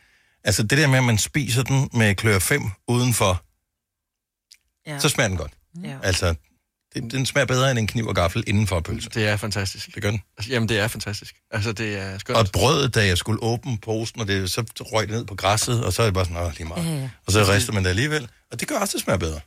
Altså 0.45 0.62
det 0.62 0.78
der 0.78 0.86
med, 0.86 0.99
at 0.99 1.05
man 1.05 1.18
spiser 1.18 1.62
den 1.62 1.91
med 1.93 2.14
klør 2.14 2.39
5 2.39 2.62
udenfor, 2.89 3.43
Ja. 4.86 4.99
så 4.99 5.09
smager 5.09 5.28
den 5.28 5.36
godt. 5.36 5.53
Ja. 5.84 5.97
Altså, 6.03 6.34
det, 7.01 7.12
den 7.12 7.26
smager 7.26 7.46
bedre 7.46 7.70
end 7.70 7.78
en 7.78 7.86
kniv 7.86 8.07
og 8.07 8.14
gaffel 8.14 8.44
inden 8.46 8.66
for 8.66 8.80
pølse. 8.80 9.11
Det 9.14 9.28
er 9.28 9.36
fantastisk. 9.36 9.94
Det 9.94 10.03
gør 10.03 10.11
den. 10.11 10.22
Altså, 10.38 10.53
jamen, 10.53 10.68
det 10.68 10.78
er 10.78 10.88
fantastisk. 10.88 11.34
Altså, 11.51 11.72
det 11.72 11.99
er 11.99 12.18
skønt. 12.18 12.38
Og 12.38 12.46
brødet, 12.53 12.94
da 12.94 13.07
jeg 13.07 13.18
skulle 13.18 13.42
åbne 13.42 13.78
posen, 13.78 14.20
og 14.20 14.28
det, 14.28 14.51
så 14.51 14.64
røg 14.80 15.09
det 15.09 15.16
ned 15.16 15.24
på 15.24 15.34
græsset, 15.34 15.84
og 15.84 15.92
så 15.92 16.03
er 16.03 16.07
det 16.07 16.14
bare 16.14 16.24
sådan, 16.24 16.53
lige 16.57 16.68
meget. 16.68 16.84
Ja, 16.84 17.01
ja. 17.01 17.09
Og 17.26 17.32
så 17.32 17.53
rister 17.53 17.72
man 17.72 17.84
det 17.84 17.90
alligevel, 17.90 18.28
og 18.53 18.61
det 18.61 18.68
gør 18.68 18.78
også, 18.78 18.96
det 18.96 19.05
smager 19.05 19.18
bedre. 19.18 19.40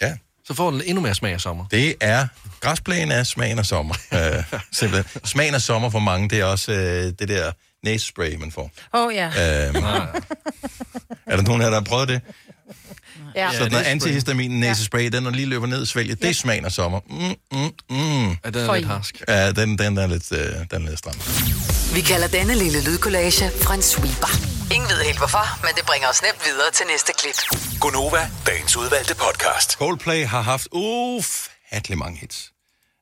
Ja. 0.00 0.16
Så 0.44 0.54
får 0.54 0.70
den 0.70 0.82
endnu 0.84 1.00
mere 1.02 1.14
smag 1.14 1.32
af 1.32 1.40
sommer. 1.40 1.66
Det 1.70 1.94
er, 2.00 2.26
græsplænen 2.60 3.12
er 3.12 3.22
smagen 3.22 3.58
af 3.58 3.66
sommer. 3.66 3.94
øh, 4.12 4.60
simpelthen. 4.72 5.24
Smagen 5.26 5.54
af 5.54 5.60
sommer 5.60 5.90
for 5.90 5.98
mange, 5.98 6.28
det 6.28 6.40
er 6.40 6.44
også 6.44 6.72
øh, 6.72 7.12
det 7.18 7.28
der 7.28 7.52
næsespray, 7.84 8.34
man 8.34 8.52
får. 8.52 8.70
Åh, 8.94 9.06
oh, 9.06 9.14
ja. 9.14 9.26
Øhm, 9.26 9.84
er 11.26 11.36
der 11.36 11.42
nogen 11.42 11.60
af 11.60 11.64
jer, 11.64 11.70
der 11.70 11.78
har 11.78 11.84
prøvet 11.84 12.08
det? 12.08 12.20
Ja. 13.34 13.52
Så 13.52 13.68
noget 13.68 13.84
antihistamin 13.84 14.50
næsespray, 14.50 15.08
den 15.08 15.22
når 15.22 15.30
lige 15.30 15.46
løber 15.46 15.66
ned 15.66 15.82
i 15.82 15.86
svælget, 15.86 16.22
det 16.22 16.36
smager 16.36 16.64
af 16.64 16.72
sommer. 16.72 17.00
Mm, 17.10 17.58
mm, 17.58 17.70
mm. 17.90 18.28
Ja, 18.28 18.50
den 18.50 18.54
er 18.54 18.66
For 18.66 18.76
lidt 18.76 18.86
harsk. 18.86 19.22
Ja, 19.28 19.52
den, 19.52 19.78
den, 19.78 19.98
er 19.98 20.06
lidt, 20.06 20.32
øh, 20.32 20.38
den 20.38 20.66
er 20.70 20.78
lidt 20.78 20.98
stram. 20.98 21.14
Vi 21.94 22.00
kalder 22.00 22.28
denne 22.28 22.54
lille 22.54 22.84
lydkollage 22.84 23.50
en 23.74 23.82
sweeper. 23.82 24.28
Ingen 24.74 24.88
ved 24.90 25.04
helt 25.04 25.18
hvorfor, 25.18 25.60
men 25.62 25.70
det 25.76 25.84
bringer 25.86 26.08
os 26.08 26.22
nemt 26.22 26.40
videre 26.46 26.70
til 26.74 26.86
næste 26.92 27.12
klip. 27.18 27.60
Gunova, 27.80 28.30
dagens 28.46 28.76
udvalgte 28.76 29.14
podcast. 29.14 29.72
Coldplay 29.72 30.26
har 30.26 30.40
haft 30.40 30.68
ufattelig 30.72 31.98
mange 31.98 32.18
hits. 32.18 32.52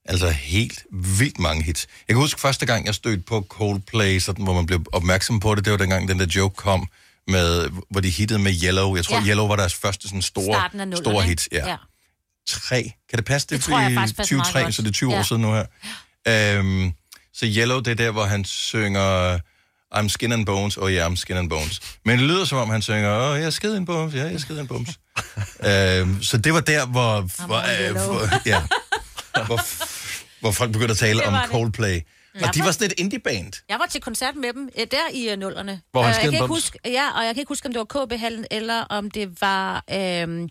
Altså 0.05 0.29
helt 0.29 0.83
vildt 0.93 1.39
mange 1.39 1.63
hits. 1.65 1.87
Jeg 2.09 2.15
kan 2.15 2.21
huske 2.21 2.41
første 2.41 2.67
gang, 2.67 2.87
jeg 2.87 2.95
stødte 2.95 3.23
på 3.23 3.47
Coldplay, 3.49 4.19
sådan, 4.19 4.45
hvor 4.45 4.55
man 4.55 4.67
blev 4.67 4.85
opmærksom 4.93 5.41
på 5.41 5.55
det, 5.55 5.65
det 5.65 5.71
var 5.71 5.77
dengang 5.77 6.09
den 6.09 6.19
der 6.21 6.27
joke 6.37 6.55
kom, 6.57 6.89
med, 7.29 7.69
hvor 7.91 8.01
de 8.01 8.11
hittede 8.11 8.39
med 8.39 8.53
Yellow. 8.65 8.97
Jeg 8.97 9.05
tror, 9.05 9.17
Ja. 9.17 9.23
ja. 9.23 9.29
Yellow 9.29 9.47
var 9.49 9.57
deres 9.57 9.75
første 9.75 10.09
sådan 10.09 10.23
store, 10.23 10.71
store 10.97 11.23
hit. 11.23 11.49
Ja. 11.53 11.69
ja. 11.69 11.77
Tre. 12.49 12.93
Kan 13.11 13.17
det 13.17 13.25
passe 13.25 13.47
det? 13.51 13.57
Det 13.57 13.65
tror 13.65 13.79
jeg 13.81 13.93
faktisk 13.95 14.17
passer 14.17 14.37
meget 14.37 14.47
2023, 14.47 14.63
godt. 14.65 14.75
så 14.75 14.83
det 14.83 14.89
er 14.89 14.93
20 14.93 15.13
Ja. 15.13 15.19
år 15.19 15.23
siden 15.23 15.43
nu 15.43 15.53
her. 15.53 15.67
Øhm, 16.29 16.93
så 17.35 17.47
Yellow, 17.47 17.81
det 17.81 17.91
er 17.91 17.95
der, 17.95 18.11
hvor 18.11 18.25
han 18.25 18.45
synger 18.45 19.39
I'm 19.95 20.09
skin 20.09 20.33
and 20.33 20.47
bones, 20.47 20.77
oh 20.77 20.91
yeah, 20.93 21.13
I'm 21.13 21.17
skin 21.17 21.37
and 21.37 21.51
bones. 21.51 21.81
Men 22.05 22.19
det 22.19 22.27
lyder 22.29 22.45
som 22.45 22.59
om, 22.59 22.71
han 22.71 22.83
synger, 22.83 23.11
åh, 23.19 23.31
oh, 23.33 23.39
jeg 23.39 23.47
er 23.47 23.51
skid 23.51 23.77
en 23.77 23.87
bums, 23.87 24.15
ja, 24.15 24.23
jeg 24.25 24.35
er 24.35 24.39
skid 24.39 24.59
en 24.59 24.67
bums. 24.67 24.89
øhm, 25.67 26.23
så 26.23 26.37
det 26.39 26.55
var 26.55 26.61
der, 26.61 26.87
hvor, 26.87 27.21
hvor, 27.47 27.57
øh, 27.89 27.93
hvor, 28.07 28.47
ja, 28.47 28.63
hvor, 29.47 29.61
hvor 30.41 30.53
folk 30.53 30.73
begyndte 30.73 30.93
at 30.93 30.99
tale 30.99 31.25
om 31.27 31.33
det. 31.33 32.03
Coldplay. 32.41 32.49
Og 32.49 32.55
de 32.55 32.61
var 32.65 32.71
sådan 32.71 32.87
et 32.87 32.95
indie-band. 33.01 33.53
Jeg 33.69 33.79
var 33.79 33.87
til 33.87 34.01
koncert 34.01 34.37
med 34.37 34.53
dem 34.53 34.69
øh, 34.79 34.87
der 34.91 35.11
i 35.13 35.29
øh, 35.29 35.39
nullerne. 35.39 35.81
Hvor 35.91 36.03
han 36.03 36.11
Øh, 36.11 36.15
jeg 36.15 36.21
kan 36.21 36.33
ikke 36.33 36.47
bums. 36.47 36.63
huske, 36.65 36.79
Ja, 36.85 37.11
og 37.19 37.25
jeg 37.25 37.35
kan 37.35 37.41
ikke 37.41 37.49
huske, 37.51 37.67
om 37.67 37.73
det 37.73 37.79
var 37.89 38.07
KB-hallen, 38.07 38.45
eller 38.51 38.81
om 38.83 39.11
det 39.11 39.41
var... 39.41 39.85
Øhm, 39.93 40.49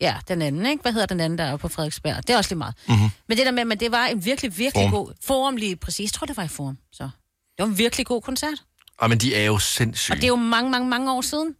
ja, 0.00 0.16
den 0.28 0.42
anden, 0.42 0.66
ikke? 0.66 0.82
Hvad 0.82 0.92
hedder 0.92 1.06
den 1.06 1.20
anden, 1.20 1.38
der 1.38 1.44
er 1.44 1.56
på 1.56 1.68
Frederiksberg? 1.68 2.16
Det 2.26 2.30
er 2.30 2.36
også 2.36 2.50
lige 2.50 2.58
meget. 2.58 2.74
Mm-hmm. 2.88 3.08
Men 3.28 3.36
det 3.38 3.46
der 3.46 3.52
med, 3.52 3.64
men 3.64 3.80
det 3.80 3.92
var 3.92 4.06
en 4.06 4.24
virkelig, 4.24 4.58
virkelig 4.58 4.90
Forum. 4.90 5.06
god... 5.06 5.12
Forum 5.24 5.56
lige 5.56 5.76
præcis. 5.76 6.04
Jeg 6.12 6.12
tror, 6.12 6.26
det 6.26 6.36
var 6.36 6.42
i 6.42 6.48
Forum, 6.48 6.78
så. 6.92 7.02
Det 7.02 7.10
var 7.58 7.64
en 7.66 7.78
virkelig 7.78 8.06
god 8.06 8.22
koncert. 8.22 8.58
Ah, 9.00 9.10
men 9.10 9.18
de 9.18 9.34
er 9.34 9.44
jo 9.44 9.58
sindssyge. 9.58 10.14
Og 10.14 10.16
det 10.16 10.24
er 10.24 10.28
jo 10.28 10.36
mange, 10.36 10.70
mange, 10.70 10.88
mange 10.88 11.12
år 11.12 11.20
siden. 11.20 11.54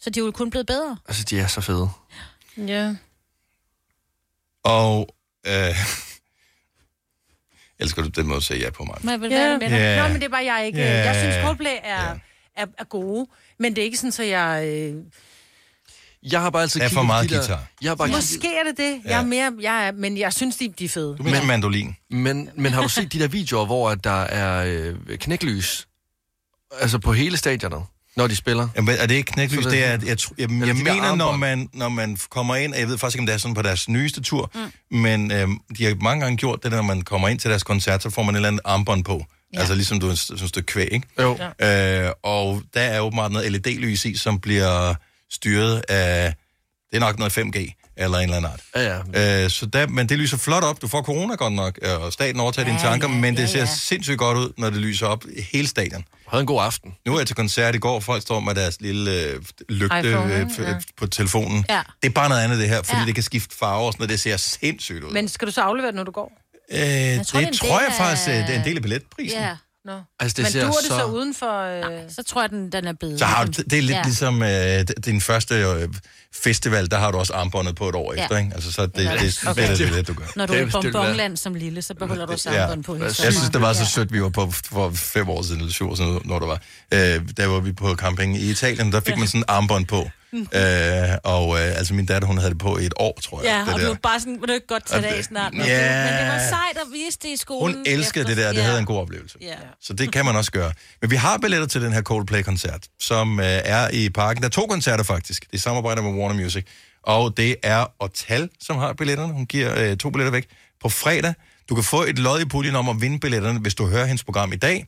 Så 0.00 0.10
de 0.10 0.20
er 0.20 0.24
jo 0.24 0.30
kun 0.30 0.50
blevet 0.50 0.66
bedre. 0.66 0.96
Altså, 1.08 1.24
de 1.24 1.38
er 1.40 1.46
så 1.46 1.60
fede. 1.60 1.90
Ja. 2.56 2.94
Og... 4.64 5.14
Øh, 5.46 5.76
elsker 7.82 8.02
du 8.02 8.08
den 8.08 8.26
måde 8.26 8.36
at 8.36 8.42
sige 8.42 8.60
ja 8.60 8.70
på 8.70 8.84
mig? 8.84 8.96
Men 9.00 9.10
jeg 9.10 9.20
vil 9.20 9.30
Ja. 9.30 9.58
med. 9.58 9.68
Ja. 9.68 10.02
Nå, 10.02 10.08
men 10.08 10.14
det 10.16 10.24
er 10.24 10.28
bare, 10.28 10.44
jeg 10.44 10.66
ikke... 10.66 10.78
Ja. 10.78 11.04
Jeg 11.12 11.16
synes, 11.16 11.34
Coldplay 11.46 11.76
er, 11.82 12.18
er, 12.56 12.66
er 12.78 12.84
gode, 12.84 13.26
men 13.58 13.74
det 13.76 13.80
er 13.82 13.84
ikke 13.84 13.96
sådan, 13.96 14.12
så 14.12 14.22
jeg... 14.22 14.62
Øh, 14.66 14.94
Jeg 16.32 16.40
har 16.40 16.50
bare 16.50 16.62
altid 16.62 16.80
Der 16.80 16.86
er 16.86 16.90
for 16.90 16.94
kigget 16.94 17.02
på 17.02 17.06
meget 17.06 17.30
de 17.30 17.34
der- 17.34 17.40
guitar. 17.40 17.64
Jeg 17.82 17.90
har 17.90 17.94
bare 17.96 18.08
Måske 18.08 18.48
er 18.56 18.64
det 18.68 18.76
det. 18.76 19.00
Jeg 19.04 19.20
er 19.20 19.24
mere... 19.24 19.52
Jeg 19.60 19.86
er, 19.86 19.92
men 19.92 20.18
jeg 20.18 20.32
synes, 20.32 20.56
de, 20.56 20.68
de 20.78 20.84
er 20.84 20.88
fede. 20.88 21.16
Du 21.18 21.22
mener 21.22 21.44
mandolin. 21.44 21.96
Men, 22.10 22.50
men 22.56 22.72
har 22.72 22.82
du 22.82 22.88
set 22.88 23.12
de 23.12 23.18
der 23.18 23.28
videoer, 23.28 23.66
hvor 23.66 23.90
at 23.90 24.04
der 24.04 24.20
er 24.22 24.64
øh, 25.08 25.16
knæklys? 25.18 25.88
Altså 26.80 26.98
på 26.98 27.12
hele 27.12 27.36
stadionet? 27.36 27.82
Når 28.16 28.26
de 28.26 28.36
spiller. 28.36 28.68
Jamen, 28.76 28.94
er 28.98 29.06
det 29.06 29.14
ikke 29.14 29.32
knæklys? 29.32 29.64
Det 29.64 29.72
det- 29.72 29.84
er, 29.84 29.90
jeg, 29.90 30.00
jeg, 30.06 30.16
jeg, 30.38 30.50
jeg, 30.50 30.66
jeg 30.66 30.76
mener, 30.76 31.14
når 31.14 31.36
man, 31.36 31.68
når 31.72 31.88
man 31.88 32.18
kommer 32.30 32.56
ind, 32.56 32.74
og 32.74 32.80
jeg 32.80 32.88
ved 32.88 32.98
faktisk 32.98 33.16
ikke, 33.16 33.22
om 33.22 33.26
det 33.26 33.32
er 33.34 33.38
sådan 33.38 33.54
på 33.54 33.62
deres 33.62 33.88
nyeste 33.88 34.20
tur, 34.22 34.50
mm. 34.54 34.98
men 34.98 35.30
øhm, 35.32 35.58
de 35.78 35.84
har 35.84 35.94
mange 36.00 36.20
gange 36.22 36.36
gjort 36.36 36.62
det, 36.62 36.70
når 36.70 36.82
man 36.82 37.02
kommer 37.02 37.28
ind 37.28 37.38
til 37.38 37.50
deres 37.50 37.62
koncert, 37.62 38.02
så 38.02 38.10
får 38.10 38.22
man 38.22 38.34
et 38.34 38.38
eller 38.38 38.48
andet 38.48 38.60
armbånd 38.64 39.04
på. 39.04 39.26
Ja. 39.54 39.58
Altså 39.58 39.74
ligesom 39.74 40.00
du 40.00 40.16
sådan 40.16 40.44
et 40.44 40.48
stykke 40.48 40.66
kvæg, 40.66 40.92
ikke? 40.92 41.06
Jo. 41.20 41.38
Øh, 41.66 42.10
og 42.22 42.62
der 42.74 42.80
er 42.80 43.00
åbenbart 43.00 43.32
noget 43.32 43.52
LED-lys 43.52 44.04
i, 44.04 44.16
som 44.16 44.40
bliver 44.40 44.94
styret 45.30 45.82
af, 45.88 46.34
det 46.90 46.96
er 46.96 47.00
nok 47.00 47.18
noget 47.18 47.38
5G, 47.38 47.81
eller 47.96 48.18
en 48.18 48.24
eller 48.24 48.36
anden 48.36 48.50
art. 48.52 48.60
Ja, 48.76 49.00
ja. 49.14 49.44
Øh, 49.44 49.50
så 49.50 49.66
der, 49.66 49.86
men 49.86 50.08
det 50.08 50.18
lyser 50.18 50.36
flot 50.36 50.64
op. 50.64 50.82
Du 50.82 50.88
får 50.88 51.02
corona 51.02 51.34
godt 51.34 51.52
nok, 51.52 51.78
øh, 51.82 52.02
og 52.02 52.12
staten 52.12 52.40
overtager 52.40 52.66
Ja, 52.68 52.72
dine 52.72 52.82
tanker, 52.88 53.08
ja, 53.08 53.14
men 53.14 53.34
det 53.36 53.40
ja, 53.42 53.46
ser 53.46 53.58
ja. 53.58 53.66
sindssygt 53.66 54.18
godt 54.18 54.38
ud, 54.38 54.52
når 54.58 54.70
det 54.70 54.78
lyser 54.78 55.06
op 55.06 55.24
i 55.36 55.40
hele 55.52 55.68
stadion. 55.68 56.04
Havde 56.28 56.40
en 56.40 56.46
god 56.46 56.62
aften. 56.62 56.94
Nu 57.06 57.14
er 57.14 57.18
jeg 57.20 57.26
til 57.26 57.36
koncert 57.36 57.74
i 57.74 57.78
går, 57.78 57.94
og 57.94 58.02
folk 58.02 58.22
står 58.22 58.40
med 58.40 58.54
deres 58.54 58.80
lille 58.80 59.10
øh, 59.22 59.42
lygte 59.68 59.98
iPhone, 60.08 60.34
øh, 60.34 60.40
ikke? 60.40 60.52
f- 60.52 60.62
Ja. 60.68 60.74
på 60.96 61.06
telefonen. 61.06 61.64
Ja. 61.68 61.82
Det 62.02 62.08
er 62.08 62.12
bare 62.12 62.28
noget 62.28 62.42
andet 62.42 62.58
det 62.58 62.68
her, 62.68 62.82
fordi 62.82 62.98
Ja. 63.00 63.06
det 63.06 63.14
kan 63.14 63.24
skifte 63.24 63.56
farver 63.56 63.86
og 63.86 63.92
sådan 63.92 64.00
noget. 64.02 64.10
Det 64.10 64.20
ser 64.20 64.36
sindssygt 64.36 65.04
ud. 65.04 65.12
Men 65.12 65.28
skal 65.28 65.46
du 65.48 65.52
så 65.52 65.60
aflevere 65.60 65.86
det, 65.90 65.96
når 65.96 66.04
du 66.04 66.10
går? 66.10 66.32
øh, 66.72 66.78
det 66.78 67.26
tror, 67.26 67.38
det 67.40 67.48
en 67.48 67.54
tror 67.54 67.78
del 67.78 67.84
jeg 67.88 67.94
faktisk, 67.98 68.28
af- 68.28 68.40
øh, 68.40 68.46
det 68.46 68.54
er 68.54 68.58
en 68.58 68.64
del 68.64 68.76
af 68.76 68.82
billetprisen. 68.82 69.38
Ja. 69.40 69.56
Nå. 69.84 69.92
Altså, 70.20 70.34
det 70.36 70.42
Men 70.42 70.52
ser 70.52 70.60
du 70.60 70.66
er 70.66 70.72
det 70.72 70.82
så, 70.82 70.98
så- 70.98 71.04
uden 71.04 71.34
for... 71.34 71.60
Øh... 71.62 71.80
Nej, 71.80 72.08
så 72.08 72.22
tror 72.22 72.40
jeg, 72.42 72.50
den, 72.50 72.72
den 72.72 72.86
er 72.86 72.92
bedre. 72.92 73.18
Så 73.18 73.24
har 73.24 73.44
du, 73.44 73.50
det 73.50 73.72
er 73.72 73.82
lidt 73.82 73.90
Ja. 73.90 73.96
ja. 73.96 74.02
ligesom 74.04 74.42
øh, 74.42 74.86
din 75.04 75.20
første 75.20 75.54
øh, 75.54 75.88
festival, 76.34 76.90
der 76.90 76.98
har 76.98 77.10
du 77.10 77.18
også 77.18 77.32
armbåndet 77.32 77.76
på 77.76 77.88
et 77.88 77.94
år 77.94 78.14
Ja. 78.14 78.22
efter, 78.22 78.38
ikke? 78.38 78.50
Altså, 78.54 78.72
så 78.72 78.82
det, 78.86 78.94
det, 78.96 79.04
Ja. 79.04 79.12
det, 79.12 79.20
det, 79.20 79.48
Okay. 79.48 79.70
det, 79.70 79.78
det, 79.78 79.92
det, 79.92 80.08
du 80.08 80.14
gør. 80.14 80.24
Når 80.36 80.46
du 80.46 80.52
er 80.52 80.66
i 80.66 80.70
bonbonland 80.70 81.36
som 81.36 81.54
lille, 81.54 81.82
så 81.82 81.94
beholder 81.94 82.26
du 82.26 82.36
sambånd 82.38 82.84
på. 82.84 82.94
hele 82.94 83.04
Jeg 83.06 83.14
sommeren. 83.14 83.32
synes, 83.32 83.50
det 83.50 83.60
var 83.60 83.72
så 83.72 83.86
sødt, 83.86 84.12
vi 84.12 84.22
var 84.22 84.28
på 84.28 84.50
for 84.50 84.90
fem 84.90 85.28
år 85.30 85.42
siden, 85.42 85.60
eller 85.60 85.72
syv 85.72 85.90
år 85.90 85.94
siden, 85.94 86.20
når 86.24 86.38
der 86.38 86.46
var. 86.46 86.60
Øh, 86.92 86.98
der 87.36 87.46
var 87.46 87.60
vi 87.60 87.72
på 87.72 87.94
camping 87.94 88.36
i 88.36 88.50
Italien, 88.50 88.92
der 88.92 89.00
fik 89.00 89.18
man 89.18 89.26
sådan 89.26 89.40
en 89.40 89.44
armbånd 89.48 89.86
på. 89.86 90.10
Øh, 90.58 91.18
og 91.24 91.56
øh, 91.60 91.78
altså 91.78 91.94
min 91.94 92.06
datter, 92.06 92.28
hun 92.28 92.38
havde 92.38 92.50
det 92.50 92.58
på 92.58 92.78
i 92.78 92.84
et 92.86 92.94
år, 92.96 93.18
tror 93.22 93.42
jeg. 93.42 93.50
Ja, 93.50 93.58
det 93.64 93.74
og 93.74 93.80
der. 93.80 93.86
du 93.86 93.92
var 93.92 93.98
bare 94.02 94.20
sådan, 94.20 94.40
vil 94.40 94.48
du 94.48 94.52
ikke 94.52 94.66
godt 94.66 94.86
tage 94.86 95.02
det 95.02 95.08
af 95.08 95.24
snart? 95.24 95.52
Ja. 95.54 95.58
det, 95.58 96.12
men 96.12 96.20
det 96.20 96.28
var 96.32 96.38
sejt 96.38 96.76
at 96.76 96.86
vise 96.92 97.18
det 97.22 97.28
i 97.28 97.36
skolen. 97.36 97.76
Hun 97.76 97.84
elskede 97.86 98.24
det 98.24 98.36
der, 98.36 98.48
det 98.52 98.58
Ja. 98.58 98.62
havde 98.62 98.78
en 98.78 98.84
god 98.84 98.98
oplevelse. 98.98 99.38
Ja. 99.40 99.54
Så 99.80 99.92
det 99.92 100.12
kan 100.12 100.24
man 100.24 100.36
også 100.36 100.52
gøre. 100.52 100.72
Men 101.00 101.10
vi 101.10 101.16
har 101.16 101.38
billetter 101.38 101.66
til 101.66 101.82
den 101.82 101.92
her 101.92 102.02
Coldplay-koncert, 102.02 102.86
som 103.00 103.40
øh, 103.40 103.46
er 103.46 103.88
i 103.92 104.08
parken. 104.10 104.42
Der 104.42 104.48
er 104.48 104.50
to 104.50 104.66
koncerter 104.66 105.04
faktisk. 105.04 105.52
Det 105.52 105.62
samarbejder 105.62 106.02
med 106.02 106.10
Warner 106.12 106.34
Music. 106.34 106.66
Og 107.02 107.36
det 107.36 107.56
er 107.62 107.86
Otal, 108.00 108.48
som 108.60 108.76
har 108.78 108.92
billetterne. 108.92 109.32
Hun 109.32 109.46
giver 109.46 109.78
øh, 109.90 109.96
to 109.96 110.10
billetter 110.10 110.32
væk 110.32 110.46
på 110.82 110.88
fredag. 110.88 111.34
Du 111.68 111.74
kan 111.74 111.84
få 111.84 112.02
et 112.02 112.18
lod 112.18 112.40
i 112.40 112.44
puljen 112.44 112.76
om 112.76 112.88
at 112.88 113.00
vinde 113.00 113.18
billetterne, 113.20 113.58
hvis 113.58 113.74
du 113.74 113.86
hører 113.86 114.04
hendes 114.06 114.24
program 114.24 114.52
i 114.52 114.56
dag. 114.56 114.86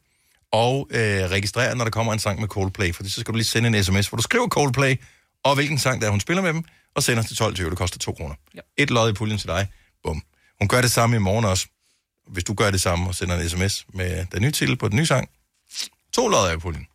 Og 0.53 0.89
øh, 0.91 1.01
registrere, 1.31 1.77
når 1.77 1.85
der 1.85 1.91
kommer 1.91 2.13
en 2.13 2.19
sang 2.19 2.41
med 2.41 2.49
Coldplay. 2.49 2.95
For 2.95 3.05
så 3.05 3.11
skal 3.21 3.33
du 3.33 3.37
lige 3.37 3.45
sende 3.47 3.79
en 3.79 3.85
sms, 3.85 4.09
hvor 4.09 4.17
du 4.17 4.23
skriver 4.23 4.49
Coldplay, 4.49 4.95
og 5.45 5.55
hvilken 5.55 5.79
sang 5.79 6.01
der 6.01 6.07
er, 6.07 6.11
hun 6.11 6.21
spiller 6.21 6.43
med 6.43 6.53
dem, 6.53 6.65
og 6.95 7.03
sender 7.03 7.23
til 7.23 7.35
12.20. 7.35 7.49
Det 7.71 7.79
koster 7.79 7.99
2 7.99 8.13
kroner. 8.13 8.35
Ja. 8.55 8.61
Et 8.77 8.91
lod 8.91 9.11
i 9.11 9.13
puljen 9.13 9.39
til 9.39 9.49
dig. 9.49 9.69
Bum. 10.03 10.23
Hun 10.59 10.69
gør 10.69 10.81
det 10.81 10.91
samme 10.91 11.17
i 11.17 11.19
morgen 11.19 11.45
også. 11.45 11.67
Hvis 12.29 12.45
du 12.45 12.55
gør 12.55 12.71
det 12.71 12.81
samme 12.81 13.09
og 13.09 13.15
sender 13.15 13.37
en 13.41 13.49
sms 13.49 13.87
med 13.89 14.27
den 14.33 14.43
nye 14.43 14.51
titel 14.53 14.77
på 14.77 14.89
den 14.89 14.97
nye 14.97 15.07
sang, 15.07 15.29
to 16.13 16.29
lodder 16.29 16.53
i 16.53 16.57
puljen. 16.57 16.87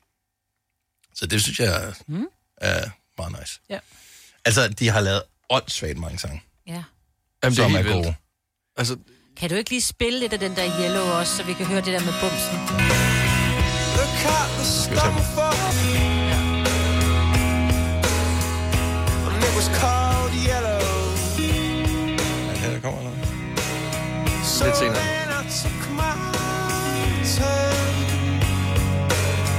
Så 1.16 1.26
det 1.26 1.42
synes 1.44 1.60
jeg 1.60 1.84
er, 1.88 1.94
Mm. 2.08 2.28
er 2.58 2.90
meget 3.18 3.36
nice. 3.40 3.60
Ja. 3.70 3.80
Altså, 4.46 4.68
de 4.68 4.90
har 4.90 5.00
lavet 5.02 5.24
åndssvagt 5.50 5.98
mange 5.98 6.20
sange, 6.20 6.44
Ja. 6.68 6.84
Jamen, 7.44 7.56
det 7.56 7.60
er 7.60 7.64
er 7.64 7.68
helt 7.70 7.84
vildt. 7.86 7.96
gode. 8.06 8.16
Altså, 8.78 8.98
Kan 9.38 9.50
du 9.50 9.56
ikke 9.56 9.70
lige 9.70 9.82
spille 9.82 10.20
lidt 10.20 10.34
af 10.34 10.40
den 10.40 10.56
der 10.56 10.80
Yellow 10.84 11.04
også, 11.04 11.38
så 11.38 11.44
vi 11.44 11.54
kan 11.54 11.66
høre 11.66 11.82
det 11.82 11.94
der 11.94 12.00
med 12.00 12.14
bumsen? 12.22 12.60
Skal 14.84 16.09
vi 19.60 19.64
se 19.64 19.72
på. 19.72 19.88
Ja, 20.48 20.60
her 22.60 22.72
der 22.74 22.80
kommer 22.82 23.02
noget. 23.02 23.20
Lidt 24.64 24.78
senere. 24.78 24.96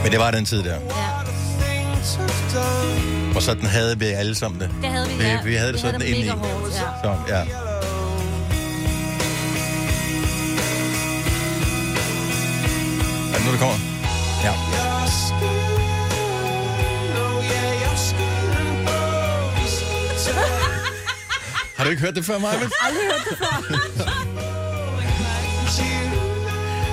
Men 0.03 0.13
det 0.13 0.21
var 0.21 0.31
den 0.31 0.45
tid 0.45 0.63
der. 0.65 0.77
Og 3.35 3.43
sådan 3.43 3.67
havde 3.67 3.99
vi 3.99 4.05
alle 4.07 4.35
sammen 4.35 4.61
det. 4.61 4.71
Det 4.83 4.91
havde 4.91 5.09
vi, 5.09 5.15
Vi, 5.15 5.23
ja. 5.23 5.43
vi 5.45 5.55
havde 5.55 5.73
det 5.73 5.83
Vi 5.83 5.89
havde 5.89 5.93
sådan 5.93 6.01
det 6.01 6.07
inde 6.07 6.21
i. 6.21 6.23
mega 6.25 6.33
hårdt, 6.39 6.75
ja. 6.75 6.81
Så, 7.03 7.15
ja. 7.29 7.41
Er 13.33 13.37
det 13.37 13.45
nu, 13.47 13.53
det 13.53 13.59
kommer? 13.61 13.77
Ja. 14.45 14.80
Har 21.81 21.85
du 21.85 21.91
ikke 21.91 22.03
hørt 22.03 22.15
det 22.15 22.25
før, 22.25 22.39
Maja? 22.39 22.55
Aldrig 22.81 23.05
hørt 23.05 23.27
det 23.31 23.39
før. 23.39 23.55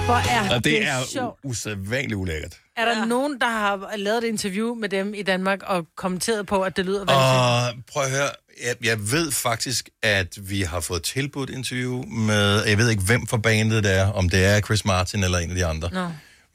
Hvor 0.06 0.16
er 0.16 0.56
Og 0.56 0.64
det 0.64 0.84
er 0.88 1.04
sjovt. 1.14 1.40
usædvanligt 1.44 2.14
ulækkert. 2.14 2.58
Er 2.78 2.86
der 2.86 2.98
ja. 2.98 3.06
nogen, 3.06 3.40
der 3.42 3.48
har 3.48 3.94
lavet 3.98 4.18
et 4.18 4.28
interview 4.28 4.76
med 4.76 4.90
dem 4.90 5.14
i 5.14 5.22
Danmark 5.22 5.60
og 5.64 5.86
kommenteret 5.98 6.46
på, 6.48 6.62
at 6.62 6.78
det 6.78 6.86
lyder 6.86 7.00
vanvittigt? 7.00 7.78
Og 7.78 7.84
prøv 7.94 8.04
at 8.04 8.12
høre, 8.12 8.30
jeg, 8.66 8.76
jeg 8.84 9.12
ved 9.12 9.32
faktisk, 9.32 9.90
at 10.04 10.38
vi 10.50 10.62
har 10.62 10.80
fået 10.80 11.04
tilbudt 11.04 11.50
interview 11.50 12.04
med, 12.04 12.64
jeg 12.66 12.78
ved 12.78 12.90
ikke, 12.90 13.04
hvem 13.04 13.28
for 13.28 13.38
bandet 13.38 13.84
det 13.84 13.98
er, 13.98 14.12
om 14.12 14.30
det 14.30 14.46
er 14.46 14.62
Chris 14.62 14.86
Martin 14.86 15.24
eller 15.24 15.38
en 15.38 15.50
af 15.50 15.56
de 15.56 15.66
andre. 15.66 15.90
Nå. 15.94 16.08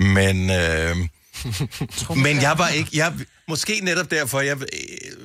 Men, 0.04 0.50
øh, 0.50 0.96
men 2.24 2.42
jeg 2.42 2.54
var 2.58 2.68
ikke, 2.68 2.90
jeg, 2.94 3.12
måske 3.48 3.80
netop 3.82 4.10
derfor, 4.10 4.40
jeg, 4.40 4.56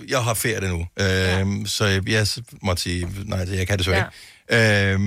jeg 0.07 0.23
har 0.23 0.33
ferie 0.33 0.69
nu. 0.69 0.87
Øh, 0.99 1.05
ja. 1.07 1.45
Så 1.65 1.85
jeg, 1.85 2.09
jeg 2.09 2.27
måtte 2.63 2.81
sige, 2.83 3.07
nej, 3.25 3.45
det- 3.45 3.57
jeg 3.57 3.67
kan 3.67 3.77
det 3.77 3.85
så 3.85 3.91
Ja. 3.91 4.03
ikke. 4.49 4.93
Øh, 4.93 4.99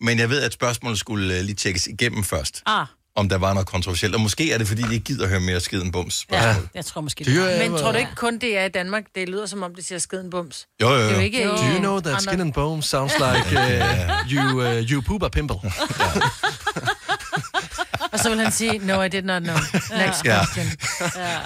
men 0.00 0.18
jeg 0.18 0.30
ved, 0.30 0.42
at 0.42 0.52
spørgsmålet 0.52 0.98
skulle 0.98 1.34
øh, 1.38 1.42
lige 1.44 1.54
tjekkes 1.56 1.86
igennem 1.86 2.24
først, 2.24 2.62
Ah, 2.66 2.86
om 3.16 3.28
der 3.28 3.38
var 3.38 3.52
noget 3.54 3.66
kontroversielt. 3.68 4.14
Og 4.14 4.20
måske 4.20 4.52
er 4.52 4.58
det, 4.58 4.68
fordi 4.68 4.82
de 4.82 4.92
ikke 4.94 5.04
gider 5.04 5.28
høre 5.28 5.40
mere 5.40 5.60
skiden 5.60 5.92
bums 5.92 6.26
ja, 6.32 6.56
jeg 6.74 6.84
tror 6.84 7.00
måske, 7.00 7.24
Det 7.24 7.34
jeg, 7.34 7.68
Men 7.70 7.78
tror 7.80 7.92
du 7.92 7.98
ikke 7.98 8.14
kun 8.16 8.38
det 8.38 8.58
er 8.58 8.64
i 8.64 8.68
Danmark? 8.68 9.04
Det 9.14 9.28
lyder 9.28 9.46
som 9.46 9.62
om, 9.62 9.74
det 9.74 9.84
siger 9.84 9.98
skiden 9.98 10.30
bums. 10.30 10.66
Jo, 10.82 10.88
jo, 10.88 10.94
jo. 10.94 11.00
Det 11.02 11.10
er 11.12 11.16
jo 11.16 11.20
ikke 11.20 11.44
Do 11.44 11.52
you 11.72 11.78
know 11.78 12.00
that 12.00 12.12
andre- 12.14 12.20
skin 12.32 12.40
and 12.40 12.52
bones 12.52 12.84
sounds 12.84 13.12
like 13.14 13.58
uh, 13.60 14.32
you, 14.32 14.62
uh, 14.62 14.90
you 14.90 15.00
poop 15.02 15.22
a 15.22 15.28
pimple? 15.28 15.56
Og 18.12 18.18
så 18.18 18.28
vil 18.28 18.40
han 18.40 18.52
sige, 18.52 18.78
no, 18.78 19.02
I 19.02 19.08
did 19.08 19.22
not 19.22 19.42
know. 19.42 19.56
Next 20.06 20.24
Ja. 20.24 20.44
question. 20.44 20.66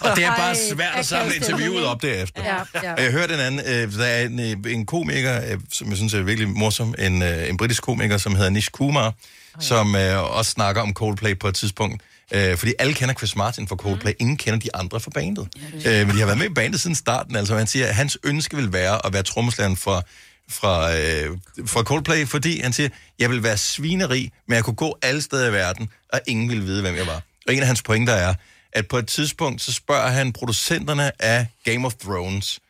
Og 0.01 0.17
det 0.17 0.25
er 0.25 0.37
bare 0.37 0.55
svært 0.73 0.95
at 0.95 1.07
samle 1.07 1.35
interviewet 1.37 1.85
op 1.87 2.03
derefter. 2.03 2.43
Ja, 2.45 2.57
ja. 2.83 2.93
Og 2.93 3.03
jeg 3.03 3.13
hørte 3.13 3.35
en 3.35 3.41
anden, 3.41 3.61
øh, 3.67 3.93
der 3.99 4.05
er 4.05 4.25
en, 4.25 4.41
øh, 4.41 4.73
en 4.73 4.87
komiker, 4.87 5.41
øh, 5.53 5.59
som 5.73 5.89
jeg 5.89 5.97
synes 5.97 6.15
er 6.15 6.23
virkelig 6.23 6.49
morsom, 6.49 6.95
en, 6.99 7.23
øh, 7.23 7.49
en 7.49 7.57
britisk 7.57 7.83
komiker, 7.83 8.19
som 8.19 8.35
hedder 8.37 8.51
Nish 8.51 8.71
Kumar, 8.71 9.07
oh, 9.07 9.13
ja. 9.61 9.67
som 9.67 9.97
øh, 9.97 10.37
også 10.37 10.51
snakker 10.51 10.83
om 10.83 10.93
Coldplay 10.95 11.39
på 11.39 11.49
et 11.49 11.55
tidspunkt. 11.55 12.03
Øh, 12.35 12.57
fordi 12.57 12.73
alle 12.79 12.95
kender 12.95 13.15
Chris 13.15 13.37
Martin 13.37 13.69
fra 13.69 13.77
Coldplay, 13.77 14.11
mm. 14.13 14.17
ingen 14.21 14.37
kender 14.37 14.59
de 14.61 14.77
andre 14.77 15.01
fra 15.01 15.11
bandet. 15.15 15.49
Ja, 15.85 16.01
øh, 16.01 16.07
men 16.07 16.15
de 16.17 16.21
har 16.21 16.27
været 16.27 16.39
med 16.39 16.47
i 16.47 16.55
bandet 16.55 16.81
siden 16.81 16.97
starten, 16.97 17.37
altså 17.37 17.57
han 17.57 17.67
siger, 17.67 17.87
at 17.87 17.95
hans 17.95 18.19
ønske 18.25 18.57
vil 18.57 18.73
være 18.73 19.07
at 19.07 19.13
være 19.13 19.23
trommeslageren 19.23 19.77
fra, 19.77 20.03
fra, 20.49 20.97
øh, 20.97 21.39
fra 21.67 21.83
Coldplay, 21.83 22.27
fordi 22.27 22.61
han 22.61 22.73
siger, 22.73 22.89
jeg 23.19 23.31
vil 23.31 23.43
være 23.43 23.57
svineri, 23.57 24.31
men 24.49 24.57
jeg 24.57 24.65
kunne 24.65 24.77
gå 24.77 24.99
alle 25.03 25.23
steder 25.23 25.49
i 25.49 25.53
verden, 25.53 25.89
og 26.13 26.21
ingen 26.27 26.49
ville 26.49 26.65
vide, 26.65 26.83
hvem 26.83 26.97
jeg 26.97 27.07
var. 27.07 27.23
Og 27.47 27.55
en 27.55 27.61
af 27.61 27.67
hans 27.67 27.83
pointer 27.83 28.13
er, 28.13 28.35
at 28.73 28.89
på 28.89 28.99
et 28.99 29.09
tidspunkt, 29.09 29.63
så 29.63 29.73
spørger 29.73 30.09
han 30.09 30.33
producenterne 30.33 31.23
af 31.23 31.47
Game 31.65 31.87
of 31.87 31.95
Thrones, 31.95 32.61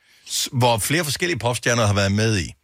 hvor 0.52 0.78
flere 0.78 1.04
forskellige 1.04 1.38
popstjerner 1.38 1.86
har 1.86 1.94
været 1.94 2.12
med 2.12 2.38
i, 2.38 2.54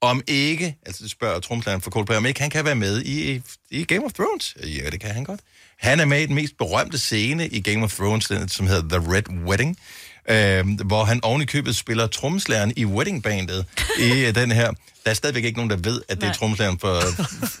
om 0.00 0.22
ikke, 0.26 0.76
altså 0.86 1.02
det 1.02 1.10
spørger 1.10 1.40
tromslageren 1.40 1.80
for 1.80 1.90
Coldplay, 1.90 2.16
om 2.16 2.26
ikke 2.26 2.40
han 2.40 2.50
kan 2.50 2.64
være 2.64 2.74
med 2.74 3.02
i, 3.02 3.42
i 3.70 3.84
Game 3.84 4.04
of 4.04 4.12
Thrones. 4.12 4.56
Ja, 4.62 4.90
det 4.90 5.00
kan 5.00 5.10
han 5.10 5.24
godt. 5.24 5.40
Han 5.78 6.00
er 6.00 6.04
med 6.04 6.20
i 6.20 6.26
den 6.26 6.34
mest 6.34 6.58
berømte 6.58 6.98
scene 6.98 7.48
i 7.48 7.60
Game 7.60 7.84
of 7.84 7.94
Thrones, 7.94 8.32
som 8.52 8.66
hedder 8.66 8.98
The 8.98 9.12
Red 9.14 9.28
Wedding, 9.28 9.78
øh, 10.30 10.80
hvor 10.86 11.04
han 11.04 11.24
oven 11.24 11.42
i 11.42 11.44
købet 11.44 11.76
spiller 11.76 12.06
tromslageren 12.06 12.72
i 12.76 12.84
weddingbandet 12.84 13.66
i 13.98 14.10
øh, 14.24 14.34
den 14.34 14.50
her. 14.52 14.70
Der 15.04 15.10
er 15.10 15.14
stadigvæk 15.14 15.44
ikke 15.44 15.58
nogen, 15.58 15.70
der 15.70 15.76
ved, 15.76 16.02
at 16.08 16.16
det 16.16 16.22
er 16.22 16.26
Nej. 16.26 16.34
tromslageren 16.36 16.78
for, 16.78 17.00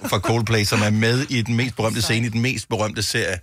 for 0.08 0.18
Coldplay, 0.18 0.64
som 0.64 0.82
er 0.82 0.90
med 0.90 1.26
i 1.28 1.42
den 1.42 1.54
mest 1.56 1.76
berømte 1.76 2.02
scene 2.02 2.26
i 2.26 2.30
den 2.30 2.40
mest 2.40 2.68
berømte 2.68 3.02
serie. 3.02 3.38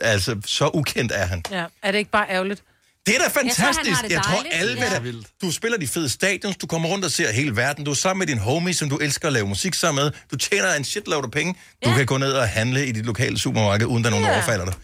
Altså, 0.00 0.36
så 0.46 0.70
ukendt 0.74 1.12
er 1.14 1.26
han. 1.26 1.42
Ja. 1.50 1.64
Er 1.82 1.90
det 1.92 1.98
ikke 1.98 2.10
bare 2.10 2.26
ærgerligt? 2.30 2.62
Det 3.06 3.14
er 3.14 3.18
da 3.18 3.24
Jeg 3.24 3.32
tror, 3.32 3.42
han 3.42 3.50
fantastisk. 3.54 4.00
har 4.00 4.02
det 4.08 4.10
Jeg 4.14 4.22
tror, 4.22 4.44
alle 4.52 4.76
Ja. 4.92 4.98
vil. 4.98 5.26
Du 5.42 5.50
spiller 5.50 5.78
de 5.78 5.88
fede 5.88 6.08
stadions, 6.08 6.56
du 6.56 6.66
kommer 6.66 6.88
rundt 6.88 7.04
og 7.04 7.10
ser 7.10 7.32
hele 7.32 7.56
verden, 7.56 7.84
du 7.84 7.90
er 7.90 7.94
sammen 7.94 8.18
med 8.18 8.26
din 8.26 8.38
homie, 8.38 8.74
som 8.74 8.88
du 8.90 8.96
elsker 8.96 9.26
at 9.26 9.32
lave 9.32 9.46
musik 9.46 9.74
sammen 9.74 10.04
med, 10.04 10.12
du 10.32 10.36
tjener 10.36 10.74
en 10.74 10.84
shitload 10.84 11.24
af 11.24 11.30
penge, 11.30 11.54
du 11.84 11.94
kan 11.94 12.06
gå 12.06 12.18
ned 12.18 12.32
og 12.32 12.48
handle 12.48 12.86
i 12.86 12.92
dit 12.92 13.06
lokale 13.06 13.38
supermarked, 13.38 13.86
uden 13.86 14.04
der 14.04 14.10
er 14.10 14.10
nogen, 14.10 14.24
der 14.24 14.30
Ja. 14.30 14.36
overfalder 14.36 14.64
dig. 14.64 14.74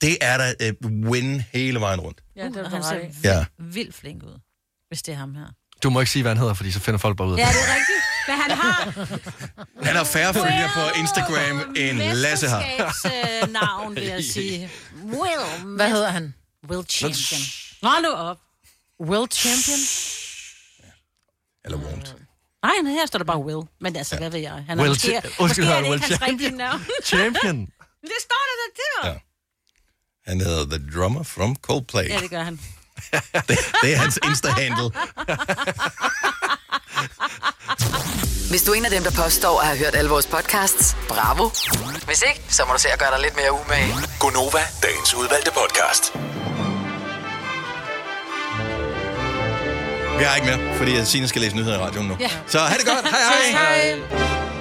Det 0.00 0.18
er 0.20 0.36
da 0.38 0.54
et 0.60 0.76
win 0.84 1.42
hele 1.52 1.80
vejen 1.80 2.00
rundt. 2.00 2.20
ja, 2.36 2.44
det 2.44 2.70
han 2.70 2.82
ser 2.82 2.98
vildt, 2.98 3.24
Ja. 3.24 3.44
vildt 3.58 3.94
flink 3.94 4.22
ud, 4.22 4.40
hvis 4.88 5.02
det 5.02 5.12
er 5.14 5.18
ham 5.18 5.34
her. 5.34 5.46
Du 5.82 5.90
må 5.90 6.00
ikke 6.00 6.12
sige, 6.12 6.22
hvad 6.22 6.30
han 6.30 6.38
hedder, 6.38 6.54
fordi 6.54 6.70
så 6.72 6.80
finder 6.80 6.98
folk 6.98 7.16
bare 7.16 7.28
ud 7.28 7.32
af 7.32 7.38
Ja, 7.38 7.46
det. 7.46 7.54
det 7.54 7.60
er 7.62 7.74
rigtigt. 7.74 7.98
Men 8.28 8.36
han 8.36 8.50
har 8.50 8.84
Han 9.86 9.96
har 9.96 10.04
færre 10.04 10.34
følgere 10.34 10.70
på 10.74 10.98
Instagram, 11.00 11.74
end 11.76 11.98
Lasse 12.16 12.48
har. 12.48 12.62
øh, 12.62 13.52
navn, 13.52 13.94
vil 13.94 14.04
jeg 14.04 14.24
sige. 14.34 14.70
Will. 15.04 15.74
Hvad 15.76 15.88
hedder 15.90 16.08
han? 16.10 16.34
Will 16.70 16.84
Champion. 16.90 17.40
Nå 17.82 17.90
nu 18.02 18.08
op. 18.14 18.38
World 19.00 19.30
champion? 19.32 19.78
Eller 21.64 21.78
won't. 21.78 22.12
Nej, 22.62 22.92
her 22.92 23.06
står 23.06 23.18
der 23.18 23.24
bare 23.24 23.38
Will. 23.38 23.66
Men 23.80 23.96
altså, 23.96 24.16
hvad 24.16 24.30
ved 24.30 24.40
jeg? 24.40 24.52
Han 24.68 24.78
er 24.78 24.82
Will 24.82 24.90
måske, 24.90 25.20
måske 25.24 25.40
Undskyld, 25.42 25.64
er 25.64 25.74
han 25.74 25.84
det 25.84 25.90
er 25.90 25.94
ikke 25.94 26.04
Will 26.04 26.10
hans 26.10 26.22
rigtige 26.22 26.38
Champion. 26.38 26.54
navn. 26.58 26.80
Champion. 27.04 27.56
det 28.12 28.18
står 28.26 28.42
der 28.48 28.56
der 28.60 28.70
der. 29.02 29.08
Ja. 29.12 29.18
Han 30.26 30.40
hedder 30.40 30.64
The 30.78 30.90
Drummer 30.94 31.22
from 31.22 31.56
Coldplay. 31.56 32.08
Ja, 32.08 32.18
det 32.20 32.30
gør 32.30 32.42
han. 32.42 32.60
det, 33.48 33.58
det 33.82 33.92
er 33.92 33.96
hans 33.96 34.18
Insta-handle. 34.24 34.90
Hvis 38.50 38.62
du 38.62 38.72
er 38.72 38.74
en 38.76 38.84
af 38.84 38.90
dem, 38.90 39.02
der 39.02 39.10
påstår 39.24 39.60
at 39.60 39.66
have 39.66 39.78
hørt 39.78 39.94
alle 39.94 40.10
vores 40.10 40.26
podcasts, 40.26 40.96
bravo. 41.08 41.50
Hvis 42.06 42.22
ikke, 42.28 42.42
så 42.48 42.64
må 42.64 42.72
du 42.72 42.78
se 42.78 42.88
at 42.88 42.98
gøre 42.98 43.10
dig 43.10 43.20
lidt 43.20 43.36
mere 43.36 43.52
umage. 43.52 43.94
Gonova, 44.20 44.62
dagens 44.82 45.14
udvalgte 45.14 45.50
podcast. 45.50 46.12
Vi 50.18 50.24
har 50.24 50.36
ikke 50.36 50.56
mere, 50.56 50.76
fordi 50.78 51.04
Signe 51.04 51.28
skal 51.28 51.40
læse 51.42 51.56
nyheder 51.56 51.78
i 51.78 51.82
radioen 51.82 52.08
nu. 52.08 52.16
Ja. 52.20 52.30
Så 52.46 52.58
ha' 52.58 52.76
det 52.78 52.86
godt. 52.86 53.08
Hej 53.10 53.50
hej. 53.52 53.98
Hej. 54.08 54.59